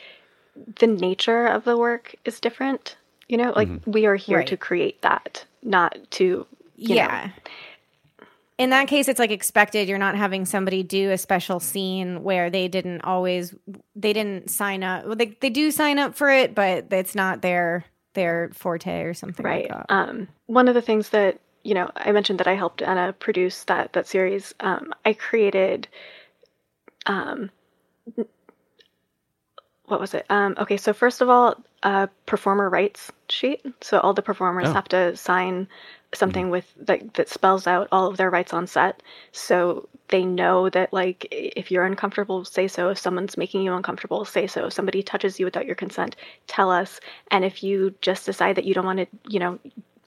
the 0.79 0.87
nature 0.87 1.47
of 1.47 1.65
the 1.65 1.77
work 1.77 2.17
is 2.25 2.41
different. 2.41 2.97
You 3.29 3.37
know, 3.37 3.53
like 3.55 3.69
mm-hmm. 3.69 3.91
we 3.91 4.07
are 4.07 4.17
here 4.17 4.39
right. 4.39 4.47
to 4.47 4.57
create 4.57 5.03
that, 5.03 5.45
not 5.63 5.99
to 6.13 6.47
yeah. 6.77 7.27
Know, 7.27 7.33
in 8.59 8.71
that 8.71 8.89
case 8.89 9.09
it's 9.09 9.19
like 9.19 9.31
expected 9.31 9.89
you're 9.89 9.99
not 9.99 10.17
having 10.17 10.45
somebody 10.45 10.83
do 10.83 11.11
a 11.11 11.19
special 11.19 11.61
scene 11.61 12.23
where 12.23 12.51
they 12.51 12.69
didn't 12.69 13.03
always 13.03 13.55
they 13.95 14.13
didn't 14.13 14.51
sign 14.51 14.83
up 14.83 15.05
well, 15.07 15.17
they, 15.17 15.37
they 15.41 15.51
do 15.51 15.71
sign 15.71 15.99
up 15.99 16.15
for 16.15 16.31
it 16.31 16.55
but 16.55 16.87
it's 16.91 17.15
not 17.15 17.43
their 17.43 17.85
their 18.15 18.51
forte 18.55 19.03
or 19.03 19.15
something 19.15 19.45
right 19.45 19.71
like 19.71 19.85
um, 19.89 20.27
one 20.47 20.69
of 20.69 20.75
the 20.75 20.83
things 20.83 21.11
that 21.11 21.39
you 21.63 21.75
know 21.75 21.91
i 21.97 22.13
mentioned 22.13 22.41
that 22.41 22.47
i 22.47 22.55
helped 22.55 22.83
anna 22.83 23.13
produce 23.13 23.65
that 23.65 23.93
that 23.93 24.07
series 24.07 24.55
um, 24.61 24.93
i 25.05 25.13
created 25.13 25.87
um, 27.07 27.51
what 29.87 30.01
was 30.01 30.15
it? 30.15 30.27
Um, 30.31 30.55
okay, 30.59 30.77
so 30.77 30.93
first 30.93 31.21
of 31.21 31.29
all, 31.29 31.57
a 31.83 32.09
performer 32.27 32.69
rights 32.69 33.13
sheet. 33.29 33.63
So 33.81 34.01
all 34.01 34.15
the 34.15 34.23
performers 34.23 34.69
oh. 34.69 34.73
have 34.73 34.89
to 34.89 35.17
sign 35.17 35.69
something 36.17 36.47
mm-hmm. 36.47 36.53
with 36.53 36.75
that 36.87 37.15
that 37.15 37.29
spells 37.29 37.67
out 37.67 37.89
all 37.93 38.07
of 38.07 38.17
their 38.17 38.31
rights 38.31 38.53
on 38.53 38.67
set. 38.67 39.03
So 39.33 39.89
they 40.09 40.25
know 40.25 40.71
that 40.71 40.93
like 40.93 41.27
if 41.31 41.71
you're 41.71 41.85
uncomfortable 41.85 42.45
say 42.45 42.69
so. 42.69 42.89
If 42.91 42.99
someone's 42.99 43.37
making 43.37 43.63
you 43.63 43.75
uncomfortable 43.75 44.25
say 44.25 44.47
so. 44.47 44.67
If 44.67 44.73
somebody 44.73 45.03
touches 45.03 45.39
you 45.39 45.47
without 45.47 45.67
your 45.67 45.75
consent 45.75 46.17
tell 46.47 46.71
us. 46.71 47.01
And 47.31 47.45
if 47.45 47.63
you 47.63 47.95
just 48.01 48.27
decide 48.27 48.57
that 48.57 48.65
you 48.65 48.75
don't 48.75 48.87
want 48.87 48.99
to 48.99 49.07
you 49.29 49.39
know 49.39 49.59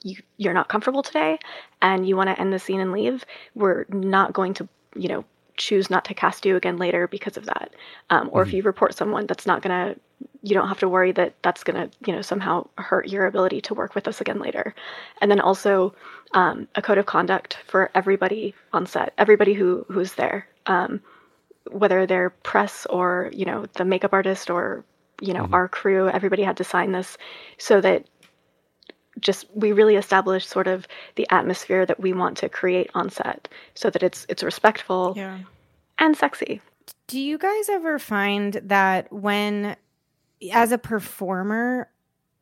you, 0.02 0.16
you're 0.38 0.54
not 0.54 0.68
comfortable 0.68 1.02
today 1.02 1.38
and 1.82 2.08
you 2.08 2.16
want 2.16 2.28
to 2.28 2.40
end 2.40 2.52
the 2.52 2.58
scene 2.58 2.80
and 2.80 2.92
leave 2.92 3.24
we're 3.54 3.84
not 3.90 4.32
going 4.32 4.54
to 4.54 4.68
you 4.94 5.08
know 5.08 5.24
choose 5.60 5.90
not 5.90 6.06
to 6.06 6.14
cast 6.14 6.46
you 6.46 6.56
again 6.56 6.78
later 6.78 7.06
because 7.06 7.36
of 7.36 7.44
that 7.44 7.70
um, 8.08 8.30
or 8.32 8.42
mm-hmm. 8.42 8.48
if 8.48 8.54
you 8.54 8.62
report 8.62 8.94
someone 8.94 9.26
that's 9.26 9.46
not 9.46 9.60
going 9.60 9.94
to 9.94 10.00
you 10.42 10.54
don't 10.54 10.68
have 10.68 10.78
to 10.78 10.88
worry 10.88 11.12
that 11.12 11.34
that's 11.42 11.62
going 11.62 11.76
to 11.76 11.96
you 12.06 12.14
know 12.14 12.22
somehow 12.22 12.66
hurt 12.78 13.08
your 13.08 13.26
ability 13.26 13.60
to 13.60 13.74
work 13.74 13.94
with 13.94 14.08
us 14.08 14.22
again 14.22 14.38
later 14.38 14.74
and 15.20 15.30
then 15.30 15.38
also 15.38 15.94
um, 16.32 16.66
a 16.76 16.82
code 16.82 16.96
of 16.96 17.04
conduct 17.04 17.58
for 17.66 17.90
everybody 17.94 18.54
on 18.72 18.86
set 18.86 19.12
everybody 19.18 19.52
who 19.52 19.84
who's 19.88 20.14
there 20.14 20.48
um, 20.66 21.00
whether 21.70 22.06
they're 22.06 22.30
press 22.30 22.86
or 22.86 23.30
you 23.34 23.44
know 23.44 23.66
the 23.74 23.84
makeup 23.84 24.14
artist 24.14 24.48
or 24.48 24.82
you 25.20 25.34
know 25.34 25.44
mm-hmm. 25.44 25.54
our 25.54 25.68
crew 25.68 26.08
everybody 26.08 26.42
had 26.42 26.56
to 26.56 26.64
sign 26.64 26.92
this 26.92 27.18
so 27.58 27.82
that 27.82 28.06
just 29.20 29.46
we 29.54 29.72
really 29.72 29.96
establish 29.96 30.46
sort 30.46 30.66
of 30.66 30.86
the 31.16 31.26
atmosphere 31.30 31.84
that 31.86 32.00
we 32.00 32.12
want 32.12 32.36
to 32.36 32.48
create 32.48 32.90
on 32.94 33.10
set 33.10 33.48
so 33.74 33.90
that 33.90 34.02
it's 34.02 34.26
it's 34.28 34.42
respectful 34.42 35.14
yeah. 35.16 35.38
and 35.98 36.16
sexy 36.16 36.60
do 37.06 37.18
you 37.20 37.38
guys 37.38 37.68
ever 37.68 37.98
find 37.98 38.54
that 38.64 39.12
when 39.12 39.76
as 40.52 40.72
a 40.72 40.78
performer, 40.78 41.90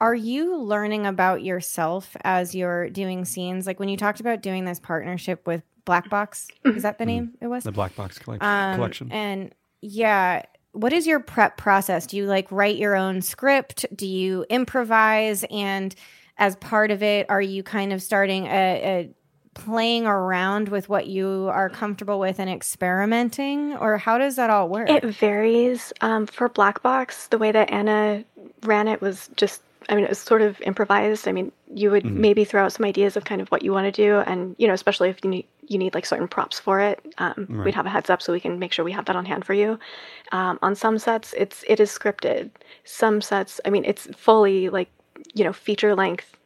are 0.00 0.14
you 0.14 0.56
learning 0.58 1.06
about 1.06 1.42
yourself 1.42 2.16
as 2.22 2.54
you're 2.54 2.88
doing 2.90 3.24
scenes? 3.24 3.66
Like 3.66 3.80
when 3.80 3.88
you 3.88 3.96
talked 3.96 4.20
about 4.20 4.42
doing 4.42 4.64
this 4.64 4.78
partnership 4.78 5.46
with 5.46 5.62
Black 5.84 6.08
Box, 6.10 6.48
is 6.64 6.82
that 6.82 6.98
the 6.98 7.04
mm-hmm. 7.04 7.08
name 7.08 7.34
it 7.40 7.46
was? 7.48 7.64
The 7.64 7.72
Black 7.72 7.96
Box 7.96 8.20
um, 8.28 8.74
collection. 8.76 9.10
And 9.10 9.54
yeah, 9.80 10.42
what 10.72 10.92
is 10.92 11.06
your 11.06 11.18
prep 11.18 11.56
process? 11.56 12.06
Do 12.06 12.16
you 12.16 12.26
like 12.26 12.52
write 12.52 12.76
your 12.76 12.94
own 12.94 13.22
script? 13.22 13.86
Do 13.94 14.06
you 14.06 14.44
improvise? 14.50 15.44
And 15.50 15.94
as 16.38 16.56
part 16.56 16.90
of 16.90 17.02
it, 17.02 17.26
are 17.28 17.42
you 17.42 17.62
kind 17.62 17.92
of 17.92 18.02
starting 18.02 18.46
a, 18.46 18.82
a 18.82 19.10
playing 19.54 20.06
around 20.06 20.68
with 20.68 20.88
what 20.88 21.08
you 21.08 21.48
are 21.52 21.68
comfortable 21.68 22.20
with 22.20 22.38
and 22.38 22.48
experimenting? 22.48 23.76
Or 23.76 23.98
how 23.98 24.16
does 24.16 24.36
that 24.36 24.50
all 24.50 24.68
work? 24.68 24.88
It 24.88 25.04
varies. 25.04 25.92
Um, 26.00 26.26
for 26.26 26.48
black 26.48 26.82
box 26.82 27.26
the 27.28 27.38
way 27.38 27.50
that 27.52 27.70
anna 27.70 28.24
ran 28.62 28.88
it 28.88 29.00
was 29.00 29.30
just 29.36 29.62
i 29.88 29.94
mean 29.94 30.04
it 30.04 30.10
was 30.10 30.18
sort 30.18 30.42
of 30.42 30.60
improvised. 30.60 31.26
I 31.26 31.32
mean 31.32 31.50
you 31.74 31.90
would 31.90 32.04
mm-hmm. 32.04 32.20
maybe 32.20 32.44
throw 32.44 32.64
out 32.64 32.72
some 32.72 32.86
ideas 32.86 33.16
of 33.16 33.24
kind 33.24 33.40
of 33.40 33.48
what 33.48 33.62
you 33.62 33.72
want 33.72 33.92
to 33.92 33.92
do 33.92 34.18
and 34.18 34.54
you 34.58 34.66
know 34.68 34.74
especially 34.74 35.08
if 35.08 35.18
you 35.24 35.30
need 35.30 35.46
you 35.66 35.76
need 35.76 35.94
like 35.94 36.06
certain 36.06 36.28
props 36.28 36.58
for 36.58 36.80
it 36.80 37.04
um, 37.18 37.46
right. 37.50 37.66
we'd 37.66 37.74
have 37.74 37.84
a 37.84 37.90
heads 37.90 38.08
up 38.08 38.22
so 38.22 38.32
we 38.32 38.40
can 38.40 38.58
make 38.58 38.72
sure 38.72 38.84
we 38.84 38.92
have 38.92 39.04
that 39.04 39.16
on 39.16 39.26
hand 39.26 39.44
for 39.44 39.54
you. 39.54 39.78
Um, 40.32 40.58
on 40.62 40.74
some 40.74 40.98
sets 40.98 41.34
it's 41.36 41.64
it 41.66 41.80
is 41.80 41.90
scripted. 41.90 42.50
Some 42.84 43.20
sets 43.20 43.60
i 43.64 43.70
mean 43.70 43.84
it's 43.84 44.06
fully 44.16 44.68
like 44.68 44.88
you 45.34 45.44
know 45.44 45.52
feature 45.52 45.94
length 45.94 46.36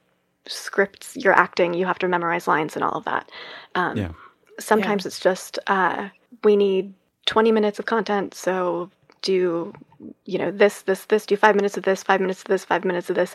scripts 0.47 1.17
you're 1.17 1.39
acting, 1.39 1.75
you 1.75 1.87
have 1.87 1.99
to 2.01 2.09
memorize 2.09 2.49
lines 2.49 2.75
and 2.75 2.85
all 2.85 2.93
of 2.93 3.05
that. 3.05 3.31
Um, 3.75 3.97
yeah. 3.97 4.13
Sometimes 4.59 5.05
yeah. 5.05 5.09
it's 5.09 5.21
just 5.21 5.59
uh, 5.67 6.09
we 6.45 6.57
need 6.57 6.93
20 7.27 7.53
minutes 7.53 7.79
of 7.79 7.87
content, 7.87 8.35
so 8.35 8.91
do 9.23 9.73
you 10.25 10.39
know 10.39 10.51
this, 10.51 10.83
this, 10.83 11.05
this. 11.07 11.27
Do 11.27 11.37
five 11.37 11.55
minutes 11.55 11.77
of 11.77 11.85
this, 11.85 12.03
five 12.03 12.21
minutes 12.21 12.41
of 12.41 12.49
this, 12.49 12.65
five 12.65 12.85
minutes 12.85 13.09
of 13.09 13.17
this, 13.17 13.35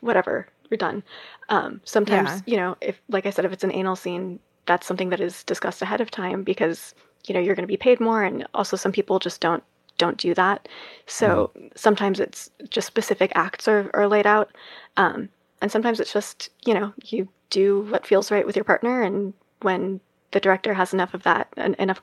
whatever. 0.00 0.48
you're 0.68 0.78
done. 0.78 1.02
Um, 1.48 1.80
sometimes 1.84 2.30
yeah. 2.30 2.40
you 2.46 2.56
know, 2.56 2.76
if 2.80 3.00
like 3.08 3.26
I 3.26 3.30
said, 3.30 3.44
if 3.44 3.52
it's 3.52 3.64
an 3.64 3.72
anal 3.72 3.96
scene, 3.96 4.40
that's 4.66 4.86
something 4.86 5.10
that 5.10 5.20
is 5.20 5.44
discussed 5.44 5.80
ahead 5.80 6.00
of 6.00 6.10
time 6.10 6.42
because 6.42 6.94
you 7.26 7.34
know 7.34 7.40
you're 7.40 7.54
going 7.54 7.66
to 7.66 7.72
be 7.72 7.76
paid 7.76 8.00
more, 8.00 8.24
and 8.24 8.46
also 8.54 8.76
some 8.76 8.92
people 8.92 9.18
just 9.18 9.40
don't 9.40 9.62
don't 9.98 10.16
do 10.16 10.34
that. 10.34 10.68
So 11.06 11.50
mm-hmm. 11.56 11.68
sometimes 11.74 12.20
it's 12.20 12.50
just 12.70 12.86
specific 12.86 13.32
acts 13.34 13.68
are, 13.68 13.90
are 13.94 14.08
laid 14.08 14.26
out. 14.26 14.50
Um, 14.96 15.28
and 15.60 15.70
sometimes 15.70 16.00
it's 16.00 16.12
just 16.12 16.50
you 16.64 16.74
know 16.74 16.92
you 17.04 17.28
do 17.50 17.82
what 17.90 18.06
feels 18.06 18.30
right 18.30 18.46
with 18.46 18.56
your 18.56 18.64
partner 18.64 19.02
and 19.02 19.34
when 19.62 20.00
the 20.30 20.40
director 20.40 20.74
has 20.74 20.92
enough 20.92 21.14
of 21.14 21.22
that 21.22 21.48
and 21.56 21.74
enough 21.76 22.02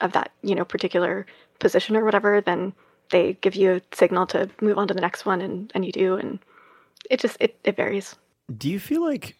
of 0.00 0.12
that 0.12 0.32
you 0.42 0.54
know 0.54 0.64
particular 0.64 1.26
position 1.58 1.96
or 1.96 2.04
whatever, 2.04 2.40
then 2.40 2.72
they 3.10 3.34
give 3.34 3.54
you 3.54 3.72
a 3.72 3.82
signal 3.94 4.26
to 4.26 4.50
move 4.60 4.78
on 4.78 4.88
to 4.88 4.94
the 4.94 5.00
next 5.00 5.24
one, 5.24 5.40
and 5.40 5.70
and 5.74 5.84
you 5.86 5.92
do, 5.92 6.16
and 6.16 6.38
it 7.08 7.20
just 7.20 7.36
it 7.40 7.56
it 7.64 7.76
varies. 7.76 8.16
Do 8.54 8.68
you 8.68 8.78
feel 8.78 9.02
like 9.02 9.36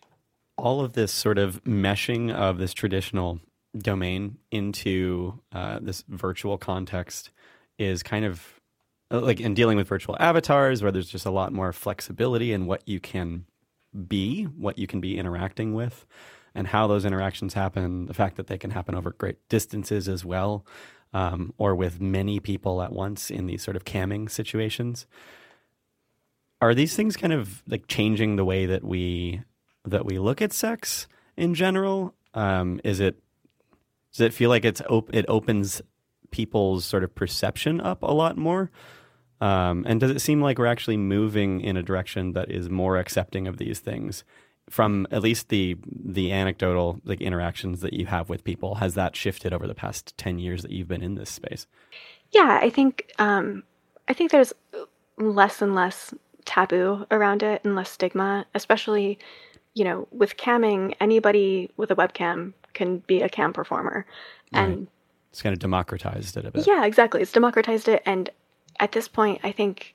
all 0.57 0.81
of 0.81 0.93
this 0.93 1.13
sort 1.13 1.39
of 1.39 1.63
meshing 1.65 2.33
of 2.33 2.59
this 2.59 2.73
traditional 2.73 3.41
domain 3.77 4.37
into 4.51 5.41
uh, 5.53 5.79
this 5.81 6.05
virtual 6.09 6.59
context 6.59 7.31
is 7.79 8.03
kind 8.03 8.25
of 8.25 8.61
uh, 9.11 9.21
like 9.21 9.41
in 9.41 9.55
dealing 9.55 9.77
with 9.77 9.89
virtual 9.89 10.17
avatars 10.19 10.83
where 10.83 10.91
there's 10.91 11.09
just 11.09 11.27
a 11.27 11.31
lot 11.31 11.53
more 11.53 11.73
flexibility 11.73 12.53
in 12.53 12.67
what 12.67 12.87
you 12.87 12.99
can 12.99 13.45
be, 14.09 14.45
what 14.45 14.79
you 14.79 14.87
can 14.87 15.01
be 15.01 15.19
interacting 15.19 15.75
with, 15.75 16.07
and 16.55 16.69
how 16.69 16.87
those 16.87 17.05
interactions 17.05 17.55
happen. 17.55 18.07
The 18.07 18.15
fact 18.15 18.37
that 18.37 18.47
they 18.47 18.59
can 18.59 18.71
happen 18.71 18.95
over 18.95 19.11
great 19.11 19.37
distances 19.49 20.09
as 20.09 20.25
well, 20.25 20.65
um, 21.13 21.53
or 21.59 21.75
with 21.75 22.01
many 22.01 22.41
people 22.41 22.83
at 22.83 22.93
once 22.93 23.31
in 23.31 23.47
these 23.47 23.63
sort 23.63 23.77
of 23.77 23.85
camming 23.85 24.31
situations. 24.31 25.07
Are 26.61 26.75
these 26.75 26.95
things 26.95 27.17
kind 27.17 27.33
of 27.33 27.63
like 27.67 27.89
changing 27.89 28.37
the 28.37 28.45
way 28.45 28.67
that 28.67 28.85
we 28.85 29.43
that 29.85 30.07
we 30.07 30.19
look 30.19 30.41
at 30.41 30.53
sex 30.53 31.07
in 31.37 31.55
general? 31.55 32.15
Um, 32.35 32.81
is 32.85 33.01
it 33.01 33.21
does 34.13 34.21
it 34.21 34.33
feel 34.33 34.49
like 34.49 34.65
it's 34.65 34.81
op- 34.83 35.15
it 35.15 35.25
opens 35.29 35.83
people's 36.33 36.85
sort 36.85 37.05
of 37.05 37.15
perception 37.15 37.81
up 37.81 38.03
a 38.03 38.13
lot 38.13 38.37
more? 38.37 38.71
Um, 39.41 39.85
and 39.89 40.01
does 40.01 40.11
it 40.11 40.21
seem 40.21 40.41
like 40.41 40.59
we're 40.59 40.67
actually 40.67 40.97
moving 40.97 41.61
in 41.61 41.77
a 41.77 41.83
direction 41.83 42.33
that 42.33 42.51
is 42.51 42.71
more 42.71 42.97
accepting 42.97 43.49
of 43.49 43.57
these 43.59 43.81
things 43.81 44.25
from 44.71 45.07
at 45.11 45.21
least 45.21 45.49
the 45.49 45.77
the 45.85 46.31
anecdotal 46.33 47.01
like 47.05 47.21
interactions 47.21 47.81
that 47.81 47.93
you 47.93 48.07
have 48.07 48.29
with 48.29 48.45
people? 48.45 48.77
Has 48.77 48.95
that 48.95 49.17
shifted 49.17 49.53
over 49.53 49.67
the 49.67 49.75
past 49.75 50.17
ten 50.17 50.39
years 50.39 50.63
that 50.63 50.71
you've 50.71 50.89
been 50.89 51.03
in 51.03 51.17
this 51.17 51.31
space? 51.31 51.67
Yeah, 52.31 52.61
I 52.63 52.71
think 52.71 53.13
um, 53.19 53.65
I 54.09 54.13
think 54.15 54.31
there's 54.31 54.53
less 55.19 55.61
and 55.61 55.75
less 55.75 56.15
taboo 56.45 57.07
around 57.11 57.43
it 57.43 57.65
and 57.65 57.75
less 57.75 57.91
stigma, 57.91 58.47
especially 58.55 59.19
you 59.75 59.85
know 59.85 60.07
with 60.13 60.37
camming. 60.37 60.95
Anybody 61.01 61.69
with 61.77 61.91
a 61.91 61.97
webcam 61.97 62.53
can 62.75 62.99
be 63.09 63.23
a 63.23 63.29
cam 63.29 63.53
performer, 63.53 64.07
and 64.53 64.79
Right. 64.79 64.89
It's 65.33 65.43
kind 65.43 65.53
of 65.55 65.59
democratized 65.59 66.37
it 66.37 66.45
a 66.45 66.51
bit. 66.51 66.67
yeah, 66.67 66.85
exactly. 66.85 67.23
It's 67.23 67.33
democratized 67.33 67.89
it, 67.89 68.03
and 68.07 68.29
at 68.81 68.93
this 68.93 69.09
point, 69.09 69.41
I 69.43 69.51
think 69.53 69.95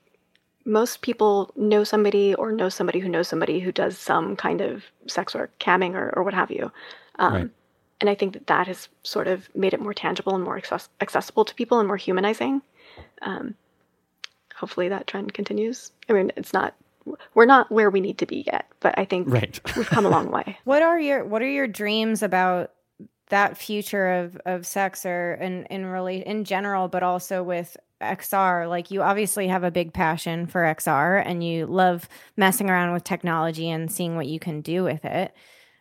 most 0.64 1.00
people 1.00 1.50
know 1.56 1.84
somebody 1.84 2.34
or 2.34 2.52
know 2.52 2.68
somebody 2.68 2.98
who 2.98 3.08
knows 3.08 3.28
somebody 3.28 3.60
who 3.60 3.72
does 3.72 3.96
some 3.96 4.36
kind 4.36 4.60
of 4.60 4.84
sex 5.06 5.34
work, 5.34 5.50
camming, 5.60 5.94
or, 5.94 6.12
or 6.16 6.22
what 6.22 6.34
have 6.34 6.50
you. 6.50 6.70
Um, 7.18 7.32
Right. 7.34 7.50
And 8.00 8.08
I 8.08 8.14
think 8.14 8.34
that 8.34 8.46
that 8.46 8.68
has 8.68 8.88
sort 9.02 9.26
of 9.26 9.48
made 9.56 9.74
it 9.74 9.80
more 9.80 9.92
tangible 9.94 10.34
and 10.36 10.44
more 10.44 10.56
access- 10.56 10.88
accessible 11.00 11.44
to 11.44 11.54
people 11.54 11.80
and 11.80 11.88
more 11.88 11.96
humanizing. 11.96 12.62
Um, 13.22 13.54
hopefully, 14.54 14.88
that 14.88 15.06
trend 15.08 15.34
continues. 15.34 15.90
I 16.08 16.12
mean, 16.12 16.30
it's 16.36 16.52
not. 16.52 16.74
We're 17.34 17.46
not 17.46 17.72
where 17.72 17.90
we 17.90 18.00
need 18.00 18.18
to 18.18 18.26
be 18.26 18.44
yet, 18.46 18.66
but 18.80 18.94
I 18.98 19.04
think 19.04 19.28
Right. 19.28 19.60
we've 19.76 19.88
come 19.88 20.04
a 20.06 20.10
long 20.10 20.30
way. 20.38 20.58
What 20.64 20.82
are 20.82 21.00
your 21.00 21.24
What 21.24 21.42
are 21.42 21.48
your 21.48 21.66
dreams 21.66 22.22
about 22.22 22.70
that 23.30 23.56
future 23.56 24.08
of 24.10 24.36
of 24.44 24.66
sex 24.66 25.04
or 25.06 25.34
in 25.34 25.64
in 25.66 25.86
relate 25.86 26.24
in 26.24 26.44
general, 26.44 26.88
but 26.88 27.02
also 27.02 27.42
with 27.42 27.76
XR? 28.00 28.68
Like 28.68 28.90
you 28.90 29.02
obviously 29.02 29.48
have 29.48 29.64
a 29.64 29.70
big 29.70 29.92
passion 29.92 30.46
for 30.46 30.62
XR, 30.62 31.22
and 31.24 31.44
you 31.44 31.66
love 31.66 32.08
messing 32.36 32.70
around 32.70 32.92
with 32.92 33.04
technology 33.04 33.70
and 33.70 33.90
seeing 33.90 34.16
what 34.16 34.26
you 34.26 34.38
can 34.38 34.60
do 34.60 34.84
with 34.84 35.04
it. 35.04 35.34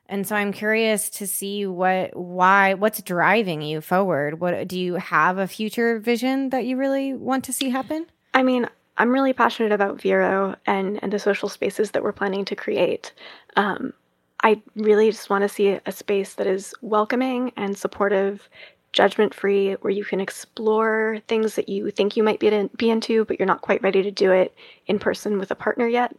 And 0.09 0.25
so 0.25 0.35
I'm 0.35 0.53
curious 0.53 1.09
to 1.11 1.27
see 1.27 1.65
what 1.65 2.15
why 2.15 2.75
what's 2.75 3.01
driving 3.01 3.61
you 3.61 3.81
forward. 3.81 4.39
What 4.39 4.67
do 4.67 4.79
you 4.79 4.95
have 4.95 5.37
a 5.37 5.47
future 5.47 5.99
vision 5.99 6.49
that 6.49 6.65
you 6.65 6.77
really 6.77 7.13
want 7.13 7.43
to 7.45 7.53
see 7.53 7.69
happen? 7.69 8.05
I 8.33 8.43
mean, 8.43 8.67
I'm 8.97 9.11
really 9.11 9.33
passionate 9.33 9.71
about 9.71 10.01
Viro 10.01 10.55
and, 10.65 11.01
and 11.03 11.11
the 11.11 11.19
social 11.19 11.49
spaces 11.49 11.91
that 11.91 12.03
we're 12.03 12.13
planning 12.13 12.45
to 12.45 12.55
create. 12.55 13.13
Um, 13.55 13.93
I 14.41 14.61
really 14.75 15.11
just 15.11 15.29
want 15.29 15.41
to 15.43 15.49
see 15.49 15.79
a 15.85 15.91
space 15.91 16.35
that 16.35 16.47
is 16.47 16.73
welcoming 16.81 17.51
and 17.57 17.77
supportive, 17.77 18.49
judgment 18.93 19.33
free, 19.33 19.73
where 19.73 19.91
you 19.91 20.05
can 20.05 20.19
explore 20.21 21.19
things 21.27 21.55
that 21.55 21.69
you 21.69 21.91
think 21.91 22.15
you 22.15 22.23
might 22.23 22.39
be, 22.39 22.47
in, 22.47 22.69
be 22.77 22.89
into, 22.89 23.25
but 23.25 23.39
you're 23.39 23.47
not 23.47 23.61
quite 23.61 23.81
ready 23.81 24.01
to 24.03 24.11
do 24.11 24.31
it 24.31 24.53
in 24.87 24.99
person 24.99 25.39
with 25.39 25.51
a 25.51 25.55
partner 25.55 25.87
yet. 25.87 26.15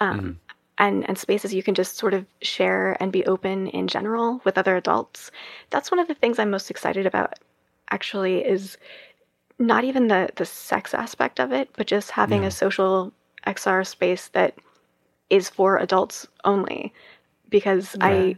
Um, 0.00 0.38
and, 0.78 1.06
and 1.08 1.18
spaces 1.18 1.54
you 1.54 1.62
can 1.62 1.74
just 1.74 1.96
sort 1.98 2.14
of 2.14 2.26
share 2.40 2.96
and 3.00 3.12
be 3.12 3.24
open 3.26 3.68
in 3.68 3.88
general 3.88 4.40
with 4.44 4.58
other 4.58 4.76
adults. 4.76 5.30
That's 5.70 5.90
one 5.90 6.00
of 6.00 6.08
the 6.08 6.14
things 6.14 6.38
I'm 6.38 6.50
most 6.50 6.70
excited 6.70 7.06
about, 7.06 7.34
actually, 7.90 8.44
is 8.44 8.78
not 9.58 9.84
even 9.84 10.08
the 10.08 10.30
the 10.36 10.44
sex 10.46 10.94
aspect 10.94 11.38
of 11.40 11.52
it, 11.52 11.70
but 11.76 11.86
just 11.86 12.10
having 12.10 12.42
Yeah. 12.42 12.48
a 12.48 12.50
social 12.50 13.12
XR 13.46 13.86
space 13.86 14.28
that 14.28 14.54
is 15.30 15.48
for 15.48 15.78
adults 15.78 16.26
only. 16.44 16.92
Because 17.52 17.94
I, 18.00 18.36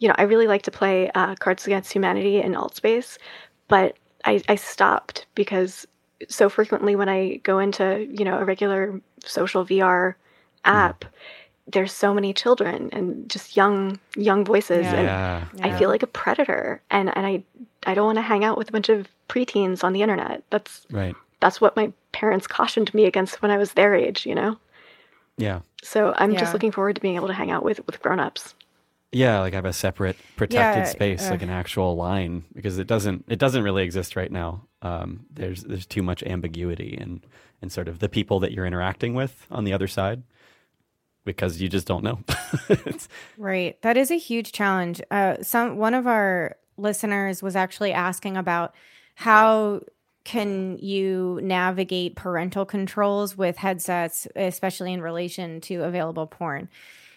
you 0.00 0.08
know, 0.08 0.14
I 0.18 0.22
really 0.22 0.48
like 0.48 0.62
to 0.62 0.70
play 0.72 1.10
uh, 1.14 1.36
Cards 1.36 1.66
Against 1.66 1.92
Humanity 1.92 2.40
in 2.40 2.52
Altspace, 2.54 3.18
but 3.68 3.96
I, 4.24 4.42
I 4.48 4.56
stopped 4.56 5.26
because 5.34 5.86
so 6.28 6.48
frequently 6.48 6.96
when 6.96 7.08
I 7.08 7.36
go 7.42 7.58
into 7.58 8.06
you 8.10 8.24
know 8.24 8.38
a 8.38 8.44
regular 8.44 9.00
social 9.24 9.64
VR 9.64 10.14
app, 10.64 11.04
there's 11.66 11.92
so 11.92 12.14
many 12.14 12.32
children 12.32 12.88
and 12.92 13.28
just 13.28 13.56
young 13.56 13.98
young 14.16 14.44
voices, 14.44 14.86
Yeah. 14.86 14.94
and 14.94 15.06
Yeah. 15.06 15.66
I 15.66 15.78
feel 15.78 15.88
like 15.90 16.02
a 16.02 16.08
predator, 16.08 16.80
and 16.90 17.14
and 17.16 17.26
I 17.26 17.42
I 17.86 17.94
don't 17.94 18.06
want 18.06 18.16
to 18.18 18.22
hang 18.22 18.44
out 18.44 18.58
with 18.58 18.68
a 18.68 18.72
bunch 18.72 18.88
of 18.88 19.08
preteens 19.28 19.84
on 19.84 19.92
the 19.92 20.02
internet. 20.02 20.42
That's 20.50 20.86
Right. 20.90 21.14
that's 21.40 21.60
what 21.60 21.76
my 21.76 21.92
parents 22.12 22.46
cautioned 22.46 22.92
me 22.94 23.04
against 23.04 23.42
when 23.42 23.50
I 23.50 23.58
was 23.58 23.72
their 23.72 23.94
age, 23.94 24.24
you 24.26 24.34
know. 24.34 24.56
Yeah. 25.36 25.60
So 25.82 26.14
I'm 26.16 26.32
Yeah. 26.32 26.40
just 26.40 26.52
looking 26.52 26.70
forward 26.72 26.96
to 26.96 27.00
being 27.02 27.16
able 27.16 27.28
to 27.28 27.34
hang 27.34 27.50
out 27.50 27.64
with 27.64 27.84
with 27.86 28.00
grown-ups. 28.00 28.54
Yeah, 29.12 29.40
like 29.40 29.52
I 29.52 29.56
have 29.56 29.64
a 29.64 29.72
separate 29.72 30.16
protected 30.36 30.84
Yeah, 30.84 30.90
space, 30.90 31.28
uh, 31.28 31.30
like 31.30 31.42
an 31.42 31.50
actual 31.50 31.94
line, 31.94 32.44
because 32.52 32.78
it 32.78 32.86
doesn't 32.88 33.24
it 33.28 33.38
doesn't 33.38 33.62
really 33.62 33.84
exist 33.84 34.16
right 34.16 34.30
now. 34.30 34.66
Um, 34.82 35.26
there's 35.30 35.62
there's 35.62 35.86
too 35.86 36.02
much 36.02 36.22
ambiguity 36.24 36.96
and 37.00 37.24
and 37.62 37.70
sort 37.70 37.86
of 37.88 38.00
the 38.00 38.08
people 38.08 38.40
that 38.40 38.52
you're 38.52 38.66
interacting 38.66 39.14
with 39.14 39.46
on 39.50 39.64
the 39.64 39.72
other 39.72 39.86
side, 39.86 40.22
because 41.24 41.60
you 41.60 41.68
just 41.68 41.86
don't 41.86 42.02
know. 42.04 42.18
Right. 43.38 43.80
That 43.82 43.96
is 43.96 44.10
a 44.10 44.18
huge 44.18 44.52
challenge. 44.52 45.00
Uh, 45.10 45.36
some 45.42 45.76
one 45.76 45.94
of 45.94 46.06
our 46.06 46.56
listeners 46.76 47.42
was 47.42 47.56
actually 47.56 47.92
asking 47.92 48.36
about 48.36 48.74
how 49.14 49.80
can 50.24 50.78
you 50.78 51.38
navigate 51.42 52.16
parental 52.16 52.64
controls 52.64 53.36
with 53.36 53.56
headsets, 53.58 54.26
especially 54.34 54.92
in 54.92 55.02
relation 55.02 55.60
to 55.62 55.82
available 55.84 56.26
porn. 56.26 56.68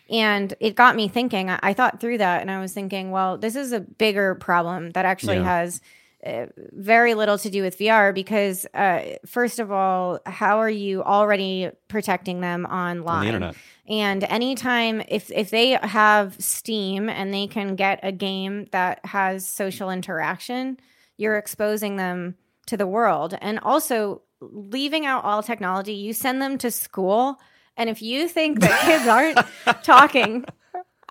And 0.10 0.54
it 0.60 0.76
got 0.76 0.96
me 0.96 1.08
thinking. 1.08 1.50
I, 1.50 1.60
I 1.64 1.74
thought 1.74 2.00
through 2.00 2.20
that, 2.20 2.42
and 2.42 2.52
I 2.52 2.60
was 2.62 2.74
thinking, 2.74 3.12
well, 3.12 3.38
this 3.38 3.56
is 3.56 3.72
a 3.72 3.80
bigger 3.80 4.36
problem 4.36 4.92
that 4.92 5.06
actually 5.06 5.38
Yeah. 5.38 5.44
has 5.44 5.82
uh, 6.26 6.48
very 6.74 7.14
little 7.14 7.38
to 7.38 7.50
do 7.50 7.62
with 7.62 7.78
VR 7.78 8.14
because, 8.14 8.66
uh, 8.74 9.02
first 9.26 9.60
of 9.60 9.72
all, 9.72 10.20
how 10.26 10.58
are 10.58 10.70
you 10.70 11.04
already 11.04 11.70
protecting 11.88 12.42
them 12.42 12.66
online? 12.66 13.08
on 13.08 13.22
the 13.22 13.28
internet. 13.28 13.56
And 13.88 14.24
anytime 14.26 15.02
if 15.08 15.32
if 15.32 15.50
they 15.50 15.72
have 15.82 16.36
Steam 16.40 17.08
and 17.08 17.34
they 17.34 17.48
can 17.48 17.76
get 17.76 18.00
a 18.04 18.12
game 18.12 18.66
that 18.72 19.06
has 19.06 19.48
social 19.48 19.90
interaction, 19.90 20.78
you're 21.18 21.38
exposing 21.38 21.96
them 21.98 22.36
to 22.68 22.78
the 22.78 22.88
world. 22.88 23.38
And 23.42 23.60
also 23.60 24.22
leaving 24.40 25.06
out 25.06 25.24
all 25.24 25.44
technology, 25.44 25.94
you 25.94 26.14
send 26.14 26.42
them 26.42 26.58
to 26.60 26.72
school. 26.72 27.40
And 27.76 27.90
if 27.90 28.02
you 28.02 28.28
think 28.28 28.60
that 28.62 28.82
kids 28.86 29.08
aren't 29.08 29.84
talking, 29.84 30.46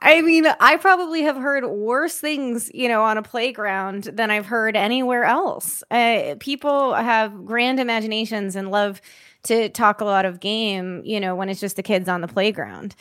I 0.00 0.20
mean, 0.20 0.46
I 0.60 0.76
probably 0.76 1.22
have 1.22 1.36
heard 1.36 1.66
worse 1.66 2.18
things, 2.18 2.70
you 2.74 2.88
know, 2.88 3.02
on 3.02 3.18
a 3.18 3.22
playground 3.22 4.04
than 4.04 4.30
I've 4.30 4.46
heard 4.46 4.76
anywhere 4.76 5.24
else. 5.24 5.82
Uh, 5.90 6.36
people 6.38 6.94
have 6.94 7.44
grand 7.44 7.80
imaginations 7.80 8.56
and 8.56 8.70
love 8.70 9.00
to 9.44 9.68
talk 9.70 10.00
a 10.00 10.04
lot 10.04 10.24
of 10.24 10.40
game, 10.40 11.02
you 11.04 11.18
know, 11.18 11.34
when 11.34 11.48
it's 11.48 11.60
just 11.60 11.76
the 11.76 11.82
kids 11.82 12.08
on 12.08 12.20
the 12.20 12.28
playground. 12.28 12.94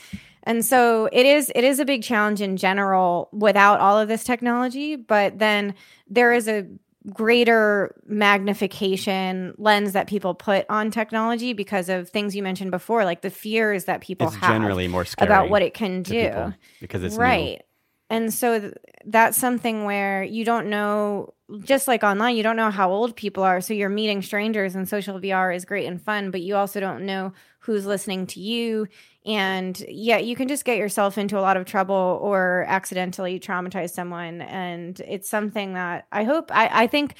And 0.43 0.63
so 0.63 1.09
it 1.11 1.25
is 1.25 1.51
it 1.55 1.63
is 1.63 1.79
a 1.79 1.85
big 1.85 2.03
challenge 2.03 2.39
in 2.39 2.55
general 2.55 3.29
without 3.33 3.79
all 3.79 3.99
of 3.99 4.07
this 4.07 4.23
technology, 4.23 4.95
but 4.95 5.39
then 5.39 5.73
there 6.07 6.31
is 6.33 6.47
a 6.47 6.67
greater 7.13 7.95
magnification 8.05 9.53
lens 9.57 9.93
that 9.93 10.07
people 10.07 10.33
put 10.33 10.65
on 10.69 10.91
technology 10.91 11.53
because 11.53 11.89
of 11.89 12.09
things 12.09 12.35
you 12.35 12.43
mentioned 12.43 12.71
before, 12.71 13.05
like 13.05 13.21
the 13.21 13.29
fears 13.29 13.85
that 13.85 14.01
people 14.01 14.27
It's 14.27 14.35
have 14.37 14.51
generally 14.51 14.87
more 14.87 15.05
scary 15.05 15.27
about 15.27 15.49
what 15.49 15.61
it 15.61 15.73
can 15.73 16.01
do. 16.01 16.53
because 16.79 17.03
it's 17.03 17.15
new. 17.15 17.21
right. 17.21 17.61
And 18.09 18.33
so 18.33 18.59
th- 18.59 18.73
that's 19.05 19.37
something 19.37 19.83
where 19.83 20.23
you 20.23 20.45
don't 20.45 20.69
know, 20.69 21.33
just 21.61 21.87
like 21.87 22.03
online, 22.03 22.35
you 22.35 22.43
don't 22.43 22.55
know 22.55 22.69
how 22.69 22.91
old 22.91 23.15
people 23.15 23.43
are. 23.43 23.61
So 23.61 23.73
you're 23.73 23.89
meeting 23.89 24.21
strangers 24.21 24.75
and 24.75 24.87
social 24.87 25.19
VR 25.19 25.55
is 25.55 25.65
great 25.65 25.87
and 25.87 26.01
fun, 26.01 26.29
but 26.31 26.41
you 26.41 26.55
also 26.55 26.79
don't 26.79 27.05
know 27.05 27.33
who's 27.59 27.85
listening 27.85 28.27
to 28.27 28.39
you 28.39 28.87
And 29.25 29.83
yeah, 29.87 30.17
you 30.17 30.35
can 30.35 30.47
just 30.47 30.65
get 30.65 30.77
yourself 30.77 31.17
into 31.17 31.39
a 31.39 31.41
lot 31.41 31.57
of 31.57 31.65
trouble 31.65 32.19
or 32.21 32.63
accidentally 32.67 33.39
traumatize 33.39 33.89
someone. 33.89 34.41
And 34.41 34.99
it's 34.99 35.27
something 35.27 35.73
that 35.73 36.05
I 36.11 36.23
hope, 36.23 36.51
I, 36.55 36.83
I 36.83 36.87
think 36.87 37.15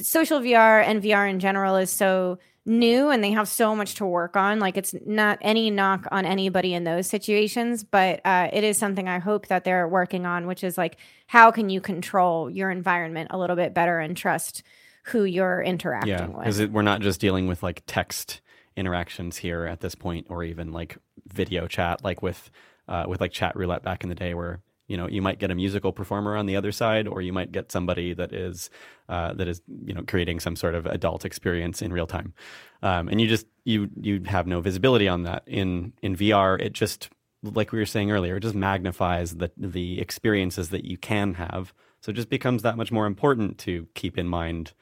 social 0.00 0.40
VR 0.40 0.82
and 0.82 1.02
VR 1.02 1.28
in 1.28 1.38
general 1.38 1.76
is 1.76 1.90
so 1.90 2.38
new 2.64 3.10
and 3.10 3.22
they 3.22 3.32
have 3.32 3.48
so 3.48 3.74
much 3.74 3.96
to 3.96 4.06
work 4.06 4.36
on. 4.36 4.58
Like 4.58 4.78
it's 4.78 4.94
not 5.04 5.38
any 5.42 5.70
knock 5.70 6.06
on 6.10 6.24
anybody 6.24 6.72
in 6.72 6.84
those 6.84 7.06
situations, 7.06 7.84
but 7.84 8.20
uh, 8.24 8.48
it 8.52 8.64
is 8.64 8.78
something 8.78 9.08
I 9.08 9.18
hope 9.18 9.48
that 9.48 9.64
they're 9.64 9.88
working 9.88 10.24
on, 10.24 10.46
which 10.46 10.64
is 10.64 10.78
like, 10.78 10.96
how 11.26 11.50
can 11.50 11.68
you 11.68 11.82
control 11.82 12.48
your 12.48 12.70
environment 12.70 13.30
a 13.32 13.38
little 13.38 13.56
bit 13.56 13.74
better 13.74 13.98
and 13.98 14.16
trust 14.16 14.62
who 15.04 15.24
you're 15.24 15.60
interacting 15.60 16.10
yeah, 16.10 16.26
with? 16.26 16.38
because 16.38 16.66
we're 16.68 16.82
not 16.82 17.00
just 17.00 17.20
dealing 17.20 17.48
with 17.48 17.62
like 17.62 17.82
text 17.86 18.40
interactions 18.80 19.36
here 19.36 19.66
at 19.66 19.80
this 19.80 19.94
point, 19.94 20.26
or 20.28 20.42
even 20.42 20.72
like 20.72 20.98
video 21.26 21.66
chat, 21.68 22.02
like 22.02 22.22
with 22.22 22.50
uh, 22.88 23.04
with 23.06 23.20
like 23.20 23.32
Chatroulette 23.32 23.82
back 23.82 24.02
in 24.02 24.08
the 24.08 24.14
day, 24.14 24.34
where 24.34 24.60
you 24.88 24.96
know 24.96 25.06
you 25.06 25.22
might 25.22 25.38
get 25.38 25.50
a 25.50 25.54
musical 25.54 25.92
performer 25.92 26.36
on 26.36 26.46
the 26.46 26.56
other 26.56 26.72
side, 26.72 27.06
or 27.06 27.22
you 27.22 27.32
might 27.32 27.52
get 27.52 27.70
somebody 27.70 28.12
that 28.14 28.32
is 28.32 28.70
uh, 29.08 29.32
that 29.34 29.46
is 29.46 29.62
you 29.84 29.94
know 29.94 30.02
creating 30.06 30.40
some 30.40 30.56
sort 30.56 30.74
of 30.74 30.86
adult 30.86 31.24
experience 31.24 31.82
in 31.82 31.92
real 31.92 32.06
time, 32.06 32.34
um, 32.82 33.08
and 33.08 33.20
you 33.20 33.28
just 33.28 33.46
you 33.64 33.88
you 34.00 34.22
have 34.26 34.46
no 34.46 34.60
visibility 34.60 35.06
on 35.06 35.22
that 35.22 35.44
in 35.46 35.92
in 36.02 36.16
VR. 36.16 36.60
It 36.60 36.72
just 36.72 37.10
like 37.42 37.72
we 37.72 37.78
were 37.78 37.86
saying 37.86 38.10
earlier, 38.10 38.36
it 38.36 38.40
just 38.40 38.54
magnifies 38.54 39.36
the 39.36 39.50
the 39.56 40.00
experiences 40.00 40.70
that 40.70 40.84
you 40.84 40.96
can 40.96 41.34
have. 41.34 41.72
So 42.00 42.10
it 42.10 42.14
just 42.14 42.30
becomes 42.30 42.62
that 42.62 42.76
much 42.76 42.90
more 42.90 43.06
important 43.06 43.58
to 43.58 43.86
keep 43.94 44.16
in 44.16 44.26
mind 44.26 44.72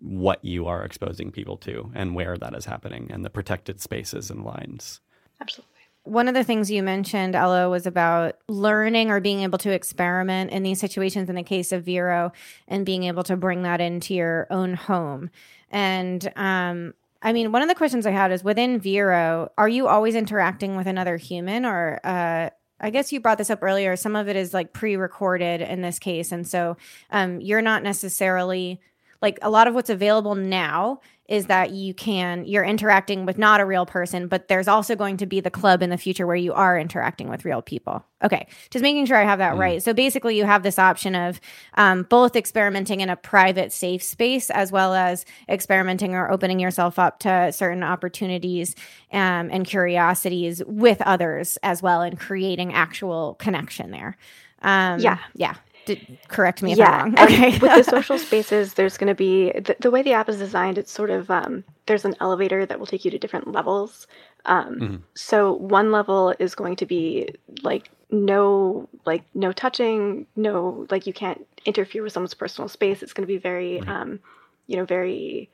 what 0.00 0.44
you 0.44 0.66
are 0.66 0.84
exposing 0.84 1.30
people 1.30 1.56
to 1.56 1.90
and 1.94 2.14
where 2.14 2.36
that 2.36 2.54
is 2.54 2.66
happening 2.66 3.08
and 3.10 3.24
the 3.24 3.30
protected 3.30 3.80
spaces 3.80 4.30
and 4.30 4.44
lines. 4.44 5.00
Absolutely. 5.40 5.72
One 6.04 6.28
of 6.28 6.34
the 6.34 6.44
things 6.44 6.70
you 6.70 6.82
mentioned, 6.84 7.34
Ela, 7.34 7.68
was 7.68 7.84
about 7.84 8.36
learning 8.48 9.10
or 9.10 9.20
being 9.20 9.40
able 9.40 9.58
to 9.58 9.72
experiment 9.72 10.52
in 10.52 10.62
these 10.62 10.78
situations 10.78 11.28
in 11.28 11.34
the 11.34 11.42
case 11.42 11.72
of 11.72 11.84
Viro 11.84 12.32
and 12.68 12.86
being 12.86 13.04
able 13.04 13.24
to 13.24 13.36
bring 13.36 13.62
that 13.62 13.80
into 13.80 14.14
your 14.14 14.46
own 14.50 14.74
home. 14.74 15.30
And 15.70 16.32
um, 16.36 16.94
I 17.22 17.32
mean, 17.32 17.50
one 17.50 17.62
of 17.62 17.68
the 17.68 17.74
questions 17.74 18.06
I 18.06 18.12
had 18.12 18.30
is 18.30 18.44
within 18.44 18.78
Viro, 18.78 19.50
are 19.58 19.68
you 19.68 19.88
always 19.88 20.14
interacting 20.14 20.76
with 20.76 20.86
another 20.86 21.16
human 21.16 21.64
or 21.64 21.98
uh, 22.04 22.50
I 22.78 22.90
guess 22.90 23.12
you 23.12 23.20
brought 23.20 23.38
this 23.38 23.50
up 23.50 23.62
earlier. 23.62 23.96
Some 23.96 24.16
of 24.16 24.28
it 24.28 24.36
is 24.36 24.52
like 24.52 24.72
pre-recorded 24.72 25.62
in 25.62 25.80
this 25.80 25.98
case, 25.98 26.30
and 26.30 26.46
so 26.46 26.76
um, 27.10 27.40
you're 27.40 27.62
not 27.62 27.82
necessarily 27.82 28.80
like 29.22 29.38
a 29.42 29.50
lot 29.50 29.66
of 29.66 29.74
what's 29.74 29.90
available 29.90 30.34
now 30.34 31.00
is 31.28 31.46
that 31.46 31.70
you 31.72 31.92
can 31.92 32.44
you're 32.44 32.64
interacting 32.64 33.26
with 33.26 33.36
not 33.36 33.60
a 33.60 33.64
real 33.64 33.84
person 33.84 34.28
but 34.28 34.48
there's 34.48 34.68
also 34.68 34.94
going 34.94 35.16
to 35.16 35.26
be 35.26 35.40
the 35.40 35.50
club 35.50 35.82
in 35.82 35.90
the 35.90 35.98
future 35.98 36.26
where 36.26 36.36
you 36.36 36.52
are 36.52 36.78
interacting 36.78 37.28
with 37.28 37.44
real 37.44 37.62
people. 37.62 38.04
Okay 38.22 38.46
just 38.70 38.82
making 38.82 39.06
sure 39.06 39.16
i 39.16 39.24
have 39.24 39.38
that 39.38 39.54
mm. 39.54 39.58
right. 39.58 39.82
So 39.82 39.92
basically 39.92 40.36
you 40.36 40.44
have 40.44 40.62
this 40.62 40.78
option 40.78 41.14
of 41.14 41.40
um, 41.74 42.04
both 42.04 42.36
experimenting 42.36 43.00
in 43.00 43.10
a 43.10 43.16
private 43.16 43.72
safe 43.72 44.02
space 44.02 44.50
as 44.50 44.70
well 44.70 44.94
as 44.94 45.24
experimenting 45.48 46.14
or 46.14 46.30
opening 46.30 46.60
yourself 46.60 46.98
up 46.98 47.18
to 47.20 47.52
certain 47.52 47.82
opportunities 47.82 48.74
um, 49.12 49.50
and 49.50 49.66
curiosities 49.66 50.62
with 50.66 51.00
others 51.02 51.58
as 51.62 51.82
well 51.82 52.02
and 52.02 52.18
creating 52.18 52.72
actual 52.72 53.34
connection 53.34 53.90
there. 53.90 54.16
Um, 54.62 55.00
yeah. 55.00 55.18
yeah 55.34 55.54
did, 55.86 56.18
correct 56.28 56.62
me 56.62 56.72
if 56.72 56.78
yeah, 56.78 56.90
I'm 56.90 57.14
wrong. 57.14 57.24
Okay. 57.24 57.58
with 57.58 57.60
the 57.60 57.82
social 57.90 58.18
spaces, 58.18 58.74
there's 58.74 58.98
going 58.98 59.08
to 59.08 59.14
be 59.14 59.52
the, 59.52 59.76
the, 59.80 59.90
way 59.90 60.02
the 60.02 60.12
app 60.12 60.28
is 60.28 60.38
designed. 60.38 60.78
It's 60.78 60.92
sort 60.92 61.10
of 61.10 61.30
um, 61.30 61.64
there's 61.86 62.04
an 62.04 62.14
elevator 62.20 62.66
that 62.66 62.78
will 62.78 62.86
take 62.86 63.04
you 63.04 63.10
to 63.10 63.18
different 63.18 63.52
levels. 63.52 64.06
Um, 64.44 64.74
mm-hmm. 64.80 64.96
So 65.14 65.54
one 65.54 65.92
level 65.92 66.34
is 66.38 66.54
going 66.54 66.76
to 66.76 66.86
be 66.86 67.30
like 67.62 67.90
no 68.10 68.88
like 69.04 69.24
no 69.34 69.52
touching, 69.52 70.26
no 70.36 70.86
like 70.90 71.06
you 71.06 71.12
can't 71.12 71.46
interfere 71.64 72.02
with 72.02 72.12
someone's 72.12 72.34
personal 72.34 72.68
space. 72.68 73.02
It's 73.02 73.12
going 73.12 73.26
to 73.26 73.32
be 73.32 73.38
very 73.38 73.80
right. 73.80 73.88
um, 73.88 74.20
you 74.66 74.76
know 74.76 74.84
very 74.84 75.48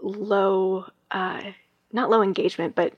low, 0.00 0.86
uh, 1.10 1.42
not 1.92 2.10
low 2.10 2.22
engagement, 2.22 2.74
but 2.74 2.94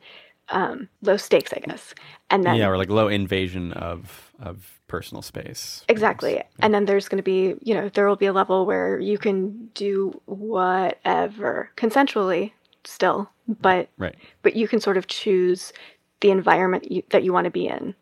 um, 0.49 0.89
low 1.03 1.17
stakes, 1.17 1.53
I 1.53 1.61
guess. 1.61 1.95
And 2.31 2.45
then 2.45 2.57
yeah, 2.57 2.69
or 2.69 2.77
like 2.77 2.91
low 2.91 3.09
invasion 3.09 3.73
of 3.73 4.33
of 4.41 4.74
personal 4.87 5.23
space. 5.23 5.85
Exactly. 5.89 6.35
Yeah. 6.35 6.43
And 6.61 6.75
then 6.75 6.85
there's 6.85 7.09
going 7.09 7.19
to 7.19 7.23
be, 7.23 7.55
you 7.63 7.75
know, 7.75 7.89
there 7.89 8.07
will 8.07 8.17
be 8.17 8.27
a 8.27 8.33
level 8.33 8.67
where 8.67 8.99
you 8.99 9.19
can 9.19 9.67
do 9.75 10.21
whatever 10.27 11.71
consensually 11.77 12.53
still, 12.85 13.31
but 13.49 13.89
right. 13.99 14.15
but 14.43 14.57
you 14.57 14.69
can 14.69 14.81
sort 14.81 14.97
of 14.97 15.07
choose 15.07 15.73
the 16.21 16.31
environment 16.31 16.91
you, 16.91 17.03
that 17.11 17.25
you 17.25 17.33
want 17.33 17.47
to 17.47 17.51
be 17.51 17.67
in 17.67 17.95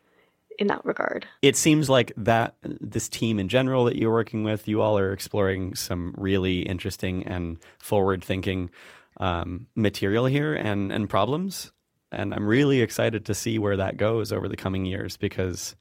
in 0.58 0.66
that 0.66 0.84
regard. 0.84 1.26
It 1.40 1.56
seems 1.56 1.88
like 1.88 2.12
that 2.16 2.54
this 2.62 3.08
team 3.08 3.38
in 3.38 3.48
general 3.48 3.84
that 3.86 3.96
you're 3.96 4.12
working 4.12 4.44
with, 4.44 4.68
you 4.68 4.80
all 4.80 4.98
are 4.98 5.12
exploring 5.12 5.74
some 5.74 6.14
really 6.16 6.60
interesting 6.60 7.26
and 7.26 7.58
forward 7.78 8.22
thinking 8.22 8.70
um, 9.18 9.66
material 9.74 10.26
here 10.26 10.54
and 10.54 10.92
and 10.92 11.08
problems. 11.08 11.72
And 12.10 12.34
I'm 12.34 12.46
really 12.46 12.82
excited 12.82 13.24
to 13.26 13.34
see 13.34 13.58
where 13.58 13.78
that 13.78 13.96
goes 13.96 14.32
over 14.32 14.46
the 14.46 14.56
coming 14.56 14.84
years 14.84 15.16
because 15.16 15.74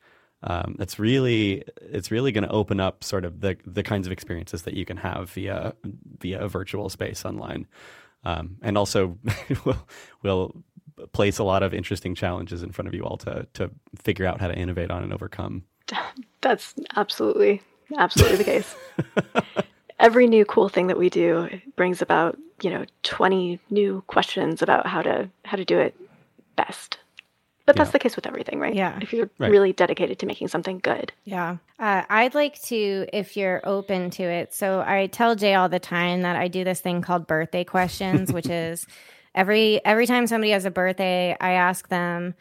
um, 0.44 0.76
it's 0.80 0.98
really 0.98 1.64
it's 1.82 2.10
really 2.10 2.32
going 2.32 2.44
to 2.44 2.52
open 2.52 2.80
up 2.80 3.04
sort 3.04 3.26
of 3.26 3.42
the 3.42 3.58
the 3.66 3.84
kinds 3.84 4.08
of 4.08 4.14
experiences 4.14 4.64
that 4.64 4.74
you 4.74 4.86
can 4.86 4.98
have 4.98 5.30
via 5.32 5.74
via 6.20 6.42
a 6.42 6.48
virtual 6.48 6.90
space 6.90 7.26
online, 7.26 7.68
um, 8.24 8.58
and 8.62 8.78
also 8.78 9.18
will 9.66 9.88
will 10.24 10.64
place 11.14 11.38
a 11.38 11.44
lot 11.44 11.64
of 11.64 11.74
interesting 11.74 12.16
challenges 12.16 12.64
in 12.64 12.72
front 12.72 12.88
of 12.88 12.96
you 12.96 13.04
all 13.04 13.18
to 13.18 13.48
to 13.54 13.70
figure 13.96 14.26
out 14.26 14.40
how 14.42 14.48
to 14.48 14.56
innovate 14.56 14.90
on 14.90 15.04
and 15.04 15.14
overcome. 15.14 15.64
That's 16.42 16.74
absolutely 16.96 17.62
absolutely 17.98 18.38
the 18.38 18.44
case. 18.44 18.76
Every 20.00 20.26
new 20.26 20.46
cool 20.46 20.70
thing 20.70 20.88
that 20.88 20.98
we 20.98 21.12
do 21.12 21.62
brings 21.76 22.02
about 22.02 22.36
you 22.64 22.72
know 22.72 22.86
twenty 23.04 23.60
new 23.70 24.04
questions 24.08 24.64
about 24.64 24.88
how 24.88 25.04
to 25.04 25.30
how 25.46 25.56
to 25.56 25.66
do 25.66 25.78
it 25.78 25.96
best. 26.56 26.98
But 27.72 27.78
that's 27.78 27.88
yeah. 27.88 27.94
the 27.94 28.00
case 28.00 28.16
with 28.18 28.28
everything, 28.28 28.60
right? 28.60 28.76
Yeah. 28.76 29.00
If 29.02 29.14
you're 29.14 29.30
right. 29.38 29.50
really 29.50 29.72
dedicated 29.72 30.20
to 30.20 30.26
making 30.26 30.50
something 30.50 30.80
good. 30.80 31.14
Yeah. 31.24 31.56
Uh, 31.80 32.04
I'd 32.10 32.36
like 32.36 32.62
to, 32.64 33.08
if 33.14 33.38
you're 33.38 33.62
open 33.64 34.10
to 34.12 34.24
it. 34.24 34.54
So 34.54 34.84
I 34.86 35.08
tell 35.08 35.36
Jay 35.36 35.54
all 35.54 35.70
the 35.70 35.80
time 35.80 36.24
that 36.24 36.36
I 36.36 36.50
do 36.50 36.66
this 36.66 36.82
thing 36.82 37.02
called 37.02 37.28
birthday 37.28 37.64
questions, 37.64 38.34
which 38.34 38.50
is 38.50 38.86
every 39.34 39.80
every 39.86 40.06
time 40.06 40.28
somebody 40.28 40.52
has 40.52 40.66
a 40.66 40.72
birthday, 40.72 41.38
I 41.40 41.52
ask 41.52 41.88
them 41.88 42.36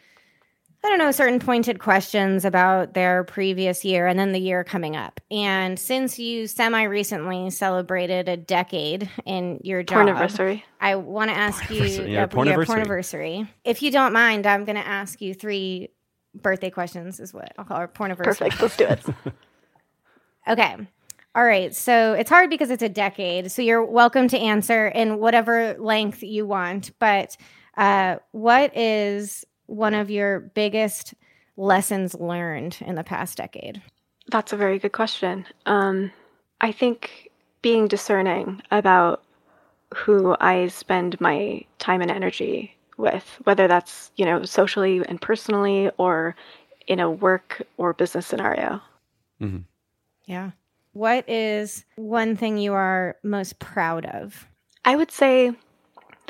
I 0.83 0.89
don't 0.89 0.97
know, 0.97 1.11
certain 1.11 1.39
pointed 1.39 1.79
questions 1.79 2.43
about 2.43 2.95
their 2.95 3.23
previous 3.23 3.85
year 3.85 4.07
and 4.07 4.17
then 4.17 4.31
the 4.31 4.39
year 4.39 4.63
coming 4.63 4.95
up. 4.95 5.21
And 5.29 5.77
since 5.77 6.17
you 6.17 6.47
semi 6.47 6.83
recently 6.83 7.51
celebrated 7.51 8.27
a 8.27 8.35
decade 8.35 9.07
in 9.25 9.59
your 9.63 9.83
job, 9.83 10.07
porniversary. 10.07 10.63
I 10.79 10.95
want 10.95 11.29
to 11.29 11.37
ask 11.37 11.69
you 11.69 11.83
yeah, 11.83 12.25
porniversary. 12.25 12.65
porniversary. 12.65 13.47
If 13.63 13.83
you 13.83 13.91
don't 13.91 14.11
mind, 14.11 14.47
I'm 14.47 14.65
going 14.65 14.75
to 14.75 14.85
ask 14.85 15.21
you 15.21 15.35
three 15.35 15.89
birthday 16.33 16.71
questions, 16.71 17.19
is 17.19 17.31
what 17.31 17.53
I'll 17.59 17.65
call 17.65 17.77
our 17.77 17.87
porniversary. 17.87 18.49
Perfect. 18.49 18.61
Let's 18.61 18.77
do 18.77 18.85
it. 18.85 19.05
okay. 20.47 20.77
All 21.35 21.45
right. 21.45 21.75
So 21.75 22.13
it's 22.13 22.29
hard 22.29 22.49
because 22.49 22.71
it's 22.71 22.83
a 22.83 22.89
decade. 22.89 23.51
So 23.51 23.61
you're 23.61 23.85
welcome 23.85 24.27
to 24.29 24.37
answer 24.37 24.87
in 24.87 25.19
whatever 25.19 25.75
length 25.77 26.23
you 26.23 26.47
want. 26.47 26.91
But 26.97 27.37
uh, 27.77 28.17
what 28.31 28.75
is 28.75 29.45
one 29.71 29.93
of 29.93 30.11
your 30.11 30.39
biggest 30.39 31.13
lessons 31.55 32.13
learned 32.15 32.77
in 32.81 32.95
the 32.95 33.03
past 33.03 33.37
decade? 33.37 33.81
That's 34.29 34.53
a 34.53 34.57
very 34.57 34.79
good 34.79 34.91
question. 34.91 35.45
Um, 35.65 36.11
I 36.59 36.71
think 36.71 37.29
being 37.61 37.87
discerning 37.87 38.61
about 38.71 39.23
who 39.93 40.35
I 40.39 40.67
spend 40.67 41.19
my 41.19 41.65
time 41.79 42.01
and 42.01 42.11
energy 42.11 42.75
with, 42.97 43.39
whether 43.43 43.67
that's, 43.67 44.11
you 44.15 44.25
know, 44.25 44.43
socially 44.43 45.01
and 45.07 45.21
personally 45.21 45.89
or 45.97 46.35
in 46.87 46.99
a 46.99 47.09
work 47.09 47.61
or 47.77 47.93
business 47.93 48.27
scenario. 48.27 48.81
Mm-hmm. 49.41 49.59
Yeah. 50.25 50.51
What 50.93 51.27
is 51.29 51.85
one 51.95 52.35
thing 52.35 52.57
you 52.57 52.73
are 52.73 53.15
most 53.23 53.59
proud 53.59 54.05
of? 54.05 54.47
I 54.83 54.95
would 54.95 55.11
say 55.11 55.53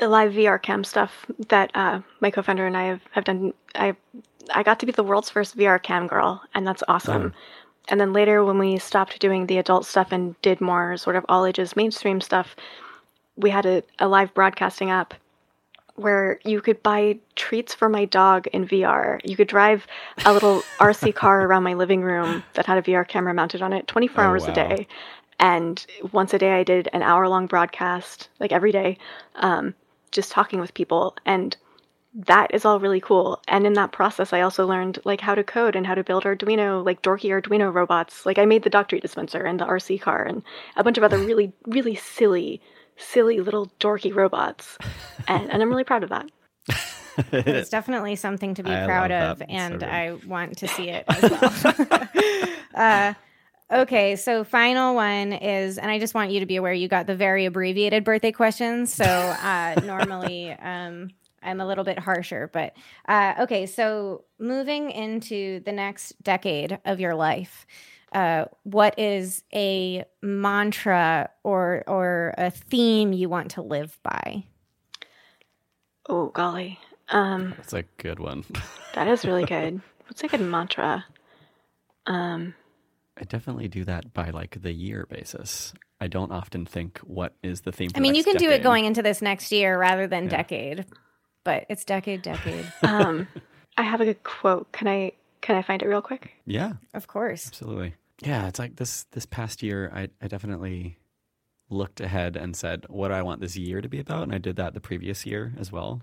the 0.02 0.08
live 0.08 0.32
VR 0.32 0.60
cam 0.60 0.82
stuff 0.82 1.26
that 1.48 1.70
uh, 1.76 2.00
my 2.18 2.28
co-founder 2.28 2.66
and 2.66 2.76
I 2.76 2.86
have, 2.86 3.02
have 3.12 3.22
done, 3.22 3.54
I 3.76 3.94
I 4.52 4.64
got 4.64 4.80
to 4.80 4.86
be 4.86 4.90
the 4.90 5.04
world's 5.04 5.30
first 5.30 5.56
VR 5.56 5.80
cam 5.80 6.08
girl, 6.08 6.42
and 6.54 6.66
that's 6.66 6.82
awesome. 6.88 7.30
Mm. 7.30 7.32
And 7.86 8.00
then 8.00 8.12
later, 8.12 8.44
when 8.44 8.58
we 8.58 8.78
stopped 8.78 9.20
doing 9.20 9.46
the 9.46 9.58
adult 9.58 9.86
stuff 9.86 10.10
and 10.10 10.34
did 10.42 10.60
more 10.60 10.96
sort 10.96 11.14
of 11.14 11.24
all 11.28 11.46
ages 11.46 11.76
mainstream 11.76 12.20
stuff, 12.20 12.56
we 13.36 13.50
had 13.50 13.64
a, 13.64 13.84
a 14.00 14.08
live 14.08 14.34
broadcasting 14.34 14.90
app 14.90 15.14
where 15.94 16.40
you 16.44 16.60
could 16.60 16.82
buy 16.82 17.20
treats 17.36 17.72
for 17.72 17.88
my 17.88 18.04
dog 18.04 18.48
in 18.48 18.66
VR. 18.66 19.20
You 19.22 19.36
could 19.36 19.46
drive 19.46 19.86
a 20.24 20.32
little 20.32 20.62
RC 20.80 21.14
car 21.14 21.46
around 21.46 21.62
my 21.62 21.74
living 21.74 22.02
room 22.02 22.42
that 22.54 22.66
had 22.66 22.78
a 22.78 22.82
VR 22.82 23.06
camera 23.06 23.34
mounted 23.34 23.62
on 23.62 23.72
it 23.72 23.86
24 23.86 24.24
oh, 24.24 24.26
hours 24.26 24.46
wow. 24.46 24.50
a 24.50 24.54
day. 24.54 24.88
And 25.38 25.86
once 26.10 26.34
a 26.34 26.38
day, 26.38 26.52
I 26.52 26.64
did 26.64 26.88
an 26.92 27.02
hour 27.02 27.28
long 27.28 27.46
broadcast, 27.46 28.28
like 28.40 28.50
every 28.50 28.72
day, 28.72 28.98
um, 29.36 29.74
just 30.12 30.30
talking 30.30 30.60
with 30.60 30.74
people. 30.74 31.16
And 31.26 31.56
that 32.14 32.52
is 32.54 32.64
all 32.64 32.78
really 32.78 33.00
cool. 33.00 33.40
And 33.48 33.66
in 33.66 33.72
that 33.72 33.92
process, 33.92 34.32
I 34.32 34.42
also 34.42 34.66
learned 34.66 34.98
like 35.04 35.20
how 35.20 35.34
to 35.34 35.42
code 35.42 35.74
and 35.74 35.86
how 35.86 35.94
to 35.94 36.04
build 36.04 36.24
Arduino, 36.24 36.84
like 36.84 37.02
dorky 37.02 37.30
Arduino 37.30 37.72
robots. 37.72 38.26
Like 38.26 38.38
I 38.38 38.44
made 38.44 38.62
the 38.62 38.70
Doctory 38.70 39.00
dispenser 39.00 39.42
and 39.42 39.58
the 39.58 39.64
RC 39.64 40.00
car 40.00 40.22
and 40.22 40.42
a 40.76 40.84
bunch 40.84 40.98
of 40.98 41.04
other 41.04 41.18
really, 41.26 41.52
really 41.66 41.94
silly, 41.94 42.60
silly 42.96 43.40
little 43.40 43.72
dorky 43.80 44.14
robots. 44.14 44.76
And, 45.26 45.50
and 45.50 45.62
I'm 45.62 45.70
really 45.70 45.84
proud 45.84 46.02
of 46.04 46.10
that. 46.10 46.30
It's 47.30 47.68
definitely 47.68 48.16
something 48.16 48.54
to 48.54 48.62
be 48.62 48.70
I 48.70 48.86
proud 48.86 49.10
of, 49.10 49.40
that. 49.40 49.50
and 49.50 49.82
So. 49.82 49.86
I 49.86 50.12
want 50.26 50.56
to 50.56 50.66
see 50.66 50.88
it 50.88 51.04
as 51.08 51.30
well. 51.30 52.08
uh, 52.74 53.14
okay, 53.72 54.16
so 54.16 54.44
final 54.44 54.94
one 54.94 55.32
is, 55.32 55.78
and 55.78 55.90
I 55.90 55.98
just 55.98 56.14
want 56.14 56.30
you 56.30 56.40
to 56.40 56.46
be 56.46 56.56
aware 56.56 56.72
you 56.72 56.88
got 56.88 57.06
the 57.06 57.16
very 57.16 57.46
abbreviated 57.46 58.04
birthday 58.04 58.32
questions. 58.32 58.92
So 58.92 59.04
uh, 59.04 59.80
normally 59.84 60.52
um, 60.52 61.10
I'm 61.42 61.60
a 61.60 61.66
little 61.66 61.84
bit 61.84 61.98
harsher, 61.98 62.50
but 62.52 62.74
uh, 63.08 63.34
okay, 63.40 63.66
so 63.66 64.24
moving 64.38 64.90
into 64.90 65.60
the 65.60 65.72
next 65.72 66.22
decade 66.22 66.78
of 66.84 67.00
your 67.00 67.14
life. 67.14 67.66
Uh, 68.12 68.44
what 68.64 68.98
is 68.98 69.42
a 69.54 70.04
mantra 70.20 71.30
or 71.44 71.82
or 71.86 72.34
a 72.36 72.50
theme 72.50 73.14
you 73.14 73.26
want 73.30 73.52
to 73.52 73.62
live 73.62 73.98
by? 74.02 74.44
Oh, 76.10 76.26
golly. 76.28 76.78
Um, 77.08 77.54
That's 77.56 77.72
a 77.72 77.84
good 77.96 78.18
one. 78.18 78.44
that 78.94 79.08
is 79.08 79.24
really 79.24 79.44
good. 79.46 79.80
What's 80.06 80.22
a 80.24 80.28
good 80.28 80.42
mantra? 80.42 81.06
Um, 82.06 82.54
I 83.22 83.24
definitely 83.24 83.68
do 83.68 83.84
that 83.84 84.12
by 84.12 84.30
like 84.30 84.60
the 84.60 84.72
year 84.72 85.06
basis. 85.08 85.72
I 86.00 86.08
don't 86.08 86.32
often 86.32 86.66
think 86.66 86.98
what 86.98 87.36
is 87.40 87.60
the 87.60 87.70
theme. 87.70 87.90
For 87.90 87.98
I 87.98 88.00
mean, 88.00 88.14
the 88.14 88.18
you 88.18 88.24
next 88.24 88.32
can 88.32 88.48
do 88.48 88.50
it 88.50 88.64
going 88.64 88.84
into 88.84 89.00
this 89.00 89.22
next 89.22 89.52
year 89.52 89.78
rather 89.78 90.08
than 90.08 90.24
Yeah. 90.24 90.30
decade, 90.30 90.86
but 91.44 91.64
it's 91.68 91.84
decade, 91.84 92.22
decade, 92.22 92.66
um, 92.82 93.28
I 93.76 93.82
have 93.84 94.00
a 94.00 94.04
good 94.06 94.24
quote. 94.24 94.72
Can 94.72 94.88
I 94.88 95.12
can 95.40 95.54
I 95.54 95.62
find 95.62 95.82
it 95.82 95.86
real 95.86 96.02
quick? 96.02 96.32
Yeah, 96.46 96.72
of 96.94 97.06
course. 97.06 97.46
absolutely. 97.46 97.94
Yeah, 98.20 98.48
it's 98.48 98.58
like 98.58 98.74
this 98.74 99.04
this 99.12 99.24
past 99.26 99.62
year. 99.62 99.92
I 99.94 100.08
I 100.20 100.26
definitely 100.26 100.98
looked 101.70 102.00
ahead 102.00 102.36
and 102.36 102.56
said, 102.56 102.86
what 102.88 103.08
do 103.08 103.14
I 103.14 103.22
want 103.22 103.40
this 103.40 103.56
year 103.56 103.80
to 103.80 103.88
be 103.88 104.00
about? 104.00 104.24
And 104.24 104.34
I 104.34 104.38
did 104.38 104.56
that 104.56 104.74
the 104.74 104.80
previous 104.80 105.24
year 105.24 105.54
as 105.56 105.70
well. 105.70 106.02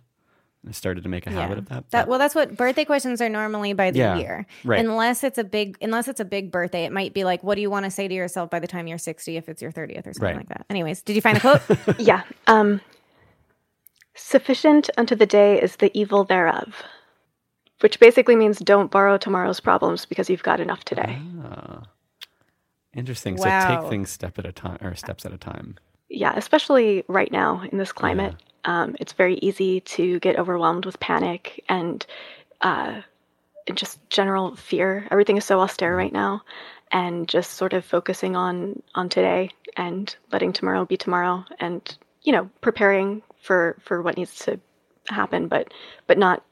I 0.68 0.72
started 0.72 1.04
to 1.04 1.10
make 1.10 1.26
a 1.26 1.30
habit 1.32 1.54
Yeah. 1.54 1.58
of 1.60 1.70
that. 1.70 1.90
That 1.92 2.08
well, 2.10 2.20
that's 2.20 2.36
what 2.36 2.58
birthday 2.58 2.84
questions 2.84 3.22
are 3.22 3.30
normally 3.30 3.72
by 3.74 3.92
the 3.92 4.00
Yeah, 4.00 4.18
year, 4.18 4.46
right. 4.66 4.84
Unless 4.84 5.24
it's 5.24 5.38
a 5.38 5.44
big, 5.46 5.78
unless 5.82 6.08
it's 6.10 6.20
a 6.20 6.26
big 6.26 6.52
birthday, 6.52 6.84
it 6.84 6.92
might 6.92 7.14
be 7.14 7.24
like, 7.24 7.42
what 7.44 7.56
do 7.56 7.62
you 7.62 7.70
want 7.70 7.86
to 7.86 7.92
say 7.92 8.08
to 8.10 8.14
yourself 8.14 8.50
by 8.50 8.60
the 8.60 8.68
time 8.68 8.86
you're 8.86 8.98
sixty, 8.98 9.38
if 9.38 9.48
it's 9.48 9.62
your 9.62 9.72
thirtieth 9.72 10.06
or 10.06 10.14
something 10.14 10.26
Right. 10.28 10.36
like 10.38 10.50
that. 10.50 10.66
Anyways, 10.70 11.02
did 11.02 11.16
you 11.16 11.22
find 11.22 11.38
the 11.38 11.42
quote? 11.42 12.00
Yeah. 12.00 12.24
Um, 12.48 12.82
sufficient 14.16 14.90
unto 14.98 15.16
the 15.16 15.26
day 15.26 15.62
is 15.62 15.78
the 15.78 15.98
evil 15.98 16.26
thereof, 16.26 16.84
which 17.80 18.00
basically 18.02 18.36
means 18.36 18.60
don't 18.60 18.92
borrow 18.92 19.18
tomorrow's 19.18 19.62
problems 19.62 20.06
because 20.06 20.30
you've 20.30 20.44
got 20.44 20.60
enough 20.60 20.84
today. 20.84 21.20
Ah. 21.44 21.84
Interesting. 22.94 23.38
So 23.38 23.44
take 23.46 23.90
things 23.90 24.10
step 24.10 24.38
at 24.40 24.46
a 24.46 24.52
time 24.52 24.78
or 24.82 24.94
steps 24.96 25.26
at 25.26 25.32
a 25.32 25.38
time. 25.38 25.78
Yeah, 26.10 26.34
especially 26.36 27.04
right 27.08 27.32
now 27.32 27.62
in 27.72 27.78
this 27.78 27.92
climate, 27.92 28.36
um, 28.66 28.96
it's 29.00 29.14
very 29.14 29.36
easy 29.36 29.80
to 29.82 30.20
get 30.20 30.40
overwhelmed 30.40 30.86
with 30.86 31.00
panic 31.00 31.64
and 31.70 32.06
uh, 32.62 33.02
just 33.76 34.00
general 34.10 34.56
fear. 34.56 35.08
Everything 35.12 35.38
is 35.38 35.46
so 35.46 35.60
austere 35.60 35.96
right 35.96 36.12
now, 36.12 36.42
and 36.92 37.28
just 37.28 37.52
sort 37.54 37.74
of 37.74 37.86
focusing 37.86 38.36
on 38.36 38.82
on 38.96 39.10
today 39.10 39.52
and 39.78 40.16
letting 40.32 40.52
tomorrow 40.52 40.86
be 40.86 40.98
tomorrow, 40.98 41.46
and 41.60 41.98
you 42.24 42.32
know, 42.32 42.50
preparing 42.62 43.22
for 43.42 43.78
for 43.82 44.02
what 44.02 44.18
needs 44.18 44.36
to 44.46 44.60
happen, 45.10 45.48
but 45.48 45.72
but 46.08 46.18
not 46.18 46.44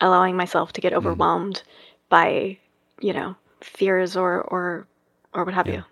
allowing 0.00 0.36
myself 0.36 0.72
to 0.74 0.80
get 0.80 0.92
overwhelmed 0.92 1.62
by 2.10 2.58
you 3.00 3.12
know 3.14 3.34
fears 3.62 4.16
or 4.16 4.42
or 4.42 4.86
or 5.32 5.44
what 5.44 5.54
have 5.54 5.66
Yeah. 5.66 5.74
you. 5.76 5.84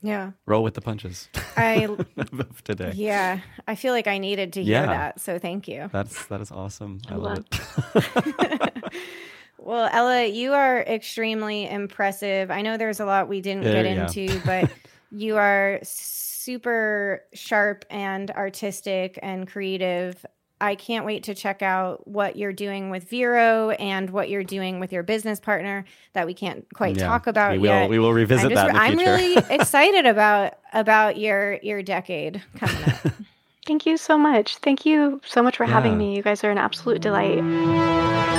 Yeah, 0.00 0.30
Roll 0.46 0.62
with 0.62 0.74
the 0.74 0.80
punches 0.80 1.28
I 1.56 1.88
of 2.16 2.62
today. 2.62 2.92
yeah, 2.94 3.40
I 3.66 3.74
feel 3.74 3.92
like 3.92 4.06
I 4.06 4.18
needed 4.18 4.52
to 4.52 4.62
hear 4.62 4.74
Yeah. 4.82 4.86
that, 4.86 5.20
so 5.20 5.38
thank 5.40 5.66
you. 5.66 5.88
That's 5.92 6.26
that 6.26 6.40
is 6.40 6.52
awesome. 6.52 7.00
I 7.08 7.14
love 7.16 7.44
love- 7.94 8.04
it. 8.36 8.84
Well, 9.60 9.90
Ela, 9.92 10.24
you 10.26 10.52
are 10.54 10.80
extremely 10.80 11.68
impressive. 11.68 12.50
I 12.50 12.62
know 12.62 12.76
there's 12.76 13.00
a 13.00 13.04
lot 13.04 13.28
we 13.28 13.40
didn't 13.40 13.64
Yeah, 13.64 13.82
get 13.82 13.84
yeah. 13.84 14.06
into, 14.06 14.40
but 14.46 14.70
you 15.10 15.36
are 15.36 15.80
super 15.82 17.24
sharp 17.34 17.84
and 17.90 18.30
artistic 18.30 19.18
and 19.20 19.46
creative. 19.48 20.24
I 20.60 20.74
can't 20.74 21.04
wait 21.06 21.22
to 21.24 21.34
check 21.34 21.62
out 21.62 22.06
what 22.08 22.36
you're 22.36 22.52
doing 22.52 22.90
with 22.90 23.08
Viro 23.08 23.70
and 23.70 24.10
what 24.10 24.28
you're 24.28 24.42
doing 24.44 24.80
with 24.80 24.92
your 24.92 25.02
business 25.02 25.38
partner 25.38 25.84
that 26.14 26.26
we 26.26 26.34
can't 26.34 26.66
quite 26.74 26.96
Yeah. 26.96 27.06
talk 27.06 27.26
about 27.26 27.52
we 27.52 27.58
will 27.58 27.66
yet. 27.66 27.90
we 27.90 27.98
will 27.98 28.12
revisit 28.12 28.46
I'm, 28.46 28.50
just- 28.50 28.62
that 28.66 28.68
in 28.70 28.74
the 28.74 28.80
I'm 28.80 28.96
future. 28.98 29.12
really 29.12 29.36
excited 29.60 30.06
about 30.06 30.54
about 30.72 31.16
your 31.18 31.54
your 31.62 31.82
decade 31.82 32.42
coming 32.56 32.82
up. 32.84 33.12
Thank 33.66 33.84
you 33.86 33.96
so 33.98 34.16
much. 34.16 34.56
Thank 34.58 34.86
you 34.86 35.20
so 35.26 35.42
much 35.42 35.58
for 35.58 35.64
Yeah. 35.64 35.72
having 35.72 35.98
me. 35.98 36.16
You 36.16 36.22
guys 36.22 36.42
are 36.42 36.50
an 36.50 36.58
absolute 36.58 37.02
delight. 37.02 38.37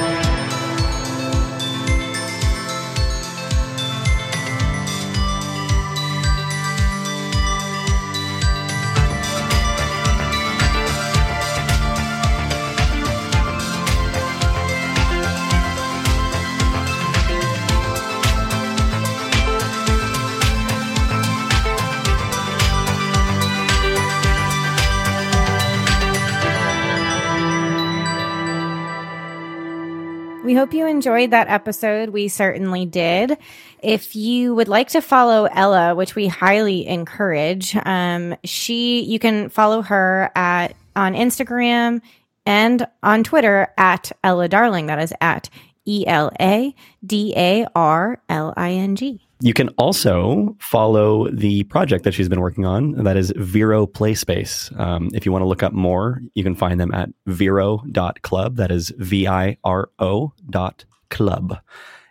We 30.50 30.56
hope 30.56 30.74
you 30.74 30.88
enjoyed 30.88 31.30
that 31.30 31.48
episode. 31.48 32.10
We 32.10 32.28
certainly 32.28 32.88
did. 32.88 33.38
If 33.84 34.16
you 34.16 34.56
would 34.56 34.68
like 34.68 34.88
to 34.88 35.00
follow 35.00 35.46
Ela, 35.46 35.94
which 35.94 36.16
we 36.16 36.26
highly 36.26 36.88
encourage, 36.88 37.76
um, 37.86 38.36
she 38.44 39.04
you 39.04 39.20
can 39.20 39.50
follow 39.50 39.84
her 39.84 40.32
at 40.34 40.76
on 40.96 41.14
Instagram 41.14 42.02
and 42.48 42.88
on 43.04 43.24
Twitter 43.24 43.72
at 43.78 44.12
Ela 44.24 44.50
Darling. 44.50 44.88
That 44.88 44.98
is 44.98 45.14
at 45.22 45.52
E 45.86 46.04
L 46.08 46.32
A 46.42 46.74
D 47.06 47.32
A 47.38 47.68
R 47.76 48.20
L 48.28 48.52
I 48.58 48.72
N 48.72 48.96
G. 48.96 49.29
You 49.42 49.54
can 49.54 49.70
also 49.78 50.58
follow 50.60 51.30
the 51.32 51.64
project 51.66 52.04
that 52.04 52.14
she's 52.14 52.28
been 52.28 52.42
working 52.42 52.66
on. 52.66 52.92
That 53.06 53.16
is 53.16 53.32
Viro 53.38 53.88
Playspace. 53.88 54.78
Um, 54.78 55.10
if 55.14 55.26
you 55.26 55.32
want 55.32 55.44
to 55.44 55.48
look 55.48 55.64
up 55.64 55.72
more, 55.72 56.22
you 56.34 56.44
can 56.44 56.56
find 56.56 56.78
them 56.78 56.94
at 56.94 57.10
viro.club. 57.26 58.58
That 58.58 58.70
is 58.70 58.92
V 58.98 59.28
I 59.28 59.58
R 59.64 59.90
O 60.00 60.34
dot 60.50 60.84
club. 61.10 61.58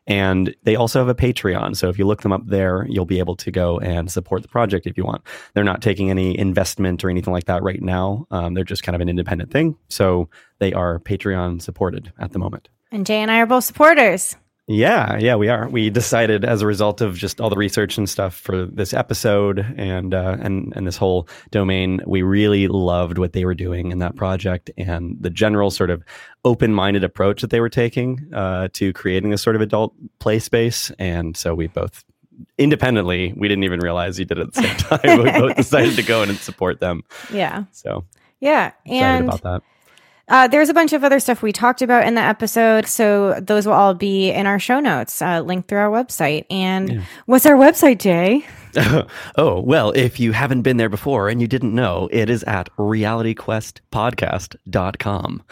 And 0.07 0.57
they 0.63 0.75
also 0.75 0.99
have 1.01 1.09
a 1.09 1.15
Patreon. 1.15 1.77
So 1.77 1.91
if 1.91 1.99
you 1.99 2.07
look 2.07 2.23
them 2.23 2.33
up 2.33 2.47
there, 2.47 2.87
you'll 2.89 3.05
be 3.05 3.19
able 3.19 3.37
to 3.37 3.51
go 3.51 3.79
and 3.79 4.11
support 4.11 4.41
the 4.41 4.49
project 4.49 4.87
if 4.87 4.97
you 4.97 5.05
want. 5.05 5.23
They're 5.53 5.65
not 5.65 5.83
taking 5.83 6.09
any 6.09 6.37
investment 6.39 7.05
or 7.05 7.11
anything 7.11 7.35
like 7.35 7.45
that 7.45 7.63
right 7.63 7.83
now. 7.83 8.27
Um, 8.31 8.55
they're 8.55 8.65
just 8.65 8.83
kind 8.83 8.97
of 8.97 9.03
an 9.03 9.11
independent 9.11 9.51
thing. 9.51 9.77
So 9.91 10.31
they 10.61 10.73
are 10.73 10.99
Patreon 10.99 11.61
supported 11.61 12.11
at 12.19 12.33
the 12.33 12.39
moment. 12.39 12.71
And 12.91 13.05
Jay 13.05 13.21
and 13.21 13.31
I 13.31 13.41
are 13.41 13.47
both 13.47 13.65
supporters. 13.65 14.35
Yeah, 14.71 15.17
yeah, 15.17 15.35
we 15.37 15.49
are. 15.49 15.67
We 15.67 15.89
decided 15.89 16.45
as 16.45 16.61
a 16.61 16.67
result 16.67 17.01
of 17.01 17.17
just 17.17 17.41
all 17.41 17.49
the 17.49 17.57
research 17.57 17.97
and 17.97 18.07
stuff 18.07 18.35
for 18.35 18.67
this 18.67 18.93
episode 18.93 19.61
and 19.79 20.13
uh, 20.13 20.37
and 20.41 20.75
and 20.77 20.87
this 20.87 20.99
whole 20.99 21.27
domain, 21.51 22.01
we 22.07 22.21
really 22.21 22.69
loved 22.69 23.17
what 23.17 23.33
they 23.33 23.47
were 23.47 23.55
doing 23.55 23.91
in 23.93 23.99
that 24.01 24.15
project 24.15 24.71
and 24.77 25.17
the 25.19 25.31
general 25.31 25.71
sort 25.71 25.89
of 25.89 26.05
open-minded 26.45 27.03
approach 27.03 27.41
that 27.41 27.49
they 27.49 27.61
were 27.61 27.71
taking 27.71 28.31
uh, 28.35 28.69
to 28.75 28.93
creating 28.93 29.31
this 29.31 29.41
sort 29.41 29.57
of 29.57 29.63
adult 29.63 29.95
play 30.19 30.39
space. 30.39 30.93
And 30.99 31.35
so 31.35 31.55
we 31.55 31.69
both 31.69 32.05
independently, 32.59 33.33
we 33.39 33.49
didn't 33.49 33.65
even 33.65 33.81
realize 33.81 34.19
you 34.19 34.27
did 34.27 34.37
it 34.39 34.49
at 34.49 34.53
the 34.53 34.63
same 34.63 34.77
time. 35.01 35.23
we 35.25 35.31
both 35.33 35.57
decided 35.57 35.97
to 35.97 36.03
go 36.03 36.23
in 36.23 36.29
and 36.29 36.39
support 36.39 36.79
them. 36.79 37.05
Yeah. 37.33 37.65
So 37.73 38.05
Yeah. 38.39 38.73
excited 38.85 39.03
And 39.03 39.29
about 39.29 39.43
that. 39.43 39.63
Uh, 40.29 40.47
there's 40.49 40.69
a 40.69 40.75
bunch 40.75 40.93
of 40.93 41.05
other 41.05 41.21
stuff 41.21 41.41
we 41.43 41.53
talked 41.53 41.81
about 41.83 42.07
in 42.07 42.15
the 42.15 42.21
episode, 42.21 42.87
so 42.87 43.39
those 43.41 43.67
will 43.67 43.73
all 43.75 43.95
be 43.95 44.31
in 44.31 44.47
our 44.47 44.59
show 44.59 44.81
notes, 44.81 45.23
uh, 45.23 45.41
linked 45.41 45.69
through 45.69 45.79
our 45.79 45.91
website. 45.91 46.45
And 46.51 46.93
Yeah. 46.93 47.01
what's 47.27 47.47
our 47.47 47.57
website, 47.57 47.99
Jay? 47.99 48.45
oh, 49.37 49.61
well, 49.61 49.93
if 49.93 50.21
you 50.21 50.33
haven't 50.33 50.61
been 50.63 50.77
there 50.77 50.91
before 50.91 51.29
and 51.31 51.41
you 51.41 51.47
didn't 51.49 51.75
know, 51.75 52.09
it 52.13 52.29
is 52.29 52.43
at 52.45 52.69
realityquestpodcast.com. 52.77 55.43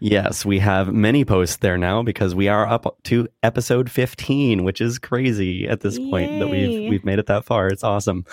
Yes, 0.00 0.44
we 0.44 0.58
have 0.58 0.92
many 0.92 1.24
posts 1.24 1.56
there 1.56 1.78
now 1.78 2.02
because 2.02 2.34
we 2.34 2.48
are 2.48 2.66
up 2.66 2.98
to 3.04 3.26
episode 3.42 3.90
15, 3.90 4.64
which 4.64 4.80
is 4.82 4.98
crazy 4.98 5.66
at 5.66 5.80
this 5.80 5.98
point 5.98 6.38
that 6.40 6.48
we've 6.48 6.90
we've 6.90 7.04
made 7.04 7.18
it 7.18 7.26
that 7.26 7.44
far. 7.44 7.68
It's 7.68 7.84
awesome. 7.84 8.24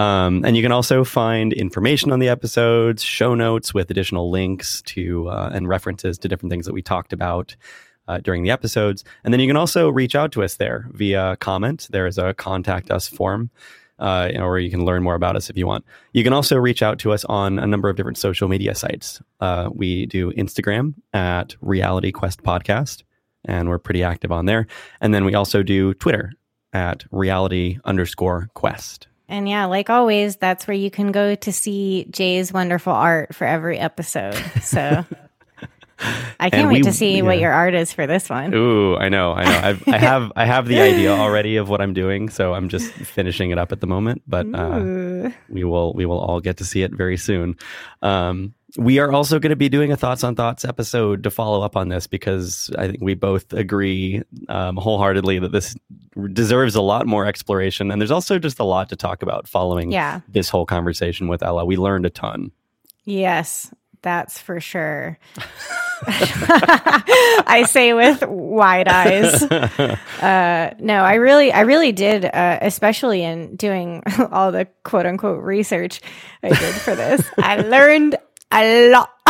Um, 0.00 0.46
and 0.46 0.56
you 0.56 0.62
can 0.62 0.72
also 0.72 1.04
find 1.04 1.52
information 1.52 2.10
on 2.10 2.20
the 2.20 2.28
episodes, 2.30 3.02
show 3.02 3.34
notes 3.34 3.74
with 3.74 3.90
additional 3.90 4.30
links 4.30 4.80
to 4.86 5.28
uh, 5.28 5.50
and 5.52 5.68
references 5.68 6.16
to 6.20 6.28
different 6.28 6.50
things 6.50 6.64
that 6.64 6.72
we 6.72 6.80
talked 6.80 7.12
about 7.12 7.54
uh, 8.08 8.16
during 8.18 8.42
the 8.42 8.50
episodes. 8.50 9.04
And 9.24 9.34
then 9.34 9.40
you 9.40 9.46
can 9.46 9.58
also 9.58 9.90
reach 9.90 10.14
out 10.14 10.32
to 10.32 10.42
us 10.42 10.56
there 10.56 10.88
via 10.92 11.36
comment. 11.40 11.86
There 11.90 12.06
is 12.06 12.16
a 12.16 12.32
contact 12.32 12.90
us 12.90 13.08
form, 13.08 13.50
uh, 13.98 14.30
or 14.36 14.58
you 14.58 14.70
can 14.70 14.86
learn 14.86 15.02
more 15.02 15.16
about 15.16 15.36
us 15.36 15.50
if 15.50 15.58
you 15.58 15.66
want. 15.66 15.84
You 16.14 16.24
can 16.24 16.32
also 16.32 16.56
reach 16.56 16.82
out 16.82 16.98
to 17.00 17.12
us 17.12 17.26
on 17.26 17.58
a 17.58 17.66
number 17.66 17.90
of 17.90 17.96
different 17.96 18.16
social 18.16 18.48
media 18.48 18.74
sites. 18.74 19.20
Uh, 19.40 19.68
we 19.70 20.06
do 20.06 20.32
Instagram 20.32 20.94
at 21.12 21.56
Reality 21.60 22.10
Quest 22.10 22.42
Podcast, 22.42 23.02
and 23.44 23.68
we're 23.68 23.78
pretty 23.78 24.02
active 24.02 24.32
on 24.32 24.46
there. 24.46 24.66
And 25.02 25.12
then 25.12 25.26
we 25.26 25.34
also 25.34 25.62
do 25.62 25.92
Twitter 25.92 26.32
at 26.72 27.04
reality 27.10 27.78
underscore 27.84 28.48
quest. 28.54 29.08
And 29.30 29.48
yeah, 29.48 29.66
like 29.66 29.88
always, 29.88 30.36
that's 30.36 30.66
where 30.66 30.76
you 30.76 30.90
can 30.90 31.12
go 31.12 31.36
to 31.36 31.52
see 31.52 32.06
Jay's 32.10 32.52
wonderful 32.52 32.92
art 32.92 33.34
for 33.34 33.46
every 33.46 33.78
episode. 33.78 34.34
So 34.60 35.06
I 36.40 36.50
can't 36.50 36.68
wait 36.68 36.84
to 36.84 36.92
see 36.92 37.22
what 37.22 37.38
your 37.38 37.52
art 37.52 37.74
is 37.74 37.92
for 37.92 38.06
this 38.08 38.28
one. 38.28 38.52
Ooh, 38.52 38.96
I 38.96 39.08
know, 39.08 39.32
I 39.32 39.44
know. 39.44 39.68
I've, 39.68 39.88
I 39.88 39.98
have, 39.98 40.32
I 40.34 40.46
have 40.46 40.66
the 40.66 40.80
idea 40.80 41.12
already 41.16 41.56
of 41.56 41.68
what 41.68 41.80
I'm 41.80 41.94
doing, 41.94 42.28
so 42.28 42.54
I'm 42.54 42.68
just 42.68 42.92
finishing 42.92 43.52
it 43.52 43.58
up 43.58 43.70
at 43.70 43.80
the 43.80 43.86
moment. 43.86 44.22
But 44.26 44.46
uh, 44.52 45.30
we 45.48 45.62
will, 45.62 45.92
we 45.94 46.06
will 46.06 46.18
all 46.18 46.40
get 46.40 46.56
to 46.56 46.64
see 46.64 46.82
it 46.82 46.92
very 46.92 47.16
soon. 47.16 47.56
Um, 48.02 48.54
we 48.76 48.98
are 48.98 49.10
also 49.12 49.38
going 49.38 49.50
to 49.50 49.56
be 49.56 49.68
doing 49.68 49.90
a 49.92 49.96
thoughts 49.96 50.22
on 50.24 50.34
thoughts 50.36 50.64
episode 50.64 51.22
to 51.24 51.30
follow 51.30 51.62
up 51.62 51.76
on 51.76 51.88
this 51.88 52.06
because 52.06 52.70
I 52.78 52.86
think 52.88 53.00
we 53.02 53.14
both 53.14 53.52
agree 53.52 54.22
um, 54.48 54.76
wholeheartedly 54.76 55.38
that 55.40 55.52
this 55.52 55.74
deserves 56.32 56.74
a 56.74 56.82
lot 56.82 57.06
more 57.06 57.26
exploration, 57.26 57.90
and 57.90 58.00
there's 58.00 58.10
also 58.10 58.38
just 58.38 58.58
a 58.60 58.64
lot 58.64 58.88
to 58.90 58.96
talk 58.96 59.22
about 59.22 59.48
following 59.48 59.90
Yeah. 59.92 60.20
this 60.28 60.48
whole 60.48 60.66
conversation 60.66 61.28
with 61.28 61.42
Ela. 61.42 61.64
We 61.64 61.76
learned 61.76 62.06
a 62.06 62.10
ton. 62.10 62.52
Yes, 63.04 63.72
that's 64.02 64.40
for 64.40 64.60
sure. 64.60 65.18
I 66.06 67.64
say 67.68 67.92
with 67.92 68.22
wide 68.26 68.88
eyes. 68.88 69.42
Uh, 70.20 70.74
no, 70.78 70.96
I 71.02 71.14
really, 71.14 71.50
I 71.50 71.60
really 71.60 71.92
did, 71.92 72.26
uh, 72.26 72.58
especially 72.60 73.22
in 73.24 73.56
doing 73.56 74.02
all 74.30 74.52
the 74.52 74.66
quote 74.84 75.06
unquote 75.06 75.42
research 75.42 76.02
I 76.42 76.50
did 76.50 76.74
for 76.74 76.94
this. 76.94 77.22
I 77.38 77.56
learned 77.62 78.16
a 78.52 78.90
lot. 78.90 79.10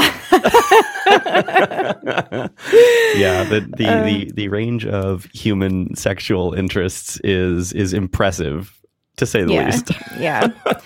yeah, 3.17 3.45
the 3.45 3.67
the, 3.77 3.87
Um, 3.87 4.05
the 4.07 4.33
the 4.35 4.49
range 4.49 4.87
of 4.87 5.27
human 5.33 5.95
sexual 5.95 6.55
interests 6.55 7.21
is 7.23 7.73
is 7.73 7.93
impressive 7.93 8.81
to 9.17 9.27
say 9.27 9.45
the 9.45 9.53
yeah. 9.53 9.67
least. 9.67 9.91
yeah. 10.19 10.49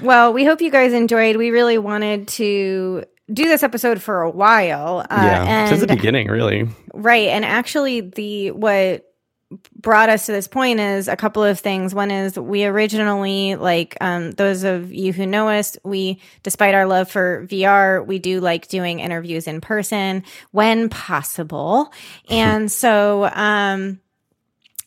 Well, 0.00 0.32
we 0.32 0.44
hope 0.44 0.60
you 0.60 0.70
guys 0.70 0.92
enjoyed. 0.92 1.36
We 1.36 1.50
really 1.50 1.76
wanted 1.76 2.28
to 2.28 3.04
do 3.32 3.44
this 3.44 3.64
episode 3.64 4.00
for 4.00 4.22
a 4.22 4.30
while. 4.30 5.00
Uh, 5.00 5.06
yeah, 5.10 5.44
and 5.44 5.68
since 5.68 5.80
the 5.80 5.88
beginning, 5.88 6.28
really. 6.28 6.68
Right. 6.94 7.28
And 7.28 7.44
actually 7.44 8.00
the 8.02 8.52
what 8.52 9.07
brought 9.76 10.10
us 10.10 10.26
to 10.26 10.32
this 10.32 10.46
point 10.46 10.78
is 10.78 11.08
a 11.08 11.16
couple 11.16 11.42
of 11.42 11.58
things. 11.58 11.94
One 11.94 12.10
is 12.10 12.38
we 12.38 12.64
originally 12.64 13.54
like 13.54 13.96
um 14.00 14.32
those 14.32 14.62
of 14.62 14.92
you 14.92 15.12
who 15.12 15.26
know 15.26 15.48
us, 15.48 15.78
we 15.84 16.20
despite 16.42 16.74
our 16.74 16.86
love 16.86 17.10
for 17.10 17.46
VR, 17.46 18.04
we 18.06 18.18
do 18.18 18.40
like 18.40 18.68
doing 18.68 19.00
interviews 19.00 19.46
in 19.46 19.60
person 19.60 20.24
when 20.50 20.88
possible. 20.88 21.92
And 22.30 22.70
so 22.70 23.30
um 23.32 24.00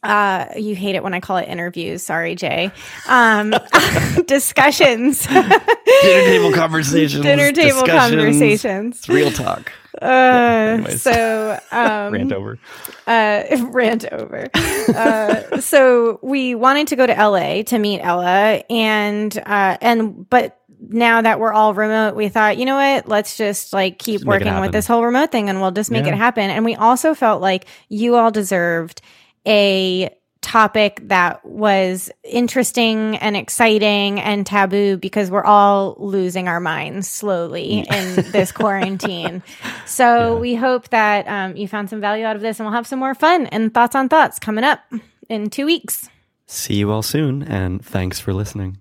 uh 0.03 0.45
you 0.55 0.75
hate 0.75 0.95
it 0.95 1.03
when 1.03 1.13
I 1.13 1.19
call 1.21 1.37
it 1.37 1.47
interviews, 1.47 2.03
sorry 2.03 2.35
Jay. 2.35 2.71
Um 3.07 3.53
discussions. 4.27 5.25
Dinner 5.27 6.25
table 6.25 6.53
conversations. 6.53 7.23
Dinner 7.23 7.51
table 7.51 7.85
conversations. 7.85 9.09
Real 9.09 9.31
talk. 9.31 9.71
Uh, 9.99 10.87
so 10.91 11.59
um 11.71 12.13
Rant 12.13 12.31
over. 12.33 12.59
uh, 13.07 13.43
rant 13.71 14.05
over. 14.11 14.49
Uh, 14.53 15.59
so 15.59 16.19
we 16.21 16.55
wanted 16.55 16.87
to 16.89 16.95
go 16.95 17.05
to 17.07 17.13
LA 17.13 17.63
to 17.63 17.79
meet 17.79 17.99
Ela, 18.01 18.63
and 18.69 19.35
uh, 19.45 19.77
and 19.81 20.29
but 20.29 20.57
now 20.89 21.21
that 21.21 21.39
we're 21.39 21.53
all 21.53 21.73
remote, 21.73 22.15
we 22.15 22.27
thought, 22.29 22.57
you 22.57 22.65
know 22.65 22.75
what? 22.75 23.07
Let's 23.07 23.37
just 23.37 23.71
like 23.73 23.99
keep 23.99 24.19
Just 24.21 24.25
working 24.25 24.59
with 24.61 24.71
this 24.71 24.87
whole 24.87 25.03
remote 25.03 25.31
thing, 25.31 25.49
and 25.49 25.61
we'll 25.61 25.71
just 25.71 25.91
make 25.91 26.05
Yeah. 26.05 26.13
it 26.13 26.17
happen. 26.17 26.49
And 26.49 26.65
we 26.65 26.75
also 26.75 27.13
felt 27.13 27.41
like 27.41 27.65
you 27.89 28.15
all 28.15 28.31
deserved 28.31 29.01
a 29.47 30.09
topic 30.41 30.99
that 31.03 31.45
was 31.45 32.09
interesting 32.23 33.15
and 33.17 33.37
exciting 33.37 34.19
and 34.19 34.45
taboo 34.45 34.97
because 34.97 35.29
we're 35.31 35.43
all 35.43 35.95
losing 35.99 36.47
our 36.47 36.59
minds 36.59 37.07
slowly 37.07 37.85
in 37.89 38.15
this 38.31 38.51
quarantine. 38.61 39.43
So 39.85 40.33
Yeah. 40.35 40.39
we 40.39 40.55
hope 40.55 40.89
that 40.89 41.27
um, 41.27 41.55
you 41.55 41.67
found 41.67 41.89
some 41.89 42.01
value 42.01 42.25
out 42.25 42.35
of 42.35 42.41
this 42.41 42.59
and 42.59 42.65
we'll 42.65 42.75
have 42.75 42.87
some 42.87 42.99
more 42.99 43.13
fun 43.15 43.45
and 43.47 43.73
thoughts 43.73 43.95
on 43.95 44.09
thoughts 44.09 44.39
coming 44.39 44.63
up 44.63 44.79
in 45.29 45.49
two 45.49 45.65
weeks. 45.65 46.09
See 46.47 46.73
you 46.73 46.91
all 46.91 47.01
soon, 47.03 47.43
and 47.43 47.85
thanks 47.85 48.19
for 48.19 48.33
listening. 48.33 48.80